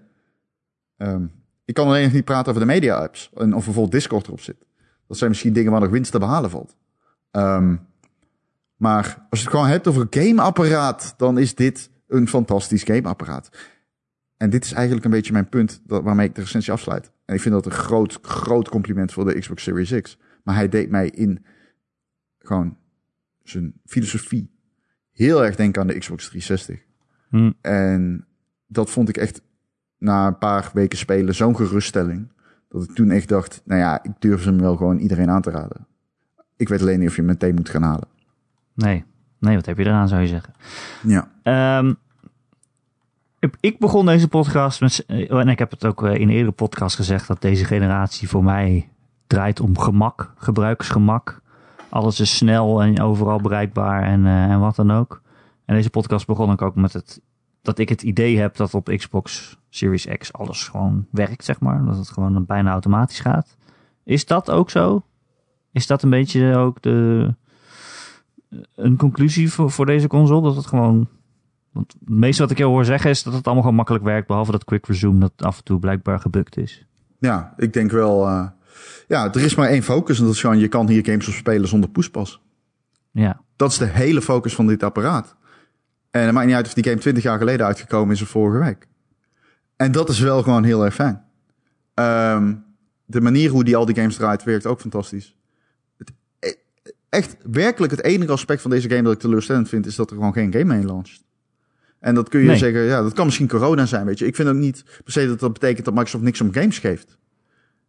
Um, 0.97 1.33
ik 1.65 1.75
kan 1.75 1.87
alleen 1.87 2.05
nog 2.05 2.13
niet 2.13 2.25
praten 2.25 2.49
over 2.49 2.67
de 2.67 2.73
media 2.73 2.97
apps 2.97 3.31
en 3.35 3.55
of 3.55 3.65
bijvoorbeeld 3.65 3.93
Discord 3.93 4.27
erop 4.27 4.41
zit. 4.41 4.67
Dat 5.09 5.17
zijn 5.19 5.31
misschien 5.31 5.53
dingen 5.53 5.73
waar 5.73 5.81
nog 5.81 5.91
winst 5.91 6.13
te 6.13 6.19
behalen 6.19 6.51
valt. 6.51 6.77
Um, 7.33 7.93
maar 8.85 9.27
als 9.31 9.41
je 9.41 9.47
het 9.47 9.55
gewoon 9.55 9.71
hebt 9.71 9.87
over 9.87 10.03
een 10.03 10.23
gameapparaat, 10.23 11.15
dan 11.17 11.39
is 11.39 11.55
dit 11.55 11.91
een 12.09 12.29
fantastisch 12.29 12.83
gameapparaat. 12.83 13.51
En 14.37 14.51
dit 14.51 14.65
is 14.65 14.73
eigenlijk 14.73 15.05
een 15.05 15.11
beetje 15.11 15.33
mijn 15.33 15.49
punt 15.49 15.83
dat, 15.87 16.03
waarmee 16.03 16.29
ik 16.29 16.35
de 16.35 16.41
recensie 16.41 16.73
afsluit. 16.73 17.11
En 17.25 17.35
ik 17.35 17.41
vind 17.41 17.55
dat 17.55 17.67
een 17.67 17.73
groot, 17.73 18.19
groot 18.23 18.69
compliment 18.69 19.13
voor 19.13 19.25
de 19.25 19.39
Xbox 19.39 19.63
Series 19.63 20.01
X. 20.01 20.19
Maar 20.43 20.55
hij 20.55 20.69
deed 20.69 20.91
mij 20.91 21.09
in 21.09 21.45
gewoon 22.39 22.77
zijn 23.43 23.73
filosofie 23.85 24.51
heel 25.11 25.45
erg 25.45 25.57
denken 25.57 25.81
aan 25.81 25.87
de 25.87 25.99
Xbox 25.99 26.29
360. 26.29 26.81
Hm. 27.29 27.53
En 27.61 28.27
dat 28.67 28.91
vond 28.91 29.09
ik 29.09 29.17
echt 29.17 29.43
na 29.99 30.27
een 30.27 30.39
paar 30.39 30.71
weken 30.73 30.99
spelen 30.99 31.35
zo'n 31.35 31.57
geruststelling. 31.57 32.33
Dat 32.69 32.85
ik 32.85 32.95
toen 32.95 33.11
echt 33.11 33.29
dacht, 33.29 33.63
nou 33.65 33.81
ja, 33.81 34.03
ik 34.03 34.13
durf 34.19 34.43
ze 34.43 34.49
hem 34.49 34.61
wel 34.61 34.77
gewoon 34.77 34.99
iedereen 34.99 35.31
aan 35.31 35.43
te 35.43 35.51
raden. 35.51 35.87
Ik 36.57 36.69
weet 36.69 36.81
alleen 36.81 36.99
niet 36.99 37.09
of 37.09 37.17
je 37.17 37.23
hem 37.23 37.31
meteen 37.31 37.55
moet 37.55 37.69
gaan 37.69 37.83
halen. 37.83 38.13
Nee. 38.75 39.05
Nee, 39.39 39.57
wat 39.57 39.67
heb 39.67 39.79
je 39.79 39.85
eraan, 39.85 40.09
zou 40.09 40.21
je 40.21 40.27
zeggen. 40.29 40.55
Ja. 41.03 41.29
Ehm, 41.43 41.93
ik- 43.61 43.79
begon 43.79 44.07
deze 44.07 44.29
podcast 44.29 44.81
met, 44.81 45.05
eh, 45.07 45.31
en 45.33 45.49
ik 45.49 45.59
heb 45.59 45.71
het 45.71 45.85
ook 45.87 46.05
eh, 46.05 46.15
in 46.15 46.21
een 46.23 46.35
eerdere 46.35 46.53
podcast 46.53 46.97
gezegd, 46.97 47.27
dat 47.27 47.41
deze 47.41 47.65
generatie 47.65 48.29
voor 48.29 48.45
mij 48.45 48.89
draait 49.27 49.61
om 49.61 49.79
gemak, 49.79 50.33
gebruiksgemak. 50.37 51.43
Alles 51.89 52.21
is 52.21 52.37
snel 52.37 52.83
en 52.83 53.01
overal 53.01 53.41
bereikbaar 53.41 54.03
en, 54.03 54.27
eh, 54.27 54.43
en 54.51 54.61
wat 54.61 54.77
dan 54.77 54.91
ook. 54.91 55.23
En 55.65 55.75
deze 55.75 55.91
podcast 55.91 56.27
begon 56.27 56.53
ik 56.53 56.63
ook 56.63 56.75
met 56.75 56.93
het, 56.93 57.21
dat 57.63 57.79
ik 57.79 57.89
het 57.89 58.03
idee 58.03 58.39
heb 58.39 58.57
dat 58.57 58.75
op 58.75 58.87
Xbox 58.97 59.59
Series 59.69 60.07
X 60.19 60.33
alles 60.33 60.69
gewoon 60.69 61.07
werkt, 61.11 61.45
zeg 61.45 61.61
maar. 61.61 61.85
Dat 61.85 61.97
het 61.97 62.11
gewoon 62.11 62.45
bijna 62.47 62.71
automatisch 62.71 63.21
gaat. 63.21 63.57
Is 64.05 64.27
dat 64.27 64.51
ook 64.51 64.71
zo? 64.71 65.03
Is 65.73 65.87
dat 65.87 66.03
een 66.03 66.11
beetje 66.11 66.57
ook 66.57 66.83
de, 66.83 67.35
een 68.75 68.97
conclusie 68.97 69.53
voor, 69.53 69.71
voor 69.71 69.87
deze 69.87 70.07
console? 70.07 70.43
Dat 70.43 70.57
het 70.57 70.67
gewoon 70.67 71.09
want 71.75 71.95
het 72.01 72.09
meeste 72.09 72.43
wat 72.43 72.51
ik 72.51 72.59
jou 72.59 72.71
hoor 72.71 72.85
zeggen 72.85 73.11
is 73.11 73.23
dat 73.23 73.33
het 73.33 73.45
allemaal 73.45 73.63
gewoon 73.63 73.79
makkelijk 73.79 74.05
werkt. 74.05 74.27
Behalve 74.27 74.51
dat 74.51 74.65
quick 74.65 74.87
resume 74.87 75.19
dat 75.19 75.33
af 75.37 75.57
en 75.57 75.65
toe 75.65 75.79
blijkbaar 75.79 76.21
gebukt 76.21 76.57
is. 76.57 76.87
Ja, 77.19 77.55
ik 77.57 77.73
denk 77.73 77.91
wel. 77.91 78.29
Uh, 78.29 78.47
ja, 79.09 79.33
er 79.33 79.45
is 79.45 79.55
maar 79.55 79.69
één 79.69 79.83
focus 79.83 80.19
en 80.19 80.25
dat 80.25 80.35
is 80.35 80.41
gewoon 80.41 80.59
je 80.59 80.69
kan 80.69 80.89
hier 80.89 81.05
games 81.05 81.29
op 81.29 81.35
spelen 81.35 81.69
zonder 81.69 81.91
poespas. 81.91 82.43
Ja. 83.11 83.41
Dat 83.57 83.71
is 83.71 83.79
de 83.79 83.85
hele 83.85 84.23
focus 84.23 84.55
van 84.55 84.67
dit 84.67 84.83
apparaat. 84.83 85.37
En 86.11 86.23
het 86.23 86.33
maakt 86.33 86.47
niet 86.47 86.55
uit 86.55 86.67
of 86.67 86.75
die 86.75 86.85
game 86.85 86.99
20 86.99 87.23
jaar 87.23 87.39
geleden 87.39 87.67
uitgekomen 87.67 88.15
is 88.15 88.23
of 88.23 88.29
vorige 88.29 88.65
week. 88.65 88.89
En 89.77 89.93
dat 89.93 90.09
is 90.09 90.21
wel 90.21 90.43
gewoon 90.43 90.65
heel 90.65 90.85
erg 90.85 90.95
fijn. 90.95 91.25
Ehm, 91.95 92.55
de 93.05 93.21
manier 93.21 93.51
hoe 93.51 93.65
die 93.65 93.77
al 93.77 93.87
die 93.87 93.95
games 93.95 94.17
draait, 94.17 94.43
werkt 94.43 94.67
ook 94.67 94.81
fantastisch. 94.81 95.37
Echt, 97.15 97.37
werkelijk 97.51 97.93
het 97.93 98.03
enige 98.03 98.33
aspect 98.33 98.63
van 98.63 98.71
deze 98.71 98.89
game 98.89 99.03
dat 99.03 99.13
ik 99.13 99.19
teleurstellend 99.19 99.69
vind, 99.69 99.87
is 99.87 99.95
dat 99.97 100.11
er 100.11 100.17
gewoon 100.17 100.33
geen 100.33 100.53
game 100.53 100.65
mee 100.65 100.85
launcht. 100.85 101.25
En 102.01 102.15
dat 102.15 102.29
kun 102.29 102.41
je 102.41 102.47
Nee. 102.47 102.57
zeggen, 102.57 102.83
ja, 102.83 103.03
dat 103.03 103.13
kan 103.13 103.25
misschien 103.25 103.49
corona 103.49 103.87
zijn, 103.87 104.07
weet 104.07 104.19
je. 104.19 104.27
Ik 104.27 104.35
vind 104.37 104.49
ook 104.49 104.55
niet 104.55 104.85
per 105.05 105.13
se 105.13 105.27
dat 105.27 105.41
dat 105.41 105.53
betekent 105.53 105.85
dat 105.85 105.95
Microsoft 105.95 106.25
niks 106.25 106.41
om 106.41 106.53
games 106.53 106.79
geeft. 106.79 107.19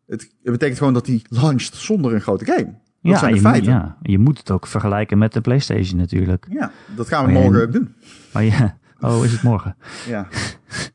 Het, 0.08 0.22
het 0.22 0.52
betekent 0.52 0.78
gewoon 0.78 0.94
dat 0.94 1.06
die 1.06 1.22
launcht 1.30 1.76
zonder 1.76 2.14
een 2.14 2.22
grote 2.22 2.46
game. 2.46 2.64
Dat 2.66 2.74
ja, 3.14 3.18
zijn 3.18 3.32
de 3.32 3.38
je, 3.38 3.44
moet- 3.44 3.52
feiten. 3.52 3.72
Ja. 3.74 3.80
ja, 3.80 3.98
je 4.02 4.20
moet 4.20 4.38
het 4.38 4.52
ook 4.52 4.68
vergelijken 4.68 5.18
met 5.18 5.34
de 5.34 5.42
PlayStation 5.42 6.00
natuurlijk. 6.00 6.48
dat 6.96 7.08
gaan 7.08 7.26
we 7.26 7.32
En- 7.32 7.42
morgen 7.42 7.72
doen. 7.72 7.94
Maar 8.34 8.44
ja, 8.44 8.78
oh, 9.00 9.26
is 9.26 9.32
het 9.32 9.42
morgen? 9.44 9.76
Ja, 10.08 10.28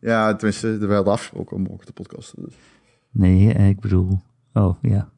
ja 0.01 0.35
tenminste, 0.35 0.79
we 0.79 0.95
hadden 0.95 1.13
afgesproken 1.13 1.57
om 1.57 1.63
morgen 1.63 1.87
te 1.87 1.93
podcasten. 1.93 2.43
Dus. 2.45 2.55
Nee, 3.11 3.53
eh, 3.55 3.69
ik 3.69 3.81
bedoel. 3.81 4.21
Oh 4.53 4.77
ja. 4.83 5.09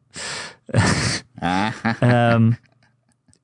Ehm, 2.00 2.52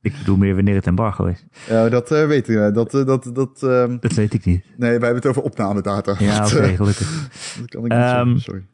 ik 0.01 0.15
bedoel 0.19 0.37
meer 0.37 0.55
wanneer 0.55 0.75
het 0.75 0.87
embargo 0.87 1.25
is. 1.25 1.45
Ja, 1.69 1.89
dat 1.89 2.11
eh, 2.11 2.27
weet 2.27 2.49
ik. 2.49 2.75
Dat, 2.75 2.95
eh, 2.95 3.05
dat, 3.05 3.31
dat, 3.35 3.63
ehm, 3.63 3.97
Dat 4.01 4.13
weet 4.13 4.35
ik 4.35 4.45
niet. 4.45 4.65
nee, 4.65 4.79
wij 4.79 4.91
hebben 4.91 5.15
het 5.15 5.27
over 5.27 5.43
opnamedata. 5.43 6.15
Ja, 6.19 6.41
Dat, 6.41 6.55
oké, 6.57 6.77
gelukkig. 6.77 7.29
dat 7.61 7.69
kan 7.69 7.85
ik 7.85 7.91
niet 7.93 7.99
Ehm, 8.01 8.15
zeggen, 8.25 8.41
sorry. 8.41 8.67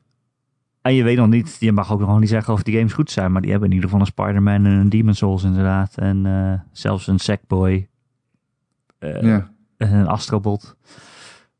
En 0.82 0.94
je 0.94 1.02
weet 1.02 1.16
nog 1.16 1.28
niet, 1.28 1.56
je 1.60 1.72
mag 1.72 1.92
ook 1.92 2.01
nog 2.01 2.20
niet 2.20 2.28
zeggen 2.28 2.52
of 2.52 2.62
die 2.62 2.76
games 2.76 2.92
goed 2.92 3.10
zijn, 3.10 3.32
maar 3.32 3.40
die 3.42 3.51
hebben 3.51 3.68
in 3.68 3.74
ieder 3.74 3.90
geval 3.90 4.05
een 4.06 4.12
Spider-Man 4.12 4.55
en 4.64 4.72
een 4.72 4.88
Demon's 4.88 5.18
Souls 5.18 5.42
inderdaad. 5.44 5.98
En 5.98 6.26
eh, 6.26 6.60
zelfs 6.72 7.06
een 7.06 7.18
Sackboy. 7.18 7.88
ja. 8.98 9.52
en 9.76 9.92
een 9.94 10.06
Astrobot. 10.06 10.76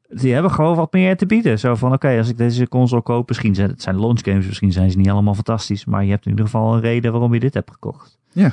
Die 0.09 0.33
hebben 0.33 0.51
gewoon 0.51 0.77
wat 0.77 0.93
meer 0.93 1.17
te 1.17 1.27
bieden. 1.27 1.59
Zo 1.59 1.75
van, 1.75 1.93
oké, 1.93 2.17
als 2.19 2.29
ik 2.29 2.37
deze 2.37 2.69
console 2.69 3.03
koop, 3.03 3.29
misschien 3.29 3.55
zijn 3.55 3.71
het 3.71 3.83
zijn 3.83 4.01
launch 4.01 4.21
games, 4.23 4.47
misschien 4.47 4.73
zijn 4.73 4.91
ze 4.91 4.97
niet 4.99 5.11
allemaal 5.11 5.35
fantastisch, 5.35 5.85
maar 5.85 6.05
je 6.05 6.11
hebt 6.11 6.25
in 6.25 6.31
ieder 6.31 6.45
geval 6.45 6.75
een 6.75 6.81
reden 6.81 7.13
waarom 7.13 7.35
je 7.35 7.41
dit 7.41 7.55
hebt 7.55 7.71
gekocht. 7.71 8.19
Ja. 8.33 8.53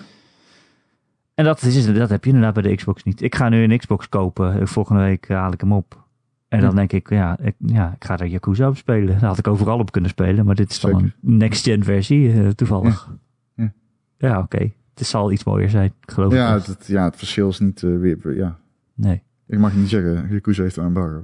En 1.41 1.47
dat, 1.47 1.61
is, 1.61 1.93
dat 1.93 2.09
heb 2.09 2.23
je 2.23 2.29
inderdaad 2.29 2.53
bij 2.53 2.63
de 2.71 2.75
Xbox 2.75 3.03
niet. 3.03 3.21
Ik 3.21 3.35
ga 3.35 3.49
nu 3.49 3.63
een 3.63 3.77
Xbox 3.77 4.09
kopen. 4.09 4.67
Volgende 4.67 5.01
week 5.01 5.27
haal 5.29 5.51
ik 5.53 5.61
hem 5.61 5.73
op. 5.73 6.05
En 6.47 6.61
dan 6.61 6.75
denk 6.75 6.91
ik, 6.91 7.09
ja 7.09 7.37
ik, 7.39 7.55
ja, 7.57 7.93
ik 7.95 8.05
ga 8.05 8.17
er 8.17 8.25
Yakuza 8.27 8.67
op 8.67 8.77
spelen. 8.77 9.07
Daar 9.19 9.29
had 9.29 9.37
ik 9.37 9.47
overal 9.47 9.79
op 9.79 9.91
kunnen 9.91 10.09
spelen. 10.09 10.45
Maar 10.45 10.55
dit 10.55 10.71
is 10.71 10.79
dan 10.79 10.91
Zeker. 10.91 11.15
een 11.23 11.37
next-gen 11.37 11.83
versie, 11.83 12.33
eh, 12.33 12.47
toevallig. 12.47 13.09
Ja. 13.55 13.73
Ja, 14.17 14.39
oké. 14.39 14.71
Het 14.95 15.07
zal 15.07 15.31
iets 15.31 15.43
mooier 15.43 15.69
zijn, 15.69 15.93
geloof 16.01 16.33
Ja, 16.33 16.55
ik. 16.55 16.63
het, 16.63 16.87
ja, 16.87 17.03
het 17.03 17.15
verschil 17.15 17.49
is 17.49 17.59
niet 17.59 17.83
eh, 17.83 17.97
weer... 17.97 18.35
Ja. 18.35 18.57
Nee. 18.93 19.23
Ik 19.47 19.59
mag 19.59 19.73
niet 19.73 19.89
zeggen, 19.89 20.27
Yakuza 20.31 20.61
heeft 20.61 20.77
een 20.77 20.85
embargo. 20.85 21.23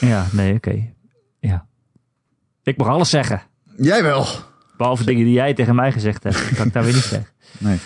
Ja, 0.00 0.26
nee, 0.32 0.54
oké. 0.54 0.92
Ja. 1.40 1.66
Ik 2.62 2.76
mag 2.76 2.88
alles 2.88 3.10
zeggen. 3.10 3.42
Jij 3.76 4.02
wel. 4.02 4.26
Behalve 4.76 5.04
dingen 5.04 5.24
die 5.24 5.34
jij 5.34 5.54
tegen 5.54 5.74
mij 5.74 5.92
gezegd 5.92 6.22
hebt. 6.22 6.54
kan 6.54 6.66
ik 6.66 6.72
daar 6.72 6.84
weer 6.84 6.94
niet 6.94 7.02
zeggen. 7.02 7.32
Nee. 7.58 7.78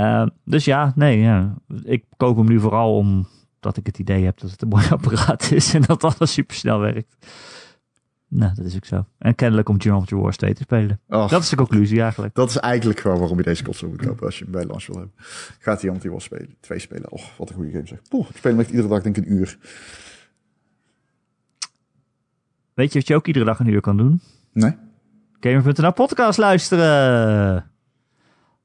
Eh, 0.00 0.26
dus 0.44 0.64
ja, 0.64 0.92
nee, 0.94 1.18
ja. 1.18 1.54
ik 1.82 2.04
koop 2.16 2.36
hem 2.36 2.46
nu 2.46 2.60
vooral 2.60 2.96
omdat 2.96 3.76
ik 3.76 3.86
het 3.86 3.98
idee 3.98 4.24
heb 4.24 4.40
dat 4.40 4.50
het 4.50 4.62
een 4.62 4.68
mooi 4.68 4.88
apparaat 4.96 5.50
is 5.50 5.74
en 5.74 5.82
dat 5.82 6.04
alles 6.04 6.32
super 6.32 6.56
snel 6.56 6.78
werkt. 6.78 7.16
Nou, 8.28 8.54
dat 8.54 8.64
is 8.64 8.76
ook 8.76 8.84
zo. 8.84 9.06
En 9.18 9.34
kennelijk 9.34 9.68
om 9.68 9.80
Geometry 9.80 10.16
Wars 10.16 10.36
2 10.36 10.54
te 10.54 10.62
spelen. 10.62 11.00
Och, 11.08 11.30
Dat 11.30 11.42
is 11.42 11.48
de 11.48 11.56
conclusie 11.56 12.02
eigenlijk. 12.02 12.34
dat 12.34 12.48
is 12.48 12.56
eigenlijk 12.56 13.00
gewoon 13.00 13.18
waarom 13.18 13.38
je 13.38 13.44
deze 13.44 13.64
console 13.64 13.92
moet 13.92 14.06
kopen 14.06 14.26
als 14.26 14.38
je 14.38 14.44
hem 14.44 14.52
bij 14.52 14.64
launch 14.64 14.86
wil 14.86 14.96
hebben. 14.96 15.14
Gaat 15.58 15.80
die 15.80 15.90
Anti 15.90 16.08
was 16.10 16.24
spelen, 16.24 16.56
twee 16.60 16.78
spelen. 16.78 17.10
Och, 17.10 17.36
wat 17.36 17.48
een 17.48 17.54
goede 17.54 17.70
game 17.70 17.86
zeg. 17.86 18.02
Poeh, 18.08 18.28
ik 18.28 18.36
speel 18.36 18.50
hem 18.50 18.60
echt 18.60 18.70
iedere 18.70 18.88
dag 18.88 19.02
denk 19.02 19.16
ik 19.16 19.26
een 19.26 19.32
uur. 19.32 19.58
Weet 22.74 22.92
je 22.92 22.98
wat 22.98 23.08
je 23.08 23.14
ook 23.14 23.26
iedere 23.26 23.44
dag 23.44 23.60
een 23.60 23.66
uur 23.66 23.80
kan 23.80 23.96
doen? 23.96 24.20
Nee? 24.52 24.76
Gamer.nl 25.40 25.92
podcast 25.92 26.38
luisteren. 26.38 27.71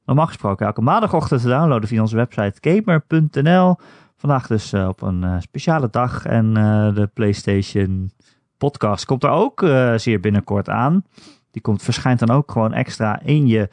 Normaal 0.08 0.26
gesproken 0.26 0.66
elke 0.66 0.80
maandagochtend 0.80 1.40
te 1.40 1.48
downloaden 1.48 1.88
via 1.88 2.00
onze 2.00 2.16
website 2.16 2.54
gamer.nl. 2.60 3.76
Vandaag 4.16 4.46
dus 4.46 4.72
eh, 4.72 4.88
op 4.88 5.02
een 5.02 5.24
eh, 5.24 5.34
speciale 5.40 5.88
dag 5.90 6.24
en 6.24 6.56
eh, 6.56 6.94
de 6.94 7.10
PlayStation 7.14 8.10
podcast 8.56 9.04
komt 9.04 9.24
er 9.24 9.30
ook 9.30 9.66
zeer 9.96 10.20
binnenkort 10.20 10.68
aan. 10.68 11.04
Die 11.50 11.62
komt, 11.62 11.82
verschijnt 11.82 12.18
dan 12.18 12.30
ook 12.30 12.50
gewoon 12.50 12.72
extra 12.72 13.20
in 13.22 13.46
je 13.46 13.68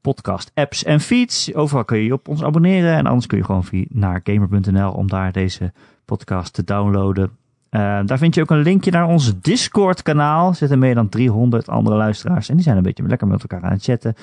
podcast 0.00 0.50
apps 0.54 0.84
en 0.84 1.00
feeds. 1.00 1.54
Overal 1.54 1.84
kun 1.84 1.98
je 1.98 2.04
je 2.04 2.12
op 2.12 2.28
ons 2.28 2.42
abonneren 2.42 2.96
en 2.96 3.06
anders 3.06 3.26
kun 3.26 3.38
je 3.38 3.44
gewoon 3.44 3.64
via 3.64 3.84
naar 3.88 4.20
gamer.nl 4.24 4.92
om 4.92 5.08
daar 5.08 5.32
deze 5.32 5.72
podcast 6.04 6.54
te 6.54 6.64
downloaden. 6.64 7.30
Daar 7.70 8.18
vind 8.18 8.34
je 8.34 8.40
ook 8.40 8.50
een 8.50 8.62
linkje 8.62 8.90
naar 8.90 9.06
ons 9.06 9.40
Discord 9.40 10.02
kanaal. 10.02 10.48
Er 10.48 10.54
zitten 10.54 10.78
meer 10.78 10.94
dan 10.94 11.08
300 11.08 11.68
andere 11.68 11.96
luisteraars 11.96 12.48
en 12.48 12.54
die 12.54 12.64
zijn 12.64 12.76
een 12.76 12.82
beetje 12.82 13.06
lekker 13.06 13.26
met 13.26 13.40
elkaar 13.40 13.62
aan 13.62 13.72
het 13.72 13.84
chatten. 13.84 14.14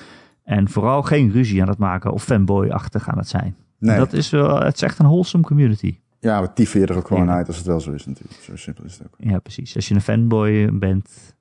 En 0.44 0.68
vooral 0.68 1.02
geen 1.02 1.30
ruzie 1.30 1.62
aan 1.62 1.68
het 1.68 1.78
maken 1.78 2.12
of 2.12 2.24
fanboy-achtig 2.24 3.08
aan 3.08 3.18
het 3.18 3.28
zijn. 3.28 3.56
Nee. 3.78 3.96
Dat 3.96 4.12
is 4.12 4.30
wel, 4.30 4.60
het 4.60 4.74
is 4.74 4.82
echt 4.82 4.98
een 4.98 5.06
wholesome 5.06 5.44
community. 5.44 5.98
Ja, 6.20 6.40
we 6.42 6.52
tyfen 6.52 6.80
je 6.80 6.86
er 6.86 6.96
ook 6.96 7.06
gewoon 7.06 7.26
Ja. 7.26 7.34
uit 7.34 7.46
als 7.46 7.56
het 7.56 7.66
wel 7.66 7.80
zo 7.80 7.92
is 7.92 8.06
natuurlijk. 8.06 8.40
Zo 8.42 8.56
simpel 8.56 8.84
is 8.84 8.92
het 8.98 9.06
ook. 9.06 9.14
Ja, 9.18 9.38
precies. 9.38 9.74
Als 9.76 9.88
je 9.88 9.94
een 9.94 10.00
fanboy 10.00 10.78
bent, 10.78 11.34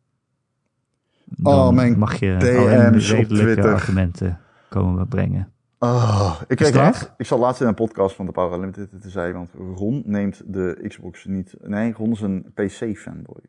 dan 1.25 1.53
Oh, 1.53 1.69
mijn 1.73 1.97
mag 1.99 2.19
je 2.19 2.35
DM's 2.39 3.11
redelijke 3.11 3.67
argumenten 3.67 4.39
komen 4.69 5.07
brengen. 5.07 5.51
Oh, 5.79 6.41
ik 6.47 6.57
kreeg 6.57 6.73
laatst, 6.75 7.11
ik 7.17 7.25
zat 7.25 7.39
laatst 7.39 7.61
in 7.61 7.67
een 7.67 7.73
podcast 7.73 8.15
van 8.15 8.25
de 8.25 8.31
Power 8.31 8.53
Unlimited 8.53 9.01
te 9.01 9.09
zeggen, 9.09 9.33
want 9.33 9.49
Ron 9.75 10.03
neemt 10.05 10.41
de 10.45 10.85
Xbox 10.87 11.25
niet, 11.25 11.55
nee, 11.63 11.93
Ron 11.93 12.11
is 12.11 12.21
een 12.21 12.45
PC-fanboy. 12.53 13.41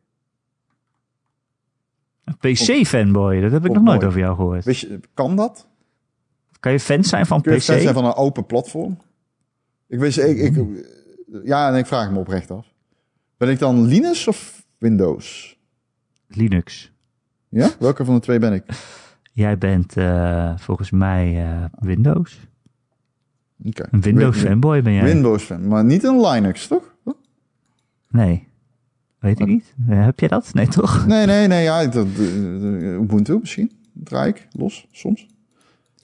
PC-fanboy, 2.25 3.41
dat 3.41 3.53
heb 3.53 3.65
ik 3.65 3.73
nog 3.73 3.83
nooit 3.83 3.97
mooi. 3.97 4.07
over 4.07 4.21
jou 4.21 4.37
gehoord. 4.37 4.65
Wist 4.65 4.81
je, 4.81 5.01
kan 5.15 5.37
dat? 5.37 5.67
Kan 6.61 6.73
je 6.73 6.81
fan 6.81 7.05
zijn 7.05 7.27
van 7.27 7.41
Kun 7.43 7.53
je 7.53 7.59
PC? 7.59 7.65
fan 7.65 7.81
zijn 7.81 7.95
van 7.95 8.05
een 8.05 8.15
open 8.15 8.47
platform? 8.47 8.99
Ik 9.89 9.99
wist, 9.99 10.19
ik, 10.19 10.37
ik, 10.39 10.65
ja, 11.45 11.69
en 11.73 11.79
ik 11.79 11.87
vraag 11.87 12.11
me 12.11 12.19
oprecht 12.19 12.51
af. 12.51 12.67
Ben 13.37 13.49
ik 13.49 13.59
dan 13.59 13.83
Linux 13.87 14.29
of 14.29 14.67
Windows? 14.79 15.57
Linux. 16.29 16.93
Ja? 17.49 17.71
Welke 17.79 18.05
van 18.05 18.15
de 18.15 18.21
twee 18.21 18.39
ben 18.39 18.53
ik? 18.53 18.65
Jij 19.33 19.59
bent 19.59 19.97
eh, 19.97 20.57
volgens 20.57 20.91
mij 20.91 21.45
eh, 21.45 21.65
Windows. 21.79 22.41
Oké. 23.65 23.89
Een 23.91 24.01
Windows 24.01 24.37
Win- 24.37 24.47
fanboy 24.47 24.83
ben 24.83 24.93
jij? 24.93 25.05
Windows 25.05 25.43
fan, 25.45 25.69
maar 25.69 25.85
niet 25.85 26.05
een 26.05 26.21
Linux, 26.21 26.67
toch? 26.67 26.95
Nee. 28.09 28.49
Weet 29.23 29.41
ik 29.41 29.47
niet. 29.47 29.75
Eh, 29.89 30.05
heb 30.05 30.19
jij 30.21 30.29
dat? 30.29 30.51
Nee, 30.53 30.69
toch? 30.69 31.05
Nee, 31.07 31.27
nee, 31.27 31.47
nee, 31.47 31.63
ja, 31.63 31.87
dat, 31.87 32.07
eh, 32.19 32.93
Ubuntu 33.01 33.39
misschien. 33.41 33.71
Draai 33.95 34.29
ik 34.29 34.47
los, 34.53 34.87
soms. 34.93 35.27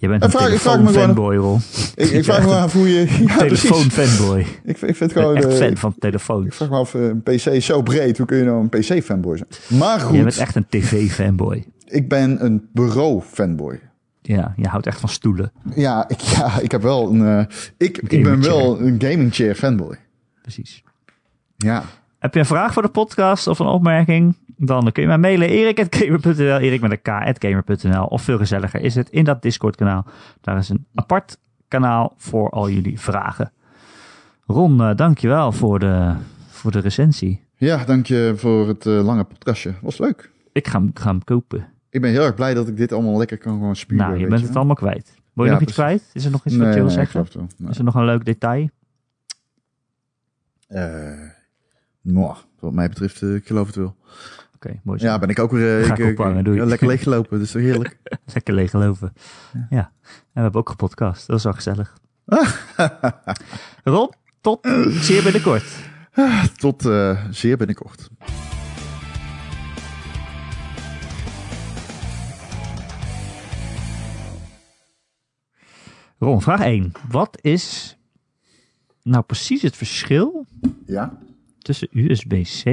Je 0.01 0.09
bent 0.09 0.23
En 0.23 0.27
een 0.28 0.32
vraag- 0.39 0.53
ik 0.53 0.59
vraag 0.59 0.81
me 0.81 0.86
gewoon- 0.86 1.15
telefoon-fanboy, 1.15 1.36
Ron. 1.36 1.61
Ik, 1.95 2.11
ik 2.11 2.24
vraag 2.24 2.45
me 2.45 2.55
af 2.65 2.73
hoe 2.73 2.89
je... 2.89 3.01
Ja, 3.27 3.36
precies. 3.36 3.61
Telefoon-fanboy. 3.61 4.40
Ik, 4.40 4.81
ik 4.81 4.97
vind 4.97 5.11
Ik 5.11 5.16
gewoon... 5.16 5.36
echt 5.36 5.55
fan 5.59 5.77
van 5.77 5.90
ik 5.95 6.01
telefoons. 6.01 6.57
vraag 6.57 6.69
me 6.70 6.77
af, 6.77 6.95
een 6.95 7.23
PC 7.23 7.31
is 7.47 7.65
zo 7.66 7.82
breed, 7.82 8.19
hoe 8.19 8.27
kun 8.27 8.36
je 8.36 8.45
nou 8.45 8.61
een 8.61 8.69
PC-fanboy 8.69 9.36
zijn? 9.36 9.81
Maar 9.81 10.01
goed, 10.01 10.16
Je 10.16 10.23
bent 10.23 10.36
echt 10.39 10.55
een 10.55 10.66
tv-fanboy. 10.69 11.65
ik 11.85 12.09
ben 12.09 12.45
een 12.45 12.69
bureau-fanboy. 12.73 13.81
Ja, 14.23 14.53
je 14.57 14.66
houdt 14.69 14.86
echt 14.86 15.01
van 15.01 15.09
stoelen. 15.09 15.53
Ja, 15.74 16.09
ik, 16.09 16.20
ja, 16.20 16.61
ik 16.61 16.70
heb 16.70 16.82
wel 16.82 17.11
een... 17.15 17.47
ik, 17.77 17.99
ik 17.99 18.23
ben 18.23 18.40
wel 18.43 18.81
een 18.81 18.95
gaming 19.03 19.35
chair 19.35 19.55
fanboy. 19.55 19.97
Precies. 20.43 20.82
Ja. 21.57 21.85
Heb 22.19 22.35
je 22.35 22.40
een 22.40 22.47
vraag 22.47 22.73
voor 22.73 22.82
de 22.82 22.89
podcast 22.89 23.47
of 23.47 23.59
een 23.59 23.66
opmerking? 23.66 24.36
Dan 24.57 24.93
kun 24.93 25.03
je 25.03 25.09
mij 25.09 25.19
mailen 25.19 25.49
erik.gamer.nl, 25.49 26.59
erik 26.59 26.81
met 26.81 26.90
een 26.90 27.32
k.gamer.nl. 27.35 28.05
Of 28.05 28.23
veel 28.23 28.39
gezelliger 28.39 28.81
is 28.81 28.95
het 28.95 29.11
in 29.11 29.24
dat 29.24 29.43
Discord 29.43 29.77
kanaal. 29.77 30.05
Daar 30.40 30.57
is 30.57 30.69
een 30.69 30.86
apart 30.95 31.39
kanaal 31.69 32.15
voor 32.16 32.51
al 32.51 32.70
jullie 32.70 33.01
vragen. 33.01 33.53
Ron, 34.47 34.81
eh, 34.82 34.95
dankjewel 34.97 35.53
voor 35.53 35.78
de, 35.78 36.15
voor 36.49 36.70
de 36.70 36.78
recensie. 36.78 37.40
Ja, 37.57 37.85
dank 37.85 38.07
je 38.07 38.32
voor 38.36 38.69
het 38.69 38.86
eh, 38.86 39.05
lange 39.05 39.24
podcastje. 39.24 39.74
Was 39.81 39.99
leuk. 39.99 40.31
Ik 40.53 40.69
ga, 40.69 40.82
ga 40.95 41.09
hem 41.09 41.24
kopen. 41.24 41.66
Ik 41.90 42.01
ben 42.01 42.11
heel 42.11 42.23
erg 42.24 42.35
blij 42.35 42.55
dat 42.55 42.69
ik 42.69 42.77
dit 42.77 42.93
allemaal 42.93 43.19
lekker 43.19 43.39
kan 43.39 43.53
gewoon 43.53 43.77
spuren. 43.77 44.07
nou, 44.07 44.19
je 44.19 44.27
bent 44.27 44.40
het 44.40 44.49
wel. 44.49 44.57
allemaal 44.57 44.74
kwijt. 44.77 45.15
Wil 45.32 45.45
je 45.45 45.51
Ja, 45.51 45.59
nog 45.59 45.69
iets 45.69 45.74
precies. 45.77 45.99
kwijt? 46.01 46.11
Is 46.15 46.24
er 46.24 46.31
nog 46.31 46.45
iets 46.45 46.55
Nee, 46.55 46.65
wat 46.66 46.74
je 46.74 46.81
wil 46.82 46.89
nee, 46.95 47.05
zeggen? 47.07 47.27
Nee. 47.59 47.70
Is 47.70 47.78
er 47.78 47.85
nog 47.85 47.95
een 47.95 48.05
leuk 48.05 48.24
detail? 48.24 48.69
Eh, 50.69 51.11
wat 52.60 52.72
mij 52.72 52.89
betreft, 52.89 53.22
eh, 53.22 53.35
ik 53.35 53.47
geloof 53.47 53.66
het 53.66 53.76
wel. 53.76 53.97
Oké, 54.55 54.80
mooi 54.82 54.98
zo. 54.98 55.06
Ja, 55.06 55.18
ben 55.18 55.28
ik 55.28 55.39
ook 55.39 55.51
weer 55.51 55.80
eh, 55.82 55.89
ik 55.89 55.98
ik- 55.98 56.18
ophangen, 56.18 56.44
doei. 56.44 56.56
ja, 56.56 56.64
lekker 56.64 56.86
leeggelopen. 56.86 57.39
Toch 57.47 57.52
heerlijk? 57.62 57.98
Lekker 58.35 58.55
leeg 58.55 58.70
geloven. 58.70 59.12
Ja. 59.70 59.93
En 60.10 60.14
we 60.32 60.40
hebben 60.40 60.60
ook 60.60 60.68
gepodcast. 60.70 61.26
Dat 61.26 61.36
is 61.36 61.44
wel 61.44 61.52
gezellig. 61.52 61.97
Ron, 63.85 64.12
tot 64.40 64.68
zeer 64.89 65.22
binnenkort. 65.22 65.64
Tot 66.56 66.86
eh, 66.86 67.24
zeer 67.30 67.56
binnenkort. 67.56 68.09
Ron, 76.18 76.43
vraag 76.43 76.60
1. 76.60 76.93
Wat 77.09 77.39
is 77.40 77.97
nou 79.02 79.22
precies 79.24 79.62
het 79.62 79.76
verschil 79.76 80.47
Ja? 80.86 81.18
Tussen 81.69 81.89
USB-C 81.93 82.65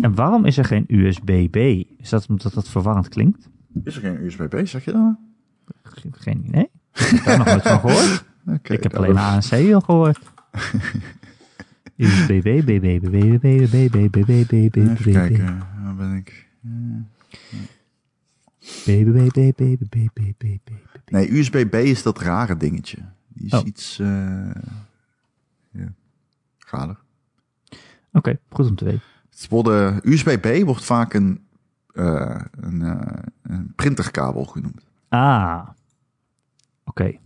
En 0.00 0.14
waarom 0.14 0.44
is 0.44 0.58
er 0.58 0.64
geen 0.64 0.84
USB-B? 0.88 1.56
Is 2.00 2.08
dat 2.08 2.26
omdat 2.28 2.52
dat 2.54 2.68
verwarrend 2.68 3.08
klinkt? 3.08 3.48
Is 3.84 3.94
er 3.96 4.00
geen 4.02 4.24
USB-B, 4.24 4.60
zeg 4.66 4.84
je 4.84 4.92
dan? 4.92 5.18
Geen 6.10 6.44
idee. 6.46 6.70
Ik 6.92 7.06
heb 7.06 7.24
daar 7.24 7.38
nog 7.38 7.46
nooit 7.46 7.62
van 7.62 7.80
gehoord. 7.80 8.24
Ik 8.62 8.82
heb 8.82 8.92
nou, 8.92 8.96
alleen 9.04 9.14
dat- 9.14 9.52
ANC 9.52 9.72
al 9.74 9.80
gehoord. 9.80 10.18
USB-B, 11.96 12.42
B, 12.64 12.64
B, 12.64 13.00
B, 13.00 13.10
B, 13.10 13.40
B, 13.40 13.70
B, 13.70 13.90
B, 13.90 13.90
B, 13.90 14.10
B, 14.10 14.26
B, 14.26 14.46
B, 14.46 14.70
B, 14.70 14.76
Even 14.76 14.94
B, 14.94 15.12
kijken, 15.12 15.58
waar 15.82 15.94
ben 15.96 16.14
ik? 16.14 16.46
B, 18.84 18.86
B, 18.86 19.32
B, 19.32 19.52
B, 19.56 19.62
B, 19.78 19.88
B, 19.88 19.96
B, 20.12 20.20
B, 20.38 20.44
B. 20.64 20.70
Nee, 21.10 21.38
USB-B 21.38 21.74
is 21.74 22.02
dat 22.02 22.18
rare 22.20 22.56
dingetje. 22.56 22.96
Die 23.28 23.46
is 23.46 23.52
Oh. 23.52 23.66
iets... 23.66 24.00
eh. 26.72 26.90
Oké, 28.12 28.38
goed 28.50 28.68
om 28.68 28.74
te 28.76 28.84
weten. 28.84 29.00
Het 29.30 29.48
worden, 29.48 30.00
USB-B 30.02 30.64
wordt 30.64 30.84
vaak 30.84 31.14
een, 31.14 31.46
eh, 31.94 32.40
een, 32.50 32.82
eh, 32.82 33.22
een 33.42 33.72
printerkabel 33.76 34.44
genoemd. 34.44 34.86
Ah. 35.08 35.68
Oké, 36.84 37.18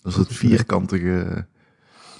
Dat 0.00 0.12
is 0.12 0.18
het 0.18 0.32
vierkantige, 0.32 1.22
eh, 1.22 1.42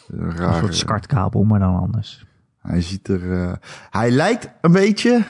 een 0.07 0.31
rare... 0.37 0.59
soort 0.59 0.77
skartkabel, 0.77 1.45
maar 1.45 1.59
dan 1.61 1.77
anders. 1.77 2.27
Hij 2.59 2.81
ziet 2.83 3.09
er... 3.09 3.33
eh, 3.43 3.53
hij 3.91 4.11
lijkt 4.11 4.49
een 4.61 4.73
beetje 4.73 5.27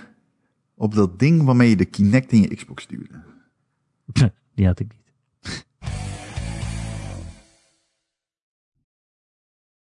op 0.74 0.94
dat 0.94 1.18
ding 1.18 1.42
waarmee 1.42 1.68
je 1.68 1.76
de 1.76 1.84
Kinect 1.84 2.32
in 2.32 2.40
je 2.40 2.54
Xbox 2.54 2.86
duwde. 2.86 3.22
Die 4.54 4.66
had 4.66 4.80
ik 4.80 4.88
niet. 4.92 5.05